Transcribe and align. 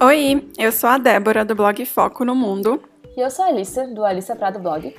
Oi, 0.00 0.48
eu 0.56 0.70
sou 0.70 0.88
a 0.88 0.96
Débora 0.96 1.44
do 1.44 1.56
blog 1.56 1.84
Foco 1.84 2.24
no 2.24 2.32
Mundo. 2.32 2.80
E 3.16 3.20
eu 3.20 3.28
sou 3.32 3.44
a 3.44 3.48
Alissa, 3.48 3.84
do 3.84 4.04
Alissa 4.04 4.36
Prado 4.36 4.60
Blog. 4.60 4.94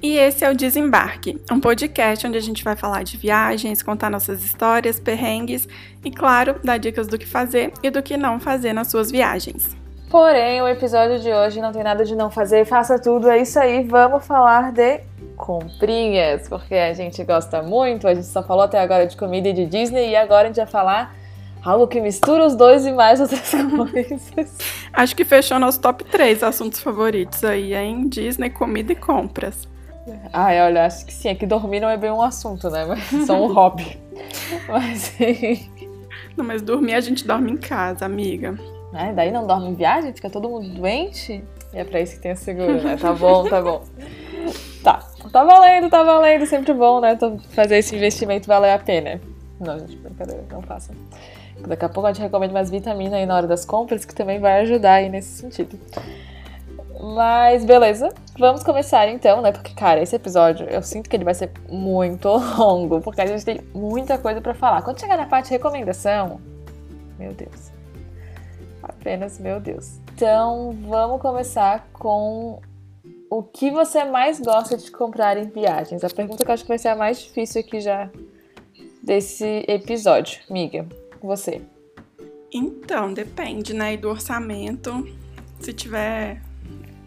E 0.00 0.16
esse 0.16 0.44
é 0.44 0.48
o 0.48 0.54
Desembarque, 0.54 1.42
um 1.50 1.58
podcast 1.58 2.24
onde 2.24 2.38
a 2.38 2.40
gente 2.40 2.62
vai 2.62 2.76
falar 2.76 3.02
de 3.02 3.16
viagens, 3.16 3.82
contar 3.82 4.08
nossas 4.08 4.44
histórias, 4.44 5.00
perrengues 5.00 5.66
e, 6.04 6.12
claro, 6.12 6.60
dar 6.62 6.78
dicas 6.78 7.08
do 7.08 7.18
que 7.18 7.26
fazer 7.26 7.72
e 7.82 7.90
do 7.90 8.00
que 8.00 8.16
não 8.16 8.38
fazer 8.38 8.72
nas 8.72 8.86
suas 8.86 9.10
viagens. 9.10 9.76
Porém, 10.08 10.62
o 10.62 10.68
episódio 10.68 11.18
de 11.18 11.32
hoje 11.32 11.60
não 11.60 11.72
tem 11.72 11.82
nada 11.82 12.04
de 12.04 12.14
não 12.14 12.30
fazer, 12.30 12.64
faça 12.64 13.00
tudo, 13.00 13.28
é 13.28 13.42
isso 13.42 13.58
aí, 13.58 13.82
vamos 13.82 14.24
falar 14.24 14.70
de 14.70 15.00
comprinhas, 15.36 16.48
porque 16.48 16.76
a 16.76 16.94
gente 16.94 17.24
gosta 17.24 17.64
muito, 17.64 18.06
a 18.06 18.14
gente 18.14 18.28
só 18.28 18.44
falou 18.44 18.62
até 18.62 18.78
agora 18.78 19.08
de 19.08 19.16
comida 19.16 19.48
e 19.48 19.52
de 19.52 19.66
Disney 19.66 20.10
e 20.10 20.14
agora 20.14 20.44
a 20.44 20.46
gente 20.46 20.56
vai 20.58 20.66
falar 20.66 21.25
algo 21.66 21.86
que 21.86 22.00
mistura 22.00 22.46
os 22.46 22.54
dois 22.54 22.86
e 22.86 22.92
mais 22.92 23.20
outras 23.20 23.50
coisas. 23.92 24.56
Acho 24.92 25.16
que 25.16 25.24
fechou 25.24 25.58
nosso 25.58 25.80
top 25.80 26.04
3 26.04 26.42
assuntos 26.42 26.80
favoritos 26.80 27.44
aí, 27.44 27.74
hein? 27.74 28.08
Disney, 28.08 28.50
comida 28.50 28.92
e 28.92 28.96
compras. 28.96 29.68
Ai, 30.32 30.60
olha, 30.62 30.86
acho 30.86 31.04
que 31.04 31.12
sim, 31.12 31.28
é 31.28 31.34
que 31.34 31.46
dormir 31.46 31.80
não 31.80 31.88
é 31.88 31.96
bem 31.96 32.10
um 32.10 32.22
assunto, 32.22 32.70
né? 32.70 32.84
Mas 32.84 33.26
só 33.26 33.34
um 33.42 33.52
hobby. 33.52 33.98
Mas 34.68 35.12
Não, 36.36 36.44
mas 36.44 36.62
dormir 36.62 36.94
a 36.94 37.00
gente 37.00 37.26
dorme 37.26 37.50
em 37.50 37.56
casa, 37.56 38.04
amiga. 38.06 38.58
É, 38.94 39.12
daí 39.12 39.30
não 39.30 39.46
dorme 39.46 39.68
em 39.68 39.74
viagem, 39.74 40.12
fica 40.12 40.30
todo 40.30 40.48
mundo 40.48 40.68
doente. 40.68 41.44
E 41.74 41.78
é 41.78 41.84
pra 41.84 42.00
isso 42.00 42.14
que 42.14 42.20
tem 42.20 42.30
a 42.30 42.36
seguro, 42.36 42.82
né? 42.82 42.96
Tá 42.96 43.12
bom, 43.12 43.48
tá 43.48 43.60
bom. 43.60 43.82
Tá, 44.82 45.02
tá 45.32 45.44
valendo, 45.44 45.90
tá 45.90 46.02
valendo, 46.02 46.46
sempre 46.46 46.72
bom, 46.72 47.00
né? 47.00 47.18
Fazer 47.50 47.78
esse 47.78 47.94
investimento 47.96 48.46
valer 48.46 48.70
a 48.70 48.78
pena. 48.78 49.20
Não, 49.60 49.78
gente, 49.78 49.96
brincadeira, 49.96 50.44
não 50.50 50.62
façam. 50.62 50.94
Daqui 51.60 51.84
a 51.84 51.88
pouco 51.88 52.06
a 52.06 52.12
gente 52.12 52.22
recomenda 52.22 52.52
mais 52.52 52.70
vitamina 52.70 53.16
aí 53.16 53.26
na 53.26 53.36
hora 53.36 53.46
das 53.46 53.64
compras, 53.64 54.04
que 54.04 54.14
também 54.14 54.38
vai 54.38 54.60
ajudar 54.60 54.94
aí 54.94 55.08
nesse 55.08 55.40
sentido. 55.40 55.78
Mas 57.14 57.64
beleza, 57.64 58.08
vamos 58.38 58.62
começar 58.62 59.08
então, 59.08 59.42
né? 59.42 59.52
Porque, 59.52 59.74
cara, 59.74 60.00
esse 60.00 60.16
episódio 60.16 60.66
eu 60.66 60.82
sinto 60.82 61.10
que 61.10 61.16
ele 61.16 61.24
vai 61.24 61.34
ser 61.34 61.50
muito 61.68 62.28
longo, 62.56 63.00
porque 63.00 63.20
a 63.20 63.26
gente 63.26 63.44
tem 63.44 63.60
muita 63.74 64.18
coisa 64.18 64.40
para 64.40 64.54
falar. 64.54 64.82
Quando 64.82 65.00
chegar 65.00 65.16
na 65.16 65.26
parte 65.26 65.46
de 65.46 65.52
recomendação, 65.52 66.40
meu 67.18 67.32
Deus. 67.32 67.70
Apenas 68.82 69.38
meu 69.38 69.60
Deus. 69.60 69.98
Então, 70.14 70.76
vamos 70.88 71.20
começar 71.20 71.86
com 71.92 72.60
o 73.28 73.42
que 73.42 73.70
você 73.70 74.04
mais 74.04 74.40
gosta 74.40 74.76
de 74.76 74.90
comprar 74.90 75.36
em 75.36 75.48
viagens. 75.48 76.02
A 76.04 76.08
pergunta 76.08 76.44
que 76.44 76.50
eu 76.50 76.54
acho 76.54 76.62
que 76.62 76.68
vai 76.68 76.78
ser 76.78 76.88
a 76.88 76.96
mais 76.96 77.20
difícil 77.20 77.60
aqui 77.60 77.80
já 77.80 78.08
desse 79.02 79.64
episódio, 79.68 80.40
miga 80.48 80.86
você? 81.26 81.62
Então, 82.52 83.12
depende, 83.12 83.74
né? 83.74 83.94
E 83.94 83.96
do 83.96 84.08
orçamento. 84.08 85.06
Se 85.60 85.72
tiver 85.72 86.40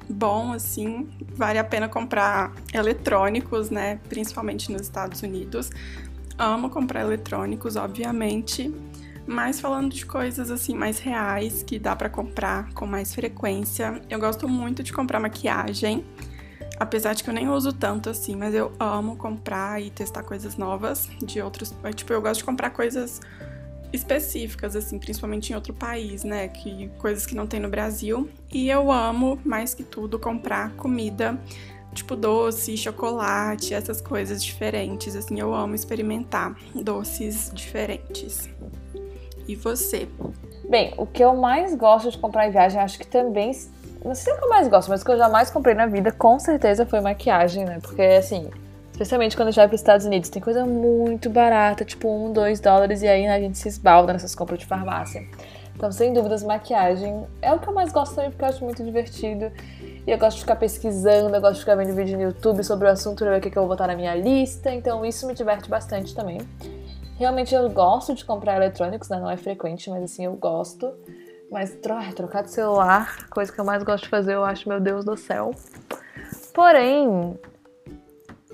bom, 0.10 0.54
assim, 0.54 1.10
vale 1.36 1.60
a 1.60 1.64
pena 1.64 1.88
comprar 1.88 2.54
eletrônicos, 2.74 3.70
né? 3.70 4.00
Principalmente 4.10 4.72
nos 4.72 4.82
Estados 4.82 5.22
Unidos. 5.22 5.70
Amo 6.38 6.70
comprar 6.70 7.02
eletrônicos, 7.02 7.76
obviamente. 7.76 8.74
Mas 9.28 9.60
falando 9.60 9.94
de 9.94 10.06
coisas 10.06 10.50
assim 10.50 10.74
mais 10.74 10.98
reais 10.98 11.62
que 11.62 11.78
dá 11.78 11.96
para 11.96 12.10
comprar 12.10 12.74
com 12.74 12.88
mais 12.88 13.14
frequência, 13.14 14.02
eu 14.10 14.20
gosto 14.20 14.48
muito 14.48 14.82
de 14.82 14.92
comprar 14.92 15.20
maquiagem. 15.20 16.04
Apesar 16.80 17.14
de 17.14 17.24
que 17.24 17.30
eu 17.30 17.34
nem 17.34 17.48
uso 17.48 17.72
tanto 17.72 18.10
assim, 18.10 18.36
mas 18.36 18.56
eu 18.56 18.72
amo 18.80 19.18
comprar 19.18 19.82
e 19.82 19.92
testar 19.92 20.24
coisas 20.24 20.58
novas 20.58 21.10
de 21.22 21.42
outros. 21.42 21.76
Tipo, 21.94 22.14
eu 22.14 22.22
gosto 22.22 22.40
de 22.40 22.46
comprar 22.46 22.72
coisas 22.72 23.22
específicas, 23.92 24.76
assim, 24.76 25.00
principalmente 25.00 25.52
em 25.52 25.56
outro 25.56 25.74
país, 25.74 26.24
né? 26.24 26.48
Que 26.48 26.90
coisas 26.98 27.26
que 27.26 27.36
não 27.36 27.48
tem 27.48 27.60
no 27.60 27.70
Brasil. 27.70 28.30
E 28.52 28.70
eu 28.70 28.92
amo, 28.92 29.40
mais 29.44 29.74
que 29.74 29.84
tudo, 29.84 30.20
comprar 30.20 30.72
comida, 30.74 31.40
tipo 31.94 32.16
doce, 32.16 32.78
chocolate, 32.78 33.74
essas 33.74 34.02
coisas 34.02 34.44
diferentes. 34.44 35.16
Assim, 35.16 35.40
eu 35.40 35.54
amo 35.54 35.76
experimentar 35.76 36.56
doces 36.76 37.52
diferentes. 37.54 38.50
E 39.48 39.56
você? 39.56 40.08
Bem, 40.70 40.94
o 40.98 41.06
que 41.08 41.24
eu 41.24 41.36
mais 41.36 41.74
gosto 41.74 42.12
de 42.12 42.18
comprar 42.18 42.48
em 42.48 42.52
viagem, 42.52 42.80
acho 42.80 43.00
que 43.00 43.08
também. 43.08 43.52
Não 44.06 44.16
sei 44.16 44.26
se 44.26 44.30
é 44.30 44.34
o 44.34 44.38
que 44.38 44.46
eu 44.46 44.50
mais 44.50 44.68
gosto, 44.68 44.90
mas 44.90 45.02
o 45.02 45.06
que 45.06 45.12
eu 45.12 45.18
jamais 45.18 45.50
comprei 45.50 45.76
na 45.76 45.88
vida, 45.88 46.12
com 46.12 46.40
certeza, 46.40 46.86
foi 46.86 47.02
maquiagem, 47.02 47.66
né? 47.66 47.80
Porque, 47.82 48.02
assim, 48.02 48.50
Especialmente 49.00 49.38
quando 49.38 49.48
a 49.48 49.52
gente 49.52 49.56
vai 49.62 49.68
para 49.70 49.76
os 49.76 49.80
Estados 49.80 50.06
Unidos, 50.06 50.30
tem 50.30 50.42
coisa 50.42 50.66
muito 50.66 51.30
barata, 51.30 51.86
tipo 51.86 52.10
um, 52.10 52.34
dois 52.34 52.60
dólares, 52.60 53.02
e 53.02 53.08
aí 53.08 53.22
né, 53.22 53.34
a 53.34 53.40
gente 53.40 53.58
se 53.58 53.70
esbalda 53.70 54.12
nessas 54.12 54.36
compras 54.36 54.60
de 54.60 54.66
farmácia. 54.66 55.26
Então, 55.74 55.90
sem 55.90 56.12
dúvidas, 56.12 56.44
maquiagem 56.44 57.26
é 57.42 57.54
o 57.54 57.60
que 57.60 57.70
eu 57.70 57.74
mais 57.74 57.94
gosto 57.94 58.14
também, 58.14 58.30
porque 58.30 58.44
eu 58.44 58.50
acho 58.50 58.62
muito 58.62 58.84
divertido. 58.84 59.54
E 60.06 60.12
eu 60.12 60.18
gosto 60.18 60.36
de 60.36 60.42
ficar 60.42 60.58
pesquisando, 60.58 61.34
eu 61.34 61.40
gosto 61.40 61.54
de 61.54 61.60
ficar 61.62 61.76
vendo 61.76 61.96
vídeo 61.96 62.18
no 62.18 62.24
YouTube 62.24 62.62
sobre 62.62 62.90
o 62.90 62.92
assunto 62.92 63.24
ver 63.24 63.38
o 63.38 63.42
que, 63.42 63.48
eu 63.48 63.62
vou 63.62 63.70
botar 63.70 63.88
na 63.88 63.96
minha 63.96 64.14
lista. 64.16 64.70
Então, 64.70 65.06
isso 65.06 65.26
me 65.26 65.34
diverte 65.34 65.70
bastante 65.70 66.14
também. 66.14 66.42
Realmente, 67.18 67.56
eu 67.56 67.70
gosto 67.70 68.14
de 68.14 68.26
comprar 68.26 68.58
eletrônicos, 68.58 69.08
né? 69.08 69.18
Não 69.18 69.32
é 69.32 69.38
frequente, 69.38 69.90
mas 69.90 70.04
assim, 70.04 70.26
eu 70.26 70.34
gosto. 70.34 70.94
Mas 71.50 71.74
trocar 72.14 72.44
de 72.44 72.52
celular, 72.52 73.30
coisa 73.30 73.50
que 73.50 73.62
eu 73.62 73.64
mais 73.64 73.82
gosto 73.82 74.04
de 74.04 74.10
fazer, 74.10 74.34
eu 74.34 74.44
acho, 74.44 74.68
meu 74.68 74.82
Deus 74.82 75.06
do 75.06 75.16
céu. 75.16 75.52
Porém, 76.54 77.40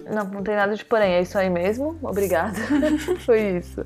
não, 0.09 0.23
não 0.25 0.43
tem 0.43 0.55
nada 0.55 0.75
de 0.75 0.85
porém, 0.85 1.13
é 1.13 1.21
isso 1.21 1.38
aí 1.38 1.49
mesmo. 1.49 1.97
Obrigada. 2.03 2.55
Foi 3.25 3.57
isso. 3.57 3.85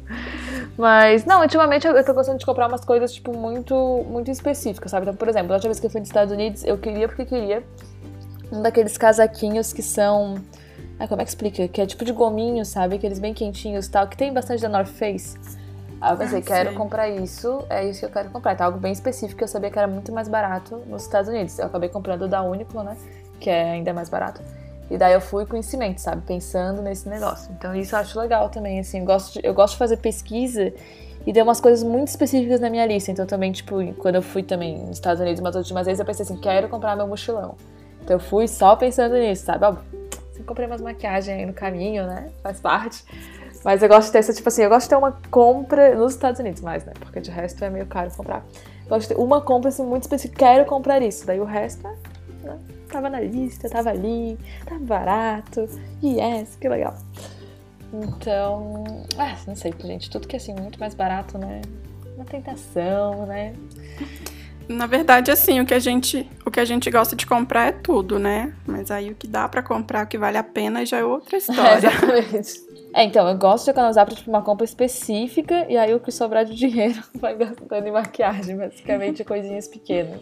Mas, 0.78 1.26
não, 1.26 1.42
ultimamente 1.42 1.88
eu 1.88 2.04
tô 2.04 2.14
gostando 2.14 2.38
de 2.38 2.46
comprar 2.46 2.68
umas 2.68 2.84
coisas, 2.84 3.14
tipo, 3.14 3.36
muito, 3.36 4.06
muito 4.08 4.30
específicas, 4.30 4.92
sabe? 4.92 5.06
Então, 5.06 5.16
por 5.16 5.30
exemplo, 5.30 5.52
a 5.54 5.56
última 5.56 5.70
vez 5.70 5.80
que 5.80 5.86
eu 5.86 5.90
fui 5.90 6.02
nos 6.02 6.10
Estados 6.10 6.34
Unidos, 6.34 6.64
eu 6.66 6.78
queria 6.78 7.08
porque 7.08 7.26
queria 7.26 7.64
um 8.52 8.62
daqueles 8.62 8.98
casaquinhos 8.98 9.72
que 9.72 9.82
são. 9.82 10.36
Ah, 11.00 11.08
como 11.08 11.22
é 11.22 11.24
que 11.24 11.30
explica? 11.30 11.66
Que 11.70 11.82
é 11.82 11.86
tipo 11.86 12.04
de 12.04 12.12
gominho, 12.12 12.66
sabe? 12.66 12.96
Aqueles 12.96 13.20
bem 13.20 13.34
quentinhos 13.34 13.86
e 13.86 13.92
tal, 13.92 14.06
que 14.08 14.18
tem 14.18 14.34
bastante 14.34 14.62
da 14.62 14.68
North 14.68 14.90
Face. 14.90 15.38
Aí 16.02 16.14
eu 16.14 16.18
pensei, 16.18 16.40
ah, 16.40 16.42
quero 16.42 16.74
comprar 16.74 17.10
isso, 17.10 17.66
é 17.70 17.86
isso 17.86 18.00
que 18.00 18.06
eu 18.06 18.10
quero 18.10 18.30
comprar. 18.30 18.56
Tá 18.56 18.66
algo 18.66 18.78
bem 18.78 18.92
específico, 18.92 19.42
eu 19.42 19.48
sabia 19.48 19.70
que 19.70 19.78
era 19.78 19.88
muito 19.88 20.12
mais 20.12 20.28
barato 20.28 20.78
nos 20.88 21.04
Estados 21.04 21.30
Unidos. 21.30 21.58
Eu 21.60 21.68
acabei 21.68 21.88
comprando 21.88 22.28
da 22.28 22.44
Uniqlo, 22.44 22.84
né? 22.84 22.98
Que 23.40 23.50
é 23.50 23.72
ainda 23.72 23.94
mais 23.94 24.10
barato. 24.10 24.42
E 24.90 24.98
daí 24.98 25.14
eu 25.14 25.22
fui 25.22 25.46
com 25.46 25.62
cimento, 25.62 26.00
sabe? 26.00 26.24
Pensando 26.26 26.82
nesse 26.82 27.08
negócio. 27.08 27.52
Então 27.58 27.76
isso 27.76 27.96
eu 27.96 28.00
acho 28.00 28.20
legal 28.20 28.50
também, 28.50 28.80
assim. 28.80 29.00
Eu 29.00 29.06
gosto 29.06 29.34
de, 29.34 29.48
eu 29.48 29.54
gosto 29.54 29.74
de 29.74 29.80
fazer 29.80 29.98
pesquisa 29.98 30.74
e 31.26 31.32
deu 31.32 31.44
umas 31.44 31.62
coisas 31.62 31.84
muito 31.84 32.08
específicas 32.08 32.60
na 32.60 32.70
minha 32.70 32.86
lista. 32.86 33.12
Então 33.12 33.26
também, 33.26 33.52
tipo, 33.52 33.76
quando 33.96 34.16
eu 34.16 34.22
fui 34.22 34.42
também 34.42 34.80
nos 34.80 34.98
Estados 34.98 35.22
Unidos 35.22 35.40
umas 35.40 35.56
últimas 35.56 35.86
vezes, 35.86 36.00
eu 36.00 36.06
pensei 36.06 36.24
assim, 36.24 36.38
quero 36.38 36.68
comprar 36.70 36.96
meu 36.96 37.08
mochilão. 37.08 37.56
Então 38.02 38.16
eu 38.16 38.20
fui 38.20 38.48
só 38.48 38.76
pensando 38.76 39.16
nisso, 39.16 39.46
sabe? 39.46 39.64
Óbvio, 39.66 39.84
eu 40.38 40.44
comprei 40.46 40.66
umas 40.66 40.82
maquiagens 40.82 41.38
aí 41.38 41.46
no 41.46 41.54
caminho, 41.54 42.08
né? 42.08 42.30
Faz 42.42 42.60
parte. 42.60 43.04
Mas 43.64 43.84
eu 43.84 43.90
gosto 43.90 44.08
de 44.08 44.14
ter 44.14 44.20
essa, 44.20 44.34
tipo 44.34 44.48
assim, 44.48 44.64
eu 44.64 44.70
gosto 44.70 44.86
de 44.86 44.90
ter 44.90 44.96
uma 44.96 45.12
compra 45.30 45.94
nos 45.96 46.14
Estados 46.14 46.40
Unidos 46.40 46.62
mais, 46.62 46.86
né? 46.86 46.94
Porque 47.00 47.20
de 47.20 47.30
resto 47.30 47.64
é 47.64 47.70
meio 47.70 47.86
caro 47.86 48.10
comprar. 48.16 48.44
Eu 48.84 48.90
gosto 48.90 49.02
de 49.10 49.16
ter 49.16 49.22
uma 49.22 49.42
compra 49.42 49.70
assim 49.70 49.84
muito 49.84 50.04
específica, 50.04 50.46
quero 50.46 50.66
comprar 50.66 51.02
isso. 51.02 51.28
Daí 51.28 51.40
o 51.40 51.46
resto 51.46 51.86
é? 51.88 51.94
Tava 52.90 53.10
na 53.10 53.20
lista, 53.20 53.70
tava 53.70 53.90
ali, 53.90 54.38
tava 54.66 54.84
barato. 54.84 55.70
Yes, 56.04 56.56
que 56.56 56.68
legal. 56.68 56.98
Então, 57.94 58.84
ah, 59.18 59.36
não 59.48 59.56
sei, 59.56 59.74
gente, 59.84 60.10
tudo 60.10 60.28
que 60.28 60.36
é 60.36 60.38
assim 60.38 60.54
muito 60.54 60.80
mais 60.80 60.94
barato, 60.94 61.38
né? 61.38 61.62
Uma 62.16 62.26
tentação, 62.26 63.26
né? 63.26 63.54
Na 64.68 64.86
verdade, 64.86 65.32
assim, 65.32 65.60
o 65.60 65.66
que 65.66 65.74
a 65.74 65.80
gente, 65.80 66.30
o 66.46 66.52
que 66.52 66.60
a 66.60 66.66
gente 66.66 66.92
gosta 66.92 67.16
de 67.16 67.26
comprar 67.26 67.70
é 67.70 67.72
tudo, 67.72 68.20
né? 68.20 68.54
Mas 68.68 68.92
aí 68.92 69.10
o 69.10 69.16
que 69.16 69.28
dá 69.28 69.50
para 69.50 69.64
comprar, 69.64 70.06
o 70.06 70.08
que 70.08 70.18
vale 70.18 70.38
a 70.38 70.44
pena 70.44 70.86
já 70.86 71.00
é 71.00 71.04
outra 71.04 71.38
história. 71.38 71.72
É, 71.72 71.78
exatamente. 71.78 72.70
É, 72.94 73.04
então, 73.04 73.28
eu 73.28 73.36
gosto 73.36 73.66
de 73.66 73.72
economizar 73.72 74.06
para 74.06 74.16
tipo, 74.16 74.30
uma 74.30 74.44
compra 74.44 74.66
específica 74.66 75.66
e 75.68 75.76
aí 75.76 75.94
o 75.94 76.00
que 76.00 76.12
sobrar 76.12 76.46
de 76.46 76.54
dinheiro 76.54 77.02
vai 77.20 77.36
gastando 77.36 77.88
em 77.88 77.92
maquiagem, 77.92 78.58
basicamente 78.58 79.24
coisinhas 79.24 79.68
pequenas. 79.68 80.22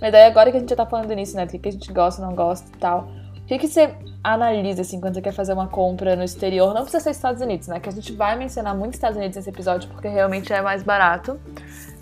Mas 0.00 0.12
daí 0.12 0.24
agora 0.24 0.50
que 0.50 0.56
a 0.56 0.60
gente 0.60 0.68
já 0.68 0.76
tá 0.76 0.86
falando 0.86 1.12
nisso, 1.14 1.36
né? 1.36 1.46
Do 1.46 1.58
que 1.58 1.68
a 1.68 1.72
gente 1.72 1.92
gosta, 1.92 2.20
não 2.20 2.34
gosta 2.34 2.68
e 2.74 2.78
tal. 2.78 3.08
O 3.44 3.46
que, 3.46 3.58
que 3.58 3.68
você 3.68 3.94
analisa, 4.22 4.80
assim, 4.80 4.98
quando 4.98 5.14
você 5.14 5.20
quer 5.20 5.32
fazer 5.32 5.52
uma 5.52 5.68
compra 5.68 6.16
no 6.16 6.24
exterior? 6.24 6.72
Não 6.72 6.80
precisa 6.80 7.02
ser 7.02 7.10
Estados 7.10 7.42
Unidos, 7.42 7.68
né? 7.68 7.78
Que 7.78 7.90
a 7.90 7.92
gente 7.92 8.12
vai 8.12 8.36
mencionar 8.36 8.74
muito 8.74 8.94
Estados 8.94 9.18
Unidos 9.18 9.36
nesse 9.36 9.50
episódio, 9.50 9.88
porque 9.90 10.08
realmente 10.08 10.50
é 10.52 10.62
mais 10.62 10.82
barato. 10.82 11.38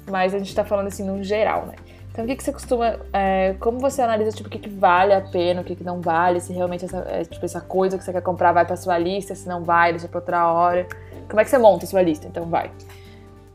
Mas 0.09 0.35
a 0.35 0.39
gente 0.39 0.55
tá 0.55 0.65
falando, 0.65 0.87
assim, 0.87 1.05
no 1.05 1.23
geral, 1.23 1.67
né? 1.67 1.75
Então, 2.13 2.25
o 2.25 2.29
que, 2.29 2.37
que 2.37 2.45
você 2.45 2.53
costuma... 2.53 2.97
É, 3.13 3.57
como 3.59 3.81
você 3.81 4.03
analisa, 4.03 4.31
tipo, 4.31 4.49
o 4.49 4.51
que, 4.53 4.59
que 4.59 4.69
vale 4.69 5.13
a 5.15 5.21
pena, 5.21 5.63
o 5.63 5.65
que, 5.65 5.75
que 5.75 5.83
não 5.83 6.01
vale? 6.01 6.41
Se 6.41 6.53
realmente 6.53 6.85
essa, 6.85 6.99
é, 7.09 7.25
tipo, 7.25 7.45
essa 7.45 7.61
coisa 7.61 7.99
que 7.99 8.05
você 8.05 8.13
quer 8.13 8.23
comprar 8.23 8.53
vai 8.53 8.65
pra 8.65 8.77
sua 8.77 8.97
lista, 8.97 9.35
se 9.35 9.49
não 9.49 9.65
vai, 9.65 9.93
deixa 9.93 10.07
pra 10.07 10.21
outra 10.21 10.47
hora. 10.53 10.87
Como 11.29 11.41
é 11.41 11.45
que 11.45 11.51
você 11.51 11.59
monta 11.59 11.87
a 11.87 11.89
sua 11.89 12.03
lista? 12.03 12.29
Então, 12.29 12.47
vai. 12.47 12.71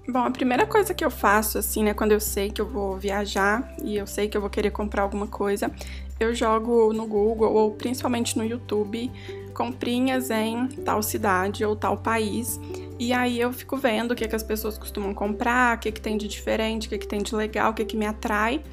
Bom, 0.10 0.20
a 0.20 0.32
primeira 0.32 0.66
coisa 0.66 0.94
que 0.94 1.04
eu 1.04 1.12
faço, 1.12 1.58
assim, 1.58 1.84
né, 1.84 1.94
quando 1.94 2.14
eu 2.14 2.20
sei 2.20 2.50
que 2.50 2.62
eu 2.62 2.66
vou 2.66 2.98
viajar 2.98 3.76
e 3.84 3.98
eu 3.98 4.08
sei 4.08 4.30
que 4.30 4.38
eu 4.38 4.42
vou 4.42 4.50
querer 4.50 4.72
comprar 4.72 5.02
alguma 5.02 5.28
coisa, 5.28 5.70
eu 6.18 6.34
jogo 6.34 6.94
no 6.94 7.06
Google 7.06 7.54
ou 7.54 7.72
principalmente 7.72 8.38
no 8.38 8.46
YouTube 8.46 9.12
comprinhas 9.54 10.30
em 10.30 10.68
tal 10.86 11.04
cidade 11.04 11.66
ou 11.66 11.76
tal 11.76 11.98
país. 11.98 12.58
E 12.98 13.12
aí 13.12 13.40
eu 13.40 13.52
fico 13.52 13.76
vendo 13.76 14.12
o 14.12 14.16
que, 14.16 14.24
é 14.24 14.28
que 14.28 14.36
as 14.36 14.44
pessoas 14.44 14.78
costumam 14.78 15.14
comprar, 15.14 15.76
o 15.76 15.80
que, 15.80 15.90
é 15.90 15.92
que 15.92 16.00
tem 16.00 16.18
de 16.18 16.28
diferente, 16.28 16.86
o 16.86 16.90
que, 16.90 16.96
é 16.96 16.98
que 17.00 17.08
tem 17.08 17.22
de 17.22 17.36
legal, 17.36 17.72
o 17.72 17.74
que, 17.74 17.84
que 17.84 17.98
me 17.98 18.06
atrai. 18.06 18.64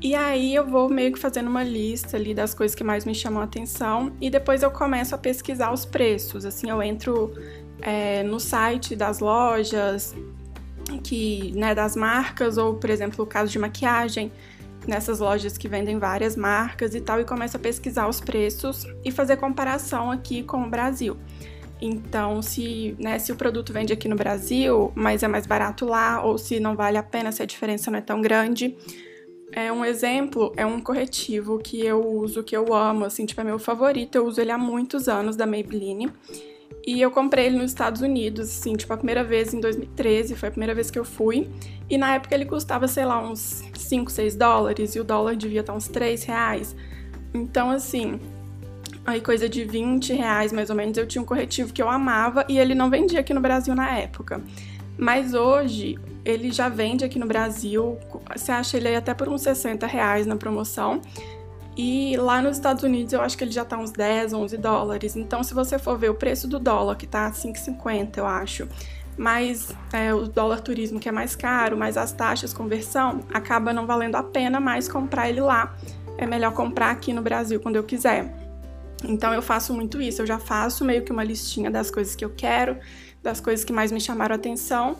E 0.00 0.14
aí 0.14 0.54
eu 0.54 0.66
vou 0.66 0.88
meio 0.88 1.12
que 1.12 1.18
fazendo 1.18 1.48
uma 1.48 1.64
lista 1.64 2.16
ali 2.16 2.32
das 2.32 2.54
coisas 2.54 2.76
que 2.76 2.84
mais 2.84 3.04
me 3.04 3.14
chamam 3.14 3.40
a 3.40 3.44
atenção 3.44 4.12
e 4.20 4.30
depois 4.30 4.62
eu 4.62 4.70
começo 4.70 5.14
a 5.14 5.18
pesquisar 5.18 5.72
os 5.72 5.84
preços. 5.84 6.44
Assim, 6.44 6.70
eu 6.70 6.82
entro 6.82 7.34
é, 7.82 8.22
no 8.22 8.38
site 8.38 8.94
das 8.94 9.20
lojas, 9.20 10.14
que, 11.10 11.50
né, 11.56 11.74
das 11.74 11.96
marcas, 11.96 12.56
ou 12.56 12.74
por 12.74 12.88
exemplo, 12.88 13.24
o 13.24 13.26
caso 13.26 13.50
de 13.50 13.58
maquiagem, 13.58 14.30
nessas 14.86 15.18
lojas 15.18 15.58
que 15.58 15.66
vendem 15.66 15.98
várias 15.98 16.36
marcas 16.36 16.94
e 16.94 17.00
tal, 17.00 17.20
e 17.20 17.24
começo 17.24 17.56
a 17.56 17.60
pesquisar 17.60 18.06
os 18.06 18.20
preços 18.20 18.86
e 19.04 19.10
fazer 19.10 19.36
comparação 19.36 20.08
aqui 20.08 20.44
com 20.44 20.62
o 20.62 20.70
Brasil. 20.70 21.16
Então, 21.82 22.40
se, 22.40 22.94
né, 22.96 23.18
se 23.18 23.32
o 23.32 23.36
produto 23.36 23.72
vende 23.72 23.92
aqui 23.92 24.06
no 24.06 24.14
Brasil, 24.14 24.92
mas 24.94 25.24
é 25.24 25.28
mais 25.28 25.48
barato 25.48 25.84
lá, 25.84 26.22
ou 26.22 26.38
se 26.38 26.60
não 26.60 26.76
vale 26.76 26.96
a 26.96 27.02
pena, 27.02 27.32
se 27.32 27.42
a 27.42 27.46
diferença 27.46 27.90
não 27.90 27.98
é 27.98 28.02
tão 28.02 28.20
grande. 28.20 28.76
É 29.50 29.72
um 29.72 29.84
exemplo, 29.84 30.52
é 30.56 30.64
um 30.64 30.80
corretivo 30.80 31.58
que 31.58 31.84
eu 31.84 32.06
uso, 32.06 32.44
que 32.44 32.56
eu 32.56 32.72
amo, 32.72 33.04
assim, 33.04 33.26
tipo, 33.26 33.40
é 33.40 33.44
meu 33.44 33.58
favorito. 33.58 34.14
Eu 34.14 34.26
uso 34.26 34.40
ele 34.40 34.52
há 34.52 34.58
muitos 34.58 35.08
anos 35.08 35.34
da 35.34 35.44
Maybelline. 35.44 36.12
E 36.86 37.00
eu 37.00 37.10
comprei 37.10 37.46
ele 37.46 37.58
nos 37.58 37.70
Estados 37.70 38.00
Unidos, 38.00 38.48
assim, 38.48 38.74
tipo, 38.74 38.92
a 38.92 38.96
primeira 38.96 39.22
vez 39.22 39.52
em 39.52 39.60
2013, 39.60 40.34
foi 40.34 40.48
a 40.48 40.52
primeira 40.52 40.74
vez 40.74 40.90
que 40.90 40.98
eu 40.98 41.04
fui. 41.04 41.48
E 41.88 41.98
na 41.98 42.14
época 42.14 42.34
ele 42.34 42.46
custava, 42.46 42.88
sei 42.88 43.04
lá, 43.04 43.22
uns 43.22 43.62
5, 43.76 44.10
6 44.10 44.34
dólares, 44.34 44.94
e 44.94 45.00
o 45.00 45.04
dólar 45.04 45.36
devia 45.36 45.60
estar 45.60 45.74
uns 45.74 45.88
3 45.88 46.24
reais. 46.24 46.74
Então, 47.34 47.70
assim, 47.70 48.18
aí 49.04 49.20
coisa 49.20 49.48
de 49.48 49.64
20 49.64 50.12
reais 50.12 50.52
mais 50.52 50.70
ou 50.70 50.76
menos, 50.76 50.96
eu 50.96 51.06
tinha 51.06 51.20
um 51.20 51.24
corretivo 51.24 51.72
que 51.72 51.82
eu 51.82 51.88
amava 51.88 52.44
e 52.48 52.58
ele 52.58 52.74
não 52.74 52.90
vendia 52.90 53.20
aqui 53.20 53.34
no 53.34 53.40
Brasil 53.40 53.74
na 53.74 53.98
época. 53.98 54.40
Mas 54.96 55.34
hoje 55.34 55.98
ele 56.24 56.52
já 56.52 56.68
vende 56.68 57.04
aqui 57.04 57.18
no 57.18 57.26
Brasil, 57.26 57.98
você 58.36 58.52
acha 58.52 58.76
ele 58.76 58.88
aí 58.88 58.96
até 58.96 59.14
por 59.14 59.28
uns 59.28 59.42
60 59.42 59.86
reais 59.86 60.26
na 60.26 60.36
promoção. 60.36 61.00
E 61.82 62.14
lá 62.18 62.42
nos 62.42 62.58
Estados 62.58 62.82
Unidos 62.82 63.14
eu 63.14 63.22
acho 63.22 63.38
que 63.38 63.42
ele 63.42 63.52
já 63.52 63.64
tá 63.64 63.78
uns 63.78 63.90
10, 63.90 64.34
11 64.34 64.58
dólares. 64.58 65.16
Então, 65.16 65.42
se 65.42 65.54
você 65.54 65.78
for 65.78 65.96
ver 65.96 66.10
o 66.10 66.14
preço 66.14 66.46
do 66.46 66.58
dólar, 66.58 66.94
que 66.94 67.06
tá 67.06 67.30
5,50, 67.30 68.18
eu 68.18 68.26
acho, 68.26 68.68
mas 69.16 69.74
é, 69.90 70.12
o 70.12 70.28
dólar 70.28 70.60
turismo 70.60 71.00
que 71.00 71.08
é 71.08 71.12
mais 71.12 71.34
caro, 71.34 71.78
mais 71.78 71.96
as 71.96 72.12
taxas, 72.12 72.52
conversão, 72.52 73.20
acaba 73.32 73.72
não 73.72 73.86
valendo 73.86 74.16
a 74.16 74.22
pena 74.22 74.60
mais 74.60 74.88
comprar 74.88 75.30
ele 75.30 75.40
lá. 75.40 75.74
É 76.18 76.26
melhor 76.26 76.52
comprar 76.52 76.90
aqui 76.90 77.14
no 77.14 77.22
Brasil 77.22 77.58
quando 77.58 77.76
eu 77.76 77.82
quiser. 77.82 78.30
Então 79.02 79.32
eu 79.32 79.40
faço 79.40 79.72
muito 79.72 80.02
isso, 80.02 80.20
eu 80.20 80.26
já 80.26 80.38
faço 80.38 80.84
meio 80.84 81.02
que 81.02 81.10
uma 81.10 81.24
listinha 81.24 81.70
das 81.70 81.90
coisas 81.90 82.14
que 82.14 82.22
eu 82.22 82.28
quero, 82.36 82.76
das 83.22 83.40
coisas 83.40 83.64
que 83.64 83.72
mais 83.72 83.90
me 83.90 84.02
chamaram 84.02 84.34
atenção 84.34 84.98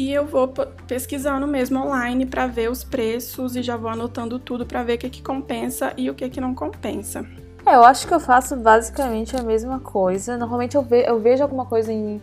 e 0.00 0.14
eu 0.14 0.24
vou 0.24 0.48
pesquisando 0.88 1.46
mesmo 1.46 1.78
online 1.78 2.24
para 2.24 2.46
ver 2.46 2.70
os 2.70 2.82
preços 2.82 3.54
e 3.54 3.62
já 3.62 3.76
vou 3.76 3.90
anotando 3.90 4.38
tudo 4.38 4.64
para 4.64 4.82
ver 4.82 4.94
o 4.94 4.98
que, 4.98 5.10
que 5.10 5.22
compensa 5.22 5.92
e 5.94 6.08
o 6.08 6.14
que, 6.14 6.26
que 6.30 6.40
não 6.40 6.54
compensa. 6.54 7.22
É, 7.66 7.74
eu 7.74 7.84
acho 7.84 8.08
que 8.08 8.14
eu 8.14 8.18
faço 8.18 8.56
basicamente 8.56 9.36
a 9.36 9.42
mesma 9.42 9.78
coisa. 9.78 10.38
Normalmente 10.38 10.74
eu, 10.74 10.80
ve 10.80 11.04
eu 11.06 11.20
vejo 11.20 11.42
alguma 11.42 11.66
coisa 11.66 11.92
em. 11.92 12.18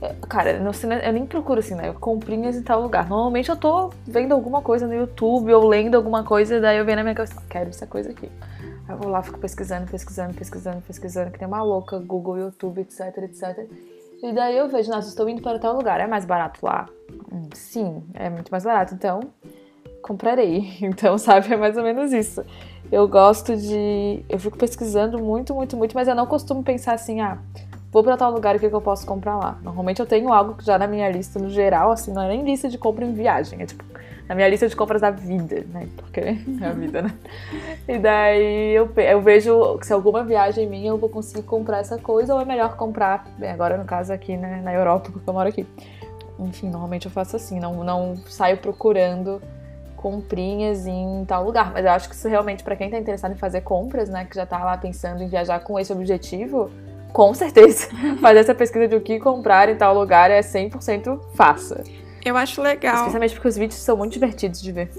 É, 0.00 0.14
cara, 0.26 0.58
no 0.58 0.72
cinema, 0.72 1.02
eu 1.02 1.12
nem 1.12 1.26
procuro 1.26 1.60
assim, 1.60 1.74
né? 1.74 1.92
Comprinhas 2.00 2.56
em 2.56 2.62
tal 2.62 2.80
lugar. 2.80 3.06
Normalmente 3.06 3.50
eu 3.50 3.56
tô 3.58 3.90
vendo 4.06 4.32
alguma 4.32 4.62
coisa 4.62 4.86
no 4.86 4.94
YouTube 4.94 5.52
ou 5.52 5.68
lendo 5.68 5.96
alguma 5.96 6.24
coisa, 6.24 6.58
daí 6.62 6.78
eu 6.78 6.84
venho 6.86 6.96
na 6.96 7.02
minha 7.02 7.14
cabeça, 7.14 7.36
quero 7.50 7.68
essa 7.68 7.86
coisa 7.86 8.08
aqui. 8.08 8.30
Aí 8.88 8.94
eu 8.94 8.96
vou 8.96 9.10
lá, 9.10 9.22
fico 9.22 9.38
pesquisando, 9.38 9.86
pesquisando, 9.86 10.32
pesquisando, 10.32 10.80
pesquisando, 10.80 11.30
que 11.30 11.38
tem 11.38 11.46
uma 11.46 11.62
louca, 11.62 11.98
Google, 11.98 12.38
YouTube, 12.38 12.80
etc, 12.80 13.18
etc. 13.18 13.68
E 14.22 14.32
daí 14.32 14.56
eu 14.56 14.68
vejo, 14.68 14.90
nossa, 14.90 15.08
estou 15.08 15.28
indo 15.28 15.42
para 15.42 15.58
tal 15.58 15.74
lugar, 15.76 16.00
é 16.00 16.06
mais 16.06 16.24
barato 16.24 16.64
lá? 16.64 16.86
Hum, 17.32 17.48
sim, 17.52 18.02
é 18.14 18.30
muito 18.30 18.50
mais 18.50 18.64
barato, 18.64 18.94
então 18.94 19.20
comprarei. 20.02 20.76
Então, 20.80 21.18
sabe, 21.18 21.52
é 21.52 21.56
mais 21.56 21.76
ou 21.76 21.82
menos 21.82 22.12
isso. 22.12 22.44
Eu 22.90 23.08
gosto 23.08 23.56
de. 23.56 24.24
Eu 24.28 24.38
fico 24.38 24.56
pesquisando 24.56 25.18
muito, 25.18 25.54
muito, 25.54 25.76
muito, 25.76 25.94
mas 25.94 26.06
eu 26.06 26.14
não 26.14 26.26
costumo 26.26 26.62
pensar 26.62 26.94
assim, 26.94 27.20
ah, 27.20 27.38
vou 27.90 28.02
para 28.02 28.16
tal 28.16 28.30
lugar, 28.30 28.54
o 28.56 28.60
que, 28.60 28.68
que 28.68 28.74
eu 28.74 28.80
posso 28.80 29.04
comprar 29.04 29.36
lá? 29.36 29.58
Normalmente 29.62 30.00
eu 30.00 30.06
tenho 30.06 30.32
algo 30.32 30.56
já 30.62 30.78
na 30.78 30.86
minha 30.86 31.10
lista 31.10 31.38
no 31.38 31.50
geral, 31.50 31.90
assim, 31.90 32.12
não 32.12 32.22
é 32.22 32.28
nem 32.28 32.44
lista 32.44 32.68
de 32.68 32.78
compra 32.78 33.04
em 33.04 33.12
viagem, 33.12 33.60
é 33.60 33.66
tipo 33.66 33.84
na 34.28 34.34
minha 34.34 34.48
lista 34.48 34.68
de 34.68 34.74
compras 34.74 35.00
da 35.00 35.10
vida, 35.10 35.64
né? 35.72 35.88
Porque 35.96 36.20
é 36.60 36.66
a 36.66 36.72
vida, 36.72 37.02
né? 37.02 37.14
E 37.86 37.98
daí 37.98 38.74
eu, 38.74 38.90
eu 38.96 39.20
vejo 39.20 39.78
se 39.82 39.92
alguma 39.92 40.24
viagem 40.24 40.68
minha 40.68 40.88
eu 40.88 40.98
vou 40.98 41.08
conseguir 41.08 41.42
comprar 41.42 41.78
essa 41.78 41.98
coisa 41.98 42.34
ou 42.34 42.40
é 42.40 42.44
melhor 42.44 42.76
comprar, 42.76 43.26
bem, 43.38 43.50
agora 43.50 43.76
no 43.76 43.84
caso 43.84 44.12
aqui 44.12 44.36
né, 44.36 44.60
na 44.62 44.72
Europa, 44.72 45.10
porque 45.12 45.28
eu 45.28 45.34
moro 45.34 45.48
aqui. 45.48 45.66
Enfim, 46.38 46.68
normalmente 46.68 47.06
eu 47.06 47.10
faço 47.10 47.36
assim, 47.36 47.58
não, 47.58 47.82
não 47.82 48.16
saio 48.26 48.58
procurando 48.58 49.40
comprinhas 49.96 50.86
em 50.86 51.24
tal 51.26 51.44
lugar. 51.44 51.72
Mas 51.72 51.84
eu 51.84 51.90
acho 51.90 52.08
que 52.08 52.14
isso 52.14 52.28
realmente, 52.28 52.62
para 52.62 52.76
quem 52.76 52.90
tá 52.90 52.98
interessado 52.98 53.32
em 53.32 53.36
fazer 53.36 53.62
compras, 53.62 54.08
né, 54.08 54.24
que 54.24 54.36
já 54.36 54.44
tá 54.44 54.62
lá 54.62 54.76
pensando 54.76 55.22
em 55.22 55.28
viajar 55.28 55.60
com 55.60 55.78
esse 55.78 55.92
objetivo, 55.92 56.70
com 57.12 57.32
certeza, 57.32 57.88
fazer 58.20 58.40
essa 58.40 58.54
pesquisa 58.54 58.86
de 58.86 58.96
o 58.96 59.00
que 59.00 59.18
comprar 59.18 59.68
em 59.68 59.76
tal 59.76 59.94
lugar 59.98 60.30
é 60.30 60.40
100% 60.40 61.18
faça. 61.34 61.82
Eu 62.26 62.36
acho 62.36 62.60
legal. 62.60 62.96
Especialmente 62.96 63.34
porque 63.34 63.46
os 63.46 63.56
vídeos 63.56 63.78
são 63.78 63.96
muito 63.96 64.12
divertidos 64.12 64.60
de 64.60 64.72
ver. 64.72 64.90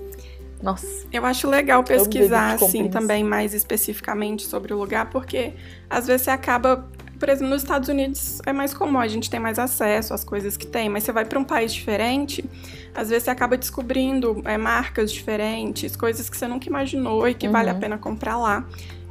Nossa. 0.64 1.06
Eu 1.12 1.26
acho 1.26 1.48
legal 1.50 1.84
pesquisar, 1.84 2.54
assim, 2.54 2.88
também 2.88 3.22
mais 3.22 3.54
especificamente 3.54 4.46
sobre 4.46 4.74
o 4.74 4.78
lugar, 4.78 5.10
porque 5.10 5.54
às 5.90 6.08
vezes 6.08 6.24
você 6.24 6.32
acaba. 6.32 6.88
Por 7.20 7.30
exemplo, 7.30 7.50
nos 7.50 7.64
Estados 7.64 7.90
Unidos 7.90 8.40
é 8.46 8.54
mais 8.54 8.74
comum, 8.74 9.00
a 9.00 9.08
gente 9.08 9.30
tem 9.30 9.40
mais 9.40 9.60
acesso 9.60 10.14
às 10.14 10.24
coisas 10.24 10.56
que 10.56 10.68
tem, 10.68 10.88
mas 10.88 11.04
você 11.04 11.12
vai 11.12 11.26
para 11.26 11.40
um 11.40 11.44
país 11.44 11.74
diferente, 11.74 12.48
às 12.94 13.10
vezes 13.10 13.24
você 13.24 13.32
acaba 13.32 13.58
descobrindo 13.58 14.40
é, 14.46 14.56
marcas 14.56 15.12
diferentes, 15.12 15.96
coisas 15.96 16.30
que 16.30 16.38
você 16.38 16.48
nunca 16.48 16.70
imaginou 16.70 17.28
e 17.28 17.34
que 17.34 17.48
uhum. 17.48 17.54
vale 17.54 17.72
a 17.72 17.74
uhum. 17.74 17.80
pena 17.80 17.98
comprar 17.98 18.38
lá. 18.38 18.68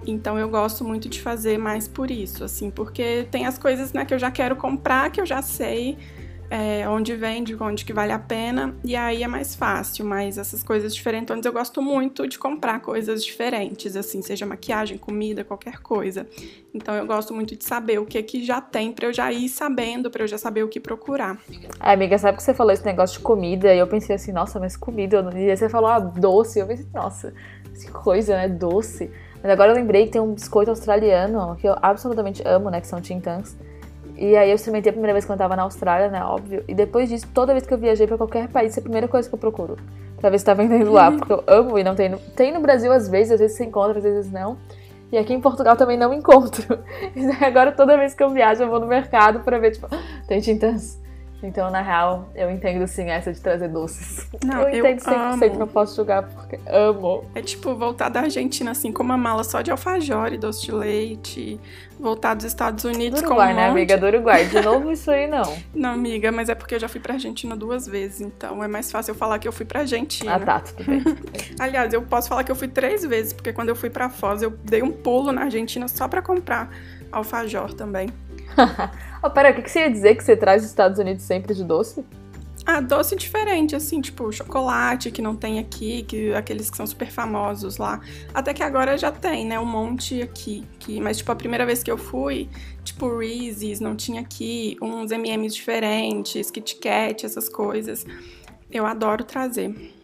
Então 0.07 0.39
eu 0.39 0.49
gosto 0.49 0.85
muito 0.85 1.09
de 1.09 1.21
fazer 1.21 1.59
mais 1.59 1.89
por 1.89 2.09
isso, 2.09 2.45
assim, 2.45 2.71
porque 2.71 3.27
tem 3.29 3.45
as 3.45 3.59
coisas 3.59 3.93
né, 3.93 4.05
que 4.05 4.15
eu 4.15 4.19
já 4.21 4.31
quero 4.31 4.55
comprar, 4.55 5.11
que 5.11 5.21
eu 5.21 5.27
já 5.27 5.43
sei, 5.43 5.99
é, 6.51 6.89
onde 6.89 7.15
vende, 7.15 7.57
onde 7.61 7.85
que 7.85 7.93
vale 7.93 8.13
a 8.13 8.19
pena, 8.19 8.75
e 8.85 8.95
aí 8.95 9.23
é 9.23 9.29
mais 9.29 9.55
fácil, 9.55 10.05
mas 10.05 10.39
essas 10.39 10.63
coisas 10.63 10.95
diferentes 10.95 11.45
eu 11.45 11.53
gosto 11.53 11.83
muito 11.83 12.27
de 12.27 12.39
comprar 12.39 12.81
coisas 12.81 13.25
diferentes, 13.25 13.97
assim, 13.97 14.23
seja 14.23 14.47
maquiagem, 14.47 14.99
comida, 14.99 15.45
qualquer 15.45 15.81
coisa. 15.81 16.27
Então 16.73 16.95
eu 16.95 17.07
gosto 17.07 17.35
muito 17.35 17.57
de 17.57 17.65
saber 17.65 17.99
o 17.99 18.07
que 18.07 18.23
que 18.23 18.45
já 18.45 18.61
tem 18.61 18.93
para 18.93 19.07
eu 19.07 19.13
já 19.13 19.33
ir 19.33 19.49
sabendo, 19.49 20.11
para 20.11 20.25
eu 20.25 20.29
já 20.29 20.39
saber 20.39 20.63
o 20.63 20.69
que 20.69 20.79
procurar. 20.79 21.39
É, 21.81 21.93
amiga, 21.93 22.19
sabe 22.19 22.37
que 22.37 22.43
você 22.43 22.55
falou 22.55 22.73
esse 22.73 22.85
negócio 22.85 23.19
de 23.19 23.25
comida, 23.25 23.75
e 23.75 23.79
eu 23.79 23.87
pensei 23.87 24.17
assim, 24.17 24.33
nossa, 24.33 24.61
mas 24.61 24.77
comida, 24.77 25.31
e 25.35 25.51
aí 25.51 25.57
você 25.57 25.69
falou, 25.69 25.91
ah, 25.91 25.99
doce, 25.99 26.59
eu 26.59 26.67
pensei, 26.67 26.87
nossa, 26.93 27.35
que 27.75 27.91
coisa, 27.91 28.37
né, 28.37 28.49
doce. 28.49 29.11
Mas 29.43 29.53
agora 29.53 29.71
eu 29.71 29.77
lembrei 29.77 30.07
que 30.07 30.13
tem 30.13 30.21
um 30.21 30.33
biscoito 30.33 30.71
australiano, 30.71 31.57
que 31.57 31.69
eu 31.69 31.77
absolutamente 31.81 32.43
amo, 32.45 32.71
né, 32.71 32.81
que 32.81 32.87
são 32.87 33.01
Tintans, 33.01 33.57
e 34.17 34.37
aí 34.37 34.51
eu 34.51 34.57
experimentei 34.57 34.91
a 34.91 34.93
primeira 34.93 35.13
vez 35.13 35.25
quando 35.25 35.39
eu 35.41 35.45
tava 35.45 35.57
na 35.57 35.63
Austrália, 35.63 36.09
né? 36.09 36.23
Óbvio. 36.25 36.65
E 36.67 36.75
depois 36.75 37.09
disso, 37.09 37.27
toda 37.35 37.53
vez 37.53 37.67
que 37.67 37.75
eu 37.75 37.79
viajei 37.79 38.07
para 38.07 38.17
qualquer 38.17 38.49
país, 38.49 38.77
é 38.77 38.81
a 38.81 38.83
primeira 38.83 39.07
coisa 39.07 39.29
que 39.29 39.35
eu 39.35 39.39
procuro. 39.39 39.77
Pra 40.19 40.31
ver 40.31 40.39
se 40.39 40.45
tá 40.45 40.55
vendendo 40.55 40.91
lá. 40.91 41.13
Porque 41.13 41.33
eu 41.33 41.45
amo 41.47 41.79
e 41.79 41.85
não 41.85 41.95
tem. 41.95 42.09
No... 42.09 42.19
Tem 42.19 42.53
no 42.53 42.61
Brasil 42.61 42.91
às 42.93 43.09
vezes, 43.09 43.33
às 43.33 43.41
vezes 43.41 43.57
você 43.57 43.65
encontra, 43.65 43.99
às 43.99 44.05
vezes 44.05 44.33
não. 44.33 44.57
E 45.13 45.19
aqui 45.19 45.33
em 45.33 45.41
Portugal 45.41 45.77
também 45.77 45.97
não 45.97 46.13
encontro. 46.13 46.79
E 47.15 47.45
agora 47.45 47.73
toda 47.73 47.97
vez 47.97 48.15
que 48.15 48.23
eu 48.23 48.31
viajo, 48.31 48.63
eu 48.63 48.71
vou 48.71 48.81
no 48.81 48.87
mercado 48.87 49.41
pra 49.41 49.59
ver, 49.59 49.73
tipo, 49.73 49.89
tem 50.27 50.41
tintas 50.41 50.99
então, 51.47 51.71
na 51.71 51.81
real, 51.81 52.29
eu 52.35 52.51
entendo 52.51 52.87
sim 52.87 53.09
essa 53.11 53.33
de 53.33 53.41
trazer 53.41 53.69
doces. 53.69 54.29
Não, 54.45 54.63
eu 54.63 54.79
entendo 54.79 55.01
100%, 55.01 55.43
amo. 55.45 55.59
não 55.59 55.69
posso 55.69 55.97
julgar 55.97 56.25
porque 56.25 56.59
amo. 56.67 57.25
É 57.35 57.41
tipo 57.41 57.75
voltar 57.75 58.09
da 58.09 58.21
Argentina 58.21 58.73
assim 58.73 58.93
com 58.93 59.03
uma 59.03 59.17
mala 59.17 59.45
só 59.45 59.63
de 59.63 59.71
alfajor, 59.71 60.37
doce 60.37 60.65
de 60.65 60.73
leite, 60.73 61.61
voltar 61.99 62.35
dos 62.35 62.45
Estados 62.45 62.85
Unidos 62.85 63.21
do 63.21 63.27
Uruguai, 63.27 63.49
com 63.49 63.53
um 63.53 63.57
né, 63.57 63.69
amiga? 63.69 63.97
Do 63.97 64.07
Uruguai. 64.07 64.45
De 64.47 64.61
novo 64.61 64.91
isso 64.91 65.11
aí, 65.11 65.27
não. 65.27 65.57
Não, 65.75 65.91
amiga, 65.91 66.33
mas 66.33 66.49
é 66.49 66.55
porque 66.55 66.75
eu 66.75 66.81
já 66.81 66.89
fui 66.89 67.01
pra 67.01 67.15
Argentina 67.15 67.55
duas 67.55 67.87
vezes, 67.87 68.21
então 68.21 68.63
é 68.63 68.69
mais 68.69 68.91
fácil 68.91 69.13
eu 69.13 69.15
falar 69.15 69.39
que 69.39 69.47
eu 69.47 69.53
fui 69.53 69.65
pra 69.65 69.81
Argentina. 69.81 70.35
Ah, 70.35 70.41
tá, 70.41 70.61
tudo 70.61 70.85
bem. 70.85 71.03
Aliás, 71.59 71.93
eu 71.93 72.03
posso 72.03 72.29
falar 72.29 72.45
que 72.45 72.51
eu 72.51 72.57
fui 72.57 72.69
três 72.69 73.05
vezes, 73.05 73.33
porque 73.33 73.53
quando 73.53 73.69
eu 73.69 73.77
fui 73.77 73.91
pra 73.91 74.09
Foz, 74.09 74.43
eu 74.43 74.51
dei 74.51 74.83
um 74.83 74.91
pulo 74.91 75.33
na 75.33 75.43
Argentina 75.43 75.87
só 75.87 76.09
pra 76.09 76.23
comprar 76.23 76.71
alfajor 77.13 77.73
também. 77.75 78.09
oh, 79.23 79.31
pera, 79.31 79.51
o 79.51 79.55
que, 79.55 79.63
que 79.63 79.71
você 79.71 79.81
ia 79.81 79.91
dizer 79.91 80.17
que 80.17 80.25
você 80.25 80.37
traz 80.37 80.63
dos 80.63 80.71
Estados 80.71 80.99
Unidos 80.99 81.23
sempre 81.23 81.55
de 81.55 81.65
doce? 81.65 82.05
Ah, 82.69 82.81
doce 82.81 83.15
diferente, 83.15 83.77
assim, 83.77 84.01
tipo 84.01 84.33
chocolate 84.33 85.13
que 85.13 85.23
não 85.23 85.37
tem 85.37 85.61
aqui, 85.61 86.03
que 86.03 86.35
aqueles 86.35 86.69
que 86.69 86.77
são 86.77 86.85
super 86.85 87.09
famosos 87.09 87.77
lá. 87.77 88.01
Até 88.35 88.53
que 88.53 88.61
agora 88.61 88.99
já 88.99 89.13
tem, 89.13 89.47
né? 89.47 89.59
Um 89.61 89.65
monte 89.65 90.21
aqui. 90.21 90.65
Que, 90.81 91.01
mas, 91.01 91.19
tipo, 91.19 91.31
a 91.31 91.37
primeira 91.37 91.65
vez 91.65 91.85
que 91.85 91.91
eu 91.91 91.97
fui, 91.97 92.49
tipo, 92.83 93.19
Reese's 93.19 93.79
não 93.79 93.95
tinha 93.95 94.21
aqui, 94.21 94.77
uns 94.83 95.13
MMs 95.13 95.55
diferentes, 95.55 96.51
Kit 96.51 96.75
Kat, 96.77 97.25
essas 97.25 97.49
coisas. 97.49 98.05
Eu 98.69 98.85
adoro 98.85 99.23
trazer. 99.23 99.96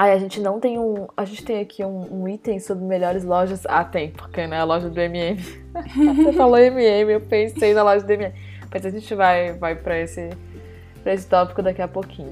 Ai, 0.00 0.12
a 0.12 0.18
gente 0.20 0.38
não 0.38 0.60
tem 0.60 0.78
um. 0.78 1.08
A 1.16 1.24
gente 1.24 1.44
tem 1.44 1.58
aqui 1.58 1.84
um, 1.84 2.22
um 2.22 2.28
item 2.28 2.60
sobre 2.60 2.84
melhores 2.84 3.24
lojas. 3.24 3.66
Ah, 3.66 3.82
tem, 3.84 4.12
porque 4.12 4.46
né, 4.46 4.60
a 4.60 4.62
loja 4.62 4.88
do 4.88 5.00
MM. 5.00 5.42
Você 5.74 6.32
falou 6.34 6.56
MM, 6.56 7.14
eu 7.14 7.20
pensei 7.20 7.74
na 7.74 7.82
loja 7.82 8.06
do 8.06 8.12
MM. 8.12 8.32
Mas 8.72 8.86
a 8.86 8.90
gente 8.90 9.12
vai, 9.16 9.54
vai 9.54 9.74
pra, 9.74 9.98
esse, 9.98 10.30
pra 11.02 11.12
esse 11.12 11.26
tópico 11.26 11.60
daqui 11.64 11.82
a 11.82 11.88
pouquinho. 11.88 12.30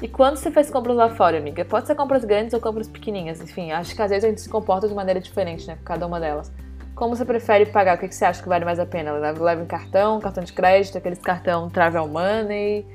E 0.00 0.06
quando 0.06 0.36
você 0.36 0.52
faz 0.52 0.70
compras 0.70 0.94
lá 0.94 1.08
fora, 1.08 1.36
amiga? 1.36 1.64
Pode 1.64 1.88
ser 1.88 1.96
compras 1.96 2.24
grandes 2.24 2.54
ou 2.54 2.60
compras 2.60 2.86
pequenininhas. 2.86 3.40
Enfim, 3.40 3.72
acho 3.72 3.92
que 3.92 4.00
às 4.00 4.10
vezes 4.10 4.24
a 4.24 4.28
gente 4.28 4.40
se 4.40 4.48
comporta 4.48 4.86
de 4.86 4.94
maneira 4.94 5.18
diferente, 5.18 5.66
né? 5.66 5.78
Cada 5.84 6.06
uma 6.06 6.20
delas. 6.20 6.52
Como 6.94 7.16
você 7.16 7.24
prefere 7.24 7.66
pagar? 7.66 7.96
O 7.96 7.98
que 7.98 8.14
você 8.14 8.24
acha 8.24 8.40
que 8.40 8.48
vale 8.48 8.64
mais 8.64 8.78
a 8.78 8.86
pena? 8.86 9.10
Leva 9.10 9.60
em 9.60 9.66
cartão, 9.66 10.20
cartão 10.20 10.44
de 10.44 10.52
crédito, 10.52 10.96
aqueles 10.96 11.18
cartão 11.18 11.68
Travel 11.68 12.06
Money? 12.06 12.86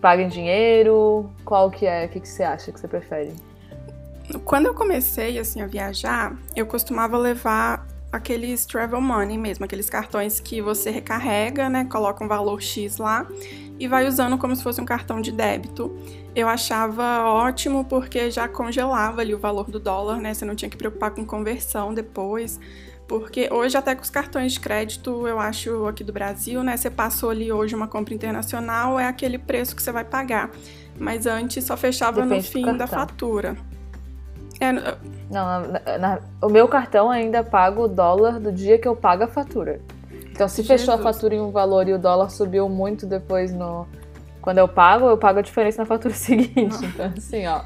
Paga 0.00 0.22
em 0.22 0.28
dinheiro? 0.28 1.30
Qual 1.44 1.70
que 1.70 1.86
é? 1.86 2.06
O 2.06 2.08
que, 2.08 2.20
que 2.20 2.28
você 2.28 2.42
acha 2.42 2.72
que 2.72 2.78
você 2.78 2.88
prefere? 2.88 3.32
Quando 4.44 4.66
eu 4.66 4.74
comecei 4.74 5.38
assim 5.38 5.62
a 5.62 5.66
viajar, 5.66 6.36
eu 6.54 6.66
costumava 6.66 7.16
levar 7.16 7.86
aqueles 8.10 8.64
travel 8.66 9.00
money 9.00 9.36
mesmo, 9.36 9.64
aqueles 9.64 9.88
cartões 9.88 10.40
que 10.40 10.62
você 10.62 10.90
recarrega, 10.90 11.68
né, 11.68 11.84
coloca 11.84 12.24
um 12.24 12.28
valor 12.28 12.60
X 12.60 12.96
lá 12.96 13.26
e 13.78 13.86
vai 13.86 14.06
usando 14.06 14.36
como 14.38 14.56
se 14.56 14.62
fosse 14.62 14.80
um 14.80 14.84
cartão 14.84 15.20
de 15.20 15.30
débito. 15.30 15.96
Eu 16.34 16.48
achava 16.48 17.24
ótimo 17.24 17.84
porque 17.84 18.30
já 18.30 18.48
congelava 18.48 19.20
ali 19.20 19.34
o 19.34 19.38
valor 19.38 19.70
do 19.70 19.78
dólar, 19.78 20.18
né? 20.20 20.34
Você 20.34 20.44
não 20.44 20.54
tinha 20.54 20.68
que 20.68 20.76
preocupar 20.76 21.10
com 21.10 21.24
conversão 21.24 21.94
depois. 21.94 22.58
Porque 23.08 23.48
hoje, 23.50 23.74
até 23.76 23.94
com 23.94 24.02
os 24.02 24.10
cartões 24.10 24.52
de 24.52 24.60
crédito, 24.60 25.26
eu 25.26 25.40
acho 25.40 25.86
aqui 25.86 26.04
do 26.04 26.12
Brasil, 26.12 26.62
né? 26.62 26.76
Você 26.76 26.90
passou 26.90 27.30
ali 27.30 27.50
hoje 27.50 27.74
uma 27.74 27.88
compra 27.88 28.12
internacional, 28.12 29.00
é 29.00 29.08
aquele 29.08 29.38
preço 29.38 29.74
que 29.74 29.82
você 29.82 29.90
vai 29.90 30.04
pagar. 30.04 30.50
Mas 30.98 31.26
antes 31.26 31.64
só 31.64 31.74
fechava 31.74 32.20
Depende 32.20 32.36
no 32.36 32.42
fim 32.42 32.76
da 32.76 32.86
fatura. 32.86 33.56
É, 34.60 34.72
não, 34.72 34.92
na, 35.30 35.98
na, 35.98 36.18
o 36.42 36.48
meu 36.48 36.68
cartão 36.68 37.10
ainda 37.10 37.42
paga 37.42 37.80
o 37.80 37.88
dólar 37.88 38.38
do 38.38 38.52
dia 38.52 38.78
que 38.78 38.86
eu 38.86 38.94
pago 38.94 39.24
a 39.24 39.28
fatura. 39.28 39.80
Então, 40.30 40.46
se 40.46 40.62
Jesus. 40.62 40.80
fechou 40.80 40.94
a 40.94 40.98
fatura 40.98 41.34
em 41.34 41.40
um 41.40 41.50
valor 41.50 41.88
e 41.88 41.94
o 41.94 41.98
dólar 41.98 42.28
subiu 42.28 42.68
muito 42.68 43.06
depois 43.06 43.52
no. 43.54 43.86
Quando 44.42 44.58
eu 44.58 44.68
pago, 44.68 45.06
eu 45.06 45.16
pago 45.16 45.38
a 45.38 45.42
diferença 45.42 45.82
na 45.82 45.86
fatura 45.86 46.12
seguinte. 46.14 46.84
Então, 46.84 47.12
assim, 47.16 47.46
ó. 47.46 47.62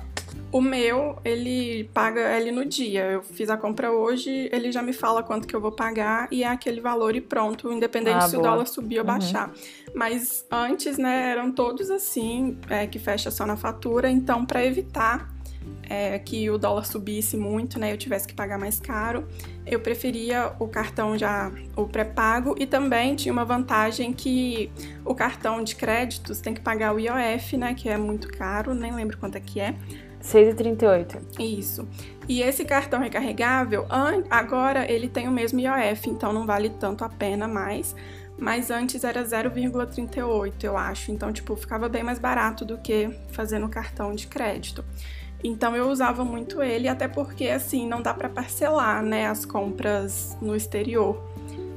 O 0.52 0.60
meu, 0.60 1.18
ele 1.24 1.84
paga 1.94 2.38
ele 2.38 2.52
no 2.52 2.64
dia. 2.64 3.04
Eu 3.04 3.22
fiz 3.22 3.48
a 3.48 3.56
compra 3.56 3.90
hoje, 3.90 4.50
ele 4.52 4.70
já 4.70 4.82
me 4.82 4.92
fala 4.92 5.22
quanto 5.22 5.48
que 5.48 5.56
eu 5.56 5.60
vou 5.60 5.72
pagar 5.72 6.28
e 6.30 6.44
é 6.44 6.46
aquele 6.46 6.78
valor 6.78 7.16
e 7.16 7.22
pronto, 7.22 7.72
independente 7.72 8.18
ah, 8.18 8.28
se 8.28 8.36
boa. 8.36 8.48
o 8.48 8.50
dólar 8.50 8.66
subir 8.66 8.98
ou 8.98 9.00
uhum. 9.00 9.06
baixar. 9.06 9.50
Mas 9.94 10.46
antes, 10.50 10.98
né, 10.98 11.30
eram 11.30 11.50
todos 11.50 11.90
assim, 11.90 12.58
é, 12.68 12.86
que 12.86 12.98
fecha 12.98 13.30
só 13.30 13.46
na 13.46 13.56
fatura. 13.56 14.10
Então, 14.10 14.44
para 14.44 14.62
evitar 14.62 15.32
é, 15.88 16.18
que 16.18 16.48
o 16.50 16.58
dólar 16.58 16.84
subisse 16.84 17.36
muito, 17.36 17.78
né, 17.78 17.92
eu 17.92 17.98
tivesse 17.98 18.26
que 18.26 18.34
pagar 18.34 18.58
mais 18.58 18.80
caro, 18.80 19.26
eu 19.66 19.80
preferia 19.80 20.52
o 20.58 20.68
cartão 20.68 21.16
já, 21.16 21.52
o 21.76 21.86
pré-pago, 21.86 22.54
e 22.58 22.66
também 22.66 23.14
tinha 23.14 23.32
uma 23.32 23.44
vantagem 23.44 24.12
que 24.12 24.70
o 25.04 25.14
cartão 25.14 25.62
de 25.62 25.76
créditos 25.76 26.40
tem 26.40 26.54
que 26.54 26.60
pagar 26.60 26.94
o 26.94 26.98
IOF, 26.98 27.56
né, 27.56 27.74
que 27.74 27.88
é 27.88 27.96
muito 27.96 28.28
caro, 28.28 28.74
nem 28.74 28.94
lembro 28.94 29.18
quanto 29.18 29.36
é 29.36 29.40
que 29.40 29.60
é, 29.60 29.74
6,38. 30.22 31.20
Isso. 31.38 31.86
E 32.28 32.40
esse 32.40 32.64
cartão 32.64 33.00
recarregável, 33.00 33.86
agora 34.30 34.90
ele 34.90 35.08
tem 35.08 35.28
o 35.28 35.32
mesmo 35.32 35.60
IOF, 35.60 36.08
então 36.08 36.32
não 36.32 36.46
vale 36.46 36.70
tanto 36.70 37.04
a 37.04 37.08
pena 37.08 37.48
mais. 37.48 37.94
Mas 38.38 38.70
antes 38.70 39.04
era 39.04 39.22
0,38, 39.22 40.64
eu 40.64 40.76
acho. 40.76 41.12
Então, 41.12 41.32
tipo, 41.32 41.54
ficava 41.54 41.88
bem 41.88 42.02
mais 42.02 42.18
barato 42.18 42.64
do 42.64 42.78
que 42.78 43.10
fazer 43.30 43.58
no 43.58 43.68
cartão 43.68 44.14
de 44.14 44.26
crédito. 44.26 44.84
Então 45.44 45.74
eu 45.74 45.88
usava 45.90 46.24
muito 46.24 46.62
ele, 46.62 46.88
até 46.88 47.08
porque 47.08 47.48
assim 47.48 47.88
não 47.88 48.00
dá 48.00 48.14
para 48.14 48.28
parcelar, 48.28 49.02
né, 49.02 49.26
as 49.26 49.44
compras 49.44 50.36
no 50.40 50.54
exterior. 50.54 51.20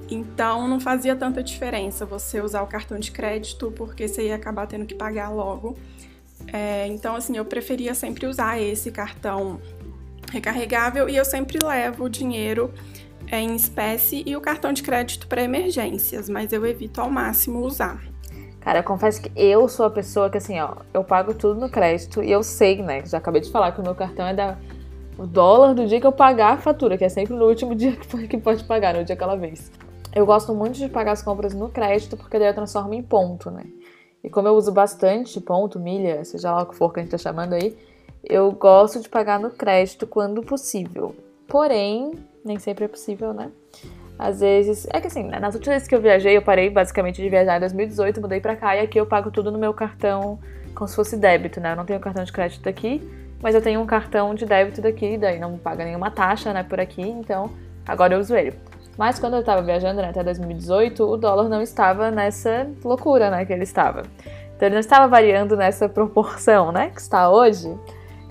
Então 0.10 0.68
não 0.68 0.80
fazia 0.80 1.16
tanta 1.16 1.42
diferença 1.42 2.06
você 2.06 2.40
usar 2.40 2.62
o 2.62 2.68
cartão 2.68 3.00
de 3.00 3.12
crédito, 3.12 3.74
porque 3.76 4.08
você 4.08 4.28
ia 4.28 4.36
acabar 4.36 4.68
tendo 4.68 4.86
que 4.86 4.94
pagar 4.94 5.30
logo. 5.30 5.76
É, 6.52 6.88
então, 6.88 7.16
assim, 7.16 7.36
eu 7.38 7.46
preferia 7.46 7.94
sempre 7.94 8.26
usar 8.26 8.62
esse 8.62 8.92
cartão 8.92 9.60
recarregável 10.32 11.10
e 11.10 11.16
eu 11.16 11.26
sempre 11.26 11.60
levo 11.64 12.06
o 12.06 12.10
dinheiro 12.10 12.74
é, 13.28 13.40
em 13.40 13.56
espécie 13.56 14.24
e 14.26 14.36
o 14.36 14.42
cartão 14.42 14.72
de 14.72 14.84
crédito 14.84 15.28
para 15.28 15.42
emergências, 15.42 16.30
mas 16.30 16.52
eu 16.52 16.66
evito 16.66 17.02
ao 17.02 17.10
máximo 17.10 17.60
usar. 17.60 18.02
Cara, 18.62 18.80
eu 18.80 18.84
confesso 18.84 19.22
que 19.22 19.32
eu 19.36 19.68
sou 19.70 19.86
a 19.86 19.90
pessoa 19.90 20.30
que, 20.30 20.38
assim, 20.38 20.60
ó, 20.60 20.78
eu 20.94 21.04
pago 21.04 21.34
tudo 21.34 21.60
no 21.60 21.70
crédito 21.70 22.24
e 22.24 22.32
eu 22.32 22.42
sei, 22.42 22.82
né? 22.82 23.04
Já 23.06 23.20
acabei 23.20 23.42
de 23.42 23.52
falar 23.52 23.72
que 23.72 23.80
o 23.80 23.84
meu 23.84 23.94
cartão 23.94 24.26
é 24.26 24.34
da 24.34 24.58
o 25.18 25.26
dólar 25.26 25.74
do 25.74 25.86
dia 25.88 26.02
que 26.02 26.08
eu 26.08 26.12
pagar 26.12 26.54
a 26.54 26.58
fatura, 26.58 26.98
que 26.98 27.06
é 27.06 27.10
sempre 27.10 27.36
no 27.36 27.46
último 27.46 27.74
dia 27.76 27.96
que 27.96 28.38
pode 28.38 28.64
pagar, 28.64 28.96
no 28.96 29.04
dia 29.04 29.16
aquela 29.16 29.36
vez. 29.36 29.72
Eu 30.14 30.26
gosto 30.26 30.54
muito 30.54 30.78
de 30.78 30.90
pagar 30.90 31.12
as 31.12 31.22
compras 31.22 31.54
no 31.54 31.70
crédito, 31.70 32.18
porque 32.18 32.40
daí 32.40 32.48
eu 32.48 32.54
transformo 32.54 32.94
em 32.94 33.04
ponto, 33.04 33.52
né? 33.52 33.66
E 34.26 34.30
como 34.30 34.48
eu 34.48 34.56
uso 34.56 34.72
bastante 34.72 35.40
ponto, 35.40 35.80
milha, 35.80 36.26
seja 36.26 36.52
lá 36.52 36.64
o 36.64 36.66
que 36.66 36.76
for 36.76 36.92
que 36.92 37.00
a 37.00 37.04
gente 37.04 37.12
tá 37.12 37.18
chamando 37.18 37.54
aí, 37.54 37.78
eu 38.24 38.52
gosto 38.52 39.00
de 39.00 39.08
pagar 39.08 39.40
no 39.40 39.52
crédito 39.52 40.08
quando 40.08 40.42
possível. 40.42 41.16
Porém, 41.48 42.12
nem 42.44 42.58
sempre 42.58 42.86
é 42.86 42.88
possível, 42.88 43.36
né? 43.36 43.52
Às 44.18 44.40
vezes. 44.40 44.88
É 44.92 45.00
que 45.00 45.06
assim, 45.06 45.26
né? 45.26 45.40
nas 45.40 45.54
últimas 45.54 45.76
vezes 45.76 45.88
que 45.88 45.94
eu 45.94 46.02
viajei, 46.02 46.36
eu 46.36 46.42
parei 46.42 46.72
basicamente 46.72 47.22
de 47.22 47.30
viajar 47.30 47.58
em 47.58 47.60
2018, 47.60 48.20
mudei 48.20 48.42
pra 48.42 48.56
cá 48.56 48.76
e 48.76 48.80
aqui 48.80 49.00
eu 49.00 49.06
pago 49.06 49.30
tudo 49.30 49.52
no 49.52 49.60
meu 49.60 49.76
cartão 49.76 50.40
como 50.74 50.88
se 50.88 50.96
fosse 50.96 51.16
débito, 51.16 51.62
né? 51.62 51.74
Eu 51.74 51.76
não 51.76 51.86
tenho 51.86 52.00
cartão 52.00 52.24
de 52.24 52.32
crédito 52.32 52.64
daqui, 52.64 53.08
mas 53.44 53.54
eu 53.54 53.62
tenho 53.62 53.80
um 53.80 53.86
cartão 53.86 54.34
de 54.34 54.44
débito 54.44 54.82
daqui, 54.82 55.20
daí 55.20 55.38
não 55.38 55.56
paga 55.56 55.86
nenhuma 55.86 56.10
taxa, 56.10 56.52
né, 56.52 56.64
por 56.64 56.80
aqui, 56.80 57.04
então 57.04 57.52
agora 57.86 58.16
eu 58.16 58.20
uso 58.20 58.36
ele. 58.36 58.54
Mas 58.98 59.20
quando 59.20 59.34
eu 59.34 59.42
estava 59.42 59.62
viajando 59.62 60.02
né, 60.02 60.10
até 60.10 60.24
2018, 60.24 61.04
o 61.04 61.18
dólar 61.18 61.50
não 61.50 61.62
estava 61.62 62.10
nessa 62.10 62.68
loucura 62.84 63.30
né, 63.30 63.46
que 63.46 63.52
ele 63.52 63.64
estava. 63.64 64.04
Então 64.56 64.68
ele 64.68 64.76
não 64.76 64.80
estava 64.80 65.08
variando 65.08 65.58
nessa 65.58 65.90
proporção 65.90 66.72
né, 66.72 66.90
que 66.90 67.02
está 67.02 67.30
hoje. 67.30 67.78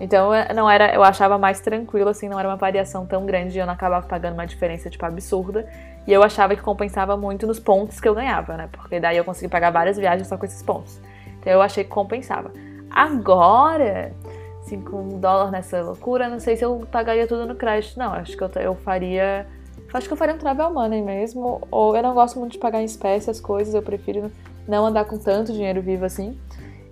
Então 0.00 0.30
não 0.54 0.68
era, 0.68 0.92
eu 0.94 1.04
achava 1.04 1.38
mais 1.38 1.60
tranquilo, 1.60 2.08
assim, 2.08 2.28
não 2.28 2.38
era 2.38 2.48
uma 2.48 2.56
variação 2.56 3.06
tão 3.06 3.24
grande 3.24 3.56
e 3.56 3.60
eu 3.60 3.66
não 3.66 3.74
acabava 3.74 4.06
pagando 4.06 4.34
uma 4.34 4.46
diferença, 4.46 4.90
tipo, 4.90 5.04
absurda. 5.04 5.68
E 6.06 6.12
eu 6.12 6.22
achava 6.22 6.56
que 6.56 6.62
compensava 6.62 7.16
muito 7.16 7.46
nos 7.46 7.60
pontos 7.60 8.00
que 8.00 8.08
eu 8.08 8.14
ganhava, 8.14 8.56
né? 8.56 8.68
Porque 8.72 8.98
daí 8.98 9.16
eu 9.16 9.24
consegui 9.24 9.48
pagar 9.48 9.70
várias 9.70 9.96
viagens 9.96 10.26
só 10.28 10.36
com 10.36 10.44
esses 10.44 10.62
pontos. 10.62 11.00
Então 11.38 11.52
eu 11.52 11.62
achei 11.62 11.84
que 11.84 11.90
compensava. 11.90 12.50
Agora, 12.90 14.12
assim, 14.60 14.80
com 14.80 15.20
dólar 15.20 15.50
nessa 15.50 15.80
loucura, 15.82 16.28
não 16.28 16.40
sei 16.40 16.56
se 16.56 16.64
eu 16.64 16.86
pagaria 16.90 17.26
tudo 17.26 17.46
no 17.46 17.54
crédito, 17.54 17.98
não. 17.98 18.12
Acho 18.12 18.36
que 18.36 18.42
eu, 18.42 18.50
eu 18.56 18.74
faria 18.74 19.46
Acho 19.94 20.08
que 20.08 20.12
eu 20.12 20.16
faria 20.16 20.34
um 20.34 20.38
travel 20.38 20.72
money 20.72 21.00
mesmo, 21.00 21.66
ou 21.70 21.96
eu 21.96 22.02
não 22.02 22.14
gosto 22.14 22.38
muito 22.38 22.52
de 22.52 22.58
pagar 22.58 22.82
em 22.82 22.84
espécie 22.84 23.30
as 23.30 23.40
coisas, 23.40 23.74
eu 23.74 23.82
prefiro 23.82 24.30
não 24.66 24.84
andar 24.86 25.04
com 25.04 25.16
tanto 25.16 25.52
dinheiro 25.52 25.80
vivo 25.80 26.04
assim. 26.04 26.38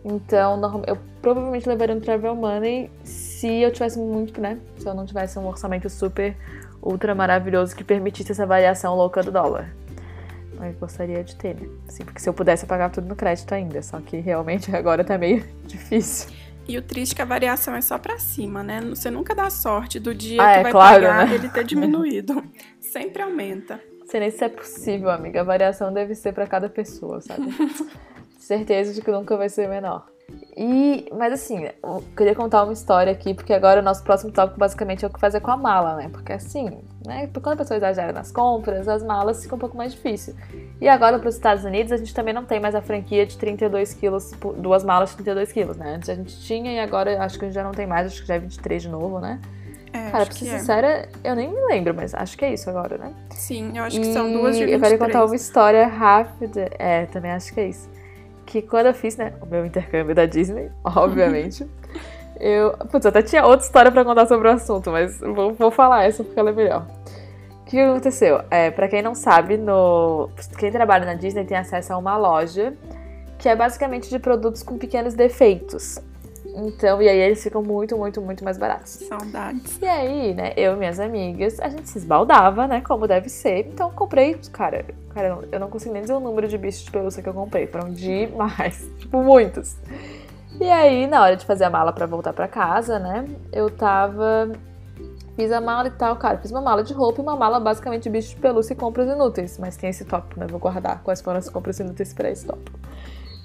Então, 0.05 0.83
eu 0.87 0.97
provavelmente 1.21 1.69
levaria 1.69 1.95
um 1.95 2.01
travel 2.01 2.35
money 2.35 2.91
se 3.05 3.49
eu 3.61 3.73
tivesse 3.73 3.99
muito, 3.99 4.41
né? 4.41 4.59
Se 4.79 4.87
eu 4.87 4.95
não 4.95 5.07
tivesse 5.07 5.39
um 5.39 5.47
orçamento 5.47 5.89
super, 5.91 6.37
ultra 6.83 7.15
maravilhoso 7.15 7.75
que 7.75 7.85
permitisse 7.85 8.33
essa 8.33 8.47
variação 8.47 8.97
louca 8.97 9.23
do 9.23 9.31
dólar. 9.31 9.73
Eu 10.61 10.73
gostaria 10.75 11.25
de 11.25 11.35
ter, 11.35 11.57
né? 11.57 11.69
Assim, 11.89 12.05
porque 12.05 12.21
se 12.21 12.29
eu 12.29 12.35
pudesse, 12.35 12.65
eu 12.65 12.69
pagava 12.69 12.93
tudo 12.93 13.09
no 13.09 13.17
crédito 13.17 13.53
ainda. 13.53 13.83
Só 13.83 14.01
que 14.01 14.19
realmente 14.19 14.71
agora 14.75 15.03
tá 15.03 15.19
meio 15.19 15.45
difícil. 15.67 16.33
E 16.69 16.79
o 16.79 16.83
triste 16.83 17.13
é 17.13 17.17
que 17.17 17.23
a 17.23 17.25
variação 17.25 17.75
é 17.75 17.81
só 17.81 17.99
para 17.99 18.19
cima, 18.19 18.63
né? 18.63 18.81
Você 18.83 19.11
nunca 19.11 19.35
dá 19.35 19.51
sorte 19.51 19.99
do 19.99 20.15
dia 20.15 20.41
ah, 20.41 20.55
que 20.55 20.61
é, 20.61 20.63
vai 20.63 20.73
claro, 20.73 21.03
pagar 21.03 21.27
né? 21.27 21.35
ele 21.35 21.49
ter 21.49 21.65
diminuído. 21.65 22.43
Sempre 22.93 23.23
aumenta. 23.23 23.81
Não 24.01 24.07
sei 24.07 24.21
nem 24.21 24.31
se 24.31 24.45
é 24.45 24.51
possível, 24.51 25.09
amiga. 25.09 25.41
A 25.41 25.45
variação 25.45 25.91
deve 25.91 26.15
ser 26.15 26.35
para 26.35 26.47
cada 26.47 26.69
pessoa, 26.69 27.23
sabe? 27.23 27.49
Certeza 28.37 28.93
de 28.93 29.01
que 29.01 29.11
nunca 29.11 29.35
vai 29.35 29.49
ser 29.49 29.67
menor. 29.67 30.07
E, 30.55 31.09
mas 31.17 31.33
assim, 31.33 31.71
eu 31.83 32.05
queria 32.15 32.35
contar 32.35 32.65
uma 32.65 32.73
história 32.75 33.11
aqui, 33.11 33.33
porque 33.33 33.55
agora 33.55 33.81
o 33.81 33.83
nosso 33.83 34.05
próximo 34.05 34.31
tópico 34.31 34.59
basicamente 34.59 35.07
é 35.07 35.09
o 35.09 35.11
que 35.11 35.19
fazer 35.19 35.41
com 35.41 35.51
a 35.51 35.57
mala, 35.57 35.97
né? 35.97 36.11
Porque 36.13 36.35
assim, 36.35 36.83
né? 37.07 37.31
Quando 37.33 37.55
a 37.55 37.57
pessoa 37.57 37.79
exagera 37.79 38.13
nas 38.13 38.31
compras, 38.31 38.87
as 38.87 39.03
malas 39.03 39.43
ficam 39.43 39.57
um 39.57 39.61
pouco 39.61 39.77
mais 39.77 39.93
difícil. 39.93 40.35
E 40.79 40.87
agora 40.87 41.19
para 41.19 41.31
os 41.31 41.35
Estados 41.35 41.65
Unidos 41.65 41.93
a 41.93 41.97
gente 41.97 42.13
também 42.13 42.35
não 42.35 42.45
tem 42.45 42.61
mais 42.61 42.75
a 42.75 42.83
franquia 42.83 43.25
de 43.25 43.39
32 43.39 43.95
quilos, 43.95 44.33
duas 44.59 44.85
malas 44.85 45.11
de 45.11 45.17
32 45.17 45.51
quilos, 45.51 45.77
né? 45.79 45.95
Antes 45.95 46.11
a 46.11 46.15
gente 46.15 46.39
tinha 46.43 46.71
e 46.73 46.79
agora 46.79 47.23
acho 47.23 47.39
que 47.39 47.47
a 47.47 47.49
gente 47.49 47.55
já 47.55 47.65
não 47.65 47.73
tem 47.73 47.87
mais, 47.87 48.09
acho 48.09 48.21
que 48.21 48.29
já 48.29 48.35
é 48.35 48.39
23 48.39 48.83
de 48.83 48.89
novo, 48.91 49.19
né? 49.19 49.41
É, 49.93 50.11
Cara, 50.11 50.25
pra 50.25 50.35
ser 50.35 50.49
é. 50.49 50.59
sincera, 50.59 51.09
eu 51.23 51.37
nem 51.37 51.53
me 51.53 51.61
lembro, 51.67 51.95
mas 51.95 52.15
acho 52.15 52.37
que 52.37 52.45
é 52.45 52.53
isso 52.53 52.71
agora, 52.71 52.97
né? 52.97 53.13
Sim, 53.31 53.77
eu 53.77 53.85
acho 53.85 53.97
e 53.97 54.01
que 54.01 54.13
são 54.13 54.33
duas 54.33 54.57
de 54.57 54.65
23. 54.65 54.73
Eu 54.73 54.81
quero 54.81 54.99
contar 54.99 55.25
uma 55.25 55.37
história 55.37 55.87
rápida. 55.87 56.71
É, 56.79 57.07
também 57.07 57.31
acho 57.31 57.53
que 57.53 57.61
é 57.61 57.69
isso 57.69 57.91
que 58.53 58.61
quando 58.61 58.87
eu 58.87 58.95
fiz, 58.95 59.17
né, 59.17 59.33
o 59.41 59.47
meu 59.47 59.65
intercâmbio 59.65 60.15
da 60.15 60.27
Disney, 60.27 60.71
obviamente, 60.85 61.67
eu. 62.39 62.73
Putz, 62.91 63.07
até 63.07 63.23
tinha 63.23 63.45
outra 63.47 63.65
história 63.65 63.91
para 63.91 64.05
contar 64.05 64.27
sobre 64.27 64.49
o 64.49 64.51
assunto, 64.51 64.91
mas 64.91 65.19
vou, 65.21 65.55
vou 65.55 65.71
falar 65.71 66.05
essa 66.05 66.23
porque 66.23 66.39
ela 66.39 66.51
é 66.51 66.53
melhor. 66.53 66.87
O 67.63 67.65
que 67.73 67.81
aconteceu? 67.81 68.43
É, 68.51 68.71
para 68.71 68.87
quem 68.89 69.01
não 69.01 69.15
sabe, 69.15 69.57
no 69.57 70.29
quem 70.59 70.71
trabalha 70.71 71.07
na 71.07 71.15
Disney 71.15 71.45
tem 71.45 71.57
acesso 71.57 71.95
a 71.95 71.97
uma 71.97 72.19
loja 72.19 72.75
que 73.39 73.49
é 73.49 73.57
basicamente 73.57 74.11
de 74.11 74.19
produtos 74.19 74.63
com 74.63 74.77
pequenos 74.77 75.15
defeitos. 75.15 75.99
Então, 76.55 77.01
e 77.01 77.09
aí 77.09 77.19
eles 77.19 77.43
ficam 77.43 77.63
muito, 77.63 77.97
muito, 77.97 78.21
muito 78.21 78.45
mais 78.45 78.59
baratos. 78.59 78.91
Saudades. 78.91 79.79
E 79.81 79.87
aí, 79.87 80.35
né, 80.35 80.53
eu 80.57 80.75
e 80.75 80.77
minhas 80.77 81.01
amigas, 81.01 81.59
a 81.61 81.69
gente 81.69 81.89
se 81.89 81.99
esbaldava, 81.99 82.67
né, 82.67 82.81
como 82.83 83.07
deve 83.07 83.29
ser. 83.29 83.67
Então, 83.67 83.91
comprei, 83.91 84.35
cara, 84.53 84.85
cara, 85.15 85.39
eu 85.51 85.59
não 85.59 85.69
consigo 85.69 85.93
nem 85.93 86.03
dizer 86.03 86.15
o 86.15 86.21
número 86.21 86.47
de 86.47 86.59
bichos 86.59 86.85
de 86.85 86.91
pelúcia 86.91 87.23
que 87.23 87.29
eu 87.29 87.35
comprei. 87.35 87.67
Foram 87.67 87.91
demais, 87.91 88.87
tipo, 88.99 89.23
muitos. 89.23 89.77
E 90.61 90.71
aí, 90.71 91.07
na 91.07 91.23
hora 91.23 91.37
de 91.37 91.47
fazer 91.47 91.65
a 91.65 91.71
mala 91.71 91.93
para 91.93 92.05
voltar 92.05 92.33
para 92.33 92.47
casa, 92.47 92.99
né, 92.99 93.27
eu 93.51 93.71
tava 93.71 94.53
Fiz 95.35 95.51
a 95.51 95.61
mala 95.61 95.89
e 95.89 95.91
tal, 95.91 96.15
cara. 96.17 96.39
Fiz 96.39 96.51
uma 96.51 96.61
mala 96.61 96.85
de 96.85 96.93
roupa 96.93 97.21
e 97.21 97.23
uma 97.23 97.35
mala 97.35 97.59
basicamente 97.59 98.03
de 98.03 98.11
bicho 98.11 98.35
de 98.35 98.37
pelúcia 98.37 98.75
e 98.75 98.77
compras 98.77 99.09
inúteis. 99.09 99.59
Mas 99.59 99.77
tem 99.77 99.89
esse 99.89 100.05
tópico, 100.05 100.39
né? 100.39 100.47
Vou 100.47 100.61
guardar 100.61 101.03
quais 101.03 101.23
foram 101.23 101.39
as 101.39 101.49
compras 101.49 101.81
inúteis 101.81 102.13
para 102.13 102.31
esse 102.31 102.47
tópico. 102.47 102.79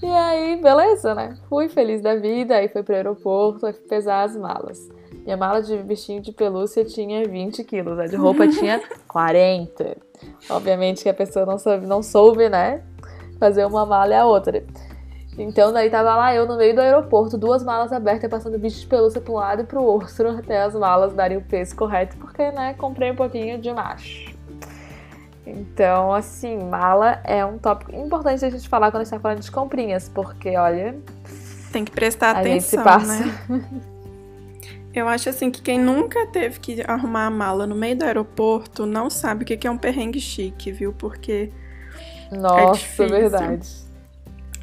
E 0.02 0.06
aí, 0.06 0.56
beleza, 0.62 1.16
né? 1.16 1.36
Fui 1.50 1.68
feliz 1.68 2.02
da 2.02 2.16
vida, 2.16 2.56
aí 2.56 2.68
fui 2.68 2.84
pro 2.84 2.94
aeroporto, 2.94 3.66
aí 3.66 3.74
fui 3.74 3.88
pesar 3.88 4.24
as 4.24 4.36
malas. 4.36 4.88
Minha 5.24 5.36
mala 5.36 5.62
de 5.62 5.76
bichinho 5.78 6.22
de 6.22 6.32
pelúcia 6.32 6.86
tinha 6.86 7.28
20 7.28 7.64
quilos, 7.64 7.98
a 8.00 8.06
de 8.06 8.16
roupa 8.16 8.48
tinha 8.48 8.82
40. 9.10 9.98
Obviamente 10.50 11.04
que 11.04 11.10
a 11.10 11.14
pessoa 11.14 11.46
não 11.46 11.58
soube, 11.58 11.86
não 11.86 12.04
soube, 12.04 12.48
né? 12.48 12.84
Fazer 13.40 13.66
uma 13.66 13.86
mala 13.86 14.14
e 14.14 14.16
a 14.16 14.26
outra. 14.26 14.64
Então 15.38 15.72
daí 15.72 15.90
tava 15.90 16.16
lá 16.16 16.34
eu 16.34 16.48
no 16.48 16.58
meio 16.58 16.74
do 16.74 16.82
aeroporto, 16.82 17.38
duas 17.38 17.64
malas 17.64 17.92
abertas, 17.92 18.30
passando 18.30 18.58
bicho 18.58 18.80
de 18.80 18.88
pelúcia 18.88 19.22
para 19.22 19.34
um 19.34 19.36
lado 19.36 19.62
e 19.64 19.66
pro 19.66 19.84
outro, 19.84 20.30
até 20.38 20.62
as 20.62 20.74
malas 20.74 21.14
darem 21.14 21.38
o 21.38 21.42
peso 21.42 21.76
correto, 21.76 22.18
porque, 22.18 22.52
né, 22.52 22.74
comprei 22.76 23.12
um 23.12 23.16
pouquinho 23.16 23.60
de 23.60 23.72
macho. 23.72 24.27
Então, 25.50 26.14
assim, 26.14 26.58
mala 26.58 27.22
é 27.24 27.46
um 27.46 27.58
tópico 27.58 27.96
importante 27.96 28.44
a 28.44 28.50
gente 28.50 28.68
falar 28.68 28.92
quando 28.92 29.02
a 29.02 29.04
gente 29.06 29.14
tá 29.14 29.20
falando 29.20 29.40
de 29.40 29.52
comprinhas, 29.52 30.10
porque, 30.10 30.58
olha... 30.58 30.98
Tem 31.72 31.86
que 31.86 31.92
prestar 31.92 32.36
a 32.36 32.40
atenção, 32.40 32.54
gente 32.54 32.70
se 32.70 32.78
passa. 32.78 33.26
né? 33.26 33.64
Eu 34.94 35.08
acho 35.08 35.30
assim 35.30 35.52
que 35.52 35.62
quem 35.62 35.80
nunca 35.80 36.26
teve 36.28 36.60
que 36.60 36.84
arrumar 36.88 37.28
a 37.28 37.30
mala 37.30 37.68
no 37.68 37.76
meio 37.76 37.96
do 37.96 38.04
aeroporto 38.04 38.86
não 38.86 39.12
sabe 39.12 39.44
o 39.44 39.46
que 39.46 39.68
é 39.68 39.70
um 39.70 39.78
perrengue 39.78 40.20
chique, 40.20 40.72
viu? 40.72 40.92
Porque 40.92 41.52
Nossa, 42.32 42.62
é 42.62 42.72
difícil. 42.72 43.10
verdade. 43.10 43.70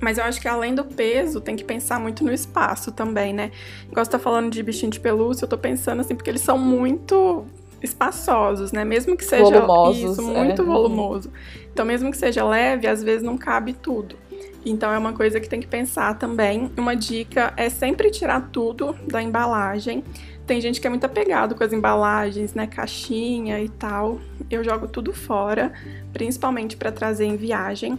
Mas 0.00 0.18
eu 0.18 0.24
acho 0.24 0.40
que 0.40 0.48
além 0.48 0.74
do 0.74 0.84
peso, 0.84 1.40
tem 1.40 1.54
que 1.54 1.62
pensar 1.62 2.00
muito 2.00 2.24
no 2.24 2.32
espaço 2.32 2.90
também, 2.90 3.32
né? 3.32 3.52
Igual 3.88 4.04
você 4.04 4.10
tá 4.10 4.18
falando 4.18 4.50
de 4.50 4.60
bichinho 4.60 4.90
de 4.90 4.98
pelúcia, 4.98 5.44
eu 5.44 5.48
tô 5.48 5.56
pensando 5.56 6.00
assim, 6.00 6.16
porque 6.16 6.30
eles 6.30 6.42
são 6.42 6.58
muito 6.58 7.46
espaçosos, 7.84 8.72
né? 8.72 8.84
Mesmo 8.84 9.16
que 9.16 9.24
seja 9.24 9.60
Volumosos, 9.60 10.12
isso, 10.12 10.22
muito 10.22 10.62
é. 10.62 10.64
volumoso. 10.64 11.30
Então, 11.72 11.84
mesmo 11.84 12.10
que 12.10 12.16
seja 12.16 12.44
leve, 12.44 12.86
às 12.86 13.02
vezes 13.02 13.22
não 13.22 13.36
cabe 13.36 13.72
tudo. 13.72 14.16
Então, 14.64 14.90
é 14.90 14.98
uma 14.98 15.12
coisa 15.12 15.38
que 15.38 15.48
tem 15.48 15.60
que 15.60 15.66
pensar 15.66 16.18
também. 16.18 16.70
Uma 16.76 16.96
dica 16.96 17.52
é 17.56 17.68
sempre 17.68 18.10
tirar 18.10 18.48
tudo 18.50 18.96
da 19.06 19.22
embalagem. 19.22 20.02
Tem 20.46 20.60
gente 20.60 20.80
que 20.80 20.86
é 20.86 20.90
muito 20.90 21.04
apegado 21.04 21.54
com 21.54 21.62
as 21.62 21.72
embalagens, 21.72 22.54
né? 22.54 22.66
Caixinha 22.66 23.60
e 23.60 23.68
tal. 23.68 24.20
Eu 24.50 24.64
jogo 24.64 24.88
tudo 24.88 25.12
fora, 25.12 25.72
principalmente 26.12 26.76
para 26.76 26.90
trazer 26.90 27.26
em 27.26 27.36
viagem. 27.36 27.98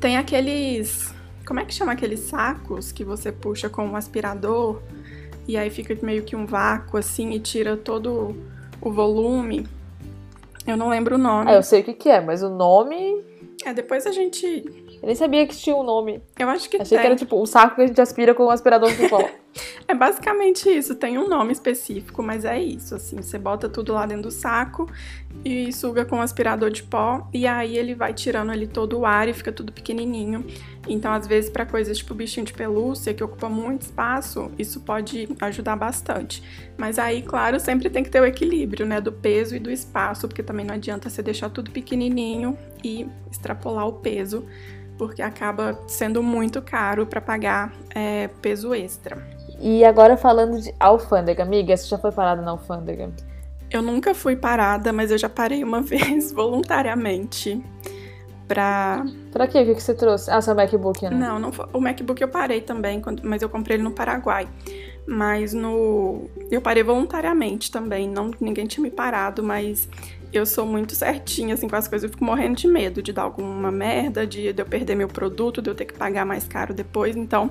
Tem 0.00 0.16
aqueles. 0.16 1.14
Como 1.46 1.60
é 1.60 1.64
que 1.64 1.72
chama 1.72 1.92
aqueles 1.92 2.20
sacos 2.20 2.90
que 2.90 3.04
você 3.04 3.30
puxa 3.30 3.68
com 3.68 3.86
um 3.86 3.94
aspirador 3.94 4.82
e 5.46 5.56
aí 5.56 5.70
fica 5.70 5.96
meio 6.02 6.24
que 6.24 6.34
um 6.34 6.44
vácuo 6.44 6.98
assim 6.98 7.30
e 7.30 7.38
tira 7.38 7.76
todo 7.76 8.36
o 8.80 8.90
volume? 8.90 9.66
Eu 10.66 10.76
não 10.76 10.88
lembro 10.88 11.14
o 11.14 11.18
nome. 11.18 11.50
Ah, 11.50 11.54
eu 11.54 11.62
sei 11.62 11.80
o 11.80 11.84
que, 11.84 11.92
que 11.92 12.08
é, 12.08 12.20
mas 12.20 12.42
o 12.42 12.50
nome. 12.50 13.24
É, 13.64 13.72
depois 13.72 14.06
a 14.06 14.10
gente. 14.10 14.46
Eu 14.46 15.06
nem 15.06 15.14
sabia 15.14 15.46
que 15.46 15.56
tinha 15.56 15.76
um 15.76 15.82
nome. 15.82 16.20
Eu 16.38 16.48
acho 16.48 16.68
que 16.68 16.76
Achei 16.76 16.96
tem. 16.96 16.98
que 16.98 17.06
era 17.06 17.16
tipo 17.16 17.40
um 17.40 17.46
saco 17.46 17.76
que 17.76 17.82
a 17.82 17.86
gente 17.86 18.00
aspira 18.00 18.34
com 18.34 18.44
um 18.44 18.50
aspirador 18.50 18.90
de 18.92 19.08
pó. 19.08 19.18
É 19.88 19.94
basicamente 19.94 20.68
isso, 20.68 20.94
tem 20.94 21.18
um 21.18 21.28
nome 21.28 21.52
específico, 21.52 22.22
mas 22.22 22.44
é 22.44 22.60
isso, 22.60 22.94
assim, 22.94 23.16
você 23.16 23.38
bota 23.38 23.68
tudo 23.68 23.92
lá 23.92 24.06
dentro 24.06 24.24
do 24.24 24.30
saco 24.30 24.90
e 25.44 25.72
suga 25.72 26.04
com 26.04 26.16
um 26.16 26.20
aspirador 26.20 26.70
de 26.70 26.82
pó 26.82 27.28
e 27.32 27.46
aí 27.46 27.76
ele 27.76 27.94
vai 27.94 28.12
tirando 28.12 28.50
ali 28.50 28.66
todo 28.66 28.98
o 28.98 29.06
ar 29.06 29.28
e 29.28 29.32
fica 29.32 29.52
tudo 29.52 29.72
pequenininho. 29.72 30.44
Então, 30.88 31.12
às 31.12 31.26
vezes, 31.26 31.50
para 31.50 31.66
coisas 31.66 31.98
tipo 31.98 32.14
bichinho 32.14 32.46
de 32.46 32.52
pelúcia, 32.52 33.12
que 33.12 33.22
ocupa 33.22 33.48
muito 33.48 33.82
espaço, 33.82 34.50
isso 34.58 34.80
pode 34.80 35.28
ajudar 35.40 35.76
bastante. 35.76 36.42
Mas 36.76 36.98
aí, 36.98 37.22
claro, 37.22 37.58
sempre 37.58 37.90
tem 37.90 38.02
que 38.02 38.10
ter 38.10 38.20
o 38.20 38.26
equilíbrio, 38.26 38.86
né, 38.86 39.00
do 39.00 39.12
peso 39.12 39.56
e 39.56 39.58
do 39.58 39.70
espaço, 39.70 40.28
porque 40.28 40.42
também 40.42 40.64
não 40.64 40.74
adianta 40.74 41.10
você 41.10 41.22
deixar 41.22 41.50
tudo 41.50 41.70
pequenininho 41.70 42.56
e 42.84 43.06
extrapolar 43.30 43.86
o 43.86 43.94
peso, 43.94 44.46
porque 44.96 45.22
acaba 45.22 45.78
sendo 45.86 46.22
muito 46.22 46.62
caro 46.62 47.06
para 47.06 47.20
pagar 47.20 47.72
é, 47.94 48.28
peso 48.40 48.74
extra. 48.74 49.35
E 49.60 49.84
agora 49.84 50.16
falando 50.16 50.60
de 50.60 50.74
alfândega, 50.78 51.42
amiga, 51.42 51.76
você 51.76 51.86
já 51.88 51.98
foi 51.98 52.12
parada 52.12 52.42
na 52.42 52.50
alfândega? 52.52 53.10
Eu 53.70 53.82
nunca 53.82 54.14
fui 54.14 54.36
parada, 54.36 54.92
mas 54.92 55.10
eu 55.10 55.18
já 55.18 55.28
parei 55.28 55.64
uma 55.64 55.80
vez 55.82 56.30
voluntariamente 56.32 57.62
pra. 58.46 59.04
Pra 59.32 59.46
quê? 59.46 59.60
O 59.62 59.66
que 59.66 59.74
que 59.74 59.82
você 59.82 59.94
trouxe? 59.94 60.30
Ah, 60.30 60.40
seu 60.40 60.54
MacBook, 60.54 61.02
né? 61.04 61.10
Não, 61.10 61.38
não 61.38 61.52
foi- 61.52 61.66
o 61.72 61.80
MacBook 61.80 62.20
eu 62.20 62.28
parei 62.28 62.60
também, 62.60 63.02
mas 63.22 63.42
eu 63.42 63.48
comprei 63.48 63.76
ele 63.76 63.82
no 63.82 63.90
Paraguai. 63.90 64.48
Mas 65.06 65.52
no. 65.52 66.28
Eu 66.50 66.60
parei 66.60 66.82
voluntariamente 66.82 67.70
também. 67.70 68.08
Não, 68.08 68.30
ninguém 68.40 68.66
tinha 68.66 68.82
me 68.82 68.90
parado, 68.90 69.42
mas 69.42 69.88
eu 70.32 70.44
sou 70.44 70.66
muito 70.66 70.94
certinha 70.94 71.54
assim, 71.54 71.68
com 71.68 71.76
as 71.76 71.86
coisas. 71.88 72.08
Eu 72.08 72.12
fico 72.12 72.24
morrendo 72.24 72.56
de 72.56 72.66
medo 72.68 73.00
de 73.02 73.12
dar 73.12 73.22
alguma 73.22 73.70
merda, 73.70 74.26
de, 74.26 74.52
de 74.52 74.62
eu 74.62 74.66
perder 74.66 74.94
meu 74.96 75.08
produto, 75.08 75.62
de 75.62 75.70
eu 75.70 75.74
ter 75.74 75.84
que 75.84 75.94
pagar 75.94 76.26
mais 76.26 76.46
caro 76.46 76.74
depois. 76.74 77.16
Então, 77.16 77.50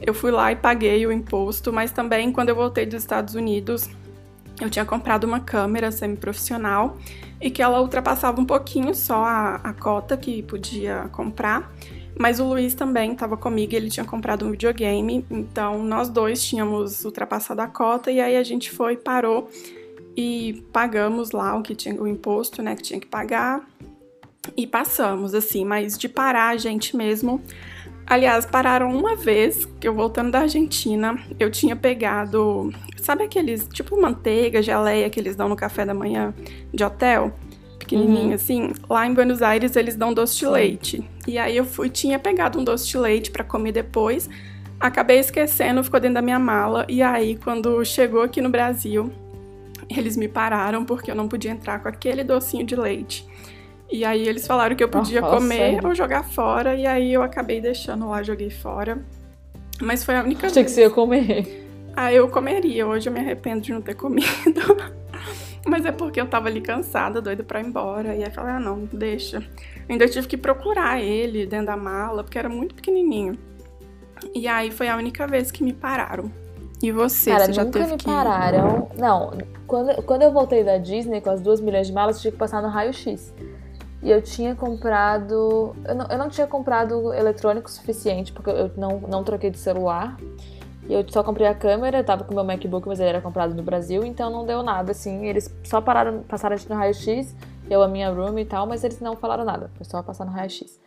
eu 0.00 0.14
fui 0.14 0.30
lá 0.30 0.52
e 0.52 0.56
paguei 0.56 1.06
o 1.06 1.12
imposto. 1.12 1.72
Mas 1.72 1.92
também, 1.92 2.32
quando 2.32 2.50
eu 2.50 2.54
voltei 2.54 2.86
dos 2.86 3.02
Estados 3.02 3.34
Unidos, 3.34 3.88
eu 4.60 4.68
tinha 4.68 4.84
comprado 4.84 5.24
uma 5.24 5.40
câmera 5.40 5.90
semi-profissional 5.90 6.96
e 7.40 7.50
que 7.50 7.62
ela 7.62 7.80
ultrapassava 7.80 8.40
um 8.40 8.44
pouquinho 8.44 8.94
só 8.94 9.24
a, 9.24 9.54
a 9.56 9.72
cota 9.72 10.16
que 10.16 10.42
podia 10.42 11.08
comprar. 11.12 11.72
Mas 12.18 12.40
o 12.40 12.44
Luiz 12.44 12.74
também 12.74 13.12
estava 13.12 13.36
comigo, 13.36 13.74
ele 13.74 13.88
tinha 13.88 14.04
comprado 14.04 14.44
um 14.44 14.50
videogame, 14.50 15.24
então 15.30 15.84
nós 15.84 16.08
dois 16.08 16.42
tínhamos 16.42 17.04
ultrapassado 17.04 17.60
a 17.60 17.68
cota 17.68 18.10
e 18.10 18.20
aí 18.20 18.36
a 18.36 18.42
gente 18.42 18.72
foi, 18.72 18.96
parou 18.96 19.48
e 20.16 20.64
pagamos 20.72 21.30
lá 21.30 21.54
o 21.56 21.62
que 21.62 21.76
tinha 21.76 21.94
o 21.94 22.08
imposto, 22.08 22.60
né, 22.60 22.74
que 22.74 22.82
tinha 22.82 22.98
que 22.98 23.06
pagar 23.06 23.64
e 24.56 24.66
passamos 24.66 25.32
assim, 25.32 25.64
mas 25.64 25.96
de 25.96 26.08
parar 26.08 26.48
a 26.48 26.56
gente 26.56 26.96
mesmo. 26.96 27.40
Aliás, 28.08 28.46
pararam 28.46 28.90
uma 28.90 29.14
vez 29.14 29.66
que 29.78 29.86
eu 29.86 29.92
voltando 29.92 30.30
da 30.30 30.40
Argentina, 30.40 31.18
eu 31.38 31.50
tinha 31.50 31.76
pegado, 31.76 32.72
sabe 32.96 33.24
aqueles 33.24 33.68
tipo 33.68 34.00
manteiga, 34.00 34.62
geleia 34.62 35.10
que 35.10 35.20
eles 35.20 35.36
dão 35.36 35.46
no 35.46 35.54
café 35.54 35.84
da 35.84 35.92
manhã 35.92 36.32
de 36.72 36.82
hotel? 36.82 37.30
Pequenininho 37.78 38.28
Uhum. 38.28 38.34
assim. 38.34 38.72
Lá 38.88 39.06
em 39.06 39.12
Buenos 39.12 39.42
Aires 39.42 39.76
eles 39.76 39.94
dão 39.94 40.14
doce 40.14 40.38
de 40.38 40.46
leite. 40.46 41.04
E 41.26 41.36
aí 41.36 41.54
eu 41.54 41.66
fui, 41.66 41.90
tinha 41.90 42.18
pegado 42.18 42.58
um 42.58 42.64
doce 42.64 42.88
de 42.88 42.96
leite 42.96 43.30
para 43.30 43.44
comer 43.44 43.72
depois. 43.72 44.28
Acabei 44.80 45.18
esquecendo, 45.18 45.84
ficou 45.84 46.00
dentro 46.00 46.14
da 46.14 46.22
minha 46.22 46.38
mala. 46.38 46.86
E 46.88 47.02
aí, 47.02 47.36
quando 47.36 47.84
chegou 47.84 48.22
aqui 48.22 48.40
no 48.40 48.48
Brasil, 48.48 49.12
eles 49.90 50.16
me 50.16 50.28
pararam 50.28 50.82
porque 50.84 51.10
eu 51.10 51.14
não 51.14 51.28
podia 51.28 51.50
entrar 51.50 51.80
com 51.82 51.88
aquele 51.88 52.24
docinho 52.24 52.64
de 52.64 52.74
leite. 52.76 53.26
E 53.90 54.04
aí 54.04 54.28
eles 54.28 54.46
falaram 54.46 54.76
que 54.76 54.84
eu 54.84 54.88
podia 54.88 55.20
Nossa, 55.20 55.36
comer 55.36 55.56
sério? 55.56 55.88
ou 55.88 55.94
jogar 55.94 56.22
fora. 56.22 56.74
E 56.74 56.86
aí 56.86 57.12
eu 57.12 57.22
acabei 57.22 57.60
deixando 57.60 58.08
lá, 58.08 58.22
joguei 58.22 58.50
fora. 58.50 58.98
Mas 59.80 60.04
foi 60.04 60.16
a 60.16 60.22
única 60.22 60.46
Achei 60.46 60.62
que 60.62 60.68
vez. 60.68 60.72
você 60.72 60.80
ia 60.82 60.90
comer. 60.90 61.66
Ah, 61.96 62.12
eu 62.12 62.28
comeria. 62.28 62.86
Hoje 62.86 63.08
eu 63.08 63.12
me 63.12 63.20
arrependo 63.20 63.62
de 63.62 63.72
não 63.72 63.80
ter 63.80 63.94
comido. 63.94 64.28
Mas 65.66 65.84
é 65.84 65.92
porque 65.92 66.20
eu 66.20 66.26
tava 66.26 66.48
ali 66.48 66.60
cansada, 66.60 67.20
doida 67.20 67.42
pra 67.42 67.60
ir 67.60 67.66
embora. 67.66 68.14
E 68.14 68.22
aí 68.22 68.24
eu 68.24 68.30
falei, 68.30 68.52
ah, 68.52 68.60
não, 68.60 68.88
deixa. 68.92 69.38
Eu 69.38 69.42
ainda 69.90 70.08
tive 70.08 70.26
que 70.26 70.36
procurar 70.36 71.00
ele 71.00 71.46
dentro 71.46 71.66
da 71.66 71.76
mala, 71.76 72.22
porque 72.22 72.38
era 72.38 72.48
muito 72.48 72.74
pequenininho. 72.74 73.36
E 74.34 74.46
aí 74.46 74.70
foi 74.70 74.88
a 74.88 74.96
única 74.96 75.26
vez 75.26 75.50
que 75.50 75.62
me 75.62 75.72
pararam. 75.72 76.30
E 76.82 76.92
você, 76.92 77.30
Cara, 77.30 77.46
você 77.46 77.52
já 77.52 77.64
nunca 77.64 77.80
teve 77.80 77.92
me 77.92 77.98
que... 77.98 78.04
pararam. 78.04 78.88
Não, 78.96 79.32
quando, 79.66 80.02
quando 80.04 80.22
eu 80.22 80.32
voltei 80.32 80.62
da 80.62 80.78
Disney 80.78 81.20
com 81.20 81.30
as 81.30 81.40
duas 81.40 81.60
milhões 81.60 81.88
de 81.88 81.92
malas, 81.92 82.16
eu 82.16 82.22
tinha 82.22 82.32
que 82.32 82.38
passar 82.38 82.62
no 82.62 82.68
raio-x. 82.68 83.34
E 84.02 84.10
eu 84.10 84.22
tinha 84.22 84.54
comprado. 84.54 85.74
Eu 85.84 85.94
não, 85.94 86.06
eu 86.08 86.18
não 86.18 86.28
tinha 86.28 86.46
comprado 86.46 87.12
eletrônico 87.12 87.70
suficiente, 87.70 88.32
porque 88.32 88.50
eu 88.50 88.70
não, 88.76 89.00
não 89.00 89.24
troquei 89.24 89.50
de 89.50 89.58
celular. 89.58 90.16
E 90.88 90.94
eu 90.94 91.04
só 91.08 91.22
comprei 91.22 91.46
a 91.46 91.54
câmera, 91.54 92.02
tava 92.02 92.24
com 92.24 92.34
meu 92.34 92.44
MacBook, 92.44 92.86
mas 92.88 92.98
ele 92.98 93.10
era 93.10 93.20
comprado 93.20 93.54
no 93.54 93.62
Brasil, 93.62 94.04
então 94.04 94.30
não 94.30 94.46
deu 94.46 94.62
nada, 94.62 94.92
assim. 94.92 95.26
Eles 95.26 95.52
só 95.64 95.80
pararam, 95.80 96.22
passaram 96.22 96.54
a 96.54 96.56
gente 96.56 96.70
no 96.70 96.76
raio-x, 96.76 97.36
eu, 97.68 97.82
a 97.82 97.88
minha 97.88 98.10
room 98.10 98.38
e 98.38 98.44
tal, 98.46 98.66
mas 98.66 98.82
eles 98.84 98.98
não 98.98 99.14
falaram 99.14 99.44
nada, 99.44 99.70
foi 99.74 99.84
só 99.84 100.02
passar 100.02 100.24
no 100.24 100.30
raio-x. 100.30 100.80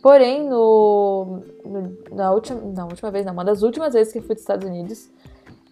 Porém, 0.00 0.48
no, 0.48 1.40
no- 1.64 1.98
na, 2.14 2.30
última, 2.30 2.60
na 2.72 2.84
última 2.84 3.10
vez, 3.10 3.26
não, 3.26 3.32
uma 3.32 3.44
das 3.44 3.62
últimas 3.62 3.94
vezes 3.94 4.12
que 4.12 4.20
eu 4.20 4.22
fui 4.22 4.36
dos 4.36 4.42
Estados 4.42 4.64
Unidos, 4.68 5.10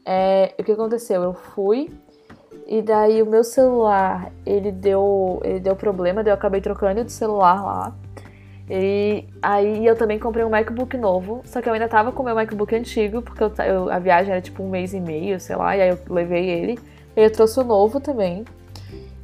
é, 0.04 0.52
o 0.58 0.64
que 0.64 0.72
aconteceu? 0.72 1.22
Eu 1.22 1.34
fui 1.34 1.92
e 2.66 2.82
daí 2.82 3.22
o 3.22 3.26
meu 3.26 3.44
celular, 3.44 4.32
ele 4.44 4.72
deu, 4.72 5.40
ele 5.44 5.60
deu 5.60 5.76
problema, 5.76 6.24
daí 6.24 6.32
eu 6.32 6.34
acabei 6.34 6.60
trocando 6.60 7.04
de 7.04 7.12
celular 7.12 7.64
lá. 7.64 7.94
E 8.68 9.24
aí 9.40 9.86
eu 9.86 9.94
também 9.94 10.18
comprei 10.18 10.44
um 10.44 10.50
MacBook 10.50 10.96
novo, 10.96 11.40
só 11.44 11.62
que 11.62 11.68
eu 11.68 11.72
ainda 11.72 11.88
tava 11.88 12.10
com 12.10 12.22
o 12.22 12.26
meu 12.26 12.34
MacBook 12.34 12.74
antigo, 12.74 13.22
porque 13.22 13.44
eu, 13.44 13.52
eu, 13.64 13.90
a 13.90 14.00
viagem 14.00 14.32
era 14.32 14.40
tipo 14.40 14.64
um 14.64 14.68
mês 14.68 14.92
e 14.92 15.00
meio, 15.00 15.38
sei 15.38 15.54
lá, 15.54 15.76
e 15.76 15.82
aí 15.82 15.88
eu 15.90 15.98
levei 16.10 16.50
ele. 16.50 16.78
E 17.16 17.22
eu 17.22 17.30
trouxe 17.30 17.60
o 17.60 17.64
novo 17.64 18.00
também. 18.00 18.44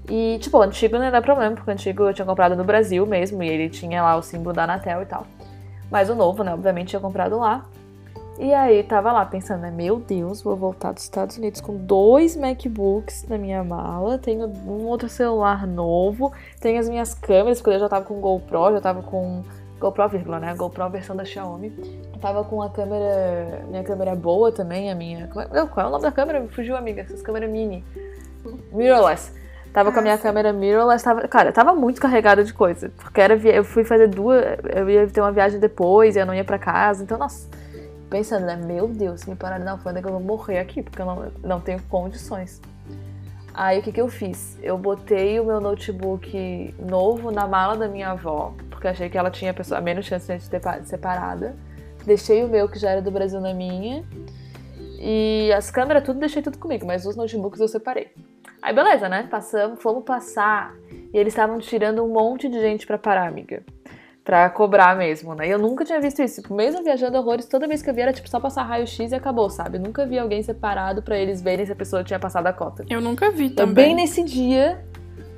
E, 0.09 0.39
tipo, 0.41 0.59
o 0.59 0.63
antigo 0.63 0.97
não 0.97 1.11
dá 1.11 1.21
problema, 1.21 1.57
porque 1.57 1.69
o 1.71 1.75
antigo 1.75 2.05
eu 2.05 2.15
tinha 2.15 2.25
comprado 2.25 2.55
no 2.55 2.63
Brasil 2.63 3.05
mesmo, 3.05 3.43
e 3.43 3.49
ele 3.49 3.69
tinha 3.69 4.03
lá 4.03 4.17
o 4.17 4.23
símbolo 4.23 4.55
da 4.55 4.65
Anatel 4.65 5.03
e 5.03 5.07
tal. 5.07 5.27
Mas 5.91 6.09
o 6.09 6.15
novo, 6.15 6.45
né, 6.45 6.55
obviamente, 6.55 6.89
tinha 6.89 7.01
comprado 7.01 7.39
lá. 7.39 7.65
E 8.39 8.53
aí 8.55 8.83
tava 8.83 9.13
lá 9.13 9.27
pensando, 9.27 9.61
né, 9.61 9.71
meu 9.71 9.99
Deus, 9.99 10.43
vou 10.43 10.57
voltar 10.57 10.93
dos 10.93 11.03
Estados 11.03 11.37
Unidos 11.37 11.61
com 11.61 11.77
dois 11.77 12.35
MacBooks 12.35 13.27
na 13.29 13.37
minha 13.37 13.63
mala, 13.63 14.19
tenho 14.19 14.47
um 14.47 14.87
outro 14.87 15.09
celular 15.09 15.67
novo, 15.67 16.33
tenho 16.59 16.81
as 16.81 16.89
minhas 16.89 17.13
câmeras, 17.13 17.61
porque 17.61 17.77
eu 17.77 17.81
já 17.81 17.89
tava 17.89 18.07
com 18.07 18.21
GoPro, 18.21 18.73
já 18.73 18.81
tava 18.81 19.03
com 19.03 19.43
GoPro, 19.79 20.09
vírgula, 20.09 20.41
né, 20.41 20.55
GoPro 20.55 20.89
versão 20.89 21.15
da 21.15 21.25
Xiaomi. 21.25 21.73
Eu 22.13 22.19
tava 22.21 22.43
com 22.43 22.63
a 22.63 22.71
câmera, 22.71 23.65
minha 23.69 23.85
câmera 23.85 24.15
boa 24.17 24.51
também, 24.51 24.91
a 24.91 24.95
minha, 24.95 25.29
qual 25.29 25.47
é 25.47 25.89
o 25.89 25.91
nome 25.91 26.03
da 26.03 26.11
câmera? 26.11 26.41
Me 26.41 26.49
fugiu, 26.49 26.75
amiga, 26.75 27.03
essas 27.03 27.21
câmeras 27.21 27.51
mini. 27.51 27.85
Mirrorless. 28.73 29.31
Tava 29.75 29.93
com 29.93 29.99
a 29.99 30.03
minha 30.03 30.19
câmera 30.19 30.53
mirrorless, 30.53 31.05
tava, 31.05 31.29
cara, 31.29 31.53
tava 31.53 31.75
muito 31.75 32.01
carregada 32.01 32.43
de 32.43 32.53
coisa, 32.53 32.91
porque 32.97 33.21
era, 33.21 33.35
eu 33.35 33.63
fui 33.63 33.85
fazer 33.85 34.09
duas, 34.09 34.43
eu 34.75 34.89
ia 34.89 35.07
ter 35.07 35.21
uma 35.21 35.33
viagem 35.33 35.61
depois, 35.61 36.17
e 36.17 36.19
eu 36.19 36.27
não 36.27 36.35
ia 36.35 36.45
para 36.45 36.59
casa, 36.59 37.03
então, 37.03 37.19
nossa 37.19 37.49
pensando, 38.13 38.45
né? 38.45 38.57
Meu 38.57 38.87
Deus, 38.87 39.23
se 39.23 39.31
me 39.31 39.35
pararem 39.35 39.65
na 39.65 39.73
alfândega 39.73 40.07
eu 40.07 40.13
vou 40.13 40.21
morrer 40.21 40.59
aqui, 40.59 40.83
porque 40.83 41.01
eu 41.01 41.07
não, 41.07 41.33
não 41.43 41.61
tenho 41.61 41.83
condições. 41.85 42.61
Aí 43.55 43.81
o 43.81 43.83
que, 43.83 43.91
que 43.91 44.01
eu 44.01 44.09
fiz? 44.09 44.59
Eu 44.63 44.77
botei 44.77 45.41
o 45.41 45.45
meu 45.45 45.61
notebook 45.61 46.75
novo 46.79 47.31
na 47.31 47.47
mala 47.47 47.75
da 47.75 47.89
minha 47.89 48.11
avó, 48.11 48.55
porque 48.69 48.87
achei 48.87 49.09
que 49.09 49.17
ela 49.17 49.31
tinha 49.31 49.55
a 49.71 49.81
menos 49.81 50.05
chance 50.05 50.27
de 50.37 50.51
ter 50.51 50.61
separada. 50.85 51.57
Deixei 52.05 52.45
o 52.45 52.49
meu, 52.49 52.69
que 52.69 52.79
já 52.79 52.91
era 52.91 53.01
do 53.01 53.11
Brasil, 53.11 53.41
na 53.41 53.55
minha. 53.55 54.05
E 55.01 55.51
as 55.57 55.71
câmeras, 55.71 56.05
tudo 56.05 56.21
deixei 56.21 56.43
tudo 56.43 56.59
comigo, 56.59 56.87
mas 56.87 57.07
os 57.07 57.17
notebooks 57.17 57.61
eu 57.61 57.69
separei. 57.69 58.11
Aí 58.61 58.75
beleza, 58.75 59.09
né? 59.09 59.27
Passamos, 59.31 59.83
fomos 59.83 60.05
passar. 60.05 60.75
E 61.13 61.17
eles 61.17 61.33
estavam 61.33 61.59
tirando 61.59 62.05
um 62.05 62.09
monte 62.09 62.49
de 62.49 62.61
gente 62.61 62.87
para 62.87 62.99
parar, 62.99 63.27
amiga 63.27 63.63
pra 64.25 64.49
cobrar 64.51 64.97
mesmo, 64.97 65.35
né? 65.35 65.49
E 65.49 65.51
eu 65.51 65.59
nunca 65.59 65.85
tinha 65.85 66.01
visto 66.01 66.23
isso. 66.23 66.43
Tipo, 66.43 66.55
mesmo 66.55 66.83
viajando 66.83 67.19
horrores, 67.19 67.47
toda 67.47 67.67
vez 67.67 67.83
que 67.83 67.91
eu 67.91 67.95
via 67.95 68.05
era 68.05 68.13
tipo 68.13 68.29
só 68.29 68.39
passar 68.39 68.63
raio-x 68.63 69.13
e 69.13 69.15
acabou, 69.15 69.51
sabe? 69.51 69.79
Eu 69.79 69.83
nunca 69.83 70.07
vi 70.07 70.19
alguém 70.19 70.43
separado 70.43 71.03
para 71.03 71.19
eles 71.19 71.43
verem 71.43 71.67
se 71.67 71.73
a 71.73 71.77
pessoa 71.77 72.05
tinha 72.05 72.19
passado 72.19 72.47
a 72.47 72.53
cota. 72.53 72.85
Eu 72.89 73.01
nunca 73.01 73.31
vi 73.31 73.47
então, 73.47 73.67
também. 73.67 73.87
Bem 73.87 73.95
nesse 73.97 74.23
dia. 74.23 74.85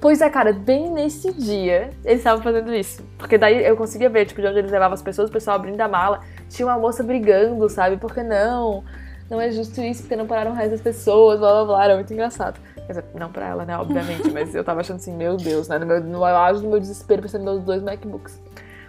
Pois 0.01 0.21
é, 0.21 0.29
cara, 0.29 0.53
bem 0.53 0.91
nesse 0.91 1.33
dia 1.33 1.91
eles 2.05 2.19
estavam 2.19 2.43
fazendo 2.43 2.75
isso. 2.75 3.03
Porque 3.17 3.39
daí 3.39 3.65
eu 3.65 3.75
conseguia 3.75 4.11
ver, 4.11 4.27
tipo, 4.27 4.41
de 4.41 4.47
onde 4.47 4.59
eles 4.59 4.71
levavam 4.71 4.95
as 4.95 5.03
pessoas, 5.03 5.31
o 5.31 5.33
pessoal 5.33 5.57
abrindo 5.57 5.81
a 5.81 5.89
mala. 5.89 6.21
Tinha 6.51 6.67
uma 6.67 6.79
moça 6.79 7.03
brigando, 7.03 7.67
sabe? 7.71 7.97
Porque 7.97 8.23
não? 8.23 8.85
Não 9.31 9.41
é 9.41 9.51
justo 9.51 9.81
isso, 9.81 10.03
porque 10.03 10.15
não 10.15 10.27
pararam 10.27 10.51
o 10.51 10.55
resto 10.55 10.73
das 10.73 10.83
pessoas, 10.83 11.39
blá 11.39 11.53
blá 11.53 11.65
blá. 11.65 11.85
Era 11.85 11.95
muito 11.95 12.13
engraçado. 12.13 12.61
Quer 12.75 12.89
dizer, 12.89 13.05
não 13.15 13.33
pra 13.33 13.49
ela, 13.49 13.65
né? 13.65 13.79
Obviamente, 13.79 14.29
mas 14.33 14.55
eu 14.55 14.63
tava 14.63 14.81
achando 14.81 14.97
assim, 14.97 15.17
meu 15.17 15.39
Deus, 15.39 15.69
né? 15.69 15.79
No, 15.79 15.87
meu, 15.87 16.01
no 16.03 16.23
auge 16.23 16.61
do 16.61 16.69
meu 16.69 16.79
desespero, 16.79 17.23
pensando 17.23 17.45
nos 17.45 17.65
dois 17.65 17.83
MacBooks. 17.83 18.39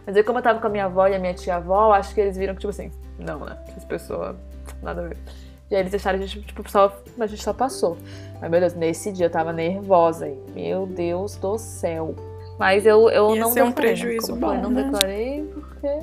Mas 0.06 0.16
aí, 0.16 0.24
como 0.24 0.40
eu 0.40 0.44
tava 0.44 0.60
com 0.60 0.68
a 0.68 0.70
minha 0.70 0.86
avó 0.86 1.08
e 1.08 1.16
a 1.16 1.20
minha 1.20 1.34
tia-avó, 1.34 1.94
acho 1.94 2.14
que 2.14 2.22
eles 2.22 2.38
viram 2.38 2.54
que, 2.54 2.62
tipo 2.62 2.70
assim, 2.70 2.92
não, 3.18 3.40
né? 3.40 3.58
Essa 3.76 3.88
pessoa, 3.88 4.36
nada 4.82 5.02
a 5.02 5.08
ver. 5.08 5.18
E 5.70 5.76
aí 5.76 5.82
eles 5.82 5.92
deixaram 5.92 6.20
a 6.20 6.22
gente, 6.22 6.42
tipo, 6.46 6.70
só, 6.70 6.96
a 7.20 7.26
gente 7.28 7.44
só 7.44 7.54
passou. 7.54 7.98
Mas, 8.40 8.52
meu 8.52 8.60
Deus, 8.60 8.74
nesse 8.76 9.12
dia 9.12 9.26
eu 9.26 9.30
tava 9.32 9.52
nervosa 9.52 10.26
aí. 10.26 10.40
Meu 10.54 10.86
Deus 10.86 11.36
do 11.38 11.58
céu. 11.58 12.14
Mas 12.60 12.86
eu, 12.86 13.10
eu 13.10 13.36
Ia 13.36 13.42
não 13.42 13.52
ser 13.52 13.64
um 13.64 13.70
declarei, 13.70 13.94
prejuízo 13.94 14.34
né? 14.36 14.40
bom, 14.40 14.54
eu 14.54 14.62
não 14.62 14.70
né? 14.70 14.84
declarei 14.84 15.44
porque 15.44 16.00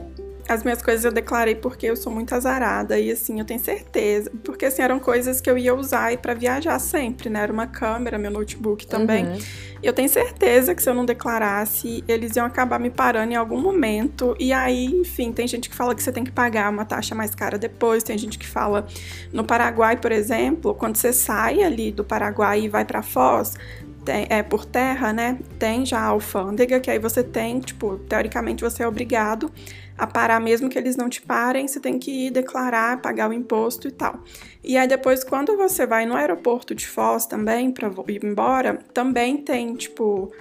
As 0.48 0.62
minhas 0.62 0.82
coisas 0.82 1.04
eu 1.04 1.12
declarei 1.12 1.54
porque 1.54 1.86
eu 1.86 1.96
sou 1.96 2.12
muito 2.12 2.34
azarada 2.34 2.98
e 2.98 3.10
assim, 3.10 3.38
eu 3.38 3.44
tenho 3.44 3.60
certeza. 3.60 4.30
Porque 4.44 4.66
assim, 4.66 4.82
eram 4.82 4.98
coisas 4.98 5.40
que 5.40 5.48
eu 5.48 5.56
ia 5.56 5.74
usar 5.74 6.16
para 6.18 6.34
viajar 6.34 6.78
sempre, 6.78 7.30
né? 7.30 7.42
Era 7.42 7.52
uma 7.52 7.66
câmera, 7.66 8.18
meu 8.18 8.30
notebook 8.30 8.86
também. 8.86 9.24
Uhum. 9.26 9.38
E 9.82 9.86
eu 9.86 9.92
tenho 9.92 10.08
certeza 10.08 10.74
que 10.74 10.82
se 10.82 10.88
eu 10.88 10.94
não 10.94 11.04
declarasse, 11.04 12.04
eles 12.06 12.36
iam 12.36 12.46
acabar 12.46 12.78
me 12.78 12.88
parando 12.88 13.32
em 13.32 13.36
algum 13.36 13.60
momento. 13.60 14.36
E 14.38 14.52
aí, 14.52 14.86
enfim, 14.86 15.32
tem 15.32 15.46
gente 15.46 15.68
que 15.68 15.74
fala 15.74 15.92
que 15.94 16.02
você 16.02 16.12
tem 16.12 16.22
que 16.22 16.30
pagar 16.30 16.70
uma 16.70 16.84
taxa 16.84 17.14
mais 17.16 17.34
cara 17.34 17.58
depois, 17.58 18.04
tem 18.04 18.16
gente 18.16 18.38
que 18.38 18.46
fala 18.46 18.86
no 19.32 19.42
Paraguai, 19.42 19.96
por 19.96 20.12
exemplo, 20.12 20.72
quando 20.72 20.96
você 20.96 21.12
sai 21.12 21.64
ali 21.64 21.90
do 21.90 22.04
Paraguai 22.04 22.62
e 22.62 22.68
vai 22.68 22.84
para 22.84 23.02
Foz, 23.02 23.56
tem, 24.04 24.26
é 24.28 24.42
por 24.42 24.64
terra, 24.64 25.12
né? 25.12 25.38
Tem 25.58 25.84
já 25.86 26.00
a 26.00 26.06
alfândega, 26.06 26.80
que 26.80 26.90
aí 26.90 26.98
você 26.98 27.22
tem, 27.22 27.60
tipo, 27.60 27.98
teoricamente 28.08 28.62
você 28.62 28.82
é 28.82 28.88
obrigado 28.88 29.50
a 29.96 30.06
parar, 30.06 30.40
mesmo 30.40 30.68
que 30.68 30.78
eles 30.78 30.96
não 30.96 31.08
te 31.08 31.22
parem, 31.22 31.68
você 31.68 31.78
tem 31.78 31.98
que 31.98 32.26
ir 32.26 32.30
declarar, 32.30 33.00
pagar 33.00 33.30
o 33.30 33.32
imposto 33.32 33.86
e 33.86 33.90
tal. 33.90 34.20
E 34.64 34.76
aí 34.76 34.88
depois, 34.88 35.22
quando 35.22 35.56
você 35.56 35.86
vai 35.86 36.06
no 36.06 36.16
aeroporto 36.16 36.74
de 36.74 36.86
Foz 36.86 37.26
também, 37.26 37.70
pra 37.70 37.90
ir 38.08 38.24
embora, 38.24 38.78
também 38.92 39.36
tem, 39.36 39.74
tipo, 39.74 40.32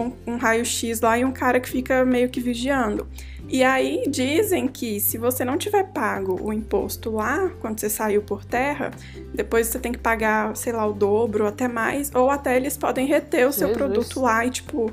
um, 0.00 0.32
um 0.34 0.36
raio-x 0.36 1.00
lá 1.00 1.18
e 1.18 1.24
um 1.24 1.32
cara 1.32 1.60
que 1.60 1.68
fica 1.68 2.04
meio 2.04 2.28
que 2.28 2.40
vigiando. 2.40 3.06
E 3.48 3.64
aí 3.64 4.04
dizem 4.08 4.68
que 4.68 5.00
se 5.00 5.18
você 5.18 5.44
não 5.44 5.58
tiver 5.58 5.84
pago 5.84 6.38
o 6.40 6.52
imposto 6.52 7.10
lá, 7.10 7.50
quando 7.60 7.80
você 7.80 7.90
saiu 7.90 8.22
por 8.22 8.44
terra, 8.44 8.92
depois 9.34 9.66
você 9.66 9.78
tem 9.80 9.90
que 9.90 9.98
pagar, 9.98 10.56
sei 10.56 10.72
lá, 10.72 10.86
o 10.86 10.92
dobro 10.92 11.42
ou 11.42 11.48
até 11.48 11.66
mais, 11.66 12.14
ou 12.14 12.30
até 12.30 12.56
eles 12.56 12.76
podem 12.76 13.06
reter 13.06 13.48
o 13.48 13.52
seu 13.52 13.68
Jesus. 13.68 13.76
produto 13.76 14.20
lá 14.20 14.46
e, 14.46 14.50
tipo, 14.50 14.92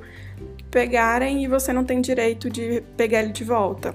pegarem 0.72 1.44
e 1.44 1.48
você 1.48 1.72
não 1.72 1.84
tem 1.84 2.02
direito 2.02 2.50
de 2.50 2.82
pegar 2.96 3.22
ele 3.22 3.32
de 3.32 3.44
volta. 3.44 3.94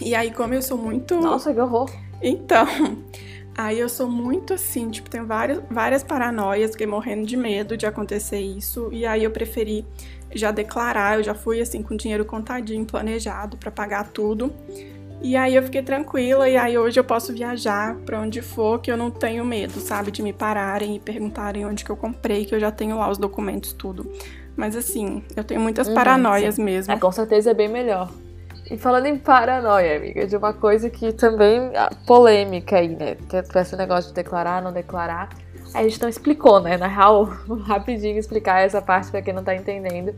E 0.00 0.12
aí, 0.12 0.32
como 0.32 0.54
eu 0.54 0.62
sou 0.62 0.76
muito. 0.76 1.14
Nossa, 1.20 1.54
que 1.54 1.60
horror. 1.60 1.88
Então, 2.20 2.66
aí 3.56 3.78
eu 3.78 3.88
sou 3.88 4.08
muito 4.08 4.54
assim, 4.54 4.90
tipo, 4.90 5.08
tenho 5.08 5.24
várias, 5.24 5.60
várias 5.70 6.02
paranoias, 6.02 6.72
fiquei 6.72 6.86
morrendo 6.86 7.26
de 7.26 7.36
medo 7.36 7.76
de 7.76 7.86
acontecer 7.86 8.40
isso, 8.40 8.88
e 8.92 9.06
aí 9.06 9.22
eu 9.22 9.30
preferi 9.30 9.86
já 10.32 10.50
declarar, 10.50 11.18
eu 11.18 11.22
já 11.22 11.34
fui 11.34 11.60
assim 11.60 11.82
com 11.82 11.96
dinheiro 11.96 12.24
contadinho, 12.24 12.84
planejado 12.84 13.56
para 13.56 13.70
pagar 13.70 14.08
tudo. 14.08 14.52
E 15.22 15.36
aí 15.36 15.54
eu 15.54 15.62
fiquei 15.62 15.82
tranquila 15.82 16.48
e 16.48 16.56
aí 16.56 16.76
hoje 16.76 17.00
eu 17.00 17.04
posso 17.04 17.32
viajar 17.32 17.96
para 18.04 18.20
onde 18.20 18.42
for 18.42 18.78
que 18.80 18.90
eu 18.90 18.96
não 18.96 19.10
tenho 19.10 19.44
medo, 19.44 19.80
sabe, 19.80 20.10
de 20.10 20.22
me 20.22 20.32
pararem 20.32 20.96
e 20.96 21.00
perguntarem 21.00 21.64
onde 21.64 21.84
que 21.84 21.90
eu 21.90 21.96
comprei, 21.96 22.44
que 22.44 22.54
eu 22.54 22.60
já 22.60 22.70
tenho 22.70 22.98
lá 22.98 23.08
os 23.08 23.16
documentos 23.16 23.72
tudo. 23.72 24.10
Mas 24.56 24.76
assim, 24.76 25.22
eu 25.34 25.42
tenho 25.42 25.60
muitas 25.60 25.88
Uhum, 25.88 25.94
paranoias 25.94 26.58
mesmo. 26.58 26.92
É, 26.92 26.98
com 26.98 27.10
certeza 27.10 27.52
é 27.52 27.54
bem 27.54 27.68
melhor. 27.68 28.10
E 28.70 28.76
falando 28.78 29.06
em 29.06 29.18
paranoia, 29.18 29.96
amiga, 29.96 30.26
de 30.26 30.36
uma 30.36 30.52
coisa 30.52 30.88
que 30.90 31.12
também 31.12 31.70
ah, 31.76 31.90
polêmica 32.06 32.76
aí, 32.76 32.88
né? 32.88 33.16
Que 33.28 33.36
é 33.36 33.44
esse 33.60 33.76
negócio 33.76 34.10
de 34.10 34.14
declarar, 34.14 34.62
não 34.62 34.72
declarar. 34.72 35.28
A 35.74 35.82
gente 35.82 36.00
não 36.00 36.08
explicou, 36.08 36.60
né? 36.60 36.76
Na 36.76 36.86
real, 36.86 37.24
rapidinho 37.66 38.16
explicar 38.16 38.60
essa 38.60 38.80
parte 38.80 39.10
pra 39.10 39.20
quem 39.20 39.34
não 39.34 39.42
tá 39.42 39.54
entendendo. 39.56 40.14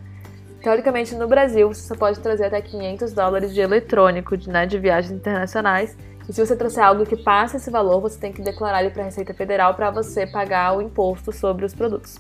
Teoricamente, 0.63 1.15
no 1.15 1.27
Brasil, 1.27 1.73
você 1.73 1.81
só 1.89 1.95
pode 1.95 2.21
trazer 2.21 2.45
até 2.45 2.61
500 2.61 3.13
dólares 3.15 3.55
de 3.55 3.61
eletrônico 3.61 4.37
né, 4.49 4.67
de 4.67 4.79
viagens 4.79 5.13
internacionais. 5.13 5.97
E 6.29 6.33
se 6.33 6.45
você 6.45 6.55
trouxer 6.57 6.85
algo 6.85 7.07
que 7.07 7.17
passe 7.17 7.57
esse 7.57 7.71
valor, 7.71 8.01
você 8.01 8.19
tem 8.19 8.33
que 8.33 8.43
declarar 8.43 8.83
ele 8.83 8.91
para 8.91 9.03
a 9.03 9.05
Receita 9.07 9.33
Federal 9.33 9.75
para 9.75 9.91
você 9.91 10.27
pagar 10.27 10.77
o 10.77 10.83
imposto 10.83 11.33
sobre 11.33 11.65
os 11.65 11.73
produtos. 11.73 12.19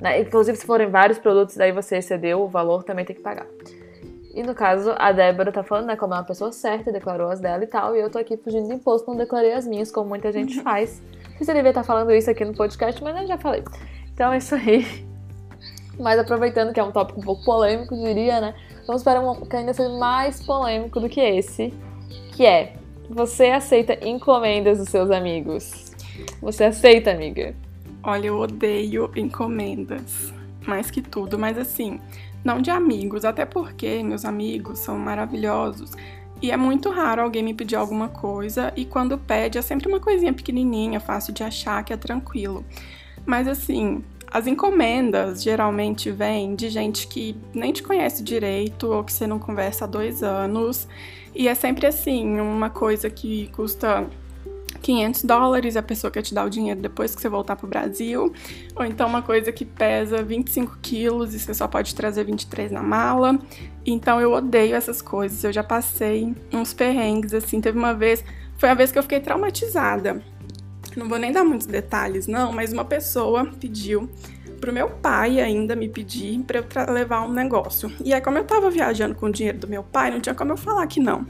Né? 0.00 0.20
Inclusive, 0.20 0.58
se 0.58 0.66
forem 0.66 0.90
vários 0.90 1.18
produtos, 1.18 1.56
daí 1.56 1.72
você 1.72 1.96
excedeu 1.96 2.42
o 2.42 2.48
valor, 2.48 2.82
também 2.82 3.04
tem 3.04 3.16
que 3.16 3.22
pagar. 3.22 3.46
E 4.34 4.42
no 4.42 4.54
caso, 4.54 4.92
a 4.98 5.12
Débora 5.12 5.50
tá 5.50 5.62
falando, 5.62 5.86
né, 5.86 5.96
como 5.96 6.12
é 6.12 6.18
uma 6.18 6.24
pessoa 6.24 6.52
certa, 6.52 6.92
declarou 6.92 7.30
as 7.30 7.40
dela 7.40 7.64
e 7.64 7.66
tal, 7.66 7.96
e 7.96 8.00
eu 8.00 8.10
tô 8.10 8.18
aqui 8.18 8.36
fugindo 8.36 8.68
de 8.68 8.74
imposto, 8.74 9.08
não 9.08 9.16
declarei 9.16 9.54
as 9.54 9.66
minhas, 9.66 9.90
como 9.90 10.08
muita 10.08 10.30
gente 10.30 10.60
faz. 10.60 11.00
Eu 11.40 11.46
devia 11.46 11.70
estar 11.70 11.84
falando 11.84 12.12
isso 12.12 12.30
aqui 12.30 12.44
no 12.44 12.54
podcast, 12.54 13.02
mas 13.02 13.16
eu 13.16 13.26
já 13.26 13.38
falei. 13.38 13.62
Então 14.12 14.32
é 14.32 14.38
isso 14.38 14.54
aí. 14.54 15.06
Mas 15.98 16.18
aproveitando 16.18 16.72
que 16.72 16.80
é 16.80 16.84
um 16.84 16.92
tópico 16.92 17.20
um 17.20 17.22
pouco 17.22 17.44
polêmico, 17.44 17.94
diria, 17.96 18.40
né? 18.40 18.54
Vamos 18.86 19.02
para 19.02 19.20
um 19.20 19.44
que 19.46 19.56
ainda 19.56 19.72
seja 19.72 19.88
mais 19.90 20.44
polêmico 20.44 21.00
do 21.00 21.08
que 21.08 21.20
esse, 21.20 21.72
que 22.32 22.44
é: 22.44 22.74
você 23.08 23.46
aceita 23.46 23.98
encomendas 24.06 24.78
dos 24.78 24.88
seus 24.88 25.10
amigos? 25.10 25.92
Você 26.40 26.64
aceita, 26.64 27.10
amiga? 27.10 27.54
Olha, 28.02 28.28
eu 28.28 28.38
odeio 28.38 29.10
encomendas, 29.16 30.32
mais 30.66 30.90
que 30.90 31.02
tudo, 31.02 31.38
mas 31.38 31.58
assim, 31.58 32.00
não 32.44 32.60
de 32.60 32.70
amigos, 32.70 33.24
até 33.24 33.44
porque 33.44 34.02
meus 34.02 34.24
amigos 34.24 34.78
são 34.78 34.98
maravilhosos. 34.98 35.92
E 36.40 36.50
é 36.50 36.56
muito 36.56 36.90
raro 36.90 37.22
alguém 37.22 37.42
me 37.42 37.54
pedir 37.54 37.76
alguma 37.76 38.08
coisa, 38.08 38.72
e 38.76 38.84
quando 38.84 39.16
pede 39.16 39.58
é 39.58 39.62
sempre 39.62 39.88
uma 39.88 40.00
coisinha 40.00 40.32
pequenininha, 40.32 41.00
fácil 41.00 41.32
de 41.32 41.42
achar, 41.42 41.82
que 41.82 41.92
é 41.92 41.96
tranquilo. 41.96 42.64
Mas 43.24 43.48
assim, 43.48 44.04
as 44.30 44.46
encomendas 44.46 45.42
geralmente 45.42 46.10
vêm 46.10 46.54
de 46.54 46.68
gente 46.68 47.08
que 47.08 47.36
nem 47.54 47.72
te 47.72 47.82
conhece 47.82 48.22
direito 48.22 48.92
ou 48.92 49.02
que 49.02 49.12
você 49.12 49.26
não 49.26 49.38
conversa 49.38 49.84
há 49.84 49.88
dois 49.88 50.22
anos. 50.22 50.86
E 51.34 51.48
é 51.48 51.54
sempre 51.54 51.86
assim, 51.86 52.38
uma 52.40 52.68
coisa 52.68 53.08
que 53.08 53.48
custa 53.48 54.06
500 54.78 55.24
dólares, 55.24 55.76
a 55.76 55.82
pessoa 55.82 56.10
quer 56.10 56.22
te 56.22 56.34
dar 56.34 56.44
o 56.44 56.50
dinheiro 56.50 56.80
depois 56.80 57.14
que 57.14 57.20
você 57.20 57.28
voltar 57.28 57.56
pro 57.56 57.66
Brasil, 57.66 58.32
ou 58.74 58.84
então 58.84 59.08
uma 59.08 59.22
coisa 59.22 59.52
que 59.52 59.64
pesa 59.64 60.22
25 60.22 60.78
quilos 60.82 61.34
e 61.34 61.38
você 61.38 61.54
só 61.54 61.66
pode 61.66 61.94
trazer 61.94 62.24
23 62.24 62.70
na 62.70 62.82
mala. 62.82 63.38
Então 63.84 64.20
eu 64.20 64.32
odeio 64.32 64.74
essas 64.74 65.00
coisas, 65.00 65.42
eu 65.44 65.52
já 65.52 65.62
passei 65.62 66.34
uns 66.52 66.72
perrengues, 66.72 67.34
assim, 67.34 67.60
teve 67.60 67.78
uma 67.78 67.94
vez, 67.94 68.24
foi 68.56 68.68
a 68.68 68.74
vez 68.74 68.92
que 68.92 68.98
eu 68.98 69.02
fiquei 69.02 69.20
traumatizada. 69.20 70.22
Não 70.96 71.08
vou 71.08 71.18
nem 71.18 71.30
dar 71.30 71.44
muitos 71.44 71.66
detalhes, 71.66 72.26
não, 72.26 72.52
mas 72.52 72.72
uma 72.72 72.84
pessoa 72.84 73.50
pediu 73.60 74.08
pro 74.60 74.72
meu 74.72 74.88
pai 74.88 75.40
ainda 75.40 75.76
me 75.76 75.88
pedir 75.88 76.40
para 76.40 76.58
eu 76.58 76.92
levar 76.92 77.22
um 77.22 77.32
negócio. 77.32 77.92
E 78.02 78.14
aí, 78.14 78.20
como 78.20 78.38
eu 78.38 78.44
tava 78.44 78.70
viajando 78.70 79.14
com 79.14 79.26
o 79.26 79.32
dinheiro 79.32 79.58
do 79.58 79.68
meu 79.68 79.82
pai, 79.82 80.10
não 80.10 80.20
tinha 80.20 80.34
como 80.34 80.52
eu 80.52 80.56
falar 80.56 80.86
que 80.86 80.98
não. 80.98 81.26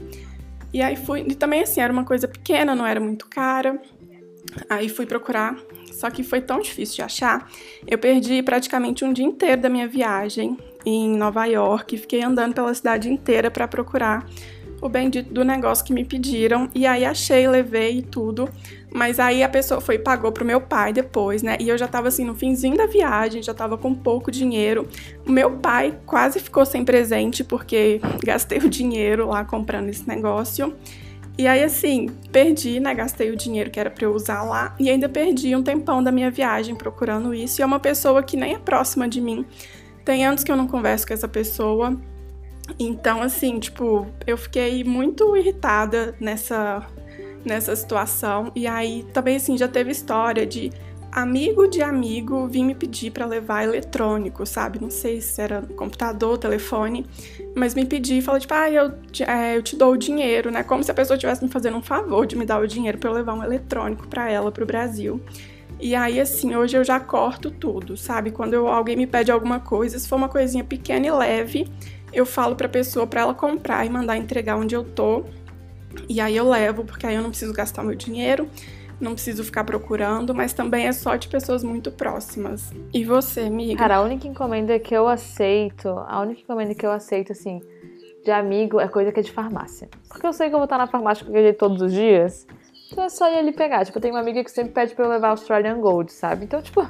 E 0.73 0.81
aí 0.81 0.95
fui, 0.95 1.25
e 1.27 1.35
também 1.35 1.61
assim, 1.61 1.81
era 1.81 1.91
uma 1.91 2.03
coisa 2.03 2.27
pequena, 2.27 2.75
não 2.75 2.85
era 2.85 2.99
muito 2.99 3.27
cara. 3.27 3.81
Aí 4.69 4.89
fui 4.89 5.05
procurar, 5.05 5.57
só 5.91 6.09
que 6.09 6.23
foi 6.23 6.41
tão 6.41 6.59
difícil 6.59 6.95
de 6.97 7.01
achar. 7.01 7.49
Eu 7.85 7.97
perdi 7.97 8.41
praticamente 8.41 9.03
um 9.03 9.13
dia 9.13 9.25
inteiro 9.25 9.61
da 9.61 9.69
minha 9.69 9.87
viagem 9.87 10.57
em 10.85 11.17
Nova 11.17 11.45
York, 11.45 11.97
fiquei 11.97 12.23
andando 12.23 12.53
pela 12.53 12.73
cidade 12.73 13.09
inteira 13.09 13.51
para 13.51 13.67
procurar 13.67 14.25
o 14.81 14.87
bendito 14.87 15.33
do 15.33 15.43
negócio 15.43 15.83
que 15.83 15.93
me 15.93 16.05
pediram. 16.05 16.69
E 16.73 16.85
aí 16.85 17.03
achei, 17.03 17.47
levei 17.47 18.01
tudo. 18.01 18.49
Mas 18.97 19.19
aí 19.19 19.43
a 19.43 19.49
pessoa 19.49 19.79
foi 19.79 19.93
e 19.93 19.99
pagou 19.99 20.31
pro 20.31 20.43
meu 20.43 20.59
pai 20.59 20.91
depois, 20.91 21.43
né? 21.43 21.55
E 21.59 21.69
eu 21.69 21.77
já 21.77 21.87
tava 21.87 22.07
assim 22.07 22.25
no 22.25 22.33
finzinho 22.33 22.75
da 22.75 22.87
viagem, 22.87 23.43
já 23.43 23.53
tava 23.53 23.77
com 23.77 23.93
pouco 23.93 24.31
dinheiro. 24.31 24.87
O 25.23 25.31
meu 25.31 25.51
pai 25.51 25.95
quase 26.03 26.39
ficou 26.39 26.65
sem 26.65 26.83
presente 26.83 27.43
porque 27.43 28.01
gastei 28.25 28.57
o 28.57 28.67
dinheiro 28.67 29.27
lá 29.27 29.45
comprando 29.45 29.89
esse 29.89 30.07
negócio. 30.07 30.75
E 31.37 31.45
aí, 31.45 31.63
assim, 31.63 32.07
perdi, 32.31 32.79
né? 32.79 32.95
Gastei 32.95 33.29
o 33.29 33.35
dinheiro 33.35 33.69
que 33.69 33.79
era 33.79 33.91
para 33.91 34.03
eu 34.03 34.15
usar 34.15 34.41
lá 34.41 34.75
e 34.79 34.89
ainda 34.89 35.07
perdi 35.07 35.55
um 35.55 35.61
tempão 35.61 36.01
da 36.01 36.11
minha 36.11 36.31
viagem 36.31 36.73
procurando 36.73 37.35
isso. 37.35 37.61
E 37.61 37.63
é 37.63 37.65
uma 37.67 37.79
pessoa 37.79 38.23
que 38.23 38.35
nem 38.35 38.55
é 38.55 38.57
próxima 38.57 39.07
de 39.07 39.21
mim. 39.21 39.45
Tem 40.03 40.25
anos 40.25 40.43
que 40.43 40.51
eu 40.51 40.57
não 40.57 40.67
converso 40.67 41.05
com 41.05 41.13
essa 41.13 41.27
pessoa. 41.27 41.95
Então, 42.79 43.21
assim, 43.21 43.59
tipo, 43.59 44.07
eu 44.25 44.35
fiquei 44.37 44.83
muito 44.83 45.37
irritada 45.37 46.15
nessa, 46.19 46.83
nessa 47.47 47.75
situação. 47.75 48.51
E 48.55 48.67
aí 48.67 49.05
também, 49.13 49.37
assim, 49.37 49.57
já 49.57 49.67
teve 49.67 49.91
história 49.91 50.45
de 50.45 50.71
amigo 51.11 51.67
de 51.67 51.81
amigo 51.81 52.47
vir 52.47 52.63
me 52.63 52.75
pedir 52.75 53.11
para 53.11 53.25
levar 53.25 53.63
eletrônico, 53.63 54.45
sabe? 54.45 54.79
Não 54.79 54.91
sei 54.91 55.19
se 55.21 55.41
era 55.41 55.61
computador, 55.75 56.37
telefone, 56.37 57.05
mas 57.55 57.73
me 57.73 57.85
pedir 57.85 58.19
e 58.19 58.21
falar, 58.21 58.39
tipo, 58.39 58.53
ah, 58.53 58.69
eu, 58.69 58.93
é, 59.25 59.57
eu 59.57 59.63
te 59.63 59.75
dou 59.75 59.93
o 59.93 59.97
dinheiro, 59.97 60.51
né? 60.51 60.63
Como 60.63 60.83
se 60.83 60.91
a 60.91 60.93
pessoa 60.93 61.15
estivesse 61.15 61.43
me 61.43 61.49
fazendo 61.49 61.77
um 61.77 61.81
favor 61.81 62.27
de 62.27 62.35
me 62.35 62.45
dar 62.45 62.59
o 62.59 62.67
dinheiro 62.67 62.97
para 62.97 63.09
eu 63.09 63.13
levar 63.13 63.33
um 63.33 63.43
eletrônico 63.43 64.07
para 64.07 64.29
ela, 64.29 64.51
pro 64.51 64.65
Brasil. 64.65 65.19
E 65.79 65.95
aí, 65.95 66.19
assim, 66.19 66.55
hoje 66.55 66.77
eu 66.77 66.83
já 66.83 66.99
corto 66.99 67.51
tudo, 67.51 67.95
sabe? 67.95 68.31
Quando 68.31 68.53
eu, 68.53 68.67
alguém 68.67 68.95
me 68.95 69.07
pede 69.07 69.31
alguma 69.31 69.59
coisa, 69.59 69.97
se 69.97 70.07
for 70.07 70.15
uma 70.15 70.29
coisinha 70.29 70.63
pequena 70.63 71.05
e 71.05 71.11
leve, 71.11 71.67
eu 72.11 72.25
falo 72.25 72.55
pra 72.55 72.67
pessoa 72.67 73.05
para 73.05 73.21
ela 73.21 73.33
comprar 73.33 73.85
e 73.85 73.89
mandar 73.89 74.17
entregar 74.17 74.57
onde 74.57 74.75
eu 74.75 74.83
tô. 74.83 75.23
E 76.07 76.19
aí 76.21 76.35
eu 76.35 76.49
levo, 76.49 76.83
porque 76.83 77.05
aí 77.05 77.15
eu 77.15 77.21
não 77.21 77.29
preciso 77.29 77.53
gastar 77.53 77.83
meu 77.83 77.95
dinheiro, 77.95 78.49
não 78.99 79.13
preciso 79.13 79.43
ficar 79.43 79.63
procurando, 79.63 80.33
mas 80.33 80.53
também 80.53 80.87
é 80.87 80.91
só 80.91 81.15
de 81.15 81.27
pessoas 81.27 81.63
muito 81.63 81.91
próximas. 81.91 82.71
E 82.93 83.03
você, 83.03 83.41
amiga? 83.41 83.77
Cara, 83.77 83.97
a 83.97 84.01
única 84.01 84.27
encomenda 84.27 84.77
que 84.79 84.93
eu 84.93 85.07
aceito, 85.07 85.89
a 85.89 86.19
única 86.21 86.41
encomenda 86.41 86.73
que 86.73 86.85
eu 86.85 86.91
aceito, 86.91 87.31
assim, 87.31 87.61
de 88.23 88.31
amigo 88.31 88.79
é 88.79 88.87
coisa 88.87 89.11
que 89.11 89.19
é 89.19 89.23
de 89.23 89.31
farmácia. 89.31 89.87
Porque 90.09 90.25
eu 90.25 90.33
sei 90.33 90.49
que 90.49 90.55
eu 90.55 90.59
vou 90.59 90.65
estar 90.65 90.77
na 90.77 90.87
farmácia 90.87 91.25
com 91.25 91.35
ele 91.35 91.53
todos 91.53 91.81
os 91.81 91.91
dias, 91.91 92.47
então 92.91 93.03
é 93.03 93.09
só 93.09 93.31
ir 93.31 93.37
ali 93.37 93.51
pegar. 93.51 93.85
Tipo, 93.85 93.97
eu 93.97 94.01
tenho 94.01 94.13
uma 94.13 94.21
amiga 94.21 94.43
que 94.43 94.51
sempre 94.51 94.71
pede 94.71 94.95
pra 94.95 95.05
eu 95.05 95.09
levar 95.09 95.29
Australian 95.29 95.79
Gold, 95.79 96.11
sabe? 96.11 96.45
Então, 96.45 96.61
tipo, 96.61 96.87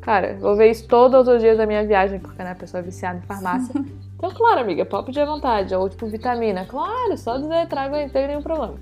cara, 0.00 0.36
vou 0.40 0.54
ver 0.56 0.70
isso 0.70 0.86
todos 0.86 1.26
os 1.26 1.40
dias 1.40 1.56
da 1.56 1.66
minha 1.66 1.84
viagem, 1.86 2.20
porque, 2.20 2.42
né, 2.42 2.52
a 2.52 2.54
pessoa 2.54 2.80
é 2.80 2.82
viciada 2.82 3.18
em 3.18 3.22
farmácia. 3.22 3.74
Então, 4.22 4.30
claro, 4.36 4.60
amiga, 4.60 4.84
pode 4.84 5.06
pedir 5.06 5.18
à 5.18 5.24
vontade. 5.24 5.74
Ou, 5.74 5.88
tipo, 5.88 6.06
vitamina. 6.06 6.64
Claro, 6.64 7.18
só 7.18 7.36
dizer, 7.38 7.66
trago 7.66 7.96
não 7.96 8.08
tem 8.08 8.28
nenhum 8.28 8.40
problema. 8.40 8.74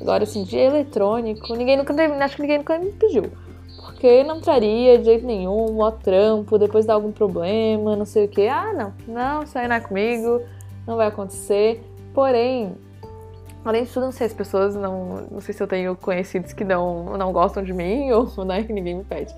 Agora, 0.00 0.24
assim, 0.24 0.42
de 0.42 0.56
eletrônico, 0.56 1.54
ninguém 1.54 1.76
nunca 1.76 1.94
teve, 1.94 2.12
acho 2.14 2.34
que 2.34 2.42
ninguém 2.42 2.58
nunca 2.58 2.76
me 2.76 2.90
pediu. 2.90 3.30
Porque 3.76 4.24
não 4.24 4.40
traria 4.40 4.98
de 4.98 5.04
jeito 5.04 5.24
nenhum, 5.24 5.78
ó 5.78 5.92
trampo, 5.92 6.58
depois 6.58 6.84
dá 6.84 6.94
algum 6.94 7.12
problema, 7.12 7.94
não 7.94 8.04
sei 8.04 8.24
o 8.24 8.28
que. 8.28 8.48
Ah, 8.48 8.72
não, 8.72 8.92
não, 9.06 9.44
isso 9.44 9.56
aí 9.56 9.68
não 9.68 9.76
é 9.76 9.80
comigo, 9.80 10.42
não 10.84 10.96
vai 10.96 11.06
acontecer. 11.06 11.80
Porém, 12.12 12.74
além 13.64 13.84
de 13.84 13.90
tudo, 13.90 14.06
não 14.06 14.12
sei, 14.12 14.26
as 14.26 14.34
pessoas 14.34 14.74
não. 14.74 15.28
Não 15.30 15.40
sei 15.40 15.54
se 15.54 15.62
eu 15.62 15.68
tenho 15.68 15.94
conhecidos 15.94 16.52
que 16.52 16.64
não, 16.64 17.16
não 17.16 17.32
gostam 17.32 17.62
de 17.62 17.72
mim 17.72 18.10
ou 18.12 18.44
não 18.44 18.56
é 18.56 18.64
que 18.64 18.72
ninguém 18.72 18.96
me 18.96 19.04
pede. 19.04 19.32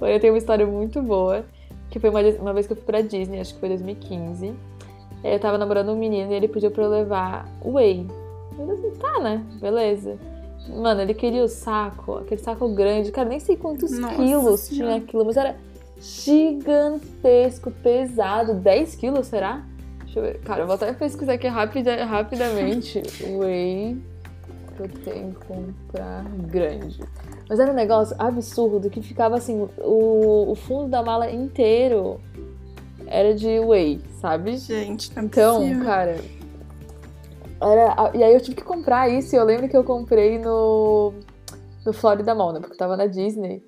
Porém, 0.00 0.14
eu 0.14 0.20
tenho 0.20 0.32
uma 0.32 0.38
história 0.38 0.66
muito 0.66 1.00
boa, 1.00 1.44
que 1.88 2.00
foi 2.00 2.10
uma, 2.10 2.20
uma 2.20 2.52
vez 2.52 2.66
que 2.66 2.72
eu 2.72 2.76
fui 2.76 2.84
pra 2.84 3.00
Disney, 3.00 3.38
acho 3.38 3.54
que 3.54 3.60
foi 3.60 3.68
2015. 3.68 4.71
Eu 5.24 5.38
tava 5.38 5.56
namorando 5.58 5.90
um 5.90 5.96
menino 5.96 6.32
e 6.32 6.34
ele 6.34 6.48
pediu 6.48 6.70
pra 6.70 6.84
eu 6.84 6.90
levar 6.90 7.48
whey. 7.64 8.06
Eu 8.50 8.56
falei 8.56 8.74
assim, 8.74 8.90
tá, 8.98 9.20
né? 9.20 9.44
Beleza. 9.60 10.18
Mano, 10.68 11.00
ele 11.00 11.14
queria 11.14 11.42
o 11.42 11.48
saco, 11.48 12.18
aquele 12.18 12.40
saco 12.40 12.68
grande, 12.68 13.10
cara, 13.10 13.28
nem 13.28 13.40
sei 13.40 13.56
quantos 13.56 13.90
Nossa 13.98 14.14
quilos 14.14 14.60
senhora. 14.60 14.92
tinha 14.92 15.04
aquilo, 15.04 15.24
mas 15.24 15.36
era 15.36 15.56
gigantesco, 15.98 17.70
pesado. 17.70 18.54
10 18.54 18.94
quilos, 18.96 19.26
será? 19.26 19.64
Deixa 20.04 20.18
eu 20.18 20.22
ver. 20.22 20.40
Cara, 20.40 20.62
eu 20.62 20.66
vou 20.66 20.74
até 20.74 20.92
pesquisar 20.92 21.34
aqui 21.34 21.48
rapida, 21.48 22.04
rapidamente. 22.04 23.02
Whey 23.24 24.12
protein 24.72 25.32
comprar 25.46 26.24
grande. 26.48 27.00
Mas 27.48 27.60
era 27.60 27.70
um 27.70 27.74
negócio 27.74 28.16
absurdo 28.18 28.90
que 28.90 29.02
ficava 29.02 29.36
assim, 29.36 29.68
o, 29.78 30.50
o 30.50 30.54
fundo 30.54 30.88
da 30.88 31.02
mala 31.02 31.30
inteiro 31.30 32.20
era 33.12 33.34
de 33.34 33.60
whey, 33.60 34.00
sabe? 34.20 34.56
Gente, 34.56 35.14
não 35.14 35.22
é 35.22 35.26
Então, 35.26 35.60
possível. 35.60 35.84
cara. 35.84 36.16
Era, 37.60 38.10
e 38.14 38.22
aí 38.24 38.34
eu 38.34 38.40
tive 38.40 38.56
que 38.56 38.64
comprar 38.64 39.08
isso. 39.08 39.34
E 39.34 39.38
eu 39.38 39.44
lembro 39.44 39.68
que 39.68 39.76
eu 39.76 39.84
comprei 39.84 40.38
no, 40.38 41.12
no 41.86 41.92
Florida 41.92 42.34
Mall, 42.34 42.52
né? 42.54 42.60
Porque 42.60 42.76
tava 42.76 42.96
na 42.96 43.06
Disney. 43.06 43.62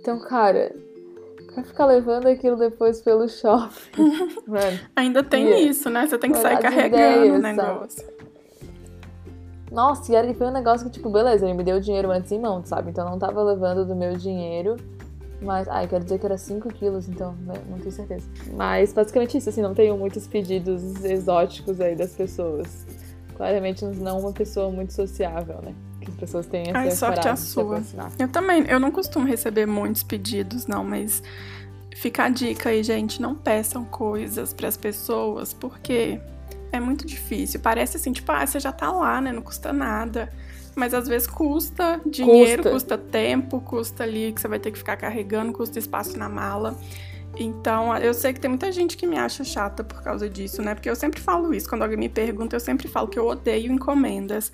Então, 0.00 0.20
cara, 0.20 0.74
pra 1.54 1.62
ficar 1.64 1.86
levando 1.86 2.26
aquilo 2.26 2.56
depois 2.56 3.00
pelo 3.00 3.28
shopping. 3.28 3.70
Mano, 4.46 4.78
Ainda 4.94 5.22
tem 5.22 5.66
isso, 5.66 5.88
né? 5.88 6.06
Você 6.06 6.18
tem 6.18 6.30
que 6.32 6.38
sair 6.38 6.58
carregando 6.58 6.96
ideias, 7.24 7.38
o 7.38 7.42
negócio. 7.42 8.00
Sabe? 8.04 8.18
Nossa, 9.70 10.12
e 10.12 10.14
era, 10.14 10.32
foi 10.34 10.46
um 10.46 10.52
negócio 10.52 10.86
que, 10.86 10.92
tipo, 10.92 11.10
beleza, 11.10 11.44
ele 11.46 11.54
me 11.54 11.62
deu 11.62 11.76
o 11.76 11.80
dinheiro 11.80 12.10
antes 12.10 12.32
em 12.32 12.38
mão, 12.40 12.64
sabe? 12.64 12.90
Então 12.90 13.04
eu 13.04 13.10
não 13.10 13.18
tava 13.18 13.42
levando 13.42 13.84
do 13.86 13.94
meu 13.94 14.14
dinheiro. 14.16 14.76
Mas, 15.40 15.68
ai, 15.68 15.86
quero 15.86 16.02
dizer 16.02 16.18
que 16.18 16.26
era 16.26 16.36
5 16.36 16.68
quilos, 16.70 17.08
então, 17.08 17.32
né? 17.46 17.54
não 17.70 17.78
tenho 17.78 17.92
certeza. 17.92 18.26
Mas 18.54 18.92
basicamente 18.92 19.38
isso, 19.38 19.48
assim, 19.48 19.62
não 19.62 19.74
tenho 19.74 19.96
muitos 19.96 20.26
pedidos 20.26 21.04
exóticos 21.04 21.80
aí 21.80 21.94
das 21.94 22.12
pessoas. 22.12 22.86
Claramente 23.36 23.84
não 23.84 24.18
uma 24.18 24.32
pessoa 24.32 24.70
muito 24.70 24.92
sociável, 24.92 25.62
né? 25.62 25.72
Que 26.00 26.10
as 26.10 26.16
pessoas 26.16 26.46
têm 26.46 26.62
essa 26.62 26.78
Ai, 26.78 26.90
sorte 26.90 27.28
a 27.28 27.36
sua. 27.36 27.80
Eu 28.18 28.28
também, 28.28 28.64
eu 28.66 28.80
não 28.80 28.90
costumo 28.90 29.26
receber 29.26 29.64
muitos 29.64 30.02
pedidos, 30.02 30.66
não, 30.66 30.82
mas 30.82 31.22
fica 31.94 32.24
a 32.24 32.28
dica 32.28 32.70
aí, 32.70 32.82
gente, 32.82 33.22
não 33.22 33.36
peçam 33.36 33.84
coisas 33.84 34.52
para 34.52 34.66
as 34.66 34.76
pessoas, 34.76 35.52
porque 35.52 36.20
é 36.72 36.80
muito 36.80 37.06
difícil. 37.06 37.60
Parece 37.60 37.96
assim, 37.96 38.12
tipo, 38.12 38.30
ah, 38.32 38.44
você 38.44 38.58
já 38.58 38.72
tá 38.72 38.90
lá, 38.90 39.20
né? 39.20 39.32
Não 39.32 39.42
custa 39.42 39.72
nada. 39.72 40.32
Mas 40.78 40.94
às 40.94 41.08
vezes 41.08 41.26
custa 41.26 42.00
dinheiro, 42.06 42.62
custa. 42.62 42.70
custa 42.70 42.98
tempo, 42.98 43.60
custa 43.60 44.04
ali 44.04 44.32
que 44.32 44.40
você 44.40 44.46
vai 44.46 44.60
ter 44.60 44.70
que 44.70 44.78
ficar 44.78 44.96
carregando, 44.96 45.52
custa 45.52 45.78
espaço 45.78 46.16
na 46.16 46.28
mala. 46.28 46.78
Então, 47.36 47.96
eu 47.98 48.14
sei 48.14 48.32
que 48.32 48.40
tem 48.40 48.48
muita 48.48 48.70
gente 48.70 48.96
que 48.96 49.06
me 49.06 49.16
acha 49.16 49.42
chata 49.44 49.82
por 49.82 50.02
causa 50.02 50.28
disso, 50.28 50.62
né? 50.62 50.74
Porque 50.74 50.88
eu 50.88 50.96
sempre 50.96 51.20
falo 51.20 51.52
isso. 51.52 51.68
Quando 51.68 51.82
alguém 51.82 51.98
me 51.98 52.08
pergunta, 52.08 52.54
eu 52.56 52.60
sempre 52.60 52.88
falo 52.88 53.08
que 53.08 53.18
eu 53.18 53.26
odeio 53.26 53.72
encomendas. 53.72 54.52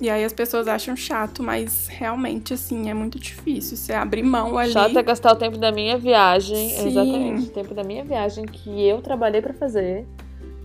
E 0.00 0.10
aí 0.10 0.24
as 0.24 0.32
pessoas 0.32 0.68
acham 0.68 0.94
chato, 0.94 1.42
mas 1.42 1.88
realmente, 1.88 2.52
assim, 2.52 2.90
é 2.90 2.94
muito 2.94 3.18
difícil. 3.18 3.76
Você 3.76 3.92
abrir 3.92 4.22
mão 4.22 4.58
ali. 4.58 4.72
Chato 4.72 4.98
é 4.98 5.02
gastar 5.02 5.32
o 5.32 5.36
tempo 5.36 5.56
da 5.56 5.72
minha 5.72 5.96
viagem. 5.96 6.70
Sim. 6.70 6.88
Exatamente. 6.88 7.48
O 7.48 7.50
tempo 7.50 7.74
da 7.74 7.84
minha 7.84 8.04
viagem 8.04 8.44
que 8.44 8.86
eu 8.86 9.00
trabalhei 9.00 9.40
para 9.40 9.54
fazer. 9.54 10.06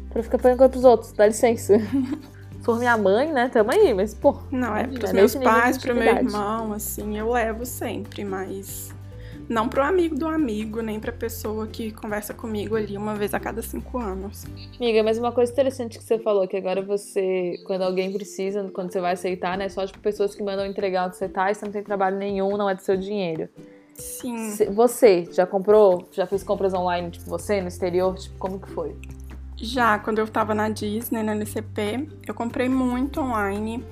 Pra 0.09 0.23
ficar 0.23 0.37
pagando 0.37 0.69
pros 0.69 0.83
outros. 0.83 1.13
Dá 1.13 1.27
licença. 1.27 1.75
Se 2.61 2.65
for 2.65 2.77
minha 2.77 2.95
mãe, 2.95 3.33
né, 3.33 3.49
tamo 3.49 3.71
aí, 3.71 3.91
mas, 3.91 4.13
pô. 4.13 4.37
Não, 4.51 4.77
é 4.77 4.85
pros 4.85 5.09
é 5.09 5.13
meus 5.13 5.35
pais, 5.35 5.79
pro 5.79 5.95
meu 5.95 6.03
irmão, 6.03 6.73
assim, 6.73 7.17
eu 7.17 7.31
levo 7.31 7.65
sempre, 7.65 8.23
mas 8.23 8.93
não 9.49 9.67
pro 9.67 9.83
amigo 9.83 10.15
do 10.15 10.27
amigo, 10.27 10.79
nem 10.79 10.99
pra 10.99 11.11
pessoa 11.11 11.65
que 11.65 11.91
conversa 11.91 12.35
comigo 12.35 12.75
ali 12.75 12.95
uma 12.95 13.15
vez 13.15 13.33
a 13.33 13.39
cada 13.39 13.63
cinco 13.63 13.97
anos. 13.97 14.45
Amiga, 14.79 15.01
mas 15.01 15.17
uma 15.17 15.31
coisa 15.31 15.51
interessante 15.51 15.97
que 15.97 16.03
você 16.03 16.19
falou, 16.19 16.47
que 16.47 16.55
agora 16.55 16.83
você, 16.83 17.59
quando 17.65 17.81
alguém 17.81 18.13
precisa, 18.13 18.69
quando 18.71 18.93
você 18.93 19.01
vai 19.01 19.13
aceitar, 19.13 19.57
né, 19.57 19.67
só 19.67 19.83
tipo 19.83 19.97
pessoas 19.97 20.35
que 20.35 20.43
mandam 20.43 20.63
entregar 20.63 21.07
onde 21.07 21.17
você 21.17 21.27
tá 21.27 21.49
e 21.49 21.55
você 21.55 21.65
não 21.65 21.71
tem 21.71 21.81
trabalho 21.81 22.17
nenhum, 22.17 22.55
não 22.57 22.69
é 22.69 22.75
do 22.75 22.81
seu 22.83 22.95
dinheiro. 22.95 23.49
Sim. 23.95 24.55
Você 24.71 25.27
já 25.31 25.47
comprou, 25.47 26.07
já 26.11 26.27
fez 26.27 26.43
compras 26.43 26.75
online, 26.75 27.09
tipo, 27.09 27.27
você 27.27 27.59
no 27.59 27.69
exterior, 27.69 28.15
tipo, 28.15 28.37
como 28.37 28.59
que 28.59 28.69
foi? 28.69 28.95
Já, 29.61 29.99
quando 29.99 30.17
eu 30.17 30.27
tava 30.27 30.55
na 30.55 30.69
Disney, 30.69 31.21
na 31.21 31.33
LCP, 31.33 32.07
eu 32.27 32.33
comprei 32.33 32.67
muito 32.67 33.21
online. 33.21 33.83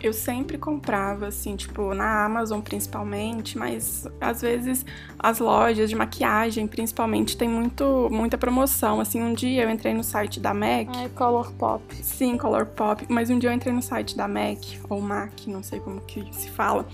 eu 0.00 0.12
sempre 0.12 0.56
comprava, 0.56 1.26
assim, 1.26 1.56
tipo, 1.56 1.92
na 1.92 2.24
Amazon 2.24 2.60
principalmente, 2.60 3.58
mas 3.58 4.06
às 4.20 4.42
vezes 4.42 4.86
as 5.18 5.40
lojas 5.40 5.90
de 5.90 5.96
maquiagem, 5.96 6.68
principalmente, 6.68 7.36
tem 7.36 7.48
muito, 7.48 8.08
muita 8.08 8.38
promoção. 8.38 9.00
Assim, 9.00 9.20
um 9.20 9.34
dia 9.34 9.64
eu 9.64 9.70
entrei 9.70 9.92
no 9.92 10.04
site 10.04 10.38
da 10.38 10.54
MAC. 10.54 10.88
Ai, 10.94 11.08
Color 11.08 11.52
Pop. 11.54 11.82
Sim, 11.96 12.38
Color 12.38 12.66
Pop. 12.66 13.04
Mas 13.08 13.28
um 13.28 13.40
dia 13.40 13.50
eu 13.50 13.54
entrei 13.54 13.74
no 13.74 13.82
site 13.82 14.16
da 14.16 14.28
MAC, 14.28 14.78
ou 14.88 15.00
MAC, 15.00 15.50
não 15.50 15.64
sei 15.64 15.80
como 15.80 16.00
que 16.02 16.24
se 16.32 16.48
fala. 16.48 16.86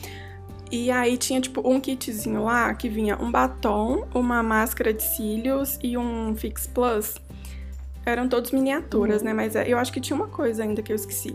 E 0.70 0.90
aí 0.90 1.16
tinha, 1.18 1.40
tipo, 1.40 1.60
um 1.68 1.78
kitzinho 1.78 2.44
lá 2.44 2.72
que 2.74 2.88
vinha 2.88 3.16
um 3.20 3.30
batom, 3.30 4.08
uma 4.14 4.42
máscara 4.42 4.94
de 4.94 5.02
cílios 5.02 5.78
e 5.82 5.96
um 5.96 6.34
Fix 6.34 6.66
Plus. 6.66 7.14
Eram 8.06 8.28
todos 8.28 8.50
miniaturas, 8.50 9.20
uhum. 9.20 9.28
né? 9.28 9.32
Mas 9.32 9.56
é, 9.56 9.66
eu 9.68 9.78
acho 9.78 9.92
que 9.92 10.00
tinha 10.00 10.16
uma 10.16 10.28
coisa 10.28 10.62
ainda 10.62 10.82
que 10.82 10.92
eu 10.92 10.96
esqueci. 10.96 11.34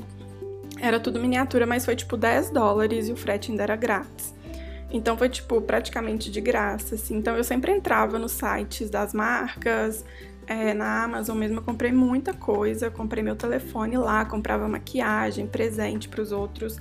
Era 0.80 1.00
tudo 1.00 1.20
miniatura, 1.20 1.66
mas 1.66 1.86
foi 1.86 1.96
tipo 1.96 2.16
10 2.16 2.52
dólares 2.52 3.10
e 3.10 3.12
o 3.12 3.16
frete 3.16 3.52
ainda 3.52 3.64
era 3.64 3.76
grátis. 3.76 4.34
Então 4.92 5.18
foi 5.18 5.30
tipo 5.30 5.62
praticamente 5.62 6.32
de 6.32 6.42
graça, 6.42 6.96
assim. 6.96 7.18
Então 7.18 7.36
eu 7.36 7.44
sempre 7.44 7.72
entrava 7.72 8.18
nos 8.18 8.32
sites 8.32 8.90
das 8.90 9.14
marcas, 9.14 10.04
é, 10.50 10.74
na 10.74 11.04
Amazon 11.04 11.38
mesmo 11.38 11.60
eu 11.60 11.62
comprei 11.62 11.92
muita 11.92 12.34
coisa, 12.34 12.90
comprei 12.90 13.24
meu 13.24 13.36
telefone 13.36 13.98
lá, 13.98 14.26
comprava 14.26 14.68
maquiagem, 14.68 15.46
presente 15.46 16.10
para 16.10 16.22
os 16.22 16.32
outros. 16.32 16.76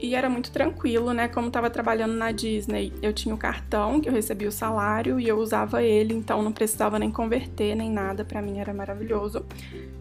E 0.00 0.14
era 0.14 0.28
muito 0.30 0.52
tranquilo, 0.52 1.12
né? 1.12 1.26
Como 1.26 1.48
estava 1.48 1.68
trabalhando 1.68 2.14
na 2.14 2.30
Disney, 2.30 2.92
eu 3.02 3.12
tinha 3.12 3.34
o 3.34 3.38
cartão 3.38 4.00
que 4.00 4.08
eu 4.08 4.12
recebia 4.12 4.48
o 4.48 4.52
salário 4.52 5.18
e 5.18 5.26
eu 5.26 5.38
usava 5.38 5.82
ele, 5.82 6.14
então 6.14 6.40
não 6.40 6.52
precisava 6.52 6.98
nem 6.98 7.10
converter 7.10 7.74
nem 7.74 7.90
nada. 7.90 8.24
Para 8.24 8.40
mim 8.40 8.58
era 8.58 8.72
maravilhoso. 8.72 9.44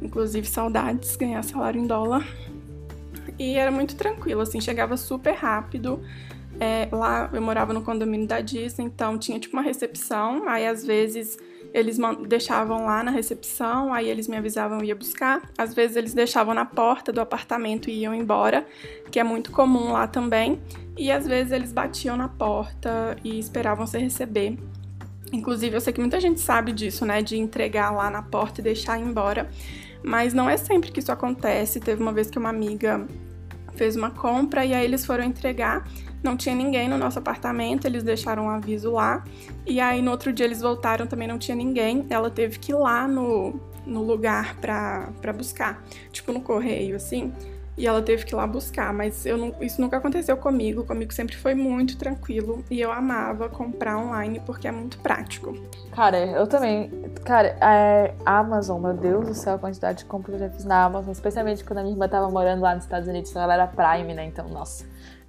Inclusive 0.02 0.48
saudades 0.48 1.16
ganhar 1.16 1.44
salário 1.44 1.82
em 1.82 1.88
dólar. 1.88 2.28
E 3.40 3.56
era 3.56 3.72
muito 3.72 3.96
tranquilo, 3.96 4.42
assim, 4.42 4.62
chegava 4.62 4.96
super 4.98 5.34
rápido. 5.34 6.00
É, 6.60 6.88
lá 6.92 7.30
eu 7.34 7.42
morava 7.42 7.74
no 7.74 7.82
condomínio 7.82 8.28
da 8.28 8.40
Disney, 8.40 8.86
então 8.86 9.18
tinha 9.18 9.40
tipo 9.40 9.56
uma 9.56 9.64
recepção, 9.64 10.48
aí 10.48 10.66
às 10.66 10.86
vezes 10.86 11.38
eles 11.78 11.98
deixavam 12.28 12.86
lá 12.86 13.04
na 13.04 13.12
recepção, 13.12 13.94
aí 13.94 14.10
eles 14.10 14.28
me 14.28 14.36
avisavam 14.36 14.84
e 14.84 14.88
ia 14.88 14.96
buscar. 14.96 15.42
Às 15.58 15.74
vezes 15.74 15.96
eles 15.96 16.14
deixavam 16.14 16.54
na 16.54 16.66
porta 16.66 17.12
do 17.12 17.22
apartamento 17.22 17.90
e 17.90 18.00
iam 18.00 18.14
embora, 18.14 18.66
que 19.12 19.20
é 19.20 19.24
muito 19.24 19.52
comum 19.52 19.92
lá 19.92 20.08
também. 20.08 20.60
E 20.98 21.12
às 21.12 21.28
vezes 21.28 21.52
eles 21.52 21.72
batiam 21.72 22.18
na 22.18 22.28
porta 22.28 23.16
e 23.24 23.38
esperavam 23.38 23.86
você 23.86 24.00
receber. 24.00 24.58
Inclusive, 25.32 25.76
eu 25.76 25.82
sei 25.82 25.94
que 25.94 26.00
muita 26.00 26.20
gente 26.20 26.40
sabe 26.40 26.72
disso, 26.72 27.06
né? 27.06 27.22
De 27.22 27.38
entregar 27.38 27.92
lá 27.92 28.10
na 28.10 28.22
porta 28.22 28.62
e 28.62 28.64
deixar 28.64 28.98
ir 29.00 29.04
embora. 29.04 29.50
Mas 30.04 30.34
não 30.34 30.50
é 30.50 30.58
sempre 30.58 30.92
que 30.92 31.00
isso 31.00 31.12
acontece. 31.12 31.80
Teve 31.80 32.02
uma 32.02 32.14
vez 32.14 32.30
que 32.30 32.40
uma 32.40 32.50
amiga 32.50 33.06
fez 33.76 33.96
uma 33.96 34.10
compra 34.10 34.66
e 34.66 34.74
aí 34.74 34.84
eles 34.84 35.06
foram 35.06 35.24
entregar 35.24 35.88
não 36.24 36.36
tinha 36.36 36.56
ninguém 36.56 36.90
no 36.90 36.98
nosso 36.98 37.20
apartamento, 37.20 37.86
eles 37.86 38.04
deixaram 38.04 38.46
um 38.46 38.50
aviso 38.50 38.92
lá. 38.92 39.24
E 39.66 39.80
aí 39.80 40.02
no 40.02 40.12
outro 40.12 40.34
dia 40.34 40.46
eles 40.46 40.62
voltaram, 40.62 41.08
também 41.08 41.28
não 41.28 41.38
tinha 41.38 41.56
ninguém. 41.56 42.06
Ela 42.10 42.30
teve 42.30 42.60
que 42.60 42.72
ir 42.72 42.76
lá 42.76 43.08
no, 43.08 43.60
no 43.86 44.04
lugar 44.04 44.56
pra, 44.56 45.10
pra 45.22 45.32
buscar, 45.34 45.84
tipo 46.12 46.32
no 46.32 46.42
correio, 46.42 46.96
assim. 46.96 47.34
E 47.78 47.86
ela 47.86 48.02
teve 48.02 48.26
que 48.26 48.34
ir 48.34 48.36
lá 48.36 48.48
buscar, 48.48 48.92
mas 48.92 49.24
eu 49.24 49.38
não, 49.38 49.54
isso 49.62 49.80
nunca 49.80 49.98
aconteceu 49.98 50.36
comigo. 50.36 50.84
Comigo 50.84 51.14
sempre 51.14 51.36
foi 51.36 51.54
muito 51.54 51.96
tranquilo 51.96 52.66
e 52.72 52.82
eu 52.82 52.92
amava 52.92 53.48
comprar 53.50 54.00
online 54.00 54.42
porque 54.44 54.68
é 54.68 54.72
muito 54.72 54.98
prático. 54.98 55.54
Cara, 55.92 56.18
eu 56.18 56.48
também. 56.48 56.90
Cara, 57.24 57.56
é, 57.62 58.16
Amazon, 58.26 58.82
meu 58.82 58.96
Deus 58.96 59.28
do 59.28 59.34
céu, 59.36 59.54
a 59.54 59.60
quantidade 59.60 60.00
de 60.00 60.06
compras 60.06 60.36
que 60.36 60.44
eu 60.44 60.48
já 60.48 60.56
fiz 60.56 60.66
na 60.66 60.86
Amazon, 60.86 61.12
especialmente 61.12 61.64
quando 61.64 61.78
a 61.78 61.82
minha 61.84 61.94
irmã 61.94 62.10
tava 62.10 62.28
morando 62.32 62.64
lá 62.64 62.74
nos 62.74 62.84
Estados 62.84 63.08
Unidos, 63.08 63.30
então 63.30 63.44
ela 63.44 63.54
era 63.54 63.68
Prime, 63.68 64.12
né? 64.16 64.26
Então, 64.26 64.50
nossa 64.50 64.84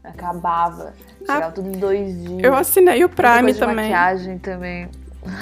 Acabava. 0.08 0.94
Chegava 1.18 1.46
ah, 1.46 1.50
tudo 1.52 1.68
em 1.68 1.78
dois 1.78 2.22
dias. 2.22 2.42
Eu 2.42 2.54
assinei 2.54 3.04
o 3.04 3.08
Prime 3.08 3.54
também. 3.54 3.90
maquiagem 3.90 4.38
também. 4.38 4.88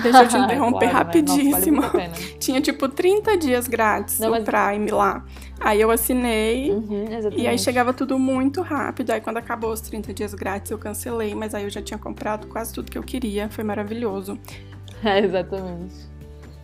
Deixa 0.03 0.25
eu 0.25 0.29
te 0.29 0.37
interromper 0.37 0.91
claro, 0.91 1.07
rapidíssimo. 1.07 1.81
Nossa, 1.81 1.99
vale 1.99 2.13
Tinha 2.41 2.61
tipo 2.61 2.89
30 2.89 3.37
dias 3.37 3.69
grátis 3.69 4.19
Não, 4.19 4.31
mas... 4.31 4.45
Prime 4.45 4.91
lá. 4.91 5.25
Aí 5.61 5.81
eu 5.81 5.91
assinei 5.91 6.71
uhum, 6.71 7.07
e 7.35 7.47
aí 7.47 7.59
chegava 7.59 7.93
tudo 7.93 8.19
muito 8.19 8.61
rápido. 8.61 9.11
Aí 9.11 9.21
quando 9.21 9.39
acabou 9.39 9.73
os 9.73 9.81
30 9.81 10.13
dias 10.13 10.35
grátis 10.35 10.71
eu 10.71 10.79
cancelei, 10.79 11.35
mas 11.35 11.55
aí 11.55 11.65
eu 11.65 11.71
já 11.71 11.81
tinha 11.81 11.99
comprado 11.99 12.47
quase 12.49 12.73
tudo 12.73 12.91
que 12.91 12.99
eu 12.99 13.03
queria. 13.03 13.49
Foi 13.49 13.65
maravilhoso. 13.65 14.39
É, 15.05 15.21
exatamente. 15.21 15.95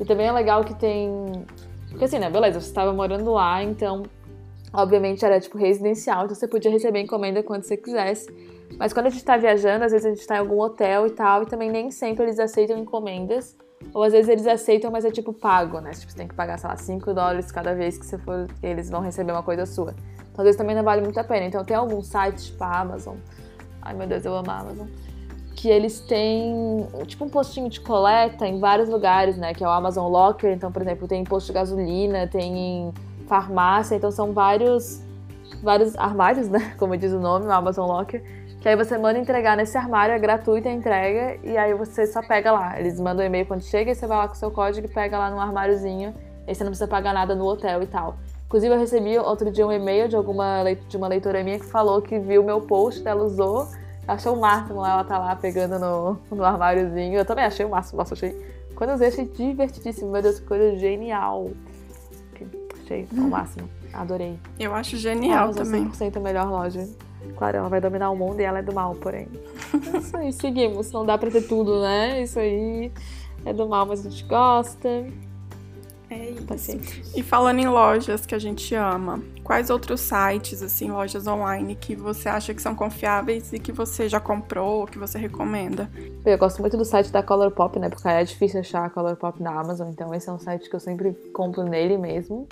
E 0.00 0.06
também 0.06 0.26
é 0.26 0.32
legal 0.32 0.64
que 0.64 0.74
tem. 0.74 1.44
Porque 1.90 2.06
assim, 2.06 2.18
né? 2.18 2.30
Beleza, 2.30 2.58
você 2.58 2.66
estava 2.66 2.90
morando 2.90 3.30
lá, 3.30 3.62
então 3.62 4.04
Obviamente 4.72 5.24
era 5.24 5.38
tipo 5.38 5.58
residencial, 5.58 6.24
então 6.24 6.34
você 6.34 6.48
podia 6.48 6.70
receber 6.70 7.00
encomenda 7.00 7.42
quando 7.42 7.62
você 7.62 7.76
quisesse. 7.76 8.32
Mas 8.78 8.92
quando 8.92 9.06
a 9.06 9.10
gente 9.10 9.24
tá 9.24 9.36
viajando, 9.36 9.84
às 9.84 9.92
vezes 9.92 10.06
a 10.06 10.14
gente 10.14 10.26
tá 10.26 10.36
em 10.36 10.38
algum 10.38 10.58
hotel 10.60 11.06
e 11.06 11.10
tal, 11.10 11.42
e 11.42 11.46
também 11.46 11.70
nem 11.70 11.90
sempre 11.90 12.24
eles 12.24 12.38
aceitam 12.38 12.78
encomendas. 12.78 13.54
Ou 13.92 14.02
às 14.02 14.12
vezes 14.12 14.28
eles 14.28 14.46
aceitam, 14.46 14.90
mas 14.90 15.04
é 15.04 15.10
tipo 15.10 15.32
pago, 15.32 15.80
né? 15.80 15.90
Tipo, 15.90 16.10
você 16.10 16.16
tem 16.16 16.28
que 16.28 16.34
pagar, 16.34 16.58
sei 16.58 16.70
lá, 16.70 16.76
5 16.76 17.12
dólares 17.12 17.52
cada 17.52 17.74
vez 17.74 17.98
que 17.98 18.06
você 18.06 18.16
for, 18.16 18.46
eles 18.62 18.88
vão 18.88 19.00
receber 19.00 19.32
uma 19.32 19.42
coisa 19.42 19.66
sua. 19.66 19.94
Então 20.30 20.38
às 20.38 20.44
vezes 20.44 20.56
também 20.56 20.74
não 20.74 20.82
vale 20.82 21.02
muito 21.02 21.18
a 21.18 21.24
pena. 21.24 21.46
Então 21.46 21.62
tem 21.64 21.76
alguns 21.76 22.06
sites, 22.06 22.46
tipo 22.46 22.62
a 22.64 22.80
Amazon. 22.80 23.16
Ai 23.82 23.92
meu 23.94 24.06
Deus, 24.06 24.24
eu 24.24 24.34
amo 24.34 24.50
a 24.50 24.58
Amazon. 24.58 24.86
Que 25.54 25.68
eles 25.68 26.00
têm 26.00 26.86
tipo 27.06 27.24
um 27.24 27.28
postinho 27.28 27.68
de 27.68 27.80
coleta 27.80 28.46
em 28.46 28.58
vários 28.58 28.88
lugares, 28.88 29.36
né? 29.36 29.52
Que 29.52 29.62
é 29.62 29.66
o 29.66 29.70
Amazon 29.70 30.10
Locker. 30.10 30.52
Então, 30.52 30.72
por 30.72 30.80
exemplo, 30.80 31.06
tem 31.06 31.22
posto 31.24 31.48
de 31.48 31.52
gasolina, 31.52 32.26
tem 32.26 32.92
farmácia, 33.32 33.94
então 33.94 34.10
são 34.10 34.30
vários 34.30 35.00
vários 35.62 35.96
armários, 35.96 36.50
né? 36.50 36.74
Como 36.76 36.94
diz 36.98 37.12
o 37.12 37.18
nome, 37.18 37.46
o 37.46 37.50
Amazon 37.50 37.88
Locker. 37.88 38.22
Que 38.60 38.68
aí 38.68 38.76
você 38.76 38.98
manda 38.98 39.18
entregar 39.18 39.56
nesse 39.56 39.76
armário, 39.78 40.14
é 40.14 40.18
gratuita 40.18 40.68
a 40.68 40.72
entrega, 40.72 41.38
e 41.42 41.56
aí 41.56 41.72
você 41.72 42.06
só 42.06 42.20
pega 42.22 42.52
lá. 42.52 42.78
Eles 42.78 43.00
mandam 43.00 43.24
um 43.24 43.26
e-mail 43.26 43.46
quando 43.46 43.62
chega, 43.62 43.90
e 43.90 43.94
você 43.94 44.06
vai 44.06 44.18
lá 44.18 44.28
com 44.28 44.34
o 44.34 44.36
seu 44.36 44.50
código 44.50 44.86
e 44.86 44.90
pega 44.90 45.18
lá 45.18 45.30
no 45.30 45.40
armáriozinho, 45.40 46.14
e 46.46 46.54
você 46.54 46.62
não 46.62 46.70
precisa 46.70 46.86
pagar 46.86 47.14
nada 47.14 47.34
no 47.34 47.46
hotel 47.46 47.82
e 47.82 47.86
tal. 47.86 48.16
Inclusive, 48.46 48.74
eu 48.74 48.78
recebi 48.78 49.18
outro 49.18 49.50
dia 49.50 49.66
um 49.66 49.72
e-mail 49.72 50.08
de, 50.08 50.14
alguma, 50.14 50.62
de 50.86 50.96
uma 50.96 51.08
leitora 51.08 51.42
minha 51.42 51.58
que 51.58 51.64
falou 51.64 52.02
que 52.02 52.18
viu 52.18 52.44
meu 52.44 52.60
post, 52.60 53.02
ela 53.08 53.24
usou, 53.24 53.66
achou 54.06 54.36
o 54.36 54.40
máximo 54.40 54.80
lá, 54.80 54.92
ela 54.92 55.04
tá 55.04 55.18
lá 55.18 55.34
pegando 55.34 55.78
no, 55.78 56.18
no 56.30 56.44
armáriozinho. 56.44 57.18
Eu 57.18 57.24
também 57.24 57.46
achei 57.46 57.64
o 57.64 57.70
máximo, 57.70 57.98
nossa, 57.98 58.12
achei. 58.12 58.38
Quando 58.76 58.90
eu 58.90 58.96
usei, 58.96 59.08
achei 59.08 59.24
divertidíssimo, 59.24 60.12
meu 60.12 60.20
Deus, 60.20 60.38
que 60.38 60.46
coisa 60.46 60.76
genial 60.76 61.50
achei 62.92 63.08
ao 63.16 63.28
máximo. 63.28 63.68
Adorei. 63.92 64.38
Eu 64.58 64.74
acho 64.74 64.96
genial 64.96 65.50
a 65.50 65.54
também. 65.54 65.88
100% 65.88 66.16
a 66.16 66.20
melhor 66.20 66.50
loja. 66.50 66.88
Claro, 67.36 67.58
ela 67.58 67.68
vai 67.68 67.80
dominar 67.80 68.10
o 68.10 68.16
mundo 68.16 68.40
e 68.40 68.44
ela 68.44 68.58
é 68.58 68.62
do 68.62 68.72
mal, 68.72 68.94
porém. 68.96 69.28
É 69.94 69.96
isso 69.98 70.16
aí, 70.16 70.32
seguimos. 70.32 70.90
Não 70.92 71.06
dá 71.06 71.16
pra 71.16 71.30
ter 71.30 71.42
tudo, 71.42 71.80
né? 71.80 72.22
Isso 72.22 72.38
aí 72.38 72.92
é 73.44 73.52
do 73.52 73.68
mal, 73.68 73.86
mas 73.86 74.04
a 74.04 74.10
gente 74.10 74.24
gosta. 74.24 75.06
É 76.10 76.30
isso. 76.30 76.78
E 77.16 77.22
falando 77.22 77.60
em 77.60 77.68
lojas 77.68 78.26
que 78.26 78.34
a 78.34 78.38
gente 78.38 78.74
ama, 78.74 79.22
quais 79.42 79.70
outros 79.70 80.00
sites, 80.00 80.62
assim, 80.62 80.90
lojas 80.90 81.26
online 81.26 81.74
que 81.74 81.96
você 81.96 82.28
acha 82.28 82.52
que 82.52 82.60
são 82.60 82.74
confiáveis 82.74 83.50
e 83.50 83.58
que 83.58 83.72
você 83.72 84.10
já 84.10 84.20
comprou, 84.20 84.86
que 84.86 84.98
você 84.98 85.16
recomenda? 85.16 85.90
Eu 86.22 86.36
gosto 86.36 86.60
muito 86.60 86.76
do 86.76 86.84
site 86.84 87.10
da 87.10 87.22
Colourpop, 87.22 87.78
né? 87.78 87.88
Porque 87.88 88.06
é 88.06 88.22
difícil 88.24 88.60
achar 88.60 88.84
a 88.84 88.90
Colourpop 88.90 89.42
na 89.42 89.58
Amazon, 89.58 89.88
então 89.88 90.12
esse 90.12 90.28
é 90.28 90.32
um 90.32 90.38
site 90.38 90.68
que 90.68 90.76
eu 90.76 90.80
sempre 90.80 91.14
compro 91.32 91.62
nele 91.62 91.96
mesmo. 91.96 92.46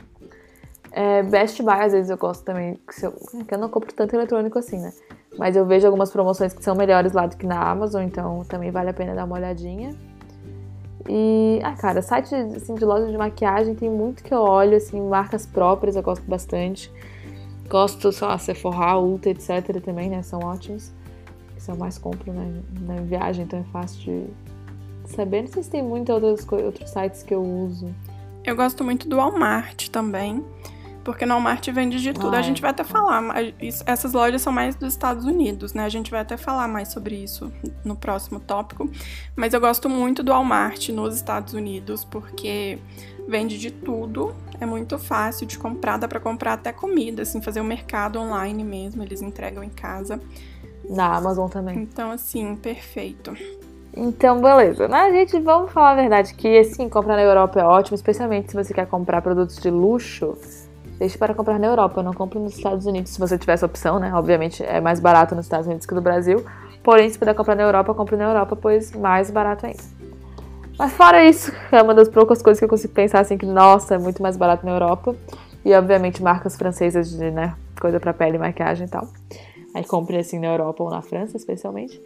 É, 0.92 1.22
Best 1.22 1.62
Buy, 1.62 1.81
às 1.81 1.92
vezes 1.92 2.11
eu 2.11 2.16
gosto 2.16 2.44
também, 2.44 2.74
que, 2.74 3.07
eu, 3.07 3.12
que 3.46 3.55
eu 3.55 3.59
não 3.59 3.68
compro 3.68 3.92
tanto 3.92 4.14
eletrônico 4.14 4.59
assim, 4.59 4.79
né? 4.79 4.92
Mas 5.38 5.55
eu 5.55 5.64
vejo 5.64 5.87
algumas 5.87 6.11
promoções 6.11 6.53
que 6.53 6.62
são 6.62 6.74
melhores 6.74 7.12
lá 7.12 7.26
do 7.26 7.37
que 7.37 7.46
na 7.46 7.70
Amazon, 7.70 8.03
então 8.03 8.44
também 8.48 8.70
vale 8.70 8.90
a 8.90 8.92
pena 8.92 9.14
dar 9.14 9.24
uma 9.24 9.37
olhadinha. 9.37 9.94
E, 11.09 11.61
ah, 11.62 11.74
cara, 11.74 12.03
site 12.03 12.35
assim, 12.35 12.74
de 12.74 12.85
loja 12.85 13.11
de 13.11 13.16
maquiagem 13.16 13.74
tem 13.74 13.88
muito 13.88 14.22
que 14.22 14.35
eu 14.35 14.40
olho, 14.40 14.76
assim, 14.76 15.00
marcas 15.00 15.46
próprias 15.46 15.96
eu 15.96 16.03
gosto 16.03 16.22
bastante. 16.24 16.92
Gosto, 17.68 18.12
sei 18.12 18.26
lá, 18.26 18.37
Sephora, 18.37 18.98
Ulta, 18.98 19.31
etc. 19.31 19.81
também, 19.83 20.11
né? 20.11 20.22
São 20.22 20.40
ótimos. 20.40 20.92
Eu 21.68 21.76
mais 21.76 21.98
compro 21.98 22.33
né, 22.33 22.62
na 22.81 22.96
viagem, 22.96 23.44
então 23.44 23.61
é 23.61 23.64
fácil 23.64 24.00
de 24.00 25.14
saber. 25.14 25.42
Não 25.42 25.48
sei 25.48 25.62
se 25.62 25.70
tem 25.70 25.83
muitos 25.83 26.12
outros, 26.12 26.46
outros 26.50 26.90
sites 26.90 27.22
que 27.22 27.33
eu 27.33 27.42
uso. 27.42 27.94
Eu 28.44 28.57
gosto 28.57 28.83
muito 28.83 29.09
do 29.09 29.16
Walmart 29.16 29.88
também. 29.88 30.44
Porque 31.04 31.24
no 31.24 31.34
Walmart 31.34 31.66
vende 31.70 32.00
de 32.00 32.12
tudo. 32.12 32.34
a 32.34 32.42
gente 32.42 32.60
vai 32.60 32.70
até 32.70 32.84
falar, 32.84 33.22
mas 33.22 33.82
essas 33.86 34.12
lojas 34.12 34.42
são 34.42 34.52
mais 34.52 34.74
dos 34.74 34.92
Estados 34.92 35.24
Unidos, 35.24 35.72
né? 35.72 35.84
A 35.84 35.88
gente 35.88 36.10
vai 36.10 36.20
até 36.20 36.36
falar 36.36 36.68
mais 36.68 36.88
sobre 36.88 37.14
isso 37.14 37.50
no 37.84 37.96
próximo 37.96 38.38
tópico. 38.38 38.90
Mas 39.34 39.54
eu 39.54 39.60
gosto 39.60 39.88
muito 39.88 40.22
do 40.22 40.30
Walmart 40.30 40.90
nos 40.90 41.16
Estados 41.16 41.54
Unidos, 41.54 42.04
porque 42.04 42.78
vende 43.26 43.59
de 43.59 43.70
tudo. 43.70 44.34
É 44.61 44.66
muito 44.66 44.98
fácil 44.98 45.46
de 45.46 45.59
comprar, 45.59 45.96
dá 45.96 46.07
para 46.07 46.20
comprar 46.20 46.55
até 46.55 46.72
comida, 46.72 47.22
assim, 47.22 47.40
fazer 47.40 47.61
o 47.61 47.62
um 47.62 47.66
mercado 47.66 48.18
online 48.18 48.62
mesmo, 48.62 49.03
eles 49.03 49.22
entregam 49.22 49.64
em 49.64 49.70
casa. 49.70 50.20
Na 50.88 51.16
Amazon 51.16 51.48
também. 51.48 51.78
Então, 51.78 52.11
assim, 52.11 52.57
perfeito. 52.57 53.34
Então, 53.96 54.40
beleza. 54.40 54.86
Né? 54.86 55.11
Gente, 55.12 55.38
vamos 55.40 55.72
falar 55.72 55.92
a 55.92 55.94
verdade 55.94 56.34
que, 56.34 56.59
assim, 56.59 56.88
comprar 56.88 57.16
na 57.16 57.22
Europa 57.22 57.61
é 57.61 57.64
ótimo, 57.64 57.94
especialmente 57.94 58.51
se 58.51 58.57
você 58.57 58.74
quer 58.74 58.86
comprar 58.86 59.22
produtos 59.22 59.57
de 59.57 59.70
luxo 59.70 60.36
Deixe 61.01 61.16
para 61.16 61.32
comprar 61.32 61.59
na 61.59 61.66
Europa, 61.66 62.03
não 62.03 62.12
compre 62.12 62.38
nos 62.38 62.55
Estados 62.55 62.84
Unidos. 62.84 63.12
Se 63.12 63.18
você 63.18 63.38
tiver 63.38 63.55
essa 63.55 63.64
opção, 63.64 63.98
né? 63.98 64.12
Obviamente 64.14 64.62
é 64.62 64.82
mais 64.82 65.01
barato 65.01 65.34
nos 65.34 65.46
Estados 65.46 65.66
Unidos 65.66 65.86
que 65.86 65.94
no 65.94 66.03
Brasil. 66.03 66.44
Porém, 66.82 67.09
se 67.09 67.18
puder 67.18 67.34
comprar 67.34 67.55
na 67.55 67.62
Europa, 67.62 67.94
compre 67.94 68.16
na 68.16 68.24
Europa, 68.24 68.55
pois 68.55 68.92
mais 68.92 69.30
barato 69.30 69.64
ainda. 69.64 69.82
Mas 70.78 70.92
fora 70.92 71.24
isso, 71.24 71.51
é 71.72 71.80
uma 71.80 71.94
das 71.94 72.07
poucas 72.07 72.42
coisas 72.42 72.59
que 72.59 72.66
eu 72.66 72.68
consigo 72.68 72.92
pensar 72.92 73.20
assim 73.20 73.38
que, 73.38 73.46
nossa, 73.46 73.94
é 73.94 73.98
muito 73.98 74.22
mais 74.22 74.36
barato 74.36 74.66
na 74.66 74.72
Europa. 74.72 75.16
E 75.64 75.72
obviamente 75.72 76.22
marcas 76.22 76.55
francesas 76.55 77.09
de, 77.11 77.30
né, 77.30 77.55
coisa 77.80 77.98
para 77.98 78.12
pele, 78.12 78.36
maquiagem 78.36 78.86
e 78.86 78.90
tal. 78.90 79.09
Aí 79.74 79.84
compre 79.84 80.18
assim 80.18 80.38
na 80.38 80.48
Europa 80.48 80.82
ou 80.82 80.90
na 80.90 81.01
França, 81.01 81.34
especialmente. 81.34 81.98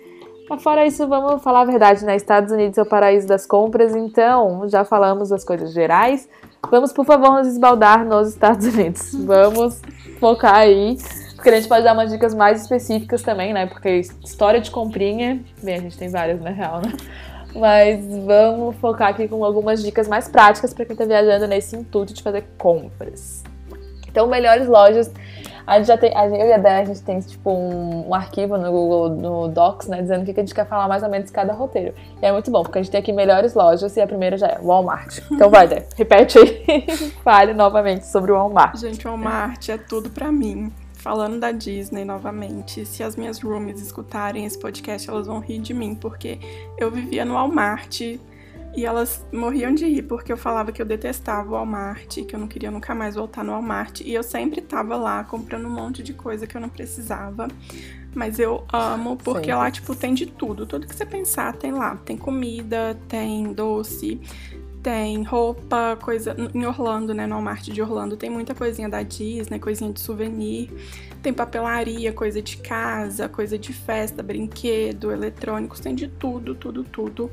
Mas 0.48 0.62
fora 0.62 0.86
isso, 0.86 1.08
vamos 1.08 1.42
falar 1.42 1.62
a 1.62 1.64
verdade, 1.64 2.04
né? 2.04 2.14
Estados 2.14 2.52
Unidos 2.52 2.78
é 2.78 2.82
o 2.82 2.86
paraíso 2.86 3.26
das 3.26 3.44
compras, 3.44 3.96
então 3.96 4.68
já 4.68 4.84
falamos 4.84 5.30
das 5.30 5.42
coisas 5.42 5.72
gerais. 5.72 6.28
Vamos, 6.70 6.92
por 6.92 7.04
favor, 7.04 7.32
nos 7.32 7.48
esbaldar 7.48 8.04
nos 8.04 8.28
Estados 8.28 8.66
Unidos. 8.66 9.14
Vamos 9.24 9.80
focar 10.18 10.56
aí. 10.56 10.96
Porque 11.34 11.50
a 11.50 11.56
gente 11.56 11.68
pode 11.68 11.84
dar 11.84 11.92
umas 11.92 12.10
dicas 12.10 12.34
mais 12.34 12.62
específicas 12.62 13.22
também, 13.22 13.52
né? 13.52 13.66
Porque 13.66 14.00
história 14.24 14.60
de 14.60 14.70
comprinha. 14.70 15.42
Bem, 15.62 15.76
a 15.76 15.80
gente 15.80 15.98
tem 15.98 16.08
várias 16.08 16.40
na 16.40 16.50
real, 16.50 16.80
né? 16.80 16.92
Mas 17.54 18.04
vamos 18.24 18.76
focar 18.76 19.10
aqui 19.10 19.28
com 19.28 19.44
algumas 19.44 19.82
dicas 19.82 20.08
mais 20.08 20.26
práticas 20.26 20.72
para 20.72 20.84
quem 20.84 20.94
está 20.94 21.04
viajando 21.04 21.46
nesse 21.46 21.76
intuito 21.76 22.12
de 22.12 22.22
fazer 22.22 22.46
compras. 22.58 23.44
Então, 24.08 24.26
melhores 24.26 24.66
lojas 24.66 25.12
a 25.66 25.78
gente 25.78 25.86
já 25.86 25.96
tem, 25.96 26.14
a 26.14 26.28
gente, 26.28 26.40
eu 26.40 26.46
e 26.46 26.52
a 26.52 26.58
Dani, 26.58 26.82
a 26.82 26.84
gente 26.84 27.02
tem 27.02 27.20
tipo 27.20 27.50
um, 27.50 28.08
um, 28.08 28.14
arquivo 28.14 28.56
no 28.58 28.70
Google, 28.70 29.08
no 29.10 29.48
Docs, 29.48 29.88
né, 29.88 30.02
dizendo 30.02 30.22
o 30.22 30.24
que 30.24 30.32
a 30.32 30.42
gente 30.42 30.54
quer 30.54 30.66
falar 30.66 30.88
mais 30.88 31.02
ou 31.02 31.08
menos 31.08 31.26
de 31.28 31.32
cada 31.32 31.52
roteiro. 31.52 31.94
E 32.20 32.26
é 32.26 32.32
muito 32.32 32.50
bom, 32.50 32.62
porque 32.62 32.78
a 32.78 32.82
gente 32.82 32.90
tem 32.90 33.00
aqui 33.00 33.12
melhores 33.12 33.54
lojas 33.54 33.96
e 33.96 34.00
a 34.00 34.06
primeira 34.06 34.36
já 34.36 34.48
é 34.48 34.58
Walmart. 34.60 35.20
Então 35.34 35.50
vai, 35.50 35.66
Dani, 35.66 35.84
repete 35.96 36.38
aí, 36.38 36.86
fale 37.24 37.52
novamente 37.52 38.06
sobre 38.06 38.30
o 38.30 38.36
Walmart. 38.36 38.76
Gente, 38.76 39.06
o 39.06 39.10
Walmart 39.10 39.68
é 39.68 39.76
tudo 39.76 40.10
pra 40.10 40.30
mim. 40.30 40.72
Falando 40.94 41.38
da 41.38 41.52
Disney 41.52 42.04
novamente, 42.04 42.86
se 42.86 43.02
as 43.02 43.14
minhas 43.14 43.38
roomies 43.38 43.82
escutarem 43.82 44.46
esse 44.46 44.58
podcast, 44.58 45.10
elas 45.10 45.26
vão 45.26 45.38
rir 45.38 45.58
de 45.58 45.74
mim, 45.74 45.94
porque 45.94 46.38
eu 46.78 46.90
vivia 46.90 47.26
no 47.26 47.34
Walmart 47.34 48.00
e 48.76 48.84
elas 48.84 49.24
morriam 49.32 49.74
de 49.74 49.86
rir 49.86 50.02
porque 50.02 50.32
eu 50.32 50.36
falava 50.36 50.72
que 50.72 50.82
eu 50.82 50.86
detestava 50.86 51.48
o 51.48 51.52
Walmart, 51.52 52.24
que 52.26 52.34
eu 52.34 52.40
não 52.40 52.48
queria 52.48 52.70
nunca 52.70 52.94
mais 52.94 53.14
voltar 53.14 53.44
no 53.44 53.52
Walmart. 53.52 54.00
E 54.00 54.12
eu 54.12 54.22
sempre 54.22 54.60
tava 54.60 54.96
lá 54.96 55.22
comprando 55.24 55.66
um 55.66 55.70
monte 55.70 56.02
de 56.02 56.12
coisa 56.12 56.46
que 56.46 56.56
eu 56.56 56.60
não 56.60 56.68
precisava. 56.68 57.48
Mas 58.14 58.38
eu 58.38 58.64
amo 58.72 59.16
porque 59.16 59.52
lá, 59.52 59.70
tipo, 59.70 59.94
tem 59.94 60.14
de 60.14 60.26
tudo. 60.26 60.66
Tudo 60.66 60.86
que 60.86 60.94
você 60.94 61.04
pensar 61.06 61.52
tem 61.54 61.72
lá. 61.72 61.96
Tem 61.96 62.16
comida, 62.16 62.98
tem 63.08 63.52
doce, 63.52 64.20
tem 64.82 65.22
roupa, 65.22 65.96
coisa. 66.00 66.36
Em 66.54 66.66
Orlando, 66.66 67.14
né? 67.14 67.26
No 67.26 67.34
Walmart 67.36 67.68
de 67.68 67.82
Orlando, 67.82 68.16
tem 68.16 68.30
muita 68.30 68.54
coisinha 68.54 68.88
da 68.88 69.02
Disney, 69.02 69.58
coisinha 69.58 69.92
de 69.92 70.00
souvenir. 70.00 70.70
Tem 71.24 71.32
papelaria, 71.32 72.12
coisa 72.12 72.42
de 72.42 72.58
casa, 72.58 73.30
coisa 73.30 73.56
de 73.56 73.72
festa, 73.72 74.22
brinquedo, 74.22 75.10
eletrônicos, 75.10 75.80
tem 75.80 75.94
de 75.94 76.06
tudo, 76.06 76.54
tudo, 76.54 76.84
tudo. 76.84 77.30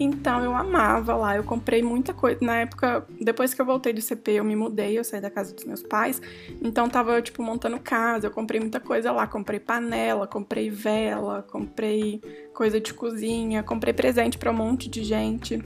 Então 0.00 0.42
eu 0.42 0.56
amava 0.56 1.14
lá. 1.14 1.36
Eu 1.36 1.44
comprei 1.44 1.82
muita 1.82 2.14
coisa. 2.14 2.38
Na 2.40 2.56
época, 2.60 3.06
depois 3.20 3.52
que 3.52 3.60
eu 3.60 3.66
voltei 3.66 3.92
do 3.92 4.00
CP, 4.00 4.32
eu 4.32 4.44
me 4.44 4.56
mudei, 4.56 4.98
eu 4.98 5.04
saí 5.04 5.20
da 5.20 5.28
casa 5.30 5.54
dos 5.54 5.62
meus 5.66 5.82
pais. 5.82 6.22
Então 6.62 6.88
tava, 6.88 7.20
tipo, 7.20 7.42
montando 7.42 7.78
casa. 7.78 8.28
Eu 8.28 8.30
comprei 8.30 8.58
muita 8.58 8.80
coisa 8.80 9.12
lá. 9.12 9.26
Comprei 9.26 9.60
panela, 9.60 10.26
comprei 10.26 10.70
vela, 10.70 11.42
comprei 11.42 12.22
coisa 12.54 12.80
de 12.80 12.94
cozinha, 12.94 13.62
comprei 13.62 13.92
presente 13.92 14.38
para 14.38 14.50
um 14.50 14.54
monte 14.54 14.88
de 14.88 15.04
gente. 15.04 15.62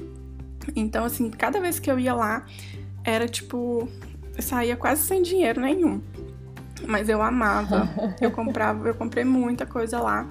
Então, 0.75 1.05
assim, 1.05 1.31
cada 1.31 1.61
vez 1.61 1.79
que 1.79 1.89
eu 1.89 1.97
ia 1.97 2.13
lá, 2.13 2.45
era 3.05 3.29
tipo. 3.29 3.89
Eu 4.37 4.43
saía 4.43 4.77
quase 4.77 5.03
sem 5.03 5.23
dinheiro 5.23 5.61
nenhum. 5.61 6.03
Mas 6.87 7.09
eu 7.09 7.23
amava. 7.23 7.89
Eu 8.21 8.31
comprava, 8.31 8.89
eu 8.89 8.95
comprei 8.95 9.25
muita 9.25 9.65
coisa 9.65 10.01
lá. 10.01 10.29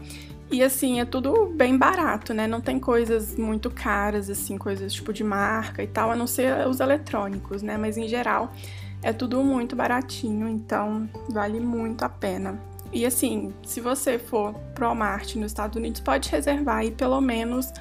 E 0.49 0.63
assim, 0.63 0.99
é 0.99 1.05
tudo 1.05 1.47
bem 1.47 1.77
barato, 1.77 2.33
né? 2.33 2.47
Não 2.47 2.61
tem 2.61 2.79
coisas 2.79 3.35
muito 3.35 3.69
caras, 3.69 4.29
assim, 4.29 4.57
coisas 4.57 4.93
tipo 4.93 5.11
de 5.11 5.23
marca 5.23 5.83
e 5.83 5.87
tal, 5.87 6.11
a 6.11 6.15
não 6.15 6.25
ser 6.25 6.65
os 6.67 6.79
eletrônicos, 6.79 7.61
né? 7.61 7.77
Mas 7.77 7.97
em 7.97 8.07
geral 8.07 8.53
é 9.03 9.11
tudo 9.11 9.43
muito 9.43 9.75
baratinho, 9.75 10.47
então 10.47 11.09
vale 11.29 11.59
muito 11.59 12.03
a 12.03 12.09
pena. 12.09 12.59
E 12.91 13.05
assim, 13.05 13.53
se 13.63 13.81
você 13.81 14.17
for 14.17 14.53
pro 14.73 14.85
Walmart 14.85 15.35
nos 15.35 15.47
Estados 15.47 15.75
Unidos, 15.75 15.99
pode 15.99 16.29
reservar 16.29 16.77
aí 16.77 16.91
pelo 16.91 17.19
menos 17.19 17.71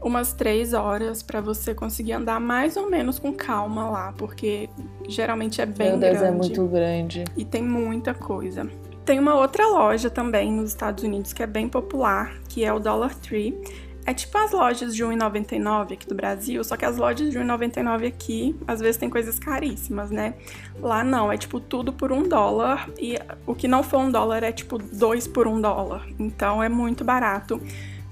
umas 0.00 0.32
três 0.32 0.72
horas 0.72 1.22
para 1.22 1.40
você 1.40 1.74
conseguir 1.74 2.12
andar 2.12 2.40
mais 2.40 2.76
ou 2.76 2.88
menos 2.88 3.18
com 3.18 3.32
calma 3.32 3.88
lá, 3.88 4.14
porque 4.16 4.68
geralmente 5.08 5.60
é 5.60 5.66
bem 5.66 5.90
Meu 5.90 5.98
Deus, 5.98 6.18
grande. 6.18 6.26
é 6.26 6.36
muito 6.36 6.66
grande. 6.66 7.24
E 7.36 7.44
tem 7.44 7.62
muita 7.62 8.14
coisa. 8.14 8.66
Tem 9.04 9.18
uma 9.18 9.34
outra 9.34 9.66
loja 9.66 10.08
também 10.08 10.52
nos 10.52 10.70
Estados 10.70 11.02
Unidos 11.04 11.32
que 11.32 11.42
é 11.42 11.46
bem 11.46 11.68
popular, 11.68 12.34
que 12.48 12.64
é 12.64 12.72
o 12.72 12.78
Dollar 12.78 13.14
Tree. 13.14 13.60
É 14.06 14.14
tipo 14.14 14.36
as 14.38 14.52
lojas 14.52 14.96
de 14.96 15.04
1,99 15.04 15.92
aqui 15.92 16.08
do 16.08 16.14
Brasil, 16.14 16.64
só 16.64 16.76
que 16.76 16.84
as 16.84 16.96
lojas 16.96 17.30
de 17.30 17.38
1,99 17.38 18.06
aqui, 18.08 18.56
às 18.66 18.80
vezes 18.80 18.96
tem 18.96 19.10
coisas 19.10 19.38
caríssimas, 19.38 20.10
né? 20.10 20.34
Lá 20.80 21.04
não, 21.04 21.30
é 21.30 21.36
tipo 21.36 21.60
tudo 21.60 21.92
por 21.92 22.10
um 22.10 22.26
dólar 22.26 22.88
e 22.98 23.18
o 23.46 23.54
que 23.54 23.68
não 23.68 23.82
for 23.82 23.98
um 23.98 24.10
dólar 24.10 24.42
é 24.42 24.52
tipo 24.52 24.78
dois 24.78 25.28
por 25.28 25.46
um 25.46 25.60
dólar. 25.60 26.06
Então 26.18 26.62
é 26.62 26.68
muito 26.68 27.04
barato. 27.04 27.60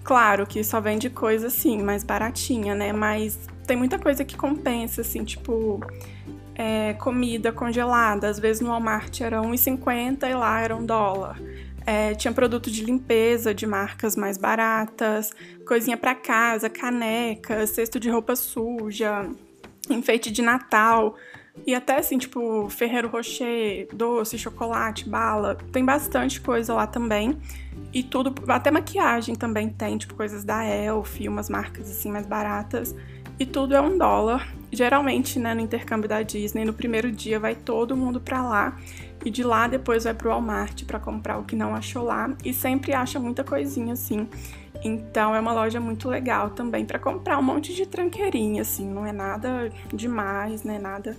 Claro 0.09 0.47
que 0.47 0.65
só 0.65 0.81
vende 0.81 1.11
coisa 1.11 1.49
assim, 1.49 1.83
mais 1.83 2.03
baratinha, 2.03 2.75
né? 2.75 2.95
Mas 2.95 3.39
tem 3.67 3.77
muita 3.77 3.99
coisa 3.99 4.25
que 4.25 4.39
compensa, 4.39 5.03
assim, 5.03 5.23
tipo 5.23 5.81
é, 6.55 6.95
comida 6.95 7.53
congelada. 7.53 8.27
Às 8.27 8.39
vezes 8.39 8.63
no 8.63 8.71
Walmart 8.71 9.21
era 9.21 9.43
1,50 9.43 10.27
e 10.27 10.33
lá 10.33 10.63
era 10.63 10.75
um 10.75 10.87
dólar. 10.87 11.39
É, 11.85 12.15
tinha 12.15 12.33
produto 12.33 12.71
de 12.71 12.83
limpeza 12.87 13.53
de 13.53 13.67
marcas 13.67 14.17
mais 14.17 14.39
baratas, 14.39 15.31
coisinha 15.67 15.99
para 15.99 16.15
casa, 16.15 16.71
caneca, 16.71 17.67
cesto 17.67 18.01
de 18.01 18.09
roupa 18.09 18.35
suja, 18.35 19.29
enfeite 19.91 20.31
de 20.31 20.41
Natal. 20.41 21.17
E 21.67 21.75
até 21.75 21.99
assim, 21.99 22.19
tipo, 22.19 22.69
Ferreiro 22.69 23.09
Rocher, 23.09 23.89
doce, 23.93 24.39
chocolate, 24.39 25.09
bala. 25.09 25.57
Tem 25.73 25.85
bastante 25.85 26.41
coisa 26.41 26.75
lá 26.75 26.87
também. 26.87 27.39
E 27.93 28.03
tudo, 28.03 28.35
até 28.49 28.71
maquiagem 28.71 29.35
também 29.35 29.69
tem, 29.69 29.97
tipo 29.97 30.15
coisas 30.15 30.45
da 30.45 30.65
Elf, 30.65 31.21
umas 31.27 31.49
marcas 31.49 31.91
assim 31.91 32.11
mais 32.11 32.27
baratas. 32.27 32.95
E 33.39 33.47
tudo 33.47 33.75
é 33.75 33.81
um 33.81 33.97
dólar. 33.97 34.53
Geralmente, 34.73 35.39
né, 35.39 35.55
no 35.55 35.61
intercâmbio 35.61 36.09
da 36.09 36.23
Disney, 36.23 36.65
no 36.65 36.73
primeiro 36.73 37.11
dia 37.11 37.39
vai 37.39 37.55
todo 37.55 37.97
mundo 37.97 38.21
pra 38.21 38.43
lá. 38.43 38.77
E 39.25 39.31
de 39.31 39.43
lá 39.43 39.67
depois 39.67 40.05
vai 40.05 40.15
pro 40.15 40.31
Walmart 40.31 40.85
para 40.85 40.99
comprar 40.99 41.39
o 41.39 41.45
que 41.45 41.57
não 41.57 41.75
achou 41.75 42.05
lá. 42.05 42.31
E 42.45 42.53
sempre 42.53 42.93
acha 42.93 43.19
muita 43.19 43.45
coisinha 43.45 43.93
assim. 43.93 44.29
Então 44.85 45.35
é 45.35 45.41
uma 45.41 45.53
loja 45.53 45.81
muito 45.81 46.09
legal 46.09 46.51
também 46.51 46.85
para 46.85 46.99
comprar 46.99 47.39
um 47.39 47.43
monte 47.43 47.75
de 47.75 47.87
tranqueirinha, 47.87 48.63
assim. 48.63 48.89
Não 48.89 49.05
é 49.05 49.13
nada 49.13 49.73
demais, 49.93 50.63
né? 50.63 50.79
Nada 50.79 51.17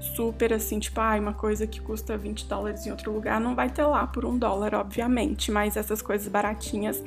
super 0.00 0.52
assim, 0.52 0.78
tipo, 0.78 1.00
ah, 1.00 1.16
uma 1.18 1.32
coisa 1.32 1.66
que 1.66 1.80
custa 1.80 2.16
20 2.16 2.46
dólares 2.46 2.86
em 2.86 2.90
outro 2.90 3.12
lugar 3.12 3.40
não 3.40 3.54
vai 3.54 3.68
ter 3.68 3.84
lá 3.84 4.06
por 4.06 4.24
um 4.24 4.38
dólar, 4.38 4.74
obviamente, 4.74 5.50
mas 5.50 5.76
essas 5.76 6.00
coisas 6.00 6.28
baratinhas 6.28 7.02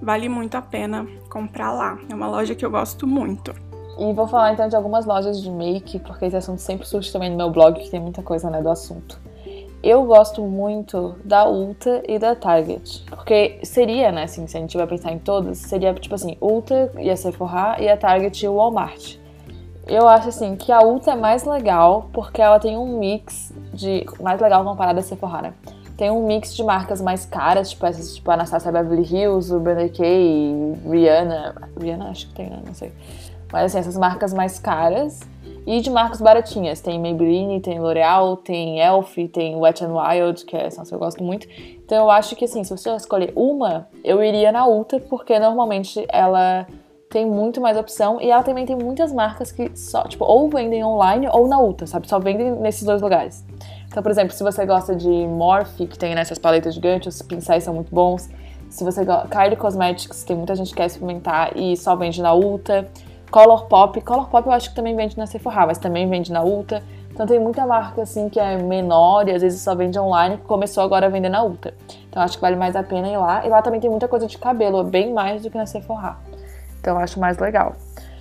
vale 0.00 0.28
muito 0.28 0.56
a 0.56 0.62
pena 0.62 1.06
comprar 1.30 1.72
lá. 1.72 1.98
É 2.08 2.14
uma 2.14 2.28
loja 2.28 2.54
que 2.54 2.64
eu 2.64 2.70
gosto 2.70 3.06
muito. 3.06 3.54
E 3.98 4.12
vou 4.12 4.26
falar 4.26 4.52
então 4.52 4.68
de 4.68 4.76
algumas 4.76 5.06
lojas 5.06 5.40
de 5.40 5.50
make, 5.50 5.98
porque 6.00 6.26
esse 6.26 6.36
assunto 6.36 6.60
sempre 6.60 6.86
surge 6.86 7.10
também 7.10 7.30
no 7.30 7.36
meu 7.36 7.50
blog, 7.50 7.80
que 7.80 7.90
tem 7.90 8.00
muita 8.00 8.22
coisa 8.22 8.50
né, 8.50 8.60
do 8.60 8.68
assunto. 8.68 9.18
Eu 9.82 10.04
gosto 10.04 10.42
muito 10.42 11.14
da 11.24 11.48
Ulta 11.48 12.02
e 12.06 12.18
da 12.18 12.34
Target. 12.34 13.04
Porque 13.08 13.58
seria, 13.62 14.12
né, 14.12 14.24
assim, 14.24 14.46
se 14.46 14.56
a 14.56 14.60
gente 14.60 14.76
vai 14.76 14.86
pensar 14.86 15.12
em 15.12 15.18
todas, 15.18 15.58
seria 15.58 15.94
tipo 15.94 16.14
assim, 16.14 16.36
Ulta 16.40 16.92
e 16.98 17.08
a 17.08 17.16
Sephora 17.16 17.76
e 17.80 17.88
a 17.88 17.96
Target 17.96 18.44
e 18.44 18.48
o 18.48 18.56
Walmart. 18.56 19.16
Eu 19.86 20.08
acho 20.08 20.28
assim 20.28 20.56
que 20.56 20.72
a 20.72 20.82
Ulta 20.82 21.12
é 21.12 21.16
mais 21.16 21.44
legal 21.44 22.10
porque 22.12 22.42
ela 22.42 22.58
tem 22.58 22.76
um 22.76 22.98
mix 22.98 23.52
de. 23.72 24.04
Mais 24.20 24.40
legal 24.40 24.64
comparada 24.64 24.98
a 24.98 25.02
Sephora, 25.02 25.42
né? 25.42 25.54
Tem 25.96 26.10
um 26.10 26.26
mix 26.26 26.54
de 26.54 26.62
marcas 26.62 27.00
mais 27.00 27.24
caras, 27.24 27.70
tipo 27.70 27.86
essas, 27.86 28.16
tipo 28.16 28.30
Anastasia 28.30 28.70
Beverly 28.70 29.02
Hills, 29.02 29.54
Urban 29.54 29.76
Decay, 29.76 30.74
Rihanna. 30.90 31.54
Rihanna 31.80 32.10
acho 32.10 32.28
que 32.28 32.34
tem, 32.34 32.50
né? 32.50 32.62
Não 32.66 32.74
sei. 32.74 32.92
Mas 33.52 33.66
assim, 33.66 33.78
essas 33.78 33.96
marcas 33.96 34.34
mais 34.34 34.58
caras. 34.58 35.20
E 35.64 35.80
de 35.80 35.90
marcas 35.90 36.20
baratinhas. 36.20 36.80
Tem 36.80 37.00
Maybelline, 37.00 37.60
tem 37.60 37.80
L'Oreal, 37.80 38.36
tem 38.36 38.80
Elf, 38.80 39.16
tem 39.32 39.56
Wet 39.56 39.82
n 39.82 39.92
Wild, 39.92 40.44
que 40.44 40.56
é, 40.56 40.64
nossa, 40.64 40.94
eu 40.94 40.98
gosto 40.98 41.22
muito. 41.24 41.48
Então 41.84 41.98
eu 41.98 42.10
acho 42.10 42.36
que 42.36 42.44
assim, 42.44 42.62
se 42.62 42.70
você 42.70 42.94
escolher 42.94 43.32
uma, 43.34 43.88
eu 44.04 44.22
iria 44.22 44.52
na 44.52 44.66
Ulta, 44.66 45.00
porque 45.00 45.38
normalmente 45.38 46.04
ela 46.08 46.66
tem 47.08 47.24
muito 47.24 47.60
mais 47.60 47.76
opção 47.76 48.20
e 48.20 48.30
ela 48.30 48.42
também 48.42 48.66
tem 48.66 48.76
muitas 48.76 49.12
marcas 49.12 49.52
que 49.52 49.70
só, 49.76 50.04
tipo, 50.04 50.24
ou 50.24 50.48
vendem 50.48 50.84
online 50.84 51.28
ou 51.32 51.46
na 51.46 51.58
Ulta, 51.58 51.86
sabe? 51.86 52.08
Só 52.08 52.18
vendem 52.18 52.52
nesses 52.52 52.84
dois 52.84 53.00
lugares. 53.00 53.44
Então, 53.86 54.02
por 54.02 54.10
exemplo, 54.10 54.34
se 54.34 54.42
você 54.42 54.66
gosta 54.66 54.94
de 54.94 55.08
Morphe, 55.08 55.86
que 55.86 55.98
tem 55.98 56.14
nessas 56.14 56.38
paletas 56.38 56.74
gigantes, 56.74 57.14
os 57.14 57.22
pincéis 57.22 57.64
são 57.64 57.74
muito 57.74 57.94
bons. 57.94 58.28
Se 58.68 58.84
você 58.84 59.04
gosta 59.04 59.28
Kylie 59.28 59.56
Cosmetics, 59.56 60.24
tem 60.24 60.36
muita 60.36 60.54
gente 60.54 60.70
que 60.70 60.76
quer 60.76 60.86
experimentar 60.86 61.56
e 61.56 61.76
só 61.76 61.94
vende 61.94 62.20
na 62.20 62.34
Ulta. 62.34 62.86
Color 63.30 63.66
Pop, 63.66 64.00
Color 64.00 64.28
Pop 64.28 64.46
eu 64.46 64.52
acho 64.52 64.70
que 64.70 64.76
também 64.76 64.94
vende 64.94 65.16
na 65.16 65.26
Sephora, 65.26 65.66
mas 65.66 65.78
também 65.78 66.08
vende 66.08 66.32
na 66.32 66.42
Ulta. 66.42 66.82
Então 67.10 67.26
tem 67.26 67.40
muita 67.40 67.64
marca 67.64 68.02
assim 68.02 68.28
que 68.28 68.38
é 68.38 68.58
menor 68.58 69.26
e 69.26 69.32
às 69.32 69.40
vezes 69.40 69.62
só 69.62 69.74
vende 69.74 69.98
online, 69.98 70.36
que 70.36 70.44
começou 70.44 70.82
agora 70.82 71.06
a 71.06 71.08
vender 71.08 71.30
na 71.30 71.42
Ulta. 71.42 71.72
Então 72.10 72.22
acho 72.22 72.36
que 72.36 72.42
vale 72.42 72.56
mais 72.56 72.76
a 72.76 72.82
pena 72.82 73.08
ir 73.08 73.16
lá. 73.16 73.46
E 73.46 73.48
lá 73.48 73.62
também 73.62 73.80
tem 73.80 73.88
muita 73.88 74.06
coisa 74.06 74.26
de 74.26 74.36
cabelo, 74.36 74.84
bem 74.84 75.14
mais 75.14 75.42
do 75.42 75.50
que 75.50 75.56
na 75.56 75.64
Sephora. 75.64 76.16
Então 76.86 77.00
acho 77.00 77.18
mais 77.18 77.36
legal. 77.38 77.74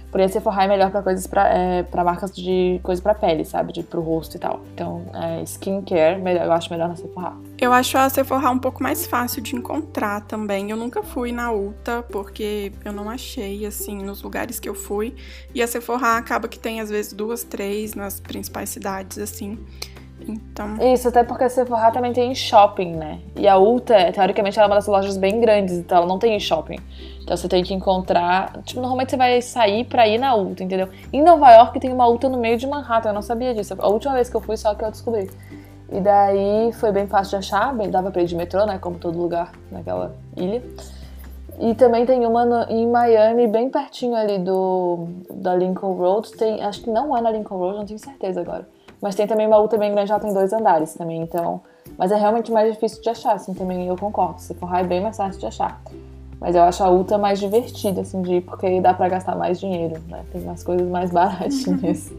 Porém, 0.10 0.26
a 0.26 0.30
Sephora 0.30 0.64
é 0.64 0.68
melhor 0.68 0.90
para 0.90 1.04
coisas 1.04 1.28
para 1.28 1.48
é, 1.50 1.86
marcas 2.04 2.34
de 2.34 2.80
coisa 2.82 3.00
para 3.00 3.14
pele, 3.14 3.46
sabe? 3.46 3.74
De 3.74 3.84
pro 3.84 4.02
rosto 4.02 4.38
e 4.38 4.40
tal. 4.40 4.62
Então, 4.74 5.06
é, 5.14 5.44
skincare, 5.44 6.20
eu 6.44 6.52
acho 6.52 6.72
melhor 6.72 6.88
na 6.88 6.96
Sephora. 6.96 7.34
Eu 7.60 7.72
acho 7.72 7.96
a 7.96 8.10
Sephora 8.10 8.50
um 8.50 8.58
pouco 8.58 8.82
mais 8.82 9.06
fácil 9.06 9.40
de 9.40 9.56
encontrar 9.56 10.22
também. 10.22 10.72
Eu 10.72 10.78
nunca 10.78 11.04
fui 11.04 11.32
na 11.32 11.52
Ulta 11.52 12.04
porque 12.10 12.72
eu 12.84 12.92
não 12.92 13.08
achei 13.08 13.66
assim 13.68 14.02
nos 14.02 14.24
lugares 14.24 14.60
que 14.60 14.68
eu 14.68 14.74
fui. 14.74 15.14
E 15.54 15.62
a 15.62 15.68
Sephora 15.68 16.18
acaba 16.18 16.48
que 16.48 16.58
tem 16.58 16.82
às 16.82 16.90
vezes 16.90 17.14
duas, 17.14 17.44
três 17.44 17.94
nas 17.94 18.20
principais 18.20 18.70
cidades 18.70 19.20
assim. 19.20 19.60
Então... 20.28 20.78
Isso, 20.94 21.08
até 21.08 21.24
porque 21.24 21.44
a 21.44 21.50
Sephora 21.50 21.92
também 21.92 22.14
tem 22.14 22.32
em 22.32 22.36
shopping, 22.36 22.96
né? 22.96 23.20
E 23.36 23.48
a 23.48 23.58
Ulta, 23.58 24.12
teoricamente, 24.12 24.58
ela 24.58 24.68
é 24.68 24.70
uma 24.70 24.76
das 24.76 24.88
lojas 24.88 25.18
bem 25.18 25.40
grandes, 25.40 25.78
então 25.78 26.00
ela 26.00 26.08
não 26.08 26.18
tem 26.18 26.36
em 26.36 26.40
shopping. 26.40 26.78
Então 27.22 27.36
você 27.36 27.48
tem 27.48 27.64
que 27.64 27.74
encontrar. 27.74 28.62
Tipo, 28.64 28.82
normalmente 28.82 29.12
você 29.12 29.18
vai 29.18 29.42
sair 29.42 29.86
pra 29.86 30.08
ir 30.08 30.18
na 30.18 30.36
Ulta, 30.36 30.64
entendeu? 30.64 30.90
Em 31.12 31.24
Nova 31.24 31.52
York 31.52 31.80
tem 31.80 31.92
uma 31.92 32.08
Ulta 32.08 32.30
no 32.30 32.38
meio 32.38 32.58
de 32.58 32.68
Manhattan, 32.68 33.10
eu 33.10 33.14
não 33.14 33.22
sabia 33.22 33.54
disso. 33.54 33.76
A 33.78 33.88
última 33.88 34.14
vez 34.14 34.30
que 34.30 34.36
eu 34.36 34.42
fui, 34.42 34.58
só 34.58 34.74
que 34.74 34.84
eu 34.84 34.92
descobri. 34.92 35.30
E 35.92 36.00
daí 36.00 36.72
foi 36.74 36.92
bem 36.92 37.08
fácil 37.08 37.32
de 37.32 37.46
achar, 37.46 37.74
bem, 37.74 37.90
dava 37.90 38.10
pra 38.12 38.22
ir 38.22 38.26
de 38.26 38.36
metrô, 38.36 38.66
né? 38.66 38.80
Como 38.80 38.98
todo 38.98 39.18
lugar 39.18 39.52
naquela 39.72 40.16
ilha. 40.36 40.64
E 41.60 41.74
também 41.74 42.06
tem 42.06 42.26
uma 42.26 42.44
no, 42.44 42.64
em 42.70 42.86
Miami, 42.88 43.48
bem 43.48 43.70
pertinho 43.70 44.16
ali 44.16 44.40
do 44.40 45.08
da 45.32 45.56
Lincoln 45.56 45.94
Road. 45.94 46.32
Tem, 46.32 46.62
acho 46.62 46.82
que 46.82 46.90
não 46.90 47.16
é 47.16 47.22
na 47.22 47.32
Lincoln 47.32 47.58
Road, 47.58 47.78
não 47.78 47.86
tenho 47.86 48.00
certeza 48.00 48.42
agora. 48.42 48.68
Mas 49.02 49.16
tem 49.16 49.28
também 49.28 49.48
uma 49.48 49.60
Ulta 49.60 49.78
bem 49.78 49.92
grande, 49.92 50.10
já 50.10 50.20
tem 50.20 50.34
dois 50.34 50.52
andares 50.54 50.94
também, 50.94 51.22
então. 51.22 51.62
Mas 51.98 52.12
é 52.12 52.16
realmente 52.16 52.52
mais 52.52 52.74
difícil 52.74 53.02
de 53.02 53.10
achar, 53.10 53.34
assim, 53.34 53.54
também 53.54 53.88
eu 53.88 53.96
concordo. 53.96 54.42
Se 54.42 54.54
for 54.54 54.74
é 54.76 54.84
bem 54.84 55.02
mais 55.02 55.18
fácil 55.18 55.40
de 55.40 55.46
achar. 55.46 55.82
Mas 56.40 56.56
eu 56.56 56.64
acho 56.64 56.84
a 56.84 56.90
Ulta 56.90 57.18
mais 57.18 57.40
divertida, 57.40 58.02
assim, 58.02 58.22
de 58.22 58.36
ir, 58.36 58.42
porque 58.42 58.82
dá 58.82 58.94
pra 58.94 59.08
gastar 59.08 59.36
mais 59.36 59.60
dinheiro, 59.60 60.02
né? 60.08 60.24
Tem 60.32 60.42
umas 60.42 60.64
coisas 60.64 60.88
mais 60.88 61.12
baratinhas. 61.12 62.12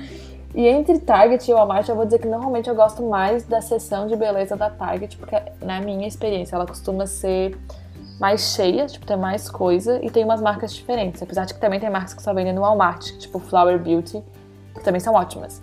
e 0.54 0.66
entre 0.66 0.98
Target 0.98 1.50
e 1.50 1.54
Walmart, 1.54 1.88
eu 1.88 1.96
vou 1.96 2.04
dizer 2.04 2.18
que 2.18 2.28
normalmente 2.28 2.68
eu 2.68 2.74
gosto 2.74 3.02
mais 3.02 3.44
da 3.44 3.60
seção 3.60 4.06
de 4.06 4.16
beleza 4.16 4.56
da 4.56 4.68
Target, 4.68 5.16
porque 5.16 5.40
na 5.62 5.80
minha 5.80 6.06
experiência 6.06 6.54
ela 6.54 6.66
costuma 6.66 7.06
ser 7.06 7.58
mais 8.20 8.54
cheia, 8.54 8.86
tipo, 8.86 9.04
ter 9.04 9.16
mais 9.16 9.50
coisa 9.50 9.98
e 10.04 10.10
tem 10.10 10.22
umas 10.22 10.40
marcas 10.40 10.72
diferentes. 10.72 11.22
Apesar 11.22 11.44
de 11.44 11.54
que 11.54 11.60
também 11.60 11.80
tem 11.80 11.90
marcas 11.90 12.14
que 12.14 12.22
só 12.22 12.32
vendem 12.32 12.52
no 12.52 12.60
Walmart, 12.60 13.18
tipo 13.18 13.38
Flower 13.38 13.78
Beauty, 13.78 14.22
que 14.74 14.84
também 14.84 15.00
são 15.00 15.14
ótimas. 15.14 15.62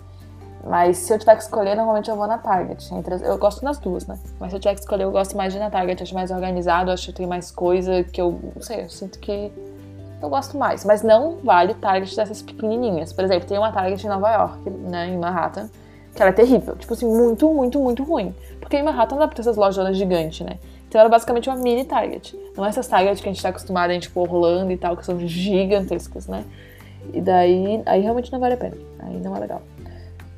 Mas 0.64 0.98
se 0.98 1.12
eu 1.12 1.18
tiver 1.18 1.36
que 1.36 1.42
escolher, 1.42 1.74
normalmente 1.74 2.10
eu 2.10 2.16
vou 2.16 2.26
na 2.26 2.38
Target. 2.38 2.90
eu 3.22 3.38
gosto 3.38 3.62
das 3.64 3.78
duas, 3.78 4.06
né? 4.06 4.18
Mas 4.38 4.50
se 4.50 4.56
eu 4.56 4.60
tiver 4.60 4.74
que 4.74 4.80
escolher, 4.80 5.04
eu 5.04 5.10
gosto 5.10 5.36
mais 5.36 5.52
de 5.52 5.58
ir 5.58 5.62
na 5.62 5.70
Target. 5.70 6.02
Acho 6.02 6.14
mais 6.14 6.30
organizado, 6.30 6.90
acho 6.90 7.06
que 7.06 7.12
tem 7.12 7.26
mais 7.26 7.50
coisa 7.50 8.04
que 8.04 8.20
eu. 8.20 8.38
Não 8.54 8.62
sei, 8.62 8.82
eu 8.82 8.90
sinto 8.90 9.18
que 9.18 9.50
eu 10.22 10.28
gosto 10.28 10.58
mais. 10.58 10.84
Mas 10.84 11.02
não 11.02 11.38
vale 11.42 11.74
Target 11.74 12.14
dessas 12.14 12.42
pequenininhas. 12.42 13.12
Por 13.12 13.24
exemplo, 13.24 13.48
tem 13.48 13.56
uma 13.56 13.72
Target 13.72 14.04
em 14.04 14.10
Nova 14.10 14.30
York, 14.30 14.70
né? 14.70 15.08
Em 15.08 15.16
Manhattan, 15.16 15.70
que 16.14 16.22
ela 16.22 16.30
é 16.30 16.34
terrível. 16.34 16.76
Tipo 16.76 16.92
assim, 16.92 17.06
muito, 17.06 17.52
muito, 17.54 17.80
muito 17.80 18.02
ruim. 18.02 18.34
Porque 18.60 18.76
em 18.76 18.82
Manhattan 18.82 19.14
não 19.14 19.20
dá 19.20 19.28
pra 19.28 19.36
ter 19.36 19.42
essas 19.42 19.56
lojas 19.56 19.96
gigantes, 19.96 20.46
né? 20.46 20.58
Então 20.88 21.00
ela 21.00 21.08
é 21.08 21.10
basicamente 21.10 21.48
uma 21.48 21.56
mini 21.56 21.84
Target. 21.84 22.38
Não 22.54 22.66
é 22.66 22.68
essas 22.68 22.86
Target 22.86 23.22
que 23.22 23.28
a 23.28 23.32
gente 23.32 23.42
tá 23.42 23.48
acostumado 23.48 23.92
em, 23.92 24.00
tipo, 24.00 24.20
Orlando 24.20 24.72
e 24.72 24.76
tal, 24.76 24.96
que 24.96 25.06
são 25.06 25.18
gigantescas, 25.26 26.26
né? 26.26 26.44
E 27.14 27.20
daí, 27.20 27.82
aí 27.86 28.02
realmente 28.02 28.30
não 28.30 28.38
vale 28.38 28.54
a 28.54 28.56
pena. 28.58 28.76
Aí 28.98 29.18
não 29.20 29.34
é 29.34 29.40
legal. 29.40 29.62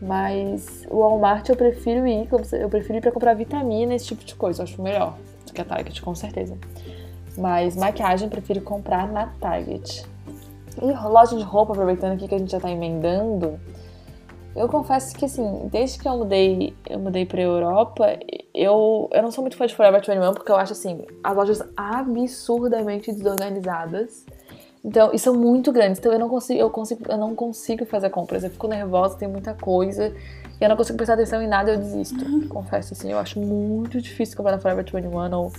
Mas 0.03 0.84
o 0.90 0.98
Walmart 0.98 1.48
eu 1.48 1.55
prefiro 1.55 2.05
ir, 2.05 2.28
eu 2.61 2.68
prefiro 2.68 2.98
ir 2.98 3.00
pra 3.00 3.12
comprar 3.12 3.34
vitamina, 3.34 3.94
esse 3.94 4.07
tipo 4.07 4.24
de 4.24 4.34
coisa. 4.34 4.62
Eu 4.62 4.64
acho 4.64 4.82
melhor 4.82 5.16
do 5.46 5.53
que 5.53 5.61
a 5.61 5.64
Target, 5.64 6.03
com 6.03 6.12
certeza. 6.12 6.59
Mas 7.38 7.76
maquiagem 7.76 8.26
eu 8.26 8.30
prefiro 8.30 8.61
comprar 8.62 9.07
na 9.07 9.26
Target. 9.40 10.05
E 10.76 11.09
loja 11.09 11.36
de 11.36 11.44
roupa, 11.44 11.72
aproveitando 11.72 12.14
aqui 12.14 12.26
que 12.26 12.34
a 12.34 12.38
gente 12.38 12.50
já 12.50 12.59
tá 12.59 12.68
emendando, 12.68 13.61
eu 14.57 14.68
confesso 14.68 15.14
que 15.14 15.24
assim, 15.24 15.68
desde 15.70 15.98
que 15.98 16.09
eu 16.09 16.18
mudei, 16.18 16.74
eu 16.90 16.98
mudei 16.98 17.24
pra 17.24 17.40
Europa, 17.40 18.18
eu, 18.53 19.09
eu 19.12 19.22
não 19.22 19.30
sou 19.30 19.42
muito 19.42 19.57
fã 19.57 19.66
de 19.66 19.74
Forever 19.74 20.00
21 20.00 20.34
porque 20.34 20.50
eu 20.50 20.57
acho 20.57 20.72
assim, 20.72 21.07
as 21.22 21.36
lojas 21.36 21.62
absurdamente 21.76 23.12
desorganizadas. 23.12 24.26
Então, 24.85 25.11
e 25.12 25.18
são 25.18 25.35
muito 25.35 25.70
grandes, 25.70 26.01
então 26.01 26.12
eu 26.12 26.18
não 26.18 26.28
consigo, 26.28 26.59
eu 26.59 26.68
consigo, 26.68 27.05
eu 27.09 27.16
não 27.16 27.37
consigo 27.37 27.87
fazer 27.87 28.11
compras. 28.11 28.43
Eu 28.43 28.51
fico 28.51 28.66
nervosa, 28.66 29.16
tem 29.16 29.28
muita 29.28 29.55
coisa, 29.55 30.12
e 30.61 30.64
eu 30.64 30.68
não 30.68 30.76
consigo 30.76 30.97
prestar 30.97 31.14
atenção 31.14 31.41
em 31.41 31.47
nada, 31.47 31.72
eu 31.72 31.78
desisto. 31.78 32.24
Uhum. 32.24 32.49
Confesso 32.49 32.93
assim, 32.93 33.12
eu 33.12 33.18
acho 33.18 33.39
muito 33.39 34.01
difícil 34.01 34.37
comprar 34.37 34.53
na 34.53 34.59
Forever 34.59 34.85
21 34.85 35.37
ou 35.37 35.53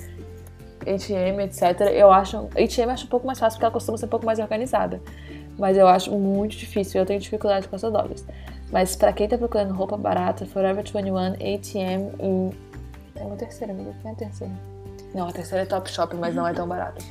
H&M, 0.81 1.43
etc. 1.43 1.61
Eu 1.93 2.11
acho, 2.11 2.49
H&M 2.53 2.91
acho 2.91 3.05
um 3.05 3.09
pouco 3.09 3.25
mais 3.25 3.39
fácil 3.39 3.57
porque 3.57 3.65
ela 3.65 3.73
costuma 3.73 3.97
ser 3.97 4.05
um 4.05 4.09
pouco 4.09 4.25
mais 4.25 4.39
organizada. 4.39 5.01
Mas 5.57 5.77
eu 5.77 5.87
acho 5.87 6.11
muito 6.11 6.57
difícil, 6.57 6.99
eu 6.99 7.05
tenho 7.05 7.19
dificuldade 7.19 7.67
com 7.67 7.75
essas 7.75 7.93
lojas. 7.93 8.25
Mas 8.71 8.95
pra 8.95 9.13
quem 9.13 9.27
tá 9.27 9.37
procurando 9.37 9.73
roupa 9.73 9.95
barata, 9.95 10.45
Forever 10.45 10.83
21, 10.83 11.17
H&M 11.17 12.11
e... 12.19 12.49
Tem 13.13 13.25
uma 13.25 13.35
terceira, 13.37 13.71
amiga, 13.71 13.93
é 14.03 14.09
a 14.09 14.15
terceira? 14.15 14.53
Não, 15.13 15.29
a 15.29 15.31
terceira 15.31 15.63
é 15.63 15.65
Topshop, 15.65 16.15
mas 16.15 16.35
não 16.35 16.45
é 16.47 16.53
tão 16.53 16.67
barata. 16.67 17.03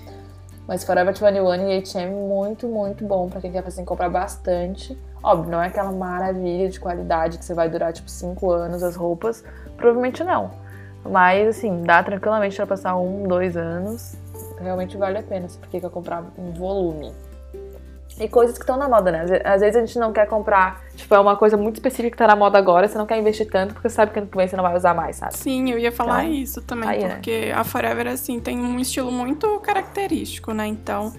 Mas 0.66 0.84
Forever 0.84 1.12
21 1.12 1.68
e 1.68 1.78
H&M 1.78 2.14
muito, 2.14 2.68
muito 2.68 3.04
bom 3.04 3.28
para 3.28 3.40
quem 3.40 3.52
quer 3.52 3.66
assim, 3.66 3.84
comprar 3.84 4.08
bastante. 4.08 4.96
Óbvio, 5.22 5.50
não 5.50 5.62
é 5.62 5.66
aquela 5.66 5.92
maravilha 5.92 6.68
de 6.68 6.78
qualidade 6.78 7.38
que 7.38 7.44
você 7.44 7.54
vai 7.54 7.68
durar 7.68 7.92
tipo 7.92 8.08
5 8.08 8.50
anos 8.50 8.82
as 8.82 8.96
roupas. 8.96 9.44
Provavelmente 9.76 10.22
não. 10.22 10.50
Mas 11.04 11.48
assim, 11.48 11.82
dá 11.82 12.02
tranquilamente 12.02 12.56
para 12.56 12.66
passar 12.66 12.96
um, 12.96 13.26
dois 13.26 13.56
anos. 13.56 14.14
Realmente 14.60 14.96
vale 14.96 15.18
a 15.18 15.22
pena, 15.22 15.48
porque 15.60 15.80
quer 15.80 15.90
comprar 15.90 16.24
um 16.38 16.52
volume 16.52 17.12
e 18.18 18.28
coisas 18.28 18.56
que 18.56 18.62
estão 18.62 18.76
na 18.76 18.88
moda, 18.88 19.10
né? 19.10 19.24
Às 19.44 19.60
vezes 19.60 19.76
a 19.76 19.84
gente 19.84 19.98
não 19.98 20.12
quer 20.12 20.26
comprar, 20.26 20.82
tipo, 20.94 21.14
é 21.14 21.18
uma 21.18 21.36
coisa 21.36 21.56
muito 21.56 21.76
específica 21.76 22.10
que 22.10 22.16
tá 22.16 22.26
na 22.26 22.36
moda 22.36 22.58
agora, 22.58 22.86
você 22.86 22.98
não 22.98 23.06
quer 23.06 23.18
investir 23.18 23.48
tanto 23.50 23.74
porque 23.74 23.88
você 23.88 23.94
sabe 23.94 24.12
que 24.12 24.18
ano 24.18 24.28
que 24.28 24.36
vem 24.36 24.46
você 24.46 24.56
não 24.56 24.64
vai 24.64 24.76
usar 24.76 24.94
mais, 24.94 25.16
sabe? 25.16 25.36
Sim, 25.36 25.70
eu 25.70 25.78
ia 25.78 25.90
falar 25.90 26.24
então, 26.24 26.34
isso 26.34 26.62
também, 26.62 26.88
aí, 26.88 27.02
né? 27.02 27.14
porque 27.14 27.46
né? 27.46 27.52
a 27.52 27.64
Forever, 27.64 28.08
assim, 28.08 28.38
tem 28.38 28.58
um 28.58 28.78
estilo 28.78 29.10
muito 29.10 29.58
característico, 29.60 30.52
né? 30.52 30.66
Então, 30.66 31.12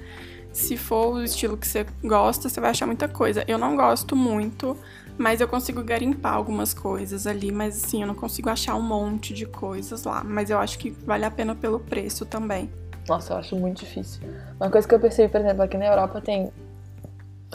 se 0.52 0.78
for 0.78 1.16
o 1.16 1.24
estilo 1.24 1.58
que 1.58 1.68
você 1.68 1.86
gosta, 2.04 2.48
você 2.48 2.62
vai 2.62 2.70
achar 2.70 2.86
muita 2.86 3.08
coisa. 3.08 3.44
Eu 3.48 3.58
não 3.58 3.76
gosto 3.76 4.16
muito, 4.16 4.78
mas 5.18 5.42
eu 5.42 5.48
consigo 5.48 5.84
garimpar 5.84 6.36
algumas 6.36 6.74
coisas 6.74 7.26
ali, 7.26 7.52
mas 7.52 7.84
assim, 7.84 8.02
eu 8.02 8.08
não 8.08 8.16
consigo 8.16 8.50
achar 8.50 8.76
um 8.76 8.82
monte 8.82 9.34
de 9.34 9.48
coisas 9.48 10.04
lá. 10.04 10.24
Mas 10.24 10.52
eu 10.52 10.60
acho 10.60 10.78
que 10.78 10.92
vale 10.92 11.26
a 11.26 11.32
pena 11.32 11.56
pelo 11.56 11.80
preço 11.80 12.24
também. 12.26 12.70
Nossa, 13.10 13.34
eu 13.34 13.38
acho 13.38 13.56
muito 13.56 13.84
difícil. 13.84 14.22
Uma 14.60 14.70
coisa 14.70 14.88
que 14.88 14.94
eu 14.94 15.00
percebi, 15.00 15.30
por 15.30 15.42
exemplo, 15.42 15.64
aqui 15.64 15.78
na 15.78 15.88
Europa 15.88 16.22
tem 16.22 16.52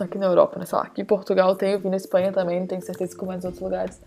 aqui 0.04 0.18
na 0.18 0.26
Europa, 0.26 0.58
né? 0.58 0.66
Sei 0.66 0.76
lá, 0.76 0.84
aqui 0.84 1.02
em 1.02 1.04
Portugal 1.04 1.54
tem, 1.56 1.72
eu 1.72 1.80
vi 1.80 1.88
na 1.88 1.96
Espanha 1.96 2.32
também, 2.32 2.60
não 2.60 2.66
tenho 2.66 2.82
certeza 2.82 3.16
como 3.16 3.32
é 3.32 3.36
outros 3.36 3.60
lugares. 3.60 4.00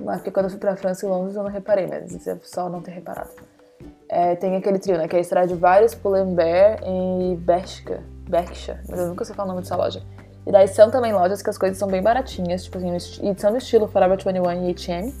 Mas 0.00 0.16
porque 0.16 0.30
quando 0.30 0.46
eu 0.46 0.50
fui 0.50 0.58
pra 0.58 0.76
França 0.76 1.06
e 1.06 1.08
Londres 1.08 1.36
eu 1.36 1.42
não 1.42 1.50
reparei, 1.50 1.86
mas 1.86 2.26
é 2.26 2.38
só 2.42 2.68
não 2.68 2.80
ter 2.80 2.92
reparado. 2.92 3.30
É, 4.08 4.34
tem 4.36 4.56
aquele 4.56 4.78
trio, 4.78 4.98
né? 4.98 5.08
Que 5.08 5.16
é 5.16 5.46
vários 5.56 5.94
Pull&Bear 5.94 6.80
e 6.84 7.36
Bershka, 7.36 8.02
Berkshire, 8.28 8.78
mas 8.88 8.98
eu 8.98 9.08
nunca 9.08 9.24
sei 9.24 9.34
falar 9.34 9.46
o 9.46 9.52
nome 9.52 9.62
dessa 9.62 9.76
loja. 9.76 10.02
E 10.46 10.50
daí 10.50 10.66
são 10.68 10.90
também 10.90 11.12
lojas 11.12 11.40
que 11.40 11.48
as 11.48 11.56
coisas 11.56 11.78
são 11.78 11.88
bem 11.88 12.02
baratinhas, 12.02 12.64
tipo 12.64 12.78
assim, 12.78 12.94
e 12.96 13.40
são 13.40 13.50
no 13.50 13.58
estilo 13.58 13.86
Forever 13.88 14.16
21 14.16 14.66
e 14.66 14.70
H&M. 14.70 15.14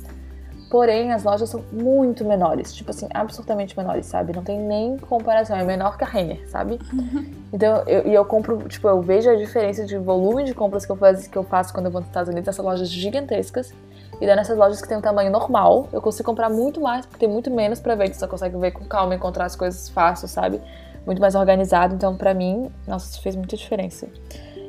Porém, 0.72 1.12
as 1.12 1.22
lojas 1.22 1.50
são 1.50 1.62
muito 1.70 2.24
menores, 2.24 2.72
tipo 2.72 2.92
assim, 2.92 3.06
absurdamente 3.12 3.76
menores, 3.76 4.06
sabe? 4.06 4.32
Não 4.32 4.42
tem 4.42 4.58
nem 4.58 4.96
comparação, 4.96 5.54
é 5.54 5.62
menor 5.62 5.98
que 5.98 6.04
a 6.04 6.06
Renner, 6.06 6.48
sabe? 6.48 6.78
Uhum. 6.90 7.30
Então, 7.52 7.82
eu, 7.86 8.06
e 8.06 8.14
eu 8.14 8.24
compro, 8.24 8.56
tipo, 8.66 8.88
eu 8.88 9.02
vejo 9.02 9.28
a 9.28 9.36
diferença 9.36 9.84
de 9.84 9.98
volume 9.98 10.44
de 10.44 10.54
compras 10.54 10.86
que 10.86 10.90
eu, 10.90 10.96
faz, 10.96 11.28
que 11.28 11.36
eu 11.36 11.42
faço 11.42 11.74
quando 11.74 11.84
eu 11.84 11.92
vou 11.92 12.00
nos 12.00 12.08
Estados 12.08 12.30
Unidos, 12.30 12.46
nessas 12.46 12.64
lojas 12.64 12.88
gigantescas. 12.88 13.74
E 14.18 14.26
daí 14.26 14.34
nessas 14.34 14.56
lojas 14.56 14.80
que 14.80 14.88
tem 14.88 14.96
um 14.96 15.02
tamanho 15.02 15.30
normal, 15.30 15.90
eu 15.92 16.00
consigo 16.00 16.24
comprar 16.24 16.48
muito 16.48 16.80
mais, 16.80 17.04
porque 17.04 17.18
tem 17.18 17.28
muito 17.28 17.50
menos 17.50 17.78
pra 17.78 17.94
ver, 17.94 18.14
você 18.14 18.26
consegue 18.26 18.56
ver 18.56 18.70
com 18.70 18.86
calma, 18.86 19.14
encontrar 19.14 19.44
as 19.44 19.54
coisas 19.54 19.90
fácil, 19.90 20.26
sabe? 20.26 20.58
Muito 21.04 21.20
mais 21.20 21.34
organizado, 21.34 21.94
então 21.94 22.16
pra 22.16 22.32
mim, 22.32 22.72
nossa, 22.86 23.10
isso 23.10 23.20
fez 23.20 23.36
muita 23.36 23.58
diferença. 23.58 24.08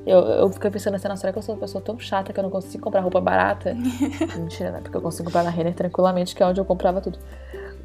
Eu, 0.05 0.19
eu 0.19 0.49
fiquei 0.49 0.69
pensando 0.69 0.95
assim, 0.95 1.07
nossa, 1.07 1.21
será 1.21 1.31
que 1.31 1.39
eu 1.39 1.43
sou 1.43 1.55
uma 1.55 1.61
pessoa 1.61 1.81
tão 1.81 1.97
chata 1.97 2.33
que 2.33 2.39
eu 2.39 2.43
não 2.43 2.49
consigo 2.49 2.83
comprar 2.83 3.01
roupa 3.01 3.21
barata? 3.21 3.73
Mentira, 4.35 4.71
né? 4.71 4.79
Porque 4.81 4.97
eu 4.97 5.01
consigo 5.01 5.25
comprar 5.25 5.43
na 5.43 5.49
Renner 5.49 5.73
tranquilamente, 5.73 6.35
que 6.35 6.43
é 6.43 6.45
onde 6.45 6.59
eu 6.59 6.65
comprava 6.65 6.99
tudo. 6.99 7.17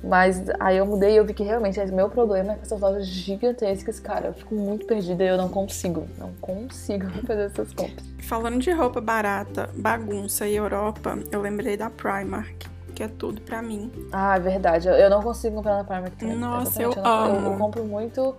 Mas 0.02 0.44
aí 0.60 0.76
eu 0.76 0.86
mudei 0.86 1.14
e 1.14 1.16
eu 1.16 1.24
vi 1.24 1.34
que 1.34 1.42
realmente 1.42 1.80
o 1.80 1.94
meu 1.94 2.08
problema 2.08 2.52
é 2.52 2.56
com 2.56 2.62
essas 2.62 2.80
lojas 2.80 3.06
gigantescas, 3.06 3.98
cara. 3.98 4.28
Eu 4.28 4.34
fico 4.34 4.54
muito 4.54 4.86
perdida 4.86 5.24
e 5.24 5.28
eu 5.28 5.36
não 5.36 5.48
consigo. 5.48 6.06
Não 6.18 6.32
consigo 6.40 7.08
fazer 7.26 7.46
essas 7.46 7.72
compras. 7.72 8.06
Falando 8.20 8.58
de 8.58 8.70
roupa 8.70 9.00
barata, 9.00 9.70
bagunça 9.74 10.46
e 10.46 10.54
Europa, 10.54 11.18
eu 11.30 11.40
lembrei 11.40 11.76
da 11.76 11.90
Primark. 11.90 12.66
Que 12.94 13.04
é 13.04 13.08
tudo 13.08 13.40
pra 13.42 13.62
mim. 13.62 13.92
Ah, 14.12 14.36
é 14.36 14.40
verdade. 14.40 14.88
Eu 14.88 15.08
não 15.08 15.22
consigo 15.22 15.56
comprar 15.56 15.76
na 15.76 15.84
Primark. 15.84 16.16
Também. 16.16 16.36
Nossa, 16.36 16.82
eu, 16.82 16.92
eu, 16.92 17.06
amo. 17.06 17.46
Eu, 17.46 17.52
eu 17.52 17.58
compro 17.58 17.84
muito 17.84 18.36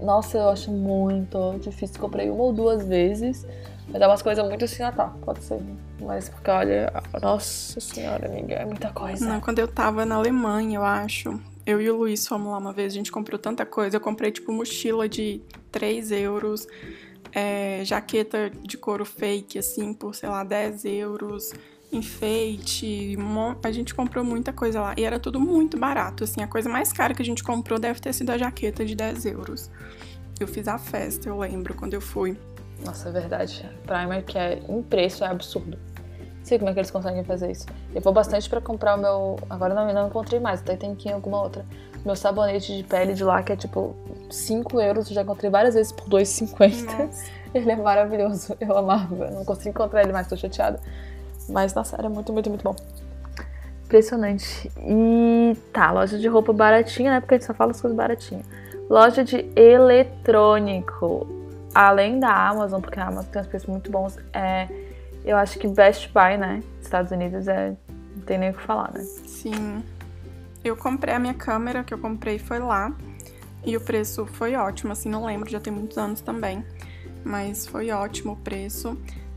nossa, 0.00 0.38
eu 0.38 0.48
acho 0.48 0.70
muito 0.70 1.58
difícil. 1.60 2.00
Comprei 2.00 2.30
uma 2.30 2.44
ou 2.44 2.52
duas 2.52 2.86
vezes, 2.86 3.46
Vai 3.88 4.00
dar 4.00 4.08
umas 4.08 4.22
coisas 4.22 4.44
muito 4.46 4.64
assim, 4.64 4.82
ah 4.82 4.90
tá, 4.90 5.06
pode 5.24 5.44
ser. 5.44 5.60
Mas 6.00 6.28
porque 6.28 6.50
olha, 6.50 6.92
nossa 7.22 7.80
senhora, 7.80 8.26
amiga, 8.26 8.54
é 8.54 8.64
muita 8.64 8.90
coisa. 8.90 9.24
Não, 9.24 9.40
quando 9.40 9.60
eu 9.60 9.68
tava 9.68 10.04
na 10.04 10.16
Alemanha, 10.16 10.78
eu 10.78 10.84
acho, 10.84 11.40
eu 11.64 11.80
e 11.80 11.88
o 11.88 11.98
Luiz 11.98 12.26
fomos 12.26 12.50
lá 12.50 12.58
uma 12.58 12.72
vez, 12.72 12.92
a 12.92 12.96
gente 12.96 13.12
comprou 13.12 13.38
tanta 13.38 13.64
coisa. 13.64 13.96
Eu 13.96 14.00
comprei, 14.00 14.32
tipo, 14.32 14.52
mochila 14.52 15.08
de 15.08 15.40
3 15.70 16.10
euros, 16.10 16.66
é, 17.32 17.84
jaqueta 17.84 18.50
de 18.50 18.76
couro 18.76 19.04
fake, 19.04 19.58
assim, 19.58 19.94
por, 19.94 20.14
sei 20.14 20.28
lá, 20.28 20.42
10 20.42 20.84
euros, 20.84 21.52
enfeite. 21.92 23.16
A 23.62 23.70
gente 23.70 23.94
comprou 23.94 24.24
muita 24.24 24.52
coisa 24.52 24.80
lá. 24.80 24.94
E 24.96 25.04
era 25.04 25.18
tudo 25.18 25.40
muito 25.40 25.78
barato, 25.78 26.24
assim. 26.24 26.42
A 26.42 26.48
coisa 26.48 26.68
mais 26.68 26.92
cara 26.92 27.14
que 27.14 27.22
a 27.22 27.24
gente 27.24 27.42
comprou 27.42 27.78
deve 27.78 28.00
ter 28.00 28.12
sido 28.12 28.30
a 28.30 28.38
jaqueta 28.38 28.84
de 28.84 28.94
10 28.94 29.26
euros. 29.26 29.70
Eu 30.38 30.46
fiz 30.46 30.68
a 30.68 30.78
festa, 30.78 31.28
eu 31.28 31.38
lembro, 31.38 31.74
quando 31.74 31.94
eu 31.94 32.00
fui. 32.00 32.38
Nossa, 32.84 33.08
é 33.08 33.12
verdade. 33.12 33.68
Primer 33.86 34.22
que 34.22 34.38
é 34.38 34.60
em 34.68 34.82
preço 34.82 35.24
é 35.24 35.28
absurdo. 35.28 35.78
Não 36.18 36.44
sei 36.44 36.58
como 36.58 36.70
é 36.70 36.74
que 36.74 36.78
eles 36.78 36.90
conseguem 36.90 37.24
fazer 37.24 37.50
isso. 37.50 37.66
Eu 37.94 38.00
vou 38.00 38.12
bastante 38.12 38.48
para 38.48 38.60
comprar 38.60 38.96
o 38.96 39.00
meu. 39.00 39.36
Agora 39.48 39.74
não, 39.74 39.92
não 39.92 40.08
encontrei 40.08 40.38
mais, 40.38 40.60
até 40.60 40.76
tem 40.76 40.92
aqui 40.92 41.08
em 41.08 41.12
alguma 41.12 41.42
outra. 41.42 41.64
Meu 42.04 42.14
sabonete 42.14 42.76
de 42.76 42.84
pele 42.84 43.14
de 43.14 43.24
lá, 43.24 43.42
que 43.42 43.52
é 43.52 43.56
tipo 43.56 43.96
5 44.30 44.80
euros. 44.80 45.08
Eu 45.08 45.14
já 45.14 45.22
encontrei 45.22 45.50
várias 45.50 45.74
vezes 45.74 45.90
por 45.90 46.08
2,50. 46.08 47.10
Ele 47.54 47.70
é 47.70 47.76
maravilhoso. 47.76 48.56
Eu 48.60 48.76
amava. 48.76 49.30
Não 49.30 49.44
consigo 49.44 49.70
encontrar 49.70 50.02
ele 50.02 50.12
mais, 50.12 50.26
tô 50.26 50.36
chateada. 50.36 50.78
Mas, 51.48 51.74
nossa, 51.74 51.96
era 51.96 52.08
muito, 52.08 52.32
muito, 52.32 52.48
muito 52.48 52.62
bom. 52.62 52.76
Impressionante. 53.84 54.70
E 54.78 55.56
tá, 55.72 55.92
loja 55.92 56.18
de 56.18 56.26
roupa 56.28 56.52
baratinha, 56.52 57.12
né? 57.12 57.20
Porque 57.20 57.34
a 57.34 57.38
gente 57.38 57.46
só 57.46 57.54
fala 57.54 57.70
as 57.70 57.80
coisas 57.80 57.96
baratinhas. 57.96 58.44
Loja 58.88 59.24
de 59.24 59.50
eletrônico 59.56 61.26
além 61.76 62.18
da 62.18 62.48
Amazon, 62.48 62.80
porque 62.80 62.98
a 62.98 63.06
Amazon 63.06 63.30
tem 63.30 63.42
uns 63.42 63.48
preços 63.48 63.68
muito 63.68 63.90
bons, 63.90 64.16
é, 64.32 64.66
eu 65.26 65.36
acho 65.36 65.58
que 65.58 65.68
Best 65.68 66.10
Buy, 66.10 66.38
né? 66.38 66.62
Estados 66.80 67.12
Unidos 67.12 67.46
é. 67.48 67.76
Não 68.14 68.22
tem 68.22 68.38
nem 68.38 68.50
o 68.50 68.54
que 68.54 68.62
falar, 68.62 68.92
né? 68.94 69.02
Sim. 69.02 69.84
Eu 70.64 70.74
comprei 70.74 71.14
a 71.14 71.18
minha 71.18 71.34
câmera, 71.34 71.84
que 71.84 71.92
eu 71.92 71.98
comprei 71.98 72.38
foi 72.38 72.58
lá. 72.60 72.90
E 73.62 73.76
o 73.76 73.80
preço 73.80 74.24
foi 74.24 74.54
ótimo, 74.54 74.92
assim, 74.92 75.10
não 75.10 75.26
lembro, 75.26 75.50
já 75.50 75.60
tem 75.60 75.72
muitos 75.72 75.98
anos 75.98 76.22
também. 76.22 76.64
Mas 77.22 77.66
foi 77.66 77.90
ótimo 77.90 78.32
o 78.32 78.36
preço. 78.36 78.96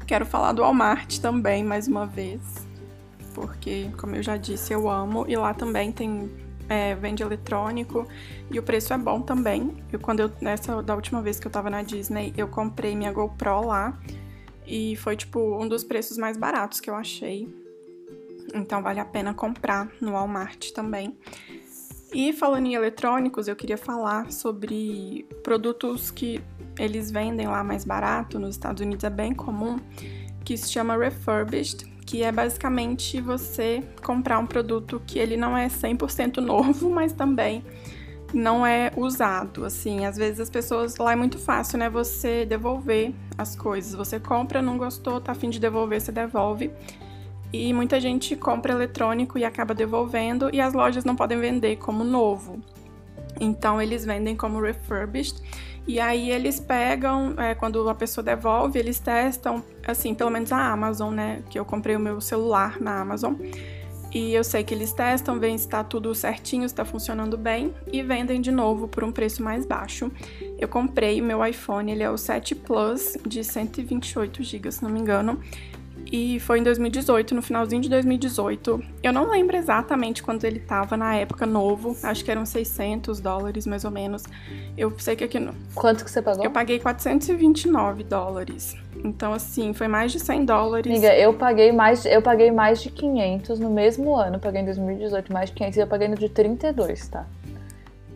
Quero 0.10 0.26
falar 0.26 0.54
do 0.54 0.64
Walmart 0.64 1.20
também, 1.20 1.64
mais 1.64 1.88
uma 1.88 2.08
vez. 2.08 2.42
Porque, 3.36 3.92
como 3.96 4.16
eu 4.16 4.24
já 4.24 4.38
disse, 4.38 4.74
eu 4.74 4.90
amo. 4.90 5.24
E 5.28 5.36
lá 5.36 5.54
também 5.54 5.92
tem 5.92 6.32
é, 6.68 6.96
vende 6.96 7.22
eletrônico 7.22 8.08
e 8.50 8.58
o 8.58 8.64
preço 8.64 8.92
é 8.92 8.98
bom 8.98 9.22
também. 9.22 9.72
Eu, 9.94 10.00
quando 10.00 10.22
eu, 10.22 10.32
nessa 10.42 10.82
da 10.82 10.96
última 10.96 11.22
vez 11.22 11.40
que 11.40 11.46
eu 11.46 11.52
tava 11.52 11.70
na 11.70 11.84
Disney, 11.84 12.34
eu 12.36 12.48
comprei 12.48 12.96
minha 12.96 13.12
GoPro 13.12 13.68
lá 13.68 14.00
e 14.66 14.96
foi 14.96 15.16
tipo 15.16 15.40
um 15.62 15.68
dos 15.68 15.84
preços 15.84 16.18
mais 16.18 16.36
baratos 16.38 16.80
que 16.80 16.90
eu 16.90 16.96
achei. 16.96 17.48
Então 18.52 18.82
vale 18.82 19.00
a 19.00 19.06
pena 19.06 19.32
comprar 19.36 19.92
no 20.02 20.14
Walmart 20.14 20.72
também. 20.72 21.16
E 22.12 22.34
falando 22.34 22.66
em 22.66 22.74
eletrônicos, 22.74 23.48
eu 23.48 23.56
queria 23.56 23.78
falar 23.78 24.32
sobre 24.32 25.28
produtos 25.44 26.10
que 26.10 26.42
eles 26.80 27.12
vendem 27.12 27.48
lá 27.48 27.64
mais 27.64 27.84
barato, 27.84 28.40
nos 28.40 28.52
Estados 28.52 28.82
Unidos 28.82 29.04
é 29.04 29.10
bem 29.10 29.34
comum, 29.34 29.78
que 30.44 30.58
se 30.58 30.72
chama 30.72 30.98
refurbished, 30.98 31.86
que 32.06 32.24
é 32.24 32.32
basicamente 32.32 33.22
você 33.22 33.84
comprar 34.04 34.40
um 34.40 34.46
produto 34.46 35.02
que 35.06 35.20
ele 35.20 35.38
não 35.38 35.56
é 35.56 35.68
100% 35.68 36.38
novo, 36.38 36.90
mas 36.92 37.14
também 37.14 37.64
não 38.34 38.66
é 38.66 38.92
usado, 38.96 39.66
assim, 39.66 40.06
às 40.06 40.16
vezes 40.16 40.40
as 40.40 40.50
pessoas 40.50 40.98
lá 40.98 41.12
é 41.12 41.16
muito 41.16 41.38
fácil, 41.38 41.78
né, 41.80 41.90
você 41.90 42.46
devolver 42.46 43.14
as 43.38 43.56
coisas. 43.56 43.96
Você 43.96 44.20
compra, 44.20 44.62
não 44.62 44.78
gostou, 44.78 45.20
tá 45.20 45.32
afim 45.32 45.50
de 45.50 45.60
devolver, 45.60 46.00
você 46.00 46.12
devolve. 46.12 46.72
E 47.52 47.74
muita 47.74 48.00
gente 48.00 48.36
compra 48.36 48.74
eletrônico 48.74 49.38
e 49.38 49.44
acaba 49.44 49.74
devolvendo 49.74 50.50
e 50.54 50.62
as 50.62 50.74
lojas 50.74 51.04
não 51.04 51.16
podem 51.16 51.40
vender 51.40 51.78
como 51.78 52.04
novo. 52.04 52.60
Então 53.40 53.82
eles 53.82 54.06
vendem 54.06 54.36
como 54.36 54.62
refurbished 54.62 55.42
e 55.88 56.00
aí 56.00 56.30
eles 56.30 56.60
pegam, 56.60 57.34
é, 57.38 57.56
quando 57.56 57.88
a 57.90 57.96
pessoa 57.96 58.24
devolve, 58.24 58.78
eles 58.78 59.00
testam, 59.00 59.64
assim, 59.86 60.14
pelo 60.14 60.30
menos 60.30 60.52
a 60.52 60.72
Amazon, 60.72 61.14
né? 61.14 61.42
Que 61.50 61.58
eu 61.58 61.66
comprei 61.66 61.96
o 61.96 62.00
meu 62.00 62.22
celular 62.22 62.80
na 62.80 63.00
Amazon. 63.00 63.36
E 64.12 64.34
eu 64.34 64.44
sei 64.44 64.64
que 64.64 64.74
eles 64.74 64.92
testam, 64.92 65.40
veem 65.40 65.58
se 65.58 65.66
está 65.66 65.84
tudo 65.84 66.14
certinho, 66.16 66.68
se 66.68 66.74
está 66.74 66.84
funcionando 66.84 67.38
bem 67.38 67.74
e 67.92 68.02
vendem 68.02 68.42
de 68.42 68.52
novo 68.52 68.88
por 68.88 69.04
um 69.04 69.12
preço 69.12 69.44
mais 69.44 69.66
baixo. 69.66 70.12
Eu 70.58 70.68
comprei 70.68 71.22
o 71.22 71.24
meu 71.24 71.46
iPhone, 71.46 71.92
ele 71.92 72.02
é 72.02 72.10
o 72.10 72.18
7 72.18 72.56
Plus 72.56 73.16
de 73.26 73.44
128 73.44 74.44
GB, 74.44 74.72
se 74.72 74.84
não 74.84 74.90
me 74.90 75.00
engano. 75.00 75.40
E 76.12 76.40
foi 76.40 76.60
em 76.60 76.64
2018, 76.64 77.36
no 77.36 77.42
finalzinho 77.42 77.82
de 77.82 77.90
2018. 77.90 78.82
Eu 79.04 79.14
não 79.14 79.30
lembro 79.30 79.56
exatamente 79.56 80.24
quando 80.24 80.44
ele 80.44 80.60
tava 80.60 80.98
na 80.98 81.16
época 81.16 81.46
novo. 81.46 81.96
Acho 82.02 82.26
que 82.26 82.32
eram 82.32 82.46
600 82.46 83.20
dólares, 83.20 83.68
mais 83.68 83.86
ou 83.86 83.92
menos. 83.92 84.24
Eu 84.76 84.92
sei 84.98 85.16
que 85.16 85.24
aqui 85.24 85.40
no... 85.40 85.54
Quanto 85.76 86.04
que 86.04 86.10
você 86.10 86.22
pagou? 86.22 86.44
Eu 86.44 86.52
paguei 86.52 86.80
429 86.80 88.04
dólares. 88.04 88.76
Então, 89.04 89.34
assim, 89.34 89.74
foi 89.74 89.88
mais 89.88 90.12
de 90.12 90.20
100 90.20 90.46
dólares. 90.46 90.92
Amiga, 90.92 91.16
eu 91.16 91.34
paguei 91.34 91.72
mais, 91.72 92.04
eu 92.06 92.22
paguei 92.22 92.50
mais 92.50 92.82
de 92.82 92.90
500 92.90 93.60
no 93.60 93.70
mesmo 93.70 94.16
ano. 94.16 94.38
Eu 94.38 94.40
paguei 94.40 94.62
em 94.62 94.66
2018 94.66 95.32
mais 95.32 95.50
de 95.50 95.56
500 95.56 95.78
e 95.78 95.82
eu 95.82 95.88
paguei 95.88 96.08
no 96.08 96.16
de 96.16 96.30
32, 96.30 97.08
tá? 97.08 97.28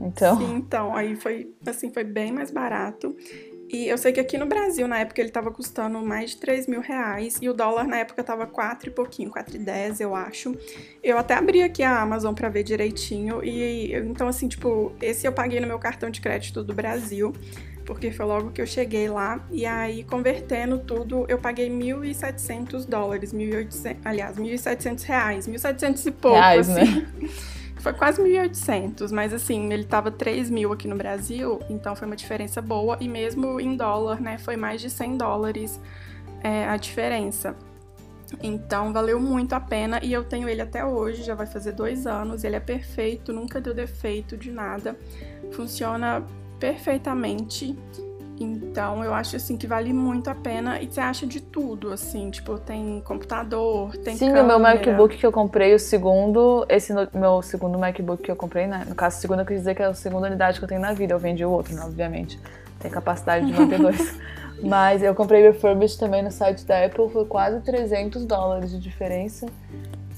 Então... 0.02 0.38
Sim, 0.38 0.56
então, 0.56 0.96
aí 0.96 1.16
foi, 1.16 1.54
assim, 1.66 1.92
foi 1.92 2.04
bem 2.04 2.32
mais 2.32 2.50
barato. 2.50 3.16
E 3.74 3.88
eu 3.88 3.98
sei 3.98 4.14
que 4.14 4.20
aqui 4.20 4.38
no 4.38 4.46
Brasil, 4.46 4.88
na 4.88 5.00
época, 5.00 5.20
ele 5.20 5.30
estava 5.30 5.50
custando 5.50 6.00
mais 6.00 6.30
de 6.30 6.38
3 6.38 6.68
mil 6.68 6.80
reais 6.80 7.40
e 7.42 7.50
o 7.50 7.56
dólar 7.56 7.88
na 7.88 7.98
época 7.98 8.22
estava 8.22 8.46
4 8.46 8.90
e 8.90 8.92
pouquinho, 8.92 9.32
4,10 9.32 10.00
eu 10.00 10.16
acho. 10.16 10.56
Eu 11.04 11.18
até 11.18 11.34
abri 11.34 11.64
aqui 11.64 11.82
a 11.82 12.00
Amazon 12.00 12.36
para 12.36 12.50
ver 12.50 12.62
direitinho 12.62 13.44
e 13.44 13.92
então 13.96 14.28
assim, 14.28 14.48
tipo, 14.48 14.94
esse 15.02 15.26
eu 15.26 15.34
paguei 15.34 15.60
no 15.60 15.66
meu 15.66 15.80
cartão 15.80 16.12
de 16.12 16.22
crédito 16.22 16.64
do 16.64 16.72
Brasil, 16.72 17.34
porque 17.84 18.12
foi 18.12 18.28
logo 18.28 18.52
que 18.52 18.62
eu 18.62 18.68
cheguei 18.68 19.10
lá 19.10 19.44
e 19.50 19.66
aí 19.66 20.04
convertendo 20.04 20.78
tudo, 20.78 21.26
eu 21.28 21.40
paguei 21.40 21.68
1.700 21.68 22.86
dólares, 22.86 23.34
1.800, 23.34 23.98
aliás, 24.06 24.38
1.700 24.38 25.04
reais, 25.04 25.48
1.700 25.48 26.06
e 26.06 26.12
pouco, 26.12 26.38
reais, 26.38 26.70
assim. 26.70 26.92
Né? 26.92 27.30
Foi 27.84 27.92
quase 27.92 28.22
1.800, 28.22 29.12
mas 29.12 29.34
assim, 29.34 29.74
ele 29.74 29.84
tava 29.84 30.10
3 30.10 30.50
mil 30.50 30.72
aqui 30.72 30.88
no 30.88 30.96
Brasil, 30.96 31.60
então 31.70 31.94
foi 31.98 32.08
uma 32.08 32.16
diferença 32.16 32.62
boa. 32.62 32.98
E 33.02 33.10
mesmo 33.10 33.60
em 33.60 33.76
dólar, 33.76 34.22
né, 34.22 34.38
foi 34.38 34.56
mais 34.56 34.80
de 34.80 34.90
100 34.90 35.18
dólares 35.18 35.82
é, 36.42 36.66
a 36.66 36.78
diferença. 36.78 37.54
Então 38.42 38.94
valeu 38.94 39.20
muito 39.20 39.52
a 39.52 39.60
pena 39.60 40.00
e 40.02 40.14
eu 40.14 40.24
tenho 40.24 40.48
ele 40.48 40.62
até 40.62 40.86
hoje, 40.86 41.24
já 41.24 41.36
vai 41.36 41.46
fazer 41.46 41.74
dois 41.74 42.08
anos. 42.08 42.46
Ele 42.46 42.56
é 42.56 42.60
perfeito, 42.62 43.34
nunca 43.34 43.60
deu 43.60 43.74
defeito 43.74 44.38
de 44.38 44.50
nada, 44.50 44.98
funciona 45.52 46.26
perfeitamente 46.62 47.78
então 48.40 49.04
eu 49.04 49.14
acho 49.14 49.36
assim 49.36 49.58
que 49.58 49.68
vale 49.68 49.94
muito 49.94 50.30
a 50.30 50.36
pena 50.36 50.82
e 50.82 50.88
você 50.88 51.00
acha 51.00 51.26
de 51.26 51.42
tudo, 51.42 51.92
assim, 51.92 52.30
tipo, 52.30 52.58
tem 52.58 53.02
computador, 53.06 53.96
tem 53.98 54.16
Sim, 54.16 54.28
câmera. 54.28 54.44
o 54.44 54.48
meu 54.48 54.60
MacBook 54.60 55.18
que 55.18 55.26
eu 55.26 55.32
comprei, 55.32 55.74
o 55.74 55.80
segundo, 55.80 56.66
esse 56.68 56.94
no, 56.94 57.08
meu 57.14 57.42
segundo 57.42 57.78
MacBook 57.78 58.24
que 58.24 58.32
eu 58.32 58.36
comprei, 58.36 58.68
né? 58.68 58.86
No 58.88 58.96
caso, 58.96 59.18
o 59.18 59.22
segundo 59.22 59.40
eu 59.40 59.46
quis 59.46 59.60
dizer 59.60 59.76
que 59.76 59.84
é 59.84 59.86
a 59.86 59.94
segunda 59.94 60.28
unidade 60.28 60.60
que 60.60 60.66
eu 60.66 60.70
tenho 60.70 60.82
na 60.82 60.94
vida. 60.94 61.14
Eu 61.14 61.20
vendi 61.20 61.46
o 61.46 61.52
outro, 61.52 61.76
né, 61.76 61.84
obviamente. 61.84 62.40
Tem 62.80 62.90
capacidade 62.90 63.46
de 63.46 63.54
manter 63.54 63.80
dois. 63.80 64.20
Mas 64.62 65.04
eu 65.04 65.14
comprei 65.14 65.42
refurbished 65.42 66.00
também 66.00 66.24
no 66.24 66.32
site 66.32 66.66
da 66.66 66.86
Apple, 66.86 67.10
foi 67.10 67.26
quase 67.26 67.60
300 67.62 68.26
dólares 68.26 68.72
de 68.72 68.80
diferença. 68.80 69.48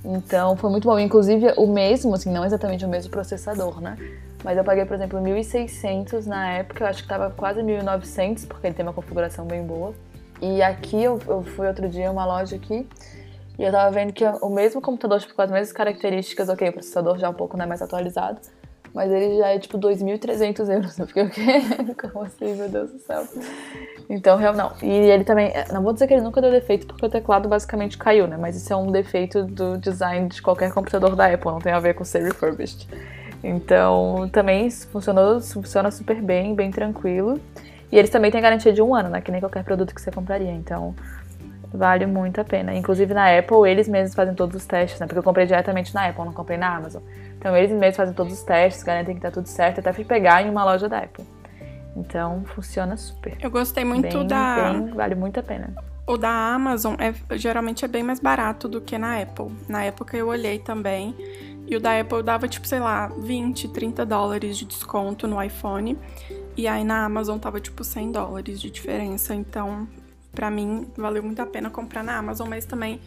Então 0.04 0.56
foi 0.56 0.70
muito 0.70 0.88
bom. 0.88 1.00
Inclusive 1.00 1.54
o 1.58 1.66
mesmo, 1.66 2.14
assim, 2.14 2.32
não 2.32 2.46
exatamente 2.46 2.86
o 2.86 2.88
mesmo 2.88 3.10
processador, 3.10 3.82
né? 3.82 3.98
Mas 4.46 4.60
eu 4.60 4.64
paguei, 4.64 4.86
por 4.86 4.94
exemplo, 4.94 5.20
1.600 5.20 6.28
na 6.28 6.52
época, 6.52 6.84
eu 6.84 6.88
acho 6.88 7.02
que 7.02 7.10
tava 7.10 7.32
quase 7.32 7.62
1.900, 7.62 8.48
porque 8.48 8.68
ele 8.68 8.76
tem 8.76 8.86
uma 8.86 8.94
configuração 8.94 9.44
bem 9.44 9.64
boa. 9.64 9.92
E 10.40 10.62
aqui 10.62 11.04
eu, 11.04 11.20
eu 11.28 11.42
fui 11.42 11.68
outro 11.68 11.90
dia 11.90 12.12
uma 12.12 12.28
loja 12.28 12.56
aqui 12.56 12.88
e 13.58 13.64
eu 13.64 13.72
tava 13.72 13.90
vendo 13.90 14.14
que 14.14 14.24
o 14.24 14.50
mesmo 14.50 14.80
computador, 14.82 15.20
tipo, 15.20 15.34
com 15.34 15.42
as 15.42 15.50
mesmas 15.50 15.72
características, 15.72 16.48
ok, 16.48 16.70
o 16.70 16.74
processador 16.74 17.18
já 17.18 17.26
é 17.26 17.30
um 17.32 17.34
pouco 17.34 17.58
né, 17.58 17.66
mais 17.66 17.82
atualizado, 17.82 18.40
mas 18.94 19.12
ele 19.12 19.40
já 19.40 19.48
é 19.48 19.58
tipo 19.58 19.80
2.300 19.80 20.70
euros. 20.72 20.94
Eu 21.00 21.08
fiquei 21.08 21.24
o 21.24 21.30
quê? 21.32 21.44
Como 22.00 22.24
assim, 22.24 22.54
meu 22.54 22.70
Deus 22.70 22.92
do 22.92 23.00
céu? 23.00 23.28
Então, 24.08 24.38
real, 24.38 24.54
não. 24.54 24.74
E 24.84 24.92
ele 24.92 25.24
também, 25.24 25.48
é, 25.48 25.66
não 25.74 25.82
vou 25.82 25.92
dizer 25.92 26.06
que 26.06 26.14
ele 26.14 26.22
nunca 26.22 26.40
deu 26.40 26.52
defeito, 26.52 26.86
porque 26.86 27.04
o 27.04 27.10
teclado 27.10 27.50
basicamente 27.50 27.98
caiu, 27.98 28.28
né? 28.28 28.38
Mas 28.38 28.56
isso 28.56 28.72
é 28.72 28.76
um 28.76 28.92
defeito 28.92 29.44
do 29.44 29.76
design 29.76 30.30
de 30.30 30.40
qualquer 30.40 30.72
computador 30.72 31.16
da 31.16 31.34
Apple, 31.34 31.50
não 31.50 31.60
tem 31.60 31.74
a 31.74 31.80
ver 31.80 31.96
com 31.96 32.04
ser 32.04 32.22
refurbished. 32.22 32.88
Então, 33.48 34.28
também 34.32 34.72
funcionou, 34.72 35.40
funciona 35.40 35.92
super 35.92 36.20
bem, 36.20 36.56
bem 36.56 36.72
tranquilo. 36.72 37.40
E 37.92 37.98
eles 37.98 38.10
também 38.10 38.32
têm 38.32 38.42
garantia 38.42 38.74
de 38.74 38.82
um 38.82 38.96
ano, 38.96 39.10
né? 39.10 39.22
Que 39.22 39.32
nem 39.32 39.40
qualquer 39.40 39.64
produto 39.64 39.94
que 39.94 40.02
você 40.02 40.10
compraria. 40.12 40.52
Então, 40.52 40.96
vale 41.72 42.08
muito 42.08 42.42
a 42.42 42.44
pena. 42.44 42.74
Inclusive 42.74 43.14
na 43.14 43.38
Apple, 43.38 43.70
eles 43.70 43.88
mesmos 43.88 44.16
fazem 44.16 44.34
todos 44.34 44.56
os 44.56 44.66
testes, 44.66 45.00
né? 45.00 45.06
Porque 45.06 45.20
eu 45.20 45.24
comprei 45.24 45.46
diretamente 45.46 45.94
na 45.94 46.08
Apple, 46.08 46.26
não 46.26 46.34
comprei 46.34 46.58
na 46.58 46.76
Amazon. 46.76 47.04
Então, 47.38 47.56
eles 47.56 47.72
mesmos 47.72 47.98
fazem 47.98 48.16
todos 48.16 48.34
os 48.34 48.42
testes, 48.42 48.82
garantem 48.82 49.14
que 49.14 49.22
tá 49.22 49.30
tudo 49.30 49.48
certo. 49.48 49.80
Até 49.80 49.94
fui 49.94 50.04
pegar 50.04 50.42
em 50.42 50.50
uma 50.50 50.66
loja 50.66 50.90
da 50.90 50.98
Apple. 50.98 51.24
Então, 51.96 52.44
funciona 52.46 52.98
super. 52.98 53.38
Eu 53.40 53.52
gostei 53.52 53.86
muito 53.86 54.18
bem, 54.18 54.28
da. 54.28 54.74
Bem, 54.74 54.88
vale 54.88 55.14
muito 55.14 55.40
a 55.40 55.44
pena. 55.44 55.72
O 56.08 56.18
da 56.18 56.30
Amazon 56.30 56.96
é, 57.00 57.38
geralmente 57.38 57.84
é 57.84 57.88
bem 57.88 58.04
mais 58.04 58.20
barato 58.20 58.68
do 58.68 58.82
que 58.82 58.98
na 58.98 59.22
Apple. 59.22 59.52
Na 59.68 59.84
época 59.84 60.18
eu 60.18 60.28
olhei 60.28 60.60
também. 60.60 61.16
E 61.68 61.76
o 61.76 61.80
da 61.80 62.00
Apple 62.00 62.22
dava, 62.22 62.48
tipo, 62.48 62.68
sei 62.68 62.80
lá, 62.80 63.08
20, 63.08 63.70
30 63.70 64.06
dólares 64.06 64.58
de 64.58 64.66
desconto 64.66 65.28
no 65.28 65.42
iPhone. 65.42 65.98
E 66.56 66.68
aí 66.68 66.84
na 66.84 67.06
Amazon 67.06 67.40
tava, 67.40 67.60
tipo, 67.60 67.84
100 67.84 68.12
dólares 68.12 68.62
de 68.62 68.70
diferença. 68.70 69.34
Então, 69.34 69.88
para 70.32 70.52
mim, 70.52 70.88
valeu 70.96 71.24
muito 71.24 71.42
a 71.42 71.46
pena 71.46 71.70
comprar 71.70 72.04
na 72.04 72.18
Amazon. 72.18 72.48
Mas 72.48 72.66
também 72.66 73.02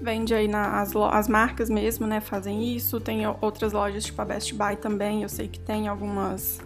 vende 0.00 0.34
aí 0.34 0.48
nas 0.48 0.94
as 0.94 1.28
marcas 1.28 1.70
mesmo, 1.70 2.06
né? 2.06 2.20
Fazem 2.20 2.76
isso. 2.76 3.00
Tem 3.00 3.22
outras 3.40 3.72
lojas, 3.72 4.04
tipo 4.04 4.20
a 4.20 4.24
Best 4.24 4.54
Buy 4.54 4.76
também. 4.76 5.22
Eu 5.22 5.28
sei 5.28 5.48
que 5.48 5.58
tem 5.58 5.88
algumas 5.88 6.60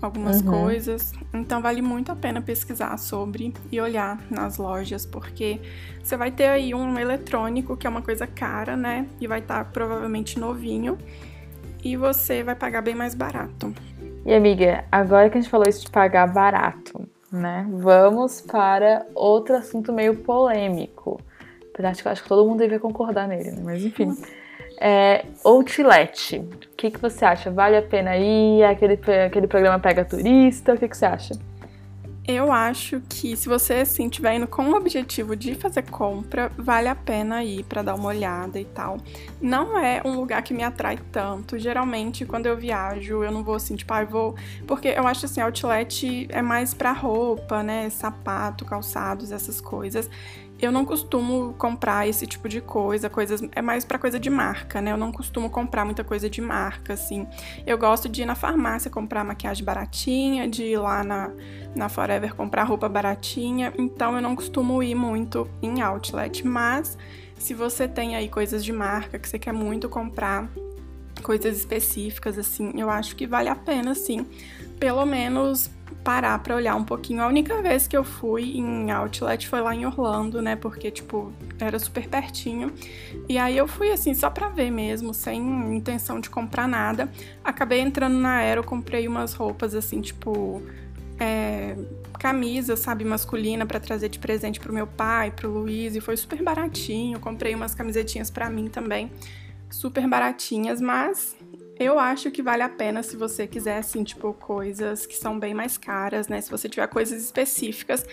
algumas 0.00 0.40
uhum. 0.40 0.50
coisas. 0.50 1.12
Então 1.32 1.62
vale 1.62 1.80
muito 1.80 2.10
a 2.10 2.16
pena 2.16 2.40
pesquisar 2.40 2.96
sobre 2.98 3.54
e 3.70 3.80
olhar 3.80 4.20
nas 4.30 4.58
lojas, 4.58 5.06
porque 5.06 5.60
você 6.02 6.16
vai 6.16 6.30
ter 6.30 6.46
aí 6.46 6.74
um 6.74 6.98
eletrônico 6.98 7.76
que 7.76 7.86
é 7.86 7.90
uma 7.90 8.02
coisa 8.02 8.26
cara, 8.26 8.76
né? 8.76 9.06
E 9.20 9.26
vai 9.26 9.38
estar 9.38 9.64
tá 9.64 9.70
provavelmente 9.70 10.38
novinho 10.38 10.98
e 11.84 11.96
você 11.96 12.42
vai 12.42 12.54
pagar 12.54 12.82
bem 12.82 12.94
mais 12.94 13.14
barato. 13.14 13.74
E 14.24 14.32
amiga, 14.32 14.84
agora 14.90 15.28
que 15.28 15.38
a 15.38 15.40
gente 15.40 15.50
falou 15.50 15.68
isso 15.68 15.86
de 15.86 15.90
pagar 15.90 16.32
barato, 16.32 17.08
né? 17.30 17.66
Vamos 17.70 18.40
para 18.40 19.06
outro 19.14 19.56
assunto 19.56 19.92
meio 19.92 20.16
polêmico. 20.16 21.20
Apesar 21.72 21.92
de 21.92 22.02
que 22.02 22.08
eu 22.08 22.12
acho 22.12 22.22
que 22.22 22.28
todo 22.28 22.46
mundo 22.46 22.58
deveria 22.58 22.78
concordar 22.78 23.26
nele, 23.26 23.50
né? 23.50 23.62
Mas 23.64 23.82
enfim. 23.82 24.14
É, 24.84 25.24
outlet. 25.44 26.38
O 26.38 26.76
que, 26.76 26.90
que 26.90 27.00
você 27.00 27.24
acha? 27.24 27.52
Vale 27.52 27.76
a 27.76 27.82
pena 27.82 28.16
ir? 28.16 28.64
Aquele, 28.64 28.98
aquele 29.24 29.46
programa 29.46 29.78
pega 29.78 30.04
turista? 30.04 30.74
O 30.74 30.76
que, 30.76 30.88
que 30.88 30.96
você 30.96 31.06
acha? 31.06 31.34
Eu 32.26 32.50
acho 32.52 33.00
que 33.08 33.36
se 33.36 33.48
você 33.48 33.74
assim 33.74 34.06
estiver 34.06 34.34
indo 34.34 34.46
com 34.48 34.70
o 34.70 34.74
objetivo 34.74 35.36
de 35.36 35.54
fazer 35.54 35.82
compra, 35.82 36.50
vale 36.56 36.88
a 36.88 36.96
pena 36.96 37.44
ir 37.44 37.64
para 37.64 37.82
dar 37.82 37.94
uma 37.94 38.08
olhada 38.08 38.58
e 38.58 38.64
tal. 38.64 38.98
Não 39.40 39.78
é 39.78 40.02
um 40.04 40.16
lugar 40.16 40.42
que 40.42 40.52
me 40.52 40.64
atrai 40.64 40.98
tanto. 41.12 41.58
Geralmente, 41.58 42.24
quando 42.24 42.46
eu 42.46 42.56
viajo, 42.56 43.22
eu 43.22 43.30
não 43.30 43.44
vou 43.44 43.54
assim, 43.54 43.76
tipo, 43.76 43.92
ah, 43.94 44.02
eu 44.02 44.08
vou, 44.08 44.34
porque 44.66 44.88
eu 44.88 45.06
acho 45.06 45.26
assim, 45.26 45.40
outlet 45.40 46.26
é 46.28 46.42
mais 46.42 46.74
para 46.74 46.92
roupa, 46.92 47.62
né, 47.62 47.88
sapato, 47.90 48.64
calçados, 48.64 49.30
essas 49.30 49.60
coisas 49.60 50.08
eu 50.62 50.70
não 50.70 50.84
costumo 50.84 51.54
comprar 51.58 52.08
esse 52.08 52.24
tipo 52.24 52.48
de 52.48 52.60
coisa, 52.60 53.10
coisas 53.10 53.42
é 53.50 53.60
mais 53.60 53.84
para 53.84 53.98
coisa 53.98 54.18
de 54.18 54.30
marca, 54.30 54.80
né? 54.80 54.92
Eu 54.92 54.96
não 54.96 55.10
costumo 55.10 55.50
comprar 55.50 55.84
muita 55.84 56.04
coisa 56.04 56.30
de 56.30 56.40
marca, 56.40 56.92
assim. 56.92 57.26
Eu 57.66 57.76
gosto 57.76 58.08
de 58.08 58.22
ir 58.22 58.26
na 58.26 58.36
farmácia 58.36 58.88
comprar 58.88 59.24
maquiagem 59.24 59.64
baratinha, 59.64 60.48
de 60.48 60.62
ir 60.62 60.78
lá 60.78 61.02
na, 61.02 61.32
na 61.74 61.88
Forever 61.88 62.36
comprar 62.36 62.62
roupa 62.62 62.88
baratinha. 62.88 63.72
Então 63.76 64.14
eu 64.14 64.22
não 64.22 64.36
costumo 64.36 64.80
ir 64.84 64.94
muito 64.94 65.50
em 65.60 65.82
outlet, 65.82 66.46
mas 66.46 66.96
se 67.36 67.54
você 67.54 67.88
tem 67.88 68.14
aí 68.14 68.28
coisas 68.28 68.64
de 68.64 68.72
marca 68.72 69.18
que 69.18 69.28
você 69.28 69.40
quer 69.40 69.52
muito 69.52 69.88
comprar, 69.88 70.48
coisas 71.24 71.58
específicas 71.58 72.38
assim, 72.38 72.72
eu 72.76 72.88
acho 72.88 73.16
que 73.16 73.26
vale 73.26 73.48
a 73.48 73.56
pena 73.56 73.96
sim. 73.96 74.24
Pelo 74.78 75.04
menos 75.04 75.68
parar 76.02 76.38
para 76.40 76.54
olhar 76.54 76.74
um 76.74 76.84
pouquinho. 76.84 77.22
A 77.22 77.26
única 77.26 77.60
vez 77.62 77.86
que 77.86 77.96
eu 77.96 78.04
fui 78.04 78.56
em 78.56 78.90
outlet 78.90 79.48
foi 79.48 79.60
lá 79.60 79.74
em 79.74 79.86
Orlando, 79.86 80.42
né? 80.42 80.56
Porque, 80.56 80.90
tipo, 80.90 81.32
era 81.58 81.78
super 81.78 82.08
pertinho. 82.08 82.72
E 83.28 83.38
aí 83.38 83.56
eu 83.56 83.68
fui 83.68 83.90
assim, 83.90 84.14
só 84.14 84.28
pra 84.30 84.48
ver 84.48 84.70
mesmo, 84.70 85.14
sem 85.14 85.40
intenção 85.74 86.20
de 86.20 86.28
comprar 86.28 86.68
nada. 86.68 87.10
Acabei 87.44 87.80
entrando 87.80 88.16
na 88.16 88.36
Aero, 88.36 88.64
comprei 88.64 89.06
umas 89.06 89.34
roupas 89.34 89.74
assim, 89.74 90.00
tipo. 90.00 90.62
É, 91.20 91.76
camisa, 92.18 92.76
sabe, 92.76 93.04
masculina 93.04 93.66
para 93.66 93.78
trazer 93.78 94.08
de 94.08 94.18
presente 94.18 94.58
pro 94.58 94.72
meu 94.72 94.86
pai, 94.86 95.30
pro 95.30 95.48
Luiz, 95.48 95.94
e 95.94 96.00
foi 96.00 96.16
super 96.16 96.42
baratinho. 96.42 97.18
Comprei 97.20 97.54
umas 97.54 97.74
camisetinhas 97.74 98.30
para 98.30 98.48
mim 98.48 98.68
também, 98.68 99.10
super 99.70 100.06
baratinhas, 100.08 100.80
mas 100.80 101.36
eu 101.78 101.98
acho 101.98 102.30
que 102.30 102.42
vale 102.42 102.62
a 102.62 102.68
pena 102.68 103.02
se 103.02 103.16
você 103.16 103.46
quiser, 103.46 103.78
assim, 103.78 104.04
tipo, 104.04 104.32
coisas 104.34 105.06
que 105.06 105.16
são 105.16 105.38
bem 105.38 105.54
mais 105.54 105.78
caras, 105.78 106.28
né? 106.28 106.40
Se 106.40 106.50
você 106.50 106.68
tiver 106.68 106.86
coisas 106.86 107.22
específicas, 107.22 108.06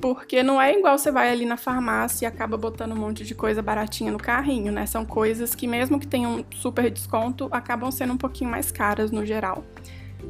porque 0.00 0.42
não 0.42 0.60
é 0.60 0.72
igual 0.76 0.96
você 0.96 1.10
vai 1.10 1.30
ali 1.30 1.44
na 1.44 1.56
farmácia 1.56 2.24
e 2.24 2.28
acaba 2.28 2.56
botando 2.56 2.92
um 2.92 2.96
monte 2.96 3.24
de 3.24 3.34
coisa 3.34 3.60
baratinha 3.60 4.12
no 4.12 4.18
carrinho, 4.18 4.70
né? 4.70 4.86
São 4.86 5.04
coisas 5.04 5.54
que, 5.54 5.66
mesmo 5.66 5.98
que 5.98 6.06
tenham 6.06 6.44
super 6.54 6.90
desconto, 6.90 7.48
acabam 7.50 7.90
sendo 7.90 8.12
um 8.12 8.16
pouquinho 8.16 8.50
mais 8.50 8.70
caras 8.70 9.10
no 9.10 9.26
geral. 9.26 9.64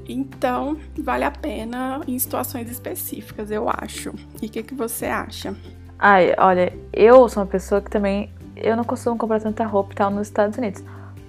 Então, 0.08 0.78
vale 0.98 1.24
a 1.24 1.30
pena 1.30 2.00
em 2.06 2.18
situações 2.18 2.70
específicas, 2.70 3.50
eu 3.50 3.68
acho. 3.68 4.14
E 4.40 4.46
o 4.46 4.50
que, 4.50 4.62
que 4.62 4.74
você 4.74 5.06
acha? 5.06 5.54
Ai, 5.98 6.34
olha, 6.38 6.72
eu 6.92 7.28
sou 7.28 7.42
uma 7.42 7.48
pessoa 7.48 7.80
que 7.80 7.90
também. 7.90 8.32
Eu 8.56 8.76
não 8.76 8.84
costumo 8.84 9.16
comprar 9.16 9.40
tanta 9.40 9.64
roupa 9.64 9.92
e 9.92 9.96
tal 9.96 10.10
nos 10.10 10.28
Estados 10.28 10.56
Unidos. 10.56 10.82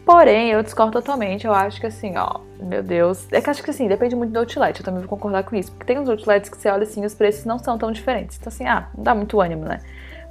Porém, 0.10 0.49
eu 0.49 0.64
discordo 0.64 0.93
totalmente. 0.93 1.45
Eu 1.45 1.53
acho 1.53 1.80
que 1.80 1.86
assim, 1.86 2.18
ó, 2.18 2.39
meu 2.60 2.82
Deus. 2.82 3.28
É 3.32 3.39
que 3.39 3.47
acho 3.47 3.62
que 3.62 3.70
assim, 3.70 3.88
depende 3.88 4.16
muito 4.16 4.32
do 4.32 4.39
outlet. 4.39 4.80
Eu 4.80 4.84
também 4.84 5.01
vou 5.01 5.07
concordar 5.07 5.43
com 5.43 5.55
isso. 5.55 5.72
Porque 5.72 5.86
tem 5.86 5.99
uns 5.99 6.10
outlets 6.10 6.49
que 6.49 6.57
você 6.57 6.68
olha 6.68 6.82
assim, 6.82 7.05
os 7.05 7.14
preços 7.14 7.45
não 7.45 7.60
são 7.60 7.78
tão 7.78 7.91
diferentes. 7.91 8.36
Então, 8.36 8.49
assim, 8.51 8.66
ah, 8.66 8.88
não 8.97 9.03
dá 9.03 9.14
muito 9.14 9.39
ânimo, 9.39 9.66
né? 9.66 9.78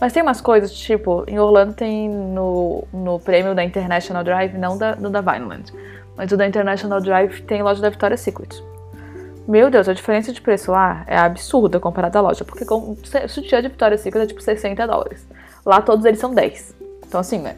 Mas 0.01 0.13
tem 0.13 0.21
umas 0.21 0.41
coisas, 0.41 0.73
tipo, 0.77 1.23
em 1.29 1.39
Orlando 1.39 1.75
tem 1.75 2.09
no, 2.09 2.83
no 2.93 3.21
prêmio 3.21 3.55
da 3.55 3.63
International 3.63 4.25
Drive, 4.25 4.59
não 4.59 4.77
da, 4.77 4.97
no 4.97 5.11
da 5.11 5.21
Vineland, 5.21 5.73
mas 6.17 6.33
o 6.33 6.37
da 6.37 6.45
International 6.45 7.01
Drive 7.01 7.43
tem 7.43 7.63
loja 7.63 7.81
da 7.81 7.89
Victoria's 7.89 8.21
Secret. 8.21 8.61
Meu 9.47 9.71
Deus, 9.71 9.89
a 9.89 9.93
diferença 9.93 10.33
de 10.33 10.41
preço 10.41 10.73
lá 10.73 11.05
é 11.07 11.17
absurda 11.17 11.79
comparada 11.79 12.19
à 12.19 12.23
loja, 12.23 12.45
porque 12.45 12.65
com, 12.65 12.93
o 12.93 13.29
sutiã 13.29 13.63
de 13.63 13.69
Victoria's 13.69 14.01
Secret 14.01 14.25
é 14.25 14.27
tipo 14.27 14.43
60 14.43 14.85
dólares. 14.89 15.25
Lá 15.65 15.81
todos 15.81 16.05
eles 16.05 16.19
são 16.19 16.35
10. 16.35 16.75
Então, 17.07 17.21
assim, 17.21 17.39
né? 17.39 17.57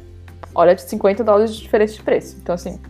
Olha 0.55 0.75
de 0.75 0.83
50 0.83 1.25
dólares 1.25 1.55
de 1.55 1.63
diferença 1.63 1.95
de 1.95 2.03
preço. 2.03 2.37
Então, 2.43 2.55
assim, 2.55 2.81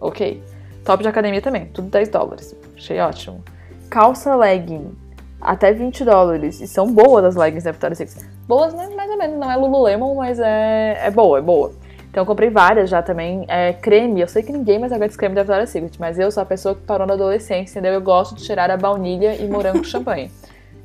ok. 0.00 0.42
Top 0.84 1.02
de 1.02 1.08
academia 1.08 1.42
também, 1.42 1.66
tudo 1.66 1.88
10 1.88 2.08
dólares. 2.08 2.56
Achei 2.76 2.98
ótimo. 3.00 3.42
Calça 3.90 4.34
legging, 4.34 4.96
até 5.40 5.72
20 5.72 6.04
dólares. 6.04 6.60
E 6.60 6.66
são 6.66 6.92
boas 6.92 7.24
as 7.24 7.36
leggings 7.36 7.64
da 7.64 7.72
Victoria's 7.72 7.98
Secret. 7.98 8.26
Boas, 8.46 8.72
né? 8.74 8.88
Mais 8.94 9.10
ou 9.10 9.18
menos. 9.18 9.38
Não 9.38 9.50
é 9.50 9.56
Lululemon, 9.56 10.14
mas 10.14 10.38
é, 10.38 10.98
é 11.02 11.10
boa, 11.10 11.38
é 11.38 11.42
boa. 11.42 11.72
Então 12.10 12.22
eu 12.22 12.26
comprei 12.26 12.48
várias 12.48 12.88
já 12.88 13.02
também. 13.02 13.44
É, 13.48 13.72
creme, 13.74 14.20
eu 14.20 14.28
sei 14.28 14.42
que 14.42 14.52
ninguém 14.52 14.78
mais 14.78 14.92
agora 14.92 15.10
creme 15.10 15.34
da 15.34 15.42
Victoria's 15.42 15.70
Secret, 15.70 15.92
mas 15.98 16.18
eu 16.18 16.30
sou 16.30 16.42
a 16.42 16.46
pessoa 16.46 16.74
que 16.74 16.82
parou 16.82 17.06
na 17.06 17.14
adolescência, 17.14 17.78
entendeu? 17.78 17.92
Eu 17.92 18.00
gosto 18.00 18.34
de 18.34 18.44
cheirar 18.44 18.70
a 18.70 18.76
baunilha 18.76 19.36
e 19.36 19.46
morango 19.46 19.78
com 19.78 19.84
champanhe. 19.86 20.30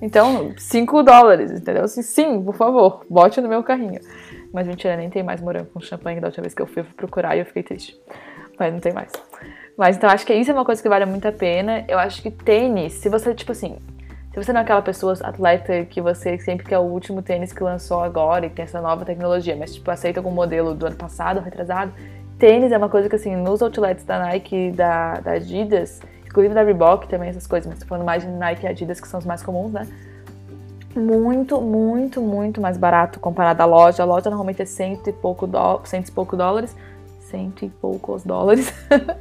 Então, 0.02 0.54
5 0.58 1.02
dólares, 1.02 1.50
entendeu? 1.52 1.88
Sim, 1.88 2.44
por 2.44 2.56
favor, 2.56 3.06
bote 3.10 3.40
no 3.40 3.48
meu 3.48 3.64
carrinho. 3.64 4.02
Mas 4.54 4.68
mentira, 4.68 4.96
nem 4.96 5.10
tem 5.10 5.24
mais 5.24 5.42
morango 5.42 5.66
com 5.74 5.82
champanhe 5.82 6.22
da 6.22 6.28
última 6.28 6.44
vez 6.44 6.54
que 6.54 6.62
eu 6.62 6.68
fui, 6.68 6.82
eu 6.82 6.86
fui 6.86 6.94
procurar 6.94 7.36
e 7.36 7.40
eu 7.40 7.46
fiquei 7.46 7.64
triste. 7.64 8.00
Mas 8.60 8.72
não 8.72 8.80
tem 8.80 8.94
mais. 8.94 9.12
Mas 9.76 9.98
então 9.98 10.08
acho 10.10 10.24
que 10.26 10.34
isso 10.34 10.52
é 10.52 10.54
uma 10.54 10.64
coisa 10.64 10.82
que 10.82 10.88
vale 10.88 11.06
muito 11.06 11.28
a 11.28 11.32
pena. 11.32 11.84
Eu 11.88 11.98
acho 11.98 12.22
que 12.22 12.30
tênis, 12.30 12.94
se 12.94 13.10
você, 13.10 13.34
tipo 13.34 13.52
assim, 13.52 13.80
se 14.32 14.44
você 14.44 14.54
não 14.54 14.60
é 14.62 14.64
aquela 14.64 14.82
pessoa 14.84 15.14
atleta 15.24 15.86
que 15.86 16.00
você 16.00 16.38
sempre 16.38 16.68
quer 16.68 16.78
o 16.78 16.84
último 16.84 17.24
tênis 17.24 17.52
que 17.52 17.64
lançou 17.64 18.04
agora 18.04 18.46
e 18.46 18.50
tem 18.50 18.64
essa 18.64 18.80
nova 18.80 19.04
tecnologia, 19.04 19.56
mas 19.56 19.74
tipo, 19.74 19.90
aceita 19.90 20.20
algum 20.20 20.32
modelo 20.32 20.76
do 20.76 20.86
ano 20.86 20.96
passado, 20.96 21.40
retrasado, 21.40 21.92
tênis 22.38 22.72
é 22.72 22.78
uma 22.78 22.90
coisa 22.90 23.10
que 23.10 23.16
assim, 23.16 23.36
nos 23.36 23.62
outlets 23.64 24.04
da 24.04 24.20
Nike 24.20 24.72
da, 24.72 25.20
da 25.20 25.32
Adidas, 25.32 26.00
inclusive 26.26 26.54
da 26.54 26.62
Reebok 26.62 27.08
também 27.08 27.30
essas 27.30 27.48
coisas, 27.48 27.68
mas 27.68 27.80
tô 27.80 27.86
falando 27.88 28.06
mais 28.06 28.24
de 28.24 28.30
Nike 28.30 28.66
e 28.66 28.68
Adidas 28.68 29.02
que 29.02 29.08
são 29.08 29.20
os 29.20 29.26
mais 29.26 29.42
comuns, 29.42 29.72
né? 29.72 29.88
Muito, 30.96 31.60
muito, 31.62 32.22
muito 32.22 32.62
mais 32.62 32.78
barato 32.78 33.20
comparado 33.20 33.62
à 33.62 33.66
loja. 33.66 34.04
A 34.04 34.06
loja 34.06 34.30
normalmente 34.30 34.62
é 34.62 34.66
cento 34.66 35.10
e 35.10 35.14
pouco, 35.14 35.48
do... 35.48 35.82
cento 35.86 36.10
e 36.10 36.12
pouco 36.12 36.36
dólares. 36.36 36.76
Cento 37.20 37.66
e 37.66 37.70
poucos 37.70 38.24
dólares. 38.24 38.72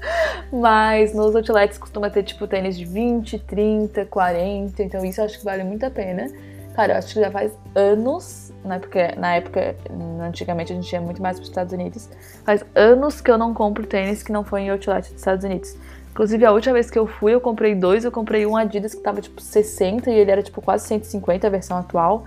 Mas 0.53 1.15
nos 1.15 1.35
outlets 1.35 1.79
costuma 1.79 2.11
ter 2.11 2.23
tipo 2.23 2.47
tênis 2.47 2.77
de 2.77 2.85
20, 2.85 3.39
30, 3.39 4.05
40. 4.07 4.83
Então 4.83 5.05
isso 5.05 5.21
eu 5.21 5.25
acho 5.25 5.39
que 5.39 5.45
vale 5.45 5.65
muito 5.65 5.85
a 5.85 5.91
pena. 5.91 6.27
Cara, 6.75 6.95
eu 6.95 6.99
acho 6.99 7.15
que 7.15 7.21
já 7.21 7.31
faz 7.31 7.53
anos, 7.75 8.53
né? 8.65 8.79
Porque 8.79 9.15
na 9.17 9.35
época, 9.37 9.77
antigamente 10.21 10.73
a 10.73 10.77
gente 10.77 10.91
ia 10.91 11.01
muito 11.01 11.21
mais 11.23 11.37
para 11.37 11.43
os 11.43 11.49
Estados 11.49 11.73
Unidos. 11.73 12.09
Faz 12.45 12.65
anos 12.75 13.21
que 13.21 13.31
eu 13.31 13.37
não 13.37 13.53
compro 13.53 13.87
tênis 13.87 14.23
que 14.23 14.33
não 14.33 14.43
foi 14.43 14.63
em 14.63 14.71
outlet 14.71 15.09
dos 15.09 15.19
Estados 15.19 15.45
Unidos. 15.45 15.77
Inclusive, 16.13 16.45
a 16.45 16.53
última 16.53 16.75
vez 16.75 16.91
que 16.91 16.99
eu 16.99 17.07
fui, 17.07 17.35
eu 17.35 17.41
comprei 17.41 17.75
dois. 17.75 18.05
Eu 18.05 18.13
comprei 18.13 18.45
um 18.47 18.55
Adidas 18.55 18.95
que 18.95 19.01
tava 19.01 19.21
tipo 19.21 19.41
60 19.41 20.11
e 20.11 20.15
ele 20.15 20.31
era 20.31 20.43
tipo 20.43 20.61
quase 20.61 20.87
150 20.87 21.47
a 21.47 21.51
versão 21.51 21.79
atual. 21.79 22.25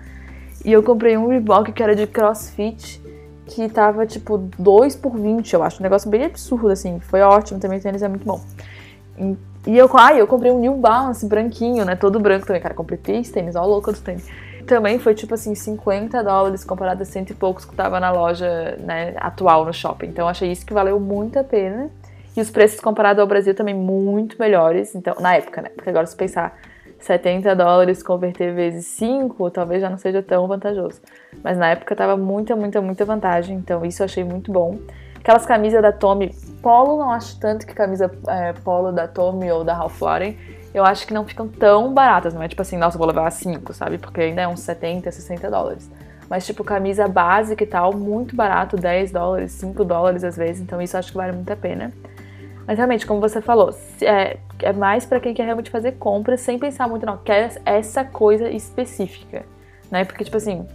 E 0.64 0.72
eu 0.72 0.82
comprei 0.82 1.16
um 1.16 1.28
Reebok 1.28 1.72
que 1.72 1.84
era 1.84 1.96
de 1.96 2.08
CrossFit, 2.08 3.00
que 3.46 3.70
tava 3.70 4.08
tipo 4.08 4.40
2 4.58 4.96
por 4.96 5.16
20, 5.16 5.54
eu 5.54 5.62
acho. 5.62 5.80
Um 5.80 5.84
negócio 5.84 6.10
bem 6.10 6.26
absurdo, 6.26 6.70
assim. 6.70 7.00
Foi 7.00 7.22
ótimo 7.22 7.60
também, 7.60 7.78
o 7.78 7.82
tênis 7.82 8.02
é 8.02 8.08
muito 8.08 8.26
bom. 8.26 8.42
E 9.68 9.78
eu, 9.78 9.88
ah, 9.94 10.16
eu 10.16 10.26
comprei 10.26 10.52
um 10.52 10.60
New 10.60 10.78
Balance 10.78 11.24
branquinho, 11.24 11.86
né? 11.86 11.96
Todo 11.96 12.20
branco 12.20 12.48
também, 12.48 12.62
cara. 12.62 12.74
Comprei 12.74 12.98
três 12.98 13.30
tênis, 13.30 13.56
ó, 13.56 13.64
louco 13.64 13.92
do 13.92 14.00
tênis. 14.00 14.28
Também 14.66 14.98
foi 14.98 15.14
tipo 15.14 15.36
assim, 15.36 15.54
50 15.54 16.24
dólares 16.24 16.64
comparado 16.64 17.04
a 17.04 17.06
cento 17.06 17.30
e 17.30 17.36
poucos 17.36 17.66
que 17.66 17.76
tava 17.76 18.00
na 18.00 18.12
loja 18.12 18.78
né, 18.80 19.14
atual 19.18 19.64
no 19.64 19.72
shopping. 19.72 20.08
Então 20.08 20.28
achei 20.28 20.52
isso 20.52 20.66
que 20.66 20.74
valeu 20.74 21.00
muito 21.00 21.38
a 21.38 21.44
pena. 21.44 21.92
E 22.36 22.42
os 22.42 22.52
preços 22.52 22.80
comparados 22.80 23.22
ao 23.22 23.28
Brasil 23.28 23.56
também 23.56 23.74
muito 23.74 24.38
melhores. 24.38 24.94
Então, 24.94 25.16
na 25.20 25.36
época, 25.36 25.62
né? 25.62 25.70
Porque 25.70 25.90
agora 25.90 26.06
se 26.06 26.16
pensar 26.16 26.58
70 27.00 27.56
dólares 27.56 28.02
converter 28.02 28.54
vezes 28.54 28.86
5, 28.88 29.52
talvez 29.52 29.82
já 29.82 29.90
não 29.90 29.98
seja 29.98 30.24
tão 30.24 30.48
vantajoso. 30.48 31.02
Mas 31.44 31.58
na 31.58 31.70
época 31.70 31.96
tava 31.96 32.18
muita, 32.18 32.56
muita, 32.56 32.82
muita 32.82 33.06
vantagem, 33.06 33.58
então 33.58 33.86
isso 33.86 34.02
eu 34.02 34.06
achei 34.06 34.24
muito 34.24 34.52
bom. 34.52 34.80
Aquelas 35.20 35.46
camisas 35.46 35.82
da 35.82 35.92
Tommy, 35.92 36.36
polo 36.62 36.98
não 36.98 37.12
acho 37.12 37.40
tanto 37.40 37.66
que 37.66 37.74
camisa 37.74 38.12
é, 38.28 38.54
polo 38.54 38.92
da 38.92 39.08
Tommy 39.08 39.52
ou 39.52 39.64
da 39.64 39.74
Ralph 39.74 40.02
Lauren, 40.02 40.36
eu 40.74 40.84
acho 40.84 41.08
que 41.08 41.14
não 41.14 41.26
ficam 41.26 41.48
tão 41.48 41.94
baratas, 41.94 42.34
não 42.34 42.44
é 42.44 42.48
tipo 42.48 42.62
assim, 42.62 42.78
nossa, 42.78 42.98
vou 42.98 43.08
levar 43.08 43.32
5, 43.32 43.74
sabe? 43.74 43.98
Porque 43.98 44.22
ainda 44.22 44.42
é 44.42 44.48
uns 44.48 44.60
70, 44.60 45.12
60 45.12 45.50
dólares. 45.50 45.90
Mas 46.30 46.46
tipo, 46.46 46.64
camisa 46.64 47.08
básica 47.08 47.64
e 47.64 47.68
tal, 47.68 47.94
muito 47.96 48.36
barato, 48.36 48.76
10 48.76 49.12
dólares, 49.12 49.52
5 49.54 49.86
dólares 49.86 50.24
às 50.24 50.36
vezes, 50.36 50.62
então 50.62 50.82
isso 50.82 50.98
acho 50.98 51.12
que 51.12 51.18
vale 51.18 51.34
muito 51.34 51.52
a 51.52 51.56
pena. 51.56 51.94
Mas 52.68 52.78
realmente, 52.78 53.06
como 53.06 53.22
você 53.22 53.42
falou, 53.42 53.76
é, 54.02 54.38
é 54.62 54.74
mais 54.74 55.06
para 55.06 55.20
quem 55.20 55.34
quer 55.34 55.44
realmente 55.44 55.70
fazer 55.70 55.94
compras 55.94 56.42
sem 56.42 56.58
pensar 56.58 56.88
muito, 56.88 57.06
não, 57.06 57.18
quer 57.18 57.62
essa 57.66 58.04
coisa 58.04 58.50
específica, 58.50 59.46
né? 59.92 60.04
Porque, 60.04 60.24
tipo 60.24 60.38
assim, 60.38 60.66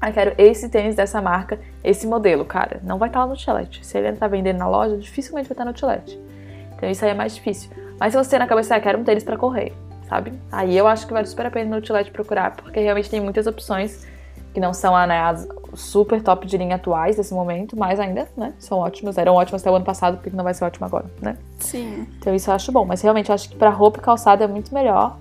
ah, 0.00 0.12
quero 0.12 0.34
esse 0.36 0.68
tênis 0.68 0.94
dessa 0.94 1.20
marca, 1.22 1.58
esse 1.82 2.06
modelo, 2.06 2.44
cara, 2.44 2.80
não 2.82 2.98
vai 2.98 3.08
estar 3.08 3.20
lá 3.20 3.26
no 3.26 3.32
outlet. 3.32 3.84
Se 3.84 3.98
ele 3.98 4.10
não 4.10 4.18
tá 4.18 4.26
vendendo 4.26 4.58
na 4.58 4.68
loja, 4.68 4.96
dificilmente 4.96 5.48
vai 5.48 5.54
estar 5.54 5.64
no 5.64 5.70
outlet. 5.70 6.20
Então 6.76 6.90
isso 6.90 7.04
aí 7.04 7.10
é 7.10 7.14
mais 7.14 7.34
difícil. 7.34 7.70
Mas 7.98 8.12
se 8.12 8.18
você 8.18 8.30
tem 8.30 8.38
na 8.38 8.46
cabeça, 8.46 8.74
ah, 8.74 8.80
quero 8.80 8.98
um 8.98 9.04
tênis 9.04 9.24
para 9.24 9.36
correr, 9.36 9.72
sabe? 10.08 10.32
Aí 10.52 10.76
eu 10.76 10.86
acho 10.86 11.06
que 11.06 11.12
vale 11.12 11.26
super 11.26 11.46
a 11.46 11.50
pena 11.50 11.70
no 11.70 11.76
outlet 11.76 12.10
procurar, 12.10 12.54
porque 12.56 12.80
realmente 12.80 13.08
tem 13.08 13.20
muitas 13.20 13.46
opções 13.46 14.06
que 14.52 14.60
não 14.60 14.74
são 14.74 14.94
né, 15.06 15.20
as 15.20 15.48
super 15.76 16.22
top 16.22 16.46
de 16.46 16.56
linha 16.56 16.76
atuais 16.76 17.16
desse 17.16 17.32
momento, 17.32 17.76
mas 17.76 18.00
ainda, 18.00 18.28
né, 18.36 18.52
são 18.58 18.78
ótimas. 18.78 19.18
Eram 19.18 19.34
ótimas 19.34 19.62
até 19.62 19.70
o 19.70 19.74
ano 19.74 19.84
passado, 19.84 20.16
porque 20.16 20.34
não 20.34 20.44
vai 20.44 20.54
ser 20.54 20.64
ótimo 20.64 20.86
agora, 20.86 21.06
né? 21.20 21.36
Sim. 21.58 22.06
Então 22.18 22.34
isso 22.34 22.50
eu 22.50 22.54
acho 22.54 22.72
bom, 22.72 22.84
mas 22.84 23.00
realmente 23.02 23.28
eu 23.28 23.34
acho 23.34 23.48
que 23.48 23.56
para 23.56 23.70
roupa 23.70 23.98
e 23.98 24.02
calçado 24.02 24.42
é 24.42 24.46
muito 24.46 24.72
melhor. 24.72 25.18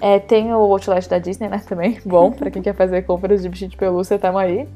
É, 0.00 0.18
tem 0.18 0.52
o 0.52 0.58
Outlet 0.58 1.08
da 1.08 1.18
Disney, 1.18 1.48
né, 1.48 1.62
também, 1.68 1.98
bom, 2.04 2.30
para 2.30 2.50
quem 2.50 2.62
quer 2.62 2.74
fazer 2.74 3.02
compras 3.02 3.42
de 3.42 3.48
bichinho 3.48 3.70
de 3.70 3.76
pelúcia, 3.76 4.18
tamo 4.18 4.38
aí. 4.38 4.68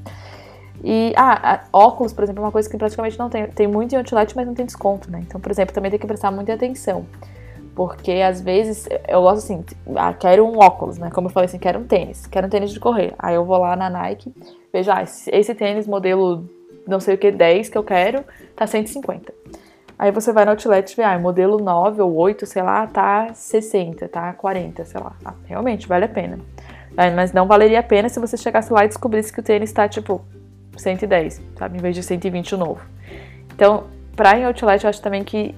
E, 0.82 1.12
ah, 1.14 1.64
óculos, 1.72 2.12
por 2.12 2.24
exemplo, 2.24 2.42
é 2.42 2.46
uma 2.46 2.52
coisa 2.52 2.68
que 2.68 2.76
praticamente 2.76 3.18
não 3.18 3.28
tem. 3.28 3.46
Tem 3.48 3.66
muito 3.66 3.94
em 3.94 3.98
Outlet, 3.98 4.34
mas 4.34 4.46
não 4.46 4.54
tem 4.54 4.64
desconto, 4.64 5.10
né? 5.10 5.22
Então, 5.26 5.38
por 5.38 5.50
exemplo, 5.50 5.74
também 5.74 5.90
tem 5.90 6.00
que 6.00 6.06
prestar 6.06 6.30
muita 6.30 6.54
atenção. 6.54 7.04
Porque 7.74 8.12
às 8.12 8.40
vezes 8.40 8.88
eu 9.08 9.22
gosto 9.22 9.38
assim, 9.38 9.64
ah, 9.96 10.12
quero 10.12 10.44
um 10.44 10.58
óculos, 10.58 10.98
né? 10.98 11.10
Como 11.10 11.28
eu 11.28 11.32
falei 11.32 11.46
assim, 11.46 11.58
quero 11.58 11.78
um 11.78 11.84
tênis, 11.84 12.26
quero 12.26 12.46
um 12.46 12.50
tênis 12.50 12.72
de 12.72 12.80
correr. 12.80 13.14
Aí 13.18 13.34
eu 13.34 13.44
vou 13.44 13.58
lá 13.58 13.76
na 13.76 13.88
Nike, 13.88 14.32
vejo, 14.72 14.90
ah, 14.90 15.02
esse 15.02 15.54
tênis 15.54 15.86
modelo 15.86 16.44
não 16.86 17.00
sei 17.00 17.14
o 17.14 17.18
que, 17.18 17.30
10 17.30 17.68
que 17.68 17.78
eu 17.78 17.84
quero, 17.84 18.24
tá 18.56 18.66
150. 18.66 19.32
Aí 19.98 20.10
você 20.10 20.32
vai 20.32 20.44
no 20.44 20.52
outlet 20.52 20.92
e 20.92 20.96
vê, 20.96 21.02
ah, 21.02 21.18
modelo 21.18 21.58
9 21.58 22.02
ou 22.02 22.14
8, 22.16 22.46
sei 22.46 22.62
lá, 22.62 22.86
tá 22.86 23.32
60, 23.34 24.08
tá 24.08 24.32
40, 24.32 24.84
sei 24.84 25.00
lá. 25.00 25.12
Ah, 25.24 25.34
realmente, 25.44 25.86
vale 25.86 26.06
a 26.06 26.08
pena. 26.08 26.38
Mas 27.14 27.32
não 27.32 27.46
valeria 27.46 27.80
a 27.80 27.82
pena 27.82 28.08
se 28.08 28.18
você 28.18 28.36
chegasse 28.36 28.72
lá 28.72 28.84
e 28.84 28.88
descobrisse 28.88 29.32
que 29.32 29.40
o 29.40 29.42
tênis 29.42 29.72
tá, 29.72 29.88
tipo, 29.88 30.22
110, 30.76 31.42
sabe? 31.56 31.78
Em 31.78 31.80
vez 31.80 31.94
de 31.94 32.02
120 32.02 32.54
o 32.54 32.58
novo. 32.58 32.80
Então, 33.54 33.84
pra 34.16 34.38
ir 34.38 34.44
outlet, 34.44 34.82
eu 34.82 34.90
acho 34.90 35.02
também 35.02 35.22
que 35.22 35.54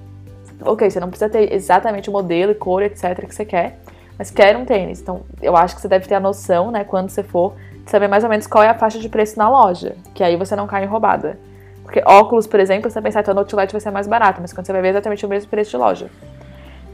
ok, 0.61 0.89
você 0.89 0.99
não 0.99 1.09
precisa 1.09 1.29
ter 1.29 1.53
exatamente 1.53 2.09
o 2.09 2.13
modelo 2.13 2.51
e 2.51 2.55
cor, 2.55 2.81
etc, 2.83 3.25
que 3.25 3.33
você 3.33 3.45
quer, 3.45 3.79
mas 4.17 4.29
quer 4.29 4.55
um 4.55 4.65
tênis. 4.65 5.01
Então, 5.01 5.21
eu 5.41 5.55
acho 5.55 5.75
que 5.75 5.81
você 5.81 5.87
deve 5.87 6.07
ter 6.07 6.15
a 6.15 6.19
noção, 6.19 6.71
né, 6.71 6.83
quando 6.83 7.09
você 7.09 7.23
for, 7.23 7.53
de 7.83 7.91
saber 7.91 8.07
mais 8.07 8.23
ou 8.23 8.29
menos 8.29 8.47
qual 8.47 8.63
é 8.63 8.69
a 8.69 8.73
faixa 8.73 8.99
de 8.99 9.09
preço 9.09 9.37
na 9.37 9.49
loja, 9.49 9.95
que 10.13 10.23
aí 10.23 10.35
você 10.37 10.55
não 10.55 10.67
cai 10.67 10.83
em 10.83 10.87
roubada. 10.87 11.37
Porque 11.83 12.01
óculos, 12.05 12.47
por 12.47 12.59
exemplo, 12.59 12.89
você 12.89 13.01
pensa, 13.01 13.19
então 13.19 13.33
no 13.33 13.41
outlet 13.41 13.71
vai 13.71 13.81
ser 13.81 13.91
mais 13.91 14.07
barato, 14.07 14.39
mas 14.41 14.53
quando 14.53 14.65
você 14.65 14.71
vai 14.71 14.81
ver 14.81 14.89
exatamente 14.89 15.25
o 15.25 15.29
mesmo 15.29 15.49
preço 15.49 15.71
de 15.71 15.77
loja. 15.77 16.09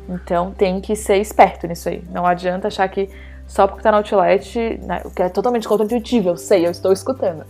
Então 0.08 0.52
tem 0.52 0.82
que 0.82 0.96
ser 0.96 1.18
esperto 1.18 1.68
nisso 1.68 1.88
aí. 1.90 2.04
Não 2.10 2.26
adianta 2.26 2.68
achar 2.68 2.88
que 2.90 3.08
só 3.46 3.68
porque 3.68 3.84
tá 3.84 3.92
no 3.92 3.98
outlet, 3.98 4.80
né, 4.84 5.02
o 5.06 5.12
que 5.12 5.22
é 5.22 5.30
totalmente 5.30 5.68
contra-intuitivo, 5.68 6.30
eu 6.30 6.38
sei, 6.38 6.66
eu 6.66 6.72
estou 6.72 6.92
escutando. 6.92 7.46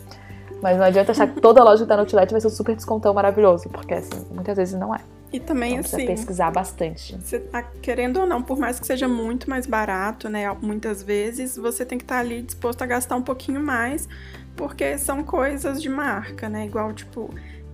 Mas 0.62 0.78
não 0.78 0.86
adianta 0.86 1.12
achar 1.12 1.28
que 1.28 1.40
toda 1.40 1.64
loja 1.64 1.84
que 1.84 1.88
tá 1.88 1.96
no 1.96 2.02
outlet 2.02 2.32
vai 2.32 2.42
ser 2.42 2.48
um 2.48 2.52
super 2.52 2.76
descontão 2.76 3.14
maravilhoso, 3.14 3.70
porque 3.70 3.94
assim, 3.94 4.26
muitas 4.32 4.58
vezes 4.58 4.78
não 4.78 4.94
é. 4.94 5.00
E 5.32 5.40
também 5.40 5.74
então, 5.74 5.82
assim. 5.82 5.98
Precisa 5.98 6.16
pesquisar 6.16 6.52
bastante. 6.52 7.16
Você 7.16 7.40
tá 7.40 7.62
querendo 7.62 8.20
ou 8.20 8.26
não, 8.26 8.42
por 8.42 8.58
mais 8.58 8.80
que 8.80 8.88
seja 8.88 9.08
muito 9.08 9.50
mais 9.50 9.66
barato, 9.66 10.28
né? 10.28 10.52
Muitas 10.62 11.04
vezes 11.04 11.56
você 11.56 11.86
tem 11.86 11.98
que 11.98 12.04
estar 12.04 12.16
tá 12.16 12.22
ali 12.22 12.42
disposto 12.42 12.82
a 12.82 12.86
gastar 12.86 13.16
um 13.16 13.22
pouquinho 13.22 13.62
mais, 13.62 14.08
porque 14.56 14.98
são 14.98 15.24
coisas 15.24 15.82
de 15.82 15.90
marca, 15.90 16.50
né? 16.50 16.66
Igual, 16.66 16.94
tipo, 16.94 17.34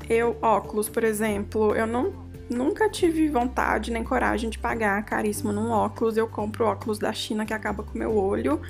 eu, 0.09 0.37
óculos, 0.41 0.89
por 0.89 1.03
exemplo, 1.03 1.73
eu 1.75 1.87
não 1.87 2.24
nunca 2.49 2.89
tive 2.89 3.27
vontade 3.29 3.91
nem 3.91 4.03
coragem 4.03 4.49
de 4.49 4.59
pagar 4.59 5.03
caríssimo 5.03 5.51
num 5.51 5.71
óculos. 5.71 6.17
Eu 6.17 6.27
compro 6.27 6.65
óculos 6.65 6.99
da 6.99 7.11
China 7.13 7.45
que 7.45 7.53
acaba 7.53 7.83
com 7.83 7.97
meu 7.97 8.15
olho, 8.15 8.61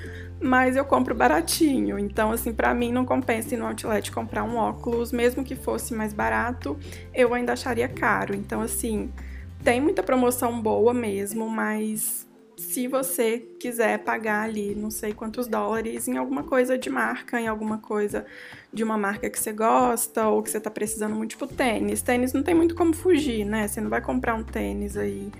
mas 0.41 0.75
eu 0.75 0.85
compro 0.85 1.13
baratinho. 1.13 1.97
Então, 1.99 2.31
assim, 2.31 2.53
para 2.53 2.73
mim 2.73 2.91
não 2.91 3.05
compensa 3.05 3.53
ir 3.53 3.57
no 3.57 3.65
outlet 3.65 4.11
comprar 4.11 4.43
um 4.43 4.57
óculos, 4.57 5.11
mesmo 5.11 5.43
que 5.43 5.55
fosse 5.55 5.93
mais 5.93 6.13
barato, 6.13 6.77
eu 7.13 7.33
ainda 7.33 7.53
acharia 7.53 7.87
caro. 7.87 8.35
Então, 8.35 8.61
assim, 8.61 9.11
tem 9.63 9.81
muita 9.81 10.03
promoção 10.03 10.61
boa 10.61 10.93
mesmo, 10.93 11.49
mas 11.49 12.25
se 12.57 12.87
você 12.87 13.39
quiser 13.59 13.99
pagar 13.99 14.43
ali 14.43 14.75
não 14.75 14.89
sei 14.89 15.13
quantos 15.13 15.47
dólares 15.47 16.07
em 16.07 16.17
alguma 16.17 16.43
coisa 16.43 16.77
de 16.77 16.89
marca, 16.89 17.39
em 17.39 17.47
alguma 17.47 17.79
coisa 17.79 18.25
de 18.75 18.83
uma 18.83 18.97
marca 18.97 19.29
que 19.29 19.39
você 19.39 19.53
gosta 19.53 20.27
ou 20.27 20.43
que 20.43 20.49
você 20.49 20.59
tá 20.59 20.69
precisando 20.69 21.15
muito, 21.15 21.31
tipo 21.31 21.47
tênis. 21.47 22.01
Tênis 22.01 22.33
não 22.33 22.43
tem 22.43 22.53
muito 22.53 22.75
como 22.75 22.93
fugir, 22.93 23.45
né? 23.45 23.67
Você 23.67 23.79
não 23.79 23.89
vai 23.89 24.01
comprar 24.01 24.35
um 24.35 24.43
tênis 24.43 24.97
aí 24.97 25.31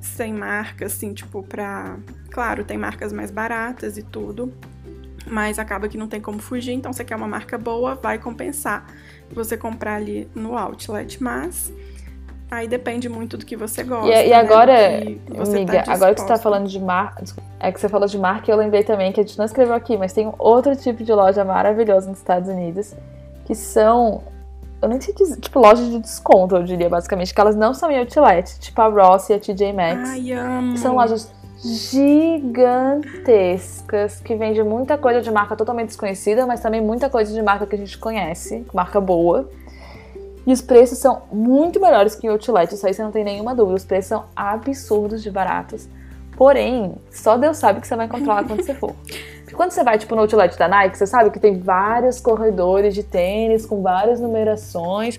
sem 0.00 0.32
marca, 0.32 0.86
assim, 0.86 1.12
tipo, 1.12 1.42
pra. 1.42 1.98
Claro, 2.30 2.64
tem 2.64 2.78
marcas 2.78 3.12
mais 3.12 3.30
baratas 3.30 3.98
e 3.98 4.02
tudo, 4.02 4.52
mas 5.26 5.58
acaba 5.58 5.88
que 5.88 5.98
não 5.98 6.06
tem 6.06 6.20
como 6.20 6.38
fugir, 6.38 6.72
então 6.72 6.92
você 6.92 7.04
quer 7.04 7.16
uma 7.16 7.28
marca 7.28 7.58
boa, 7.58 7.94
vai 7.94 8.18
compensar 8.18 8.86
você 9.30 9.56
comprar 9.56 9.96
ali 9.96 10.28
no 10.34 10.56
outlet, 10.56 11.22
mas 11.22 11.72
Aí 12.54 12.68
depende 12.68 13.08
muito 13.08 13.36
do 13.36 13.44
que 13.44 13.56
você 13.56 13.82
gosta. 13.82 14.08
E, 14.08 14.26
e 14.26 14.30
né? 14.30 14.36
agora, 14.36 14.98
amiga, 14.98 15.82
tá 15.82 15.92
agora 15.92 16.14
que 16.14 16.20
você 16.20 16.26
tá 16.26 16.38
falando 16.38 16.68
de 16.68 16.80
marca. 16.80 17.24
É 17.58 17.72
que 17.72 17.80
você 17.80 17.88
falou 17.88 18.06
de 18.06 18.18
marca, 18.18 18.50
eu 18.50 18.56
lembrei 18.56 18.84
também 18.84 19.12
que 19.12 19.20
a 19.20 19.22
gente 19.22 19.36
não 19.36 19.44
escreveu 19.44 19.74
aqui, 19.74 19.96
mas 19.96 20.12
tem 20.12 20.32
outro 20.38 20.76
tipo 20.76 21.02
de 21.02 21.12
loja 21.12 21.44
maravilhosa 21.44 22.08
nos 22.08 22.18
Estados 22.18 22.48
Unidos, 22.48 22.94
que 23.44 23.54
são. 23.54 24.22
Eu 24.80 24.88
nem 24.88 25.00
sei 25.00 25.14
dizer, 25.14 25.40
tipo, 25.40 25.58
lojas 25.58 25.90
de 25.90 25.98
desconto, 25.98 26.56
eu 26.56 26.62
diria, 26.62 26.90
basicamente, 26.90 27.34
que 27.34 27.40
elas 27.40 27.56
não 27.56 27.72
são 27.72 27.90
em 27.90 27.98
outlet, 27.98 28.58
tipo 28.60 28.80
a 28.82 28.88
Ross 28.88 29.30
e 29.30 29.32
a 29.32 29.38
TJ 29.38 29.72
Maxx. 29.72 30.10
Ai, 30.10 30.32
amo. 30.32 30.76
São 30.76 30.94
lojas 30.94 31.32
gigantescas 31.64 34.20
que 34.20 34.36
vendem 34.36 34.62
muita 34.62 34.98
coisa 34.98 35.22
de 35.22 35.30
marca 35.30 35.56
totalmente 35.56 35.86
desconhecida, 35.88 36.46
mas 36.46 36.60
também 36.60 36.82
muita 36.82 37.08
coisa 37.08 37.32
de 37.32 37.40
marca 37.40 37.66
que 37.66 37.74
a 37.74 37.78
gente 37.78 37.96
conhece, 37.96 38.66
marca 38.72 39.00
boa. 39.00 39.48
E 40.46 40.52
os 40.52 40.60
preços 40.60 40.98
são 40.98 41.22
muito 41.32 41.80
melhores 41.80 42.14
que 42.14 42.26
em 42.26 42.30
outlet, 42.30 42.74
isso 42.74 42.86
aí 42.86 42.92
você 42.92 43.02
não 43.02 43.10
tem 43.10 43.24
nenhuma 43.24 43.54
dúvida. 43.54 43.76
Os 43.76 43.84
preços 43.84 44.08
são 44.08 44.24
absurdos 44.36 45.22
de 45.22 45.30
baratos. 45.30 45.88
Porém, 46.36 46.94
só 47.10 47.38
Deus 47.38 47.56
sabe 47.56 47.80
que 47.80 47.86
você 47.86 47.96
vai 47.96 48.06
encontrar 48.06 48.34
lá 48.34 48.44
quando 48.44 48.62
você 48.62 48.74
for. 48.74 48.94
Porque 49.40 49.54
quando 49.54 49.70
você 49.70 49.82
vai, 49.82 49.98
tipo, 49.98 50.14
no 50.14 50.22
outlet 50.22 50.58
da 50.58 50.68
Nike, 50.68 50.98
você 50.98 51.06
sabe 51.06 51.30
que 51.30 51.38
tem 51.38 51.58
vários 51.58 52.20
corredores 52.20 52.94
de 52.94 53.02
tênis 53.02 53.64
com 53.64 53.82
várias 53.82 54.20
numerações, 54.20 55.18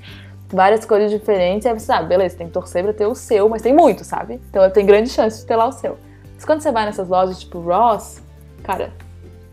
várias 0.50 0.86
cores 0.86 1.10
diferentes. 1.10 1.66
Aí 1.66 1.74
você 1.74 1.86
sabe, 1.86 2.10
beleza, 2.10 2.38
tem 2.38 2.48
que 2.48 2.54
torcer 2.54 2.84
pra 2.84 2.94
ter 2.94 3.08
o 3.08 3.16
seu, 3.16 3.50
mas 3.50 3.62
tem 3.62 3.74
muito, 3.74 4.04
sabe? 4.04 4.40
Então 4.50 4.70
tem 4.70 4.86
grande 4.86 5.10
chance 5.10 5.42
de 5.42 5.46
ter 5.46 5.56
lá 5.56 5.68
o 5.68 5.72
seu. 5.72 5.98
Mas 6.36 6.44
quando 6.44 6.62
você 6.62 6.72
vai 6.72 6.86
nessas 6.86 7.08
lojas, 7.08 7.40
tipo 7.40 7.60
Ross, 7.60 8.22
cara, 8.64 8.92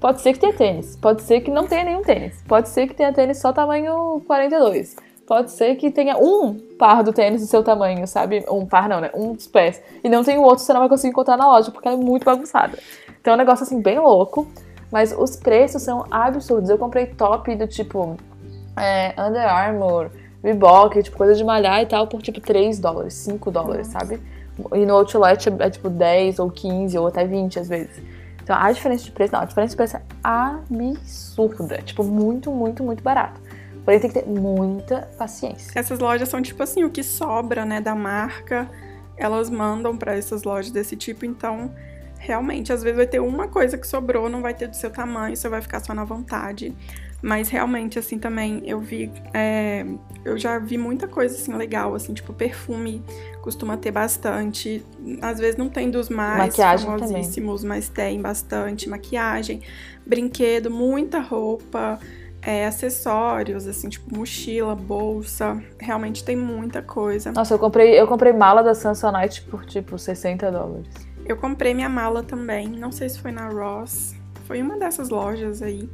pode 0.00 0.20
ser 0.20 0.32
que 0.32 0.40
tenha 0.40 0.52
tênis, 0.52 0.96
pode 0.96 1.22
ser 1.22 1.40
que 1.40 1.50
não 1.50 1.66
tenha 1.66 1.84
nenhum 1.84 2.02
tênis, 2.02 2.42
pode 2.48 2.68
ser 2.68 2.88
que 2.88 2.94
tenha 2.94 3.12
tênis 3.12 3.38
só 3.38 3.52
tamanho 3.52 4.20
42 4.26 4.96
pode 5.32 5.50
ser 5.50 5.76
que 5.76 5.90
tenha 5.90 6.18
um 6.18 6.52
par 6.78 7.02
do 7.02 7.10
tênis 7.10 7.40
do 7.40 7.46
seu 7.46 7.64
tamanho, 7.64 8.06
sabe? 8.06 8.44
Um 8.50 8.66
par 8.66 8.86
não, 8.86 9.00
né? 9.00 9.10
Um 9.14 9.32
dos 9.32 9.46
pés. 9.46 9.80
E 10.04 10.08
não 10.10 10.22
tem 10.22 10.36
o 10.36 10.42
outro, 10.42 10.62
você 10.62 10.74
não 10.74 10.80
vai 10.80 10.90
conseguir 10.90 11.08
encontrar 11.08 11.38
na 11.38 11.46
loja, 11.46 11.70
porque 11.70 11.88
ela 11.88 11.96
é 11.96 12.04
muito 12.04 12.22
bagunçada. 12.22 12.78
Então 13.18 13.32
é 13.32 13.34
um 13.36 13.38
negócio 13.38 13.62
assim, 13.62 13.80
bem 13.80 13.98
louco. 13.98 14.46
Mas 14.90 15.10
os 15.18 15.36
preços 15.36 15.80
são 15.80 16.04
absurdos. 16.10 16.68
Eu 16.68 16.76
comprei 16.76 17.06
top 17.06 17.56
do 17.56 17.66
tipo 17.66 18.14
é, 18.76 19.14
Under 19.18 19.48
Armour, 19.48 20.10
Reebok, 20.44 21.02
tipo, 21.02 21.16
coisa 21.16 21.34
de 21.34 21.42
malhar 21.42 21.80
e 21.80 21.86
tal, 21.86 22.06
por 22.06 22.20
tipo 22.20 22.38
3 22.38 22.78
dólares, 22.78 23.14
5 23.14 23.50
dólares, 23.50 23.86
sabe? 23.86 24.20
E 24.74 24.84
no 24.84 24.96
Outlet 24.96 25.48
é, 25.48 25.64
é 25.64 25.70
tipo 25.70 25.88
10 25.88 26.40
ou 26.40 26.50
15 26.50 26.98
ou 26.98 27.06
até 27.06 27.24
20 27.24 27.58
às 27.58 27.70
vezes. 27.70 28.02
Então 28.42 28.54
a 28.54 28.70
diferença 28.70 29.04
de 29.04 29.12
preço, 29.12 29.32
não, 29.32 29.40
a 29.40 29.46
diferença 29.46 29.70
de 29.70 29.76
preço 29.76 29.96
é 29.96 30.02
absurda. 30.22 31.78
Tipo, 31.78 32.04
muito, 32.04 32.50
muito, 32.50 32.84
muito 32.84 33.02
barato. 33.02 33.40
Porém, 33.84 34.00
tem 34.00 34.10
que 34.10 34.20
ter 34.20 34.28
muita 34.28 35.08
paciência. 35.18 35.72
Essas 35.74 35.98
lojas 35.98 36.28
são 36.28 36.40
tipo 36.40 36.62
assim, 36.62 36.84
o 36.84 36.90
que 36.90 37.02
sobra, 37.02 37.64
né, 37.64 37.80
da 37.80 37.94
marca, 37.94 38.70
elas 39.16 39.50
mandam 39.50 39.96
para 39.96 40.16
essas 40.16 40.44
lojas 40.44 40.70
desse 40.70 40.96
tipo, 40.96 41.24
então 41.24 41.70
realmente, 42.22 42.72
às 42.72 42.84
vezes 42.84 42.96
vai 42.96 43.06
ter 43.06 43.20
uma 43.20 43.48
coisa 43.48 43.76
que 43.76 43.86
sobrou, 43.86 44.28
não 44.28 44.40
vai 44.40 44.54
ter 44.54 44.68
do 44.68 44.76
seu 44.76 44.90
tamanho, 44.90 45.36
você 45.36 45.48
vai 45.48 45.60
ficar 45.60 45.80
só 45.80 45.92
na 45.92 46.04
vontade. 46.04 46.72
Mas 47.20 47.48
realmente, 47.48 47.98
assim, 47.98 48.18
também 48.18 48.62
eu 48.64 48.80
vi. 48.80 49.10
É, 49.32 49.84
eu 50.24 50.36
já 50.36 50.58
vi 50.58 50.76
muita 50.76 51.06
coisa 51.06 51.36
assim 51.36 51.54
legal, 51.54 51.94
assim, 51.94 52.12
tipo 52.12 52.32
perfume 52.32 53.02
costuma 53.40 53.76
ter 53.76 53.92
bastante. 53.92 54.84
Às 55.20 55.38
vezes 55.38 55.56
não 55.56 55.68
tem 55.68 55.90
dos 55.90 56.08
mais 56.08 56.38
Maquiagem 56.38 56.86
famosíssimos, 56.86 57.62
também. 57.62 57.76
mas 57.76 57.88
tem 57.88 58.20
bastante 58.20 58.88
maquiagem, 58.88 59.60
brinquedo, 60.04 60.70
muita 60.70 61.20
roupa. 61.20 61.98
É, 62.44 62.66
acessórios, 62.66 63.68
assim, 63.68 63.88
tipo 63.88 64.16
mochila, 64.16 64.74
bolsa. 64.74 65.62
Realmente 65.78 66.24
tem 66.24 66.36
muita 66.36 66.82
coisa. 66.82 67.30
Nossa, 67.30 67.54
eu 67.54 67.58
comprei, 67.58 67.98
eu 67.98 68.06
comprei 68.06 68.32
mala 68.32 68.62
da 68.62 68.74
Samsonite 68.74 69.42
por 69.42 69.64
tipo 69.64 69.96
60 69.96 70.50
dólares. 70.50 70.88
Eu 71.24 71.36
comprei 71.36 71.72
minha 71.72 71.88
mala 71.88 72.22
também. 72.22 72.68
Não 72.68 72.90
sei 72.90 73.08
se 73.08 73.20
foi 73.20 73.30
na 73.30 73.48
Ross. 73.48 74.14
Foi 74.44 74.60
uma 74.60 74.76
dessas 74.76 75.08
lojas 75.08 75.62
aí. 75.62 75.88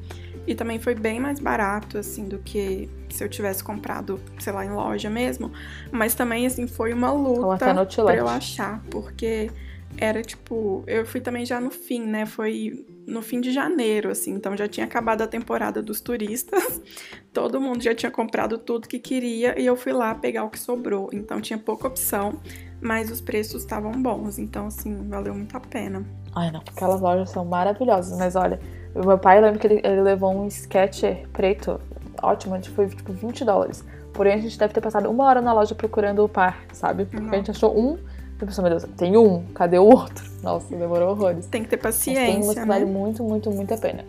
E 0.47 0.55
também 0.55 0.79
foi 0.79 0.95
bem 0.95 1.21
mais 1.21 1.39
barato, 1.39 1.99
assim, 1.99 2.27
do 2.27 2.39
que 2.39 2.89
se 3.11 3.23
eu 3.23 3.29
tivesse 3.29 3.63
comprado, 3.63 4.19
sei 4.39 4.51
lá, 4.51 4.65
em 4.65 4.71
loja 4.71 5.11
mesmo. 5.11 5.53
Mas 5.93 6.15
também, 6.15 6.47
assim, 6.47 6.67
foi 6.67 6.95
uma 6.95 7.13
luta 7.13 7.75
pra 8.03 8.17
eu 8.17 8.27
achar, 8.27 8.83
porque 8.91 9.51
era 9.99 10.23
tipo. 10.23 10.83
Eu 10.87 11.05
fui 11.05 11.21
também 11.21 11.45
já 11.45 11.61
no 11.61 11.71
fim, 11.71 12.07
né? 12.07 12.25
Foi 12.25 12.87
no 13.09 13.23
fim 13.23 13.41
de 13.41 13.51
janeiro, 13.51 14.11
assim, 14.11 14.33
então 14.33 14.57
já 14.57 14.69
tinha 14.69 14.85
acabado 14.85 15.23
a 15.23 15.27
temporada 15.27 15.83
dos 15.83 16.01
turistas. 16.01 16.81
Todo 17.33 17.61
mundo 17.61 17.83
já 17.83 17.95
tinha 17.95 18.11
comprado 18.11 18.59
tudo 18.59 18.87
que 18.87 18.99
queria 18.99 19.59
e 19.59 19.65
eu 19.65 19.77
fui 19.77 19.93
lá 19.93 20.15
pegar 20.15 20.45
o 20.45 20.51
que 20.51 20.59
sobrou. 20.59 21.09
Então 21.13 21.41
tinha 21.41 21.59
pouca 21.59 21.89
opção, 21.89 22.39
mas 22.81 23.11
os 23.11 23.21
preços 23.21 23.63
estavam 23.63 23.93
bons, 23.93 24.39
então 24.39 24.67
assim, 24.67 25.09
valeu 25.09 25.35
muito 25.35 25.57
a 25.57 25.61
pena. 25.61 26.05
Ai, 26.35 26.51
não, 26.51 26.61
aquelas 26.61 27.01
lojas 27.01 27.31
são 27.31 27.45
maravilhosas, 27.45 28.17
mas 28.19 28.37
olha, 28.37 28.61
o 28.95 29.07
meu 29.07 29.19
pai, 29.19 29.39
eu 29.39 29.43
lembro 29.43 29.59
que 29.59 29.67
ele, 29.67 29.81
ele 29.83 30.03
levou 30.03 30.35
um 30.35 30.47
sketcher 30.47 31.27
preto, 31.33 31.81
ótimo, 32.23 32.55
a 32.55 32.59
gente 32.59 32.71
foi 32.71 32.89
tipo 32.89 33.13
20 33.13 33.45
dólares. 33.45 33.85
Porém, 34.13 34.35
a 34.35 34.39
gente 34.39 34.59
deve 34.59 34.75
ter 34.75 34.81
passado 34.81 35.09
uma 35.09 35.25
hora 35.25 35.41
na 35.41 35.53
loja 35.53 35.75
procurando 35.75 36.25
o 36.25 36.29
par, 36.29 36.65
sabe? 36.73 37.05
Porque 37.05 37.25
Não. 37.25 37.33
a 37.33 37.37
gente 37.37 37.51
achou 37.51 37.79
um. 37.79 37.99
E 38.41 38.47
pensou, 38.47 38.63
meu 38.63 38.71
Deus, 38.71 38.85
tem 38.97 39.17
um, 39.17 39.45
cadê 39.53 39.79
o 39.79 39.85
outro? 39.85 40.25
Nossa, 40.43 40.75
demorou 40.75 41.11
horrores. 41.11 41.47
Tem 41.47 41.63
que 41.63 41.69
ter 41.69 41.77
paciência. 41.77 42.23
Mas 42.23 42.47
tem 42.47 42.55
que 42.55 42.61
né? 42.61 42.67
vale 42.67 42.85
muito, 42.85 43.25
muito, 43.25 43.51
muito 43.51 43.75
a 43.75 43.77
pena. 43.77 44.05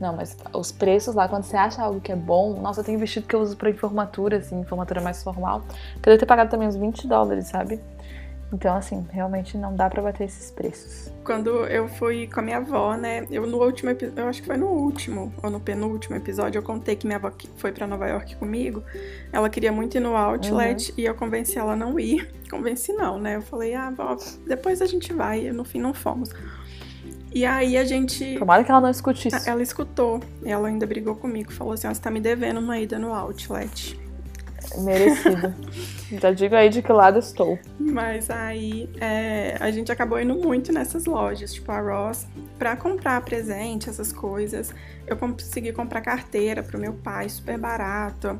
Não, 0.00 0.16
mas 0.16 0.34
os 0.54 0.72
preços 0.72 1.14
lá, 1.14 1.28
quando 1.28 1.44
você 1.44 1.58
acha 1.58 1.82
algo 1.82 2.00
que 2.00 2.10
é 2.10 2.16
bom, 2.16 2.58
nossa, 2.58 2.80
eu 2.80 2.84
tenho 2.84 2.98
vestido 2.98 3.26
que 3.26 3.36
eu 3.36 3.40
uso 3.40 3.54
pra 3.54 3.68
informatura, 3.68 4.38
assim, 4.38 4.58
informatura 4.58 4.98
mais 5.02 5.22
formal, 5.22 5.60
que 6.02 6.08
eu 6.08 6.12
devo 6.12 6.18
ter 6.18 6.26
pagado 6.26 6.48
também 6.48 6.66
uns 6.66 6.74
20 6.74 7.06
dólares, 7.06 7.48
sabe? 7.48 7.78
Então, 8.52 8.76
assim, 8.76 9.06
realmente 9.10 9.56
não 9.56 9.74
dá 9.74 9.88
para 9.88 10.02
bater 10.02 10.24
esses 10.24 10.50
preços. 10.50 11.12
Quando 11.24 11.66
eu 11.66 11.88
fui 11.88 12.26
com 12.26 12.40
a 12.40 12.42
minha 12.42 12.56
avó, 12.56 12.96
né? 12.96 13.26
Eu 13.30 13.46
no 13.46 13.62
último 13.62 13.90
eu 13.90 14.28
acho 14.28 14.40
que 14.40 14.46
foi 14.46 14.56
no 14.56 14.66
último 14.66 15.32
ou 15.42 15.50
no 15.50 15.60
penúltimo 15.60 16.16
episódio, 16.16 16.58
eu 16.58 16.62
contei 16.62 16.96
que 16.96 17.06
minha 17.06 17.18
avó 17.18 17.30
foi 17.56 17.70
para 17.70 17.86
Nova 17.86 18.08
York 18.08 18.34
comigo. 18.36 18.82
Ela 19.32 19.48
queria 19.48 19.70
muito 19.70 19.96
ir 19.96 20.00
no 20.00 20.16
outlet 20.16 20.88
uhum. 20.88 20.94
e 20.98 21.04
eu 21.04 21.14
convenci 21.14 21.58
ela 21.58 21.74
a 21.74 21.76
não 21.76 21.98
ir. 21.98 22.28
Convenci 22.50 22.92
não, 22.92 23.16
né? 23.16 23.36
Eu 23.36 23.42
falei: 23.42 23.74
"Ah, 23.74 23.86
avó, 23.86 24.16
depois 24.44 24.82
a 24.82 24.86
gente 24.86 25.12
vai". 25.12 25.46
E 25.46 25.52
no 25.52 25.64
fim 25.64 25.80
não 25.80 25.94
fomos. 25.94 26.30
E 27.32 27.44
aí 27.44 27.76
a 27.76 27.84
gente. 27.84 28.36
Tomara 28.38 28.64
que 28.64 28.70
ela 28.70 28.80
não 28.80 28.90
escute 28.90 29.28
isso. 29.28 29.48
Ela 29.48 29.62
escutou. 29.62 30.20
Ela 30.44 30.66
ainda 30.66 30.86
brigou 30.86 31.14
comigo. 31.14 31.52
Falou 31.52 31.74
assim: 31.74 31.86
você 31.86 32.00
tá 32.00 32.10
me 32.10 32.20
devendo 32.20 32.58
uma 32.58 32.78
ida 32.78 32.98
no 32.98 33.14
outlet. 33.14 33.99
Merecido. 34.78 35.54
Já 36.20 36.32
digo 36.32 36.54
aí 36.54 36.68
de 36.68 36.82
que 36.82 36.92
lado 36.92 37.18
estou. 37.18 37.58
Mas 37.78 38.30
aí 38.30 38.88
é, 39.00 39.56
a 39.60 39.70
gente 39.70 39.92
acabou 39.92 40.20
indo 40.20 40.34
muito 40.34 40.72
nessas 40.72 41.04
lojas, 41.04 41.52
tipo 41.52 41.70
a 41.70 41.80
Ross, 41.80 42.26
pra 42.58 42.76
comprar 42.76 43.20
presente, 43.22 43.88
essas 43.88 44.12
coisas. 44.12 44.74
Eu 45.06 45.16
consegui 45.16 45.72
comprar 45.72 46.00
carteira 46.00 46.62
pro 46.62 46.78
meu 46.78 46.94
pai, 46.94 47.28
super 47.28 47.58
barato. 47.58 48.38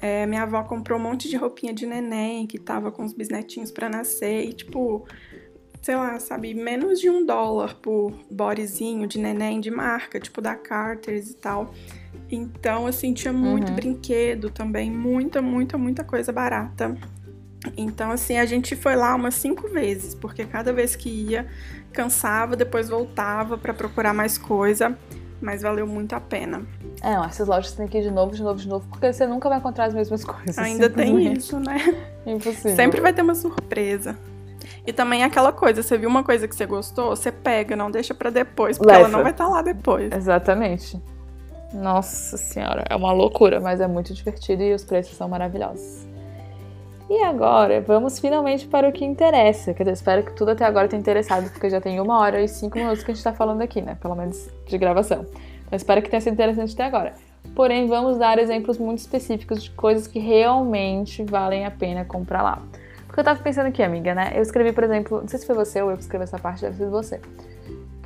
É, 0.00 0.26
minha 0.26 0.42
avó 0.42 0.62
comprou 0.62 0.98
um 0.98 1.02
monte 1.02 1.28
de 1.28 1.36
roupinha 1.36 1.72
de 1.72 1.84
neném 1.84 2.46
que 2.46 2.58
tava 2.58 2.92
com 2.92 3.04
os 3.04 3.12
bisnetinhos 3.12 3.72
para 3.72 3.88
nascer 3.88 4.44
e, 4.44 4.52
tipo, 4.52 5.04
sei 5.82 5.96
lá, 5.96 6.18
sabe, 6.20 6.54
menos 6.54 7.00
de 7.00 7.10
um 7.10 7.24
dólar 7.24 7.74
por 7.76 8.12
bodyzinho 8.30 9.06
de 9.06 9.18
neném 9.18 9.60
de 9.60 9.70
marca, 9.70 10.20
tipo 10.20 10.40
da 10.40 10.54
Carter's 10.54 11.30
e 11.30 11.34
tal. 11.34 11.74
Então, 12.30 12.86
assim, 12.86 13.14
tinha 13.14 13.32
muito 13.32 13.70
uhum. 13.70 13.76
brinquedo 13.76 14.50
também, 14.50 14.90
muita, 14.90 15.40
muita, 15.40 15.78
muita 15.78 16.04
coisa 16.04 16.30
barata. 16.30 16.96
Então, 17.76 18.10
assim, 18.10 18.38
a 18.38 18.46
gente 18.46 18.76
foi 18.76 18.94
lá 18.94 19.14
umas 19.14 19.34
cinco 19.34 19.68
vezes, 19.68 20.14
porque 20.14 20.44
cada 20.44 20.72
vez 20.72 20.94
que 20.94 21.08
ia, 21.08 21.46
cansava, 21.92 22.54
depois 22.54 22.88
voltava 22.88 23.56
para 23.56 23.74
procurar 23.74 24.12
mais 24.12 24.36
coisa, 24.38 24.96
mas 25.40 25.62
valeu 25.62 25.86
muito 25.86 26.14
a 26.14 26.20
pena. 26.20 26.62
É, 27.02 27.14
essas 27.26 27.48
lojas 27.48 27.72
tem 27.72 27.86
que 27.86 27.98
ir 27.98 28.02
de 28.02 28.10
novo, 28.10 28.34
de 28.34 28.42
novo, 28.42 28.60
de 28.60 28.68
novo, 28.68 28.86
porque 28.88 29.12
você 29.12 29.26
nunca 29.26 29.48
vai 29.48 29.58
encontrar 29.58 29.86
as 29.86 29.94
mesmas 29.94 30.24
coisas. 30.24 30.56
Ainda 30.58 30.90
tem 30.90 31.32
isso, 31.32 31.58
né? 31.58 31.78
Impossível. 32.26 32.76
Sempre 32.76 33.00
vai 33.00 33.12
ter 33.12 33.22
uma 33.22 33.34
surpresa. 33.34 34.16
E 34.86 34.92
também 34.92 35.22
aquela 35.22 35.52
coisa, 35.52 35.82
você 35.82 35.96
viu 35.96 36.08
uma 36.08 36.22
coisa 36.22 36.46
que 36.46 36.54
você 36.54 36.66
gostou, 36.66 37.10
você 37.14 37.32
pega, 37.32 37.74
não 37.76 37.90
deixa 37.90 38.14
para 38.14 38.30
depois, 38.30 38.78
porque 38.78 38.92
Leva. 38.92 39.04
ela 39.04 39.08
não 39.08 39.22
vai 39.22 39.32
estar 39.32 39.44
tá 39.44 39.50
lá 39.50 39.62
depois. 39.62 40.12
Exatamente. 40.12 41.00
Nossa 41.72 42.38
senhora, 42.38 42.84
é 42.88 42.96
uma 42.96 43.12
loucura, 43.12 43.60
mas 43.60 43.80
é 43.80 43.86
muito 43.86 44.14
divertido 44.14 44.62
e 44.62 44.72
os 44.72 44.84
preços 44.84 45.16
são 45.16 45.28
maravilhosos. 45.28 46.06
E 47.10 47.22
agora, 47.22 47.80
vamos 47.80 48.18
finalmente 48.18 48.66
para 48.66 48.88
o 48.88 48.92
que 48.92 49.04
interessa. 49.04 49.74
Quer 49.74 49.82
dizer, 49.82 49.92
espero 49.92 50.22
que 50.22 50.34
tudo 50.34 50.50
até 50.50 50.64
agora 50.64 50.88
tenha 50.88 51.00
interessado, 51.00 51.50
porque 51.50 51.68
já 51.68 51.80
tem 51.80 52.00
uma 52.00 52.18
hora 52.18 52.40
e 52.40 52.48
cinco 52.48 52.78
minutos 52.78 53.02
que 53.02 53.10
a 53.10 53.14
gente 53.14 53.20
está 53.20 53.32
falando 53.32 53.62
aqui, 53.62 53.82
né? 53.82 53.96
Pelo 54.00 54.14
menos 54.14 54.48
de 54.66 54.78
gravação. 54.78 55.26
Então, 55.66 55.76
espero 55.76 56.02
que 56.02 56.08
tenha 56.08 56.20
sido 56.20 56.34
interessante 56.34 56.72
até 56.72 56.84
agora. 56.84 57.14
Porém, 57.54 57.86
vamos 57.86 58.18
dar 58.18 58.38
exemplos 58.38 58.78
muito 58.78 58.98
específicos 58.98 59.62
de 59.62 59.70
coisas 59.70 60.06
que 60.06 60.18
realmente 60.18 61.22
valem 61.22 61.64
a 61.64 61.70
pena 61.70 62.04
comprar 62.04 62.42
lá. 62.42 62.62
Porque 63.06 63.20
eu 63.20 63.24
tava 63.24 63.42
pensando 63.42 63.66
aqui, 63.66 63.82
amiga, 63.82 64.14
né? 64.14 64.32
Eu 64.34 64.42
escrevi, 64.42 64.72
por 64.72 64.84
exemplo, 64.84 65.20
não 65.20 65.28
sei 65.28 65.38
se 65.38 65.46
foi 65.46 65.54
você 65.54 65.80
ou 65.82 65.90
eu 65.90 65.96
que 65.96 66.02
escrevi 66.02 66.24
essa 66.24 66.38
parte, 66.38 66.62
deve 66.62 66.76
ser 66.76 66.88
você 66.88 67.20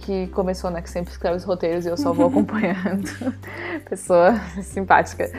que 0.03 0.27
começou, 0.29 0.71
né, 0.71 0.83
que 0.83 0.91
sempre 0.91 1.13
escreve 1.13 1.37
os 1.37 1.45
roteiros 1.45 1.87
e 1.87 1.89
eu 1.89 1.97
só 1.97 2.13
vou 2.13 2.27
acompanhando. 2.27 3.09
Pessoa 3.89 4.35
simpática. 4.63 5.31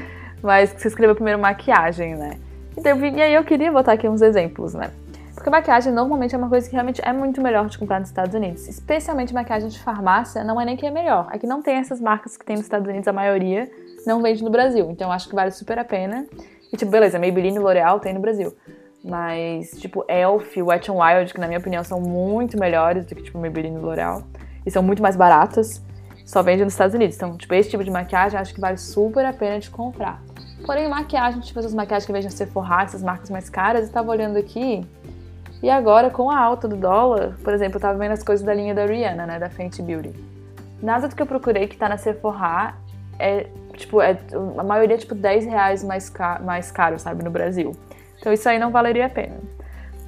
Mas 0.42 0.74
que 0.74 0.82
você 0.82 0.88
escreveu 0.88 1.16
primeiro 1.16 1.40
maquiagem, 1.40 2.16
né? 2.16 2.40
E 2.78 3.22
aí 3.22 3.34
eu 3.34 3.44
queria 3.44 3.72
botar 3.72 3.94
aqui 3.94 4.08
uns 4.08 4.22
exemplos, 4.22 4.74
né? 4.74 4.90
Porque 5.34 5.50
maquiagem 5.50 5.92
normalmente 5.92 6.34
é 6.34 6.38
uma 6.38 6.50
coisa 6.50 6.68
que 6.68 6.74
realmente 6.74 7.02
é 7.04 7.12
muito 7.12 7.42
melhor 7.42 7.68
de 7.68 7.78
comprar 7.78 8.00
nos 8.00 8.10
Estados 8.10 8.34
Unidos. 8.34 8.68
Especialmente 8.68 9.34
maquiagem 9.34 9.68
de 9.68 9.80
farmácia, 9.80 10.44
não 10.44 10.60
é 10.60 10.66
nem 10.66 10.78
que 10.78 10.86
é 10.86 10.92
melhor. 10.92 11.28
É 11.32 11.38
que 11.38 11.46
não 11.46 11.62
tem 11.62 11.76
essas 11.76 12.00
marcas 12.00 12.38
que 12.38 12.46
tem 12.46 12.56
nos 12.56 12.66
Estados 12.66 12.88
Unidos, 12.88 13.08
a 13.08 13.14
maioria 13.14 13.70
não 14.06 14.22
vende 14.22 14.44
no 14.44 14.50
Brasil. 14.50 14.90
Então 14.90 15.12
acho 15.12 15.28
que 15.28 15.36
vale 15.36 15.52
super 15.52 15.78
a 15.78 15.84
pena. 15.84 16.26
E 16.72 16.78
tipo, 16.78 16.90
beleza, 16.90 17.20
Maybelline 17.20 17.58
e 17.58 17.60
L'Oreal 17.60 18.00
tem 18.00 18.14
no 18.14 18.20
Brasil. 18.20 18.56
Mas, 19.04 19.72
tipo, 19.72 20.06
Elf, 20.08 20.56
Wet 20.56 20.90
n 20.90 20.98
Wild, 20.98 21.34
que 21.34 21.40
na 21.40 21.48
minha 21.48 21.60
opinião 21.60 21.84
são 21.84 22.00
muito 22.00 22.58
melhores 22.58 23.06
do 23.06 23.14
que, 23.14 23.24
tipo, 23.24 23.38
Maybelline 23.38 23.76
e 23.76 23.80
L'Oreal 23.80 24.24
e 24.66 24.72
são 24.72 24.84
muito 24.84 25.02
mais 25.02 25.16
baratas, 25.16 25.82
só 26.26 26.42
vende 26.42 26.64
nos 26.64 26.74
Estados 26.74 26.96
Unidos. 26.96 27.16
Então, 27.16 27.36
tipo, 27.38 27.54
esse 27.54 27.70
tipo 27.70 27.84
de 27.84 27.92
maquiagem 27.92 28.40
acho 28.40 28.54
que 28.54 28.62
vale 28.62 28.78
super 28.78 29.26
a 29.26 29.34
pena 29.34 29.60
de 29.60 29.70
comprar. 29.70 30.22
Porém, 30.66 30.88
maquiagem, 30.88 31.42
tipo, 31.42 31.60
essas 31.60 31.74
maquiagens 31.74 32.06
que 32.06 32.12
vejo 32.12 32.28
na 32.28 32.32
Sephora, 32.32 32.84
essas 32.84 33.04
marcas 33.04 33.30
mais 33.30 33.50
caras, 33.50 33.88
eu 33.88 33.94
tava 33.94 34.10
olhando 34.10 34.38
aqui. 34.38 34.86
E 35.62 35.70
agora, 35.70 36.10
com 36.10 36.30
a 36.30 36.40
alta 36.40 36.68
do 36.68 36.76
dólar, 36.76 37.38
por 37.44 37.54
exemplo, 37.54 37.78
eu 37.78 37.82
tava 37.82 37.98
vendo 37.98 38.12
as 38.12 38.24
coisas 38.24 38.46
da 38.46 38.54
linha 38.54 38.74
da 38.74 38.86
Rihanna, 38.86 39.26
né, 39.26 39.40
da 39.40 39.50
Fenty 39.50 39.82
Beauty. 39.82 40.14
Nada 40.82 41.08
do 41.08 41.16
que 41.16 41.22
eu 41.22 41.26
procurei 41.26 41.68
que 41.68 41.78
tá 41.78 41.88
na 41.88 41.98
Sephora 41.98 42.76
é, 43.20 43.48
tipo, 43.76 44.02
é, 44.02 44.18
a 44.58 44.64
maioria 44.64 44.96
é, 44.96 45.00
tipo, 45.00 45.16
10 45.16 45.46
reais 45.46 45.84
mais, 45.84 46.10
ca 46.10 46.40
mais 46.44 46.72
caro, 46.72 47.00
sabe, 47.00 47.24
no 47.24 47.32
Brasil. 47.32 47.72
Então 48.20 48.32
isso 48.32 48.48
aí 48.48 48.58
não 48.58 48.72
valeria 48.72 49.06
a 49.06 49.10
pena. 49.10 49.36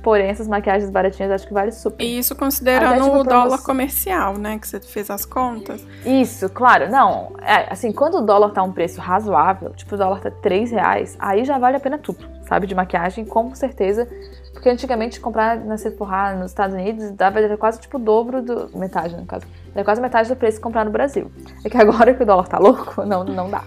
Porém, 0.06 0.28
essas 0.28 0.48
maquiagens 0.48 0.92
baratinhas 0.92 1.32
acho 1.32 1.48
que 1.48 1.54
vale 1.54 1.72
super. 1.72 2.06
E 2.06 2.20
isso 2.20 2.36
considerando 2.36 3.06
tipo, 3.06 3.18
o 3.18 3.24
dólar 3.24 3.64
comercial, 3.64 4.38
né? 4.38 4.60
Que 4.60 4.68
você 4.68 4.80
fez 4.80 5.10
as 5.10 5.26
contas. 5.26 5.84
Isso, 6.06 6.48
claro. 6.48 6.92
Não, 6.92 7.32
é, 7.42 7.74
assim, 7.74 7.92
quando 7.92 8.20
o 8.20 8.22
dólar 8.22 8.52
tá 8.52 8.62
um 8.62 8.72
preço 8.72 9.02
razoável, 9.02 9.72
tipo, 9.72 9.96
o 9.96 9.98
dólar 9.98 10.22
tá 10.22 10.30
3 10.30 10.70
reais, 10.70 11.18
aí 11.18 11.44
já 11.44 11.58
vale 11.58 11.78
a 11.78 11.80
pena 11.80 11.98
tudo, 11.98 12.24
sabe? 12.48 12.68
De 12.68 12.76
maquiagem, 12.76 13.26
com 13.26 13.56
certeza. 13.56 14.08
Porque 14.54 14.70
antigamente 14.70 15.20
comprar 15.20 15.58
na 15.58 15.76
Sephora 15.76 16.36
nos 16.36 16.52
Estados 16.52 16.76
Unidos 16.76 17.10
dava 17.10 17.58
quase 17.58 17.82
tipo 17.82 17.98
o 17.98 18.00
dobro 18.00 18.44
do. 18.44 18.78
Metade, 18.78 19.18
no 19.18 19.26
caso. 19.26 19.48
Era 19.74 19.84
quase 19.84 20.00
metade 20.00 20.30
do 20.30 20.36
preço 20.36 20.58
de 20.58 20.62
comprar 20.62 20.86
no 20.86 20.92
Brasil. 20.92 21.32
É 21.64 21.70
que 21.70 21.78
agora 21.78 22.14
que 22.14 22.22
o 22.22 22.26
dólar 22.28 22.48
tá 22.48 22.60
louco, 22.60 23.04
não, 23.10 23.24
não 23.24 23.50
dá. 23.50 23.64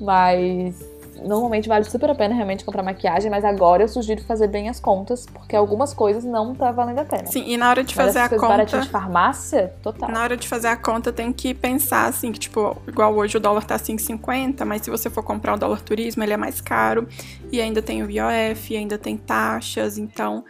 Mas 0.00 0.82
normalmente 1.24 1.68
vale 1.68 1.84
super 1.84 2.10
a 2.10 2.14
pena 2.14 2.34
realmente 2.34 2.64
comprar 2.64 2.82
maquiagem, 2.82 3.30
mas 3.30 3.44
agora 3.44 3.82
eu 3.82 3.88
sugiro 3.88 4.22
fazer 4.24 4.48
bem 4.48 4.68
as 4.68 4.80
contas, 4.80 5.26
porque 5.26 5.54
algumas 5.54 5.94
coisas 5.94 6.24
não 6.24 6.54
tá 6.54 6.70
valendo 6.70 7.00
a 7.00 7.04
pena. 7.04 7.26
Sim, 7.26 7.44
e 7.46 7.56
na 7.56 7.68
hora 7.70 7.84
de 7.84 7.94
fazer 7.94 8.20
a 8.20 8.28
conta. 8.28 8.64
de 8.64 8.88
farmácia, 8.88 9.72
total. 9.82 10.10
Na 10.10 10.22
hora 10.22 10.36
de 10.36 10.46
fazer 10.48 10.68
a 10.68 10.76
conta, 10.76 11.12
tem 11.12 11.32
que 11.32 11.54
pensar 11.54 12.06
assim, 12.06 12.32
que 12.32 12.38
tipo, 12.38 12.76
igual 12.86 13.14
hoje 13.14 13.36
o 13.36 13.40
dólar 13.40 13.64
tá 13.64 13.76
5,50, 13.76 14.64
mas 14.64 14.82
se 14.82 14.90
você 14.90 15.08
for 15.10 15.22
comprar 15.22 15.54
o 15.54 15.56
dólar 15.56 15.80
turismo, 15.80 16.22
ele 16.22 16.32
é 16.32 16.36
mais 16.36 16.60
caro, 16.60 17.08
e 17.50 17.60
ainda 17.60 17.82
tem 17.82 18.02
o 18.02 18.10
IOF, 18.10 18.72
e 18.72 18.76
ainda 18.76 18.98
tem 18.98 19.16
taxas, 19.16 19.98
então 19.98 20.44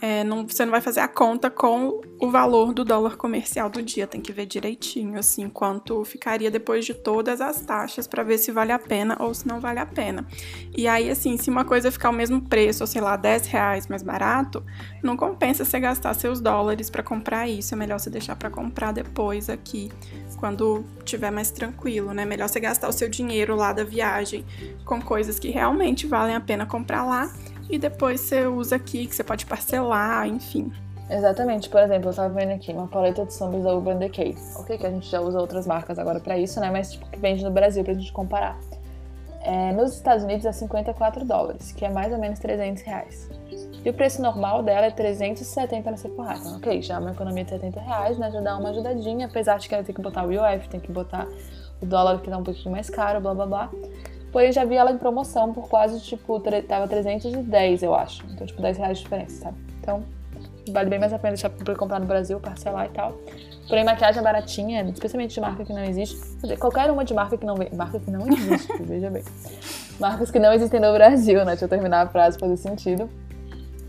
é, 0.00 0.22
não, 0.22 0.46
você 0.46 0.64
não 0.64 0.70
vai 0.70 0.80
fazer 0.80 1.00
a 1.00 1.08
conta 1.08 1.50
com 1.50 2.00
o 2.20 2.30
valor 2.30 2.72
do 2.72 2.84
dólar 2.84 3.16
comercial 3.16 3.68
do 3.68 3.82
dia. 3.82 4.06
Tem 4.06 4.20
que 4.20 4.32
ver 4.32 4.46
direitinho, 4.46 5.18
assim, 5.18 5.48
quanto 5.48 6.04
ficaria 6.04 6.50
depois 6.50 6.84
de 6.84 6.94
todas 6.94 7.40
as 7.40 7.60
taxas 7.60 8.06
para 8.06 8.22
ver 8.22 8.38
se 8.38 8.52
vale 8.52 8.70
a 8.70 8.78
pena 8.78 9.16
ou 9.18 9.34
se 9.34 9.46
não 9.46 9.60
vale 9.60 9.80
a 9.80 9.86
pena. 9.86 10.24
E 10.76 10.86
aí, 10.86 11.10
assim, 11.10 11.36
se 11.36 11.50
uma 11.50 11.64
coisa 11.64 11.90
ficar 11.90 12.10
o 12.10 12.12
mesmo 12.12 12.40
preço, 12.40 12.84
ou 12.84 12.86
sei 12.86 13.00
lá, 13.00 13.16
10 13.16 13.46
reais 13.48 13.88
mais 13.88 14.02
barato, 14.02 14.64
não 15.02 15.16
compensa 15.16 15.64
você 15.64 15.80
gastar 15.80 16.14
seus 16.14 16.40
dólares 16.40 16.88
para 16.88 17.02
comprar 17.02 17.48
isso. 17.48 17.74
É 17.74 17.76
melhor 17.76 17.98
você 17.98 18.08
deixar 18.08 18.36
para 18.36 18.50
comprar 18.50 18.92
depois 18.92 19.50
aqui, 19.50 19.90
quando 20.38 20.84
tiver 21.04 21.32
mais 21.32 21.50
tranquilo, 21.50 22.12
né? 22.14 22.24
Melhor 22.24 22.48
você 22.48 22.60
gastar 22.60 22.88
o 22.88 22.92
seu 22.92 23.08
dinheiro 23.08 23.56
lá 23.56 23.72
da 23.72 23.82
viagem 23.82 24.44
com 24.84 25.02
coisas 25.02 25.40
que 25.40 25.48
realmente 25.48 26.06
valem 26.06 26.36
a 26.36 26.40
pena 26.40 26.64
comprar 26.64 27.04
lá 27.04 27.32
e 27.68 27.78
depois 27.78 28.20
você 28.20 28.46
usa 28.46 28.76
aqui, 28.76 29.06
que 29.06 29.14
você 29.14 29.24
pode 29.24 29.46
parcelar, 29.46 30.26
enfim. 30.26 30.72
Exatamente, 31.10 31.68
por 31.70 31.80
exemplo, 31.80 32.10
eu 32.10 32.14
tava 32.14 32.28
vendo 32.34 32.50
aqui 32.50 32.70
uma 32.70 32.86
paleta 32.86 33.24
de 33.24 33.32
sombras 33.32 33.64
da 33.64 33.74
Urban 33.74 33.96
Decay. 33.96 34.36
Ok, 34.56 34.76
que 34.76 34.86
a 34.86 34.90
gente 34.90 35.08
já 35.08 35.20
usa 35.20 35.40
outras 35.40 35.66
marcas 35.66 35.98
agora 35.98 36.20
para 36.20 36.36
isso, 36.36 36.60
né? 36.60 36.70
Mas 36.70 36.92
tipo, 36.92 37.08
que 37.08 37.18
vende 37.18 37.42
no 37.42 37.50
Brasil 37.50 37.82
pra 37.82 37.94
gente 37.94 38.12
comparar. 38.12 38.58
É, 39.40 39.72
nos 39.72 39.94
Estados 39.94 40.24
Unidos 40.24 40.44
é 40.44 40.52
54 40.52 41.24
dólares, 41.24 41.72
que 41.72 41.84
é 41.84 41.88
mais 41.88 42.12
ou 42.12 42.18
menos 42.18 42.38
300 42.38 42.82
reais. 42.82 43.30
E 43.82 43.88
o 43.88 43.94
preço 43.94 44.20
normal 44.20 44.62
dela 44.62 44.86
é 44.86 44.90
370 44.90 45.90
na 45.90 45.96
Sephora. 45.96 46.36
Então, 46.36 46.56
ok, 46.56 46.82
já 46.82 46.96
é 46.96 46.98
uma 46.98 47.12
economia 47.12 47.44
de 47.44 47.50
70 47.50 47.80
reais, 47.80 48.18
né? 48.18 48.30
Já 48.30 48.40
dá 48.40 48.58
uma 48.58 48.70
ajudadinha, 48.70 49.26
apesar 49.26 49.58
de 49.58 49.68
que 49.68 49.74
ela 49.74 49.84
tem 49.84 49.94
que 49.94 50.02
botar 50.02 50.24
o 50.24 50.28
UF, 50.28 50.68
tem 50.68 50.80
que 50.80 50.92
botar 50.92 51.26
o 51.80 51.86
dólar 51.86 52.20
que 52.20 52.28
dá 52.28 52.36
um 52.36 52.42
pouquinho 52.42 52.72
mais 52.72 52.90
caro, 52.90 53.20
blá 53.20 53.34
blá 53.34 53.46
blá. 53.46 53.70
Porém, 54.32 54.52
já 54.52 54.64
vi 54.64 54.76
ela 54.76 54.90
em 54.90 54.98
promoção 54.98 55.52
por 55.52 55.68
quase, 55.68 56.00
tipo, 56.00 56.38
tava 56.66 56.86
310, 56.86 57.82
eu 57.82 57.94
acho. 57.94 58.24
Então, 58.30 58.46
tipo, 58.46 58.60
10 58.60 58.76
reais 58.76 58.98
de 58.98 59.04
diferença, 59.04 59.44
sabe? 59.44 59.56
Então, 59.80 60.02
vale 60.70 60.90
bem 60.90 60.98
mais 60.98 61.12
a 61.12 61.18
pena 61.18 61.34
deixar 61.34 61.50
pra 61.50 61.74
comprar 61.74 61.98
no 61.98 62.06
Brasil, 62.06 62.38
parcelar 62.38 62.86
e 62.86 62.90
tal. 62.90 63.16
Porém, 63.68 63.84
maquiagem 63.84 64.20
é 64.20 64.22
baratinha, 64.22 64.82
especialmente 64.82 65.34
de 65.34 65.40
marca 65.40 65.64
que 65.64 65.72
não 65.72 65.84
existe. 65.84 66.18
Qualquer 66.58 66.90
uma 66.90 67.04
de 67.04 67.14
marca 67.14 67.36
que 67.36 67.44
não 67.44 67.56
marca 67.74 67.98
que 68.00 68.10
não 68.10 68.26
existe, 68.26 68.72
veja 68.82 69.10
bem. 69.10 69.22
Marcas 70.00 70.30
que 70.30 70.38
não 70.38 70.52
existem 70.52 70.80
no 70.80 70.92
Brasil, 70.92 71.38
né? 71.40 71.52
Deixa 71.52 71.64
eu 71.64 71.68
terminar 71.68 72.06
a 72.06 72.08
frase 72.08 72.38
fazer 72.38 72.56
sentido. 72.56 73.08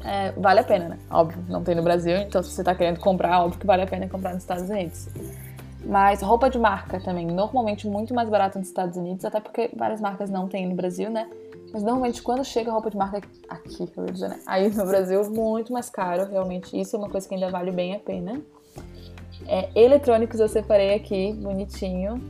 É, 0.04 0.32
vale 0.32 0.62
a 0.62 0.64
pena, 0.64 0.90
né? 0.90 0.98
Óbvio, 1.10 1.44
não 1.48 1.64
tem 1.64 1.76
no 1.76 1.84
Brasil, 1.84 2.16
então 2.18 2.42
se 2.42 2.52
você 2.52 2.64
tá 2.64 2.74
querendo 2.74 3.00
comprar, 3.00 3.44
óbvio 3.44 3.60
que 3.60 3.68
vale 3.68 3.84
a 3.84 3.88
pena 3.88 4.08
comprar 4.08 4.34
nos 4.34 4.44
Estados 4.44 4.70
Unidos. 4.70 5.10
Mas 5.86 6.22
roupa 6.22 6.50
de 6.50 6.60
marca 6.60 7.00
também, 7.00 7.26
normalmente 7.26 7.88
muito 7.88 8.14
mais 8.14 8.30
barato 8.30 8.60
nos 8.60 8.68
Estados 8.68 8.98
Unidos, 8.98 9.24
até 9.24 9.40
porque 9.40 9.70
várias 9.76 10.02
marcas 10.02 10.30
não 10.30 10.48
tem 10.48 10.68
no 10.68 10.76
Brasil, 10.76 11.10
né? 11.10 11.30
Mas 11.72 11.84
normalmente 11.84 12.22
quando 12.22 12.44
chega 12.44 12.72
roupa 12.72 12.90
de 12.90 12.98
marca 12.98 13.22
aqui, 13.48 13.90
dizer, 14.12 14.30
né? 14.30 14.40
Aí 14.46 14.70
no 14.70 14.86
Brasil, 14.86 15.30
muito 15.30 15.72
mais 15.72 15.90
caro, 15.90 16.30
realmente. 16.30 16.80
Isso 16.80 16.96
é 16.96 17.00
uma 17.00 17.10
coisa 17.10 17.28
que 17.28 17.36
ainda 17.36 17.50
vale 17.50 17.72
bem 17.72 17.96
a 17.96 18.00
pena. 18.00 18.42
É, 19.48 19.70
eletrônicos 19.76 20.40
eu 20.40 20.50
separei 20.50 20.94
aqui, 20.94 21.34
bonitinho. 21.34 22.22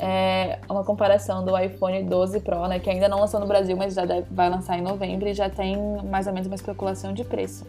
É 0.00 0.60
uma 0.68 0.84
comparação 0.84 1.44
do 1.44 1.58
iPhone 1.58 2.02
12 2.04 2.40
Pro, 2.40 2.66
né? 2.66 2.78
Que 2.78 2.88
ainda 2.88 3.08
não 3.08 3.20
lançou 3.20 3.40
no 3.40 3.46
Brasil, 3.46 3.76
mas 3.76 3.94
já 3.94 4.04
deve, 4.04 4.26
vai 4.30 4.48
lançar 4.48 4.78
em 4.78 4.82
novembro 4.82 5.28
e 5.28 5.34
já 5.34 5.50
tem 5.50 5.76
mais 6.04 6.26
ou 6.26 6.32
menos 6.32 6.46
uma 6.46 6.54
especulação 6.54 7.12
de 7.12 7.24
preço. 7.24 7.66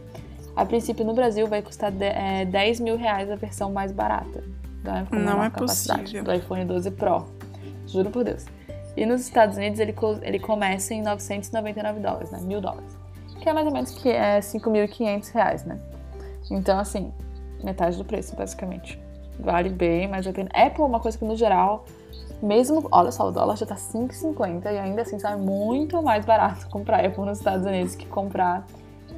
A 0.56 0.66
princípio, 0.66 1.06
no 1.06 1.14
Brasil, 1.14 1.48
vai 1.48 1.62
custar 1.62 1.92
de, 1.92 2.06
é, 2.06 2.46
10 2.46 2.80
mil 2.80 2.98
reais 2.98 3.30
a 3.30 3.36
versão 3.36 3.72
mais 3.72 3.92
barata. 3.92 4.44
Né? 4.92 5.08
Não 5.12 5.44
é 5.44 5.50
possível. 5.50 6.24
Do 6.24 6.34
iPhone 6.34 6.66
12 6.66 6.92
Pro. 6.92 7.26
Juro 7.88 8.10
por 8.10 8.24
Deus. 8.24 8.46
E 8.96 9.06
nos 9.06 9.22
Estados 9.22 9.58
Unidos 9.58 9.80
ele, 9.80 9.96
ele 10.22 10.40
começa 10.40 10.94
em 10.94 11.02
999 11.02 12.00
dólares, 12.00 12.32
né? 12.32 12.40
Mil 12.42 12.60
dólares. 12.60 12.98
Que 13.40 13.50
é 13.50 13.54
mais 13.54 13.66
ou 13.66 13.74
menos 13.74 13.92
que 13.92 14.10
é 14.10 14.40
5.500 14.40 15.32
reais, 15.32 15.64
né? 15.64 15.80
Então, 16.52 16.78
assim, 16.80 17.14
metade 17.64 17.98
do 17.98 18.04
preço, 18.04 18.36
basicamente. 18.36 19.00
Vale 19.40 19.70
bem 19.70 20.08
mais 20.08 20.28
a 20.28 20.34
pena. 20.34 20.50
Apple 20.54 20.82
é 20.82 20.86
uma 20.86 21.00
coisa 21.00 21.18
que, 21.18 21.24
no 21.24 21.36
geral, 21.36 21.86
mesmo. 22.42 22.88
Olha 22.92 23.12
só, 23.12 23.28
o 23.28 23.32
dólar 23.32 23.56
já 23.56 23.66
tá 23.66 23.76
5,50 23.76 24.66
e 24.66 24.78
ainda 24.78 25.04
assim 25.04 25.18
sai 25.18 25.38
muito 25.38 26.02
mais 26.02 26.26
barato 26.26 26.68
comprar 26.70 27.06
Apple 27.06 27.24
nos 27.24 27.38
Estados 27.38 27.66
Unidos 27.66 27.96
que 27.96 28.06
comprar 28.06 28.66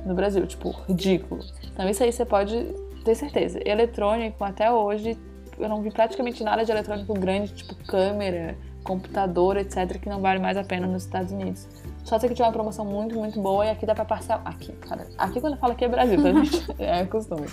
no 0.05 0.13
Brasil. 0.13 0.45
Tipo, 0.45 0.71
ridículo. 0.87 1.43
Então, 1.73 1.89
isso 1.89 2.03
aí 2.03 2.11
você 2.11 2.25
pode 2.25 2.75
ter 3.03 3.15
certeza. 3.15 3.59
Eletrônico, 3.65 4.43
até 4.43 4.71
hoje, 4.71 5.17
eu 5.61 5.69
não 5.69 5.81
vi 5.81 5.91
praticamente 5.91 6.43
nada 6.43 6.65
de 6.65 6.71
eletrônico 6.71 7.13
grande, 7.13 7.53
tipo 7.53 7.75
câmera, 7.85 8.57
computador, 8.83 9.57
etc., 9.57 9.99
que 9.99 10.09
não 10.09 10.19
vale 10.19 10.39
mais 10.39 10.57
a 10.57 10.63
pena 10.63 10.87
nos 10.87 11.03
Estados 11.03 11.31
Unidos. 11.31 11.67
Só 12.03 12.17
se 12.17 12.27
que 12.27 12.33
tiver 12.33 12.47
uma 12.47 12.51
promoção 12.51 12.83
muito, 12.83 13.15
muito 13.15 13.39
boa 13.39 13.65
e 13.65 13.69
aqui 13.69 13.85
dá 13.85 13.93
pra 13.93 14.05
passar. 14.05 14.41
Aqui, 14.43 14.71
cara. 14.73 15.07
Aqui 15.17 15.39
quando 15.39 15.53
eu 15.53 15.59
falo 15.59 15.73
aqui 15.73 15.85
é 15.85 15.87
Brasil, 15.87 16.21
tá, 16.21 16.33
gente? 16.33 16.65
é 16.81 17.05
costume. 17.05 17.47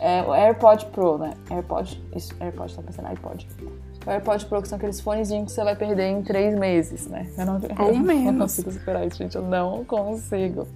É, 0.00 0.22
o 0.22 0.34
AirPod 0.34 0.86
Pro, 0.86 1.18
né? 1.18 1.34
AirPod. 1.50 2.02
Isso, 2.14 2.34
AirPod, 2.40 2.74
tá 2.74 2.82
pensando 2.82 3.08
iPod. 3.08 3.46
O 4.04 4.10
AirPod 4.10 4.44
Pro, 4.46 4.60
que 4.60 4.68
são 4.68 4.76
aqueles 4.76 5.00
fonezinhos 5.00 5.46
que 5.46 5.52
você 5.52 5.64
vai 5.64 5.76
perder 5.76 6.08
em 6.08 6.22
três 6.22 6.58
meses, 6.58 7.06
né? 7.06 7.30
Eu 7.38 7.46
não, 7.46 7.60
eu 7.78 7.96
menos. 7.96 8.32
não 8.32 8.38
consigo 8.40 8.72
superar 8.72 9.06
isso, 9.06 9.18
gente. 9.18 9.36
Eu 9.36 9.42
não 9.42 9.84
consigo. 9.84 10.66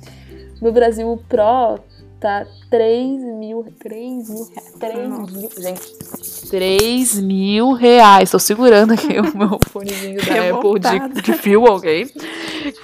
No 0.63 0.73
Brasil, 0.73 1.11
o 1.11 1.19
Pro 1.19 1.81
tá 2.21 2.47
3 2.71 3.23
mil. 3.23 3.65
3 3.79 4.29
mil 4.29 4.45
reais. 4.45 4.73
3 4.79 5.09
mil. 5.33 5.51
Gente, 5.59 6.51
3 6.51 7.21
mil 7.21 7.73
reais. 7.73 8.31
Tô 8.31 8.39
segurando 8.39 8.93
aqui 8.93 9.19
o 9.19 9.37
meu 9.37 9.59
fonezinho 9.69 10.19
da 10.25 10.57
Apple 10.57 11.13
de, 11.15 11.23
de 11.23 11.33
fio, 11.35 11.65
ok? 11.65 12.07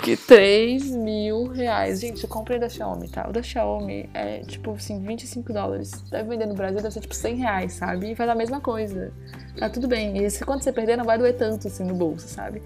Que 0.02 0.16
3 0.16 0.90
mil 0.96 1.48
reais. 1.48 2.00
Gente, 2.00 2.26
comprei 2.26 2.58
da 2.58 2.68
Xiaomi, 2.68 3.08
tá? 3.08 3.28
O 3.28 3.32
da 3.32 3.42
Xiaomi 3.42 4.08
é 4.14 4.40
tipo 4.40 4.72
assim, 4.72 5.00
25 5.00 5.52
dólares. 5.52 5.90
Deve 6.10 6.28
vender 6.28 6.46
no 6.46 6.54
Brasil, 6.54 6.76
deve 6.76 6.92
ser 6.92 7.00
tipo 7.00 7.14
100 7.14 7.36
reais, 7.36 7.72
sabe? 7.74 8.12
E 8.12 8.14
faz 8.14 8.28
a 8.30 8.34
mesma 8.34 8.60
coisa. 8.60 9.12
Tá 9.58 9.68
tudo 9.68 9.86
bem. 9.86 10.18
E 10.18 10.30
se, 10.30 10.44
quando 10.44 10.62
você 10.62 10.72
perder, 10.72 10.96
não 10.96 11.04
vai 11.04 11.18
doer 11.18 11.36
tanto 11.36 11.68
assim 11.68 11.84
no 11.84 11.94
bolso, 11.94 12.28
sabe? 12.28 12.62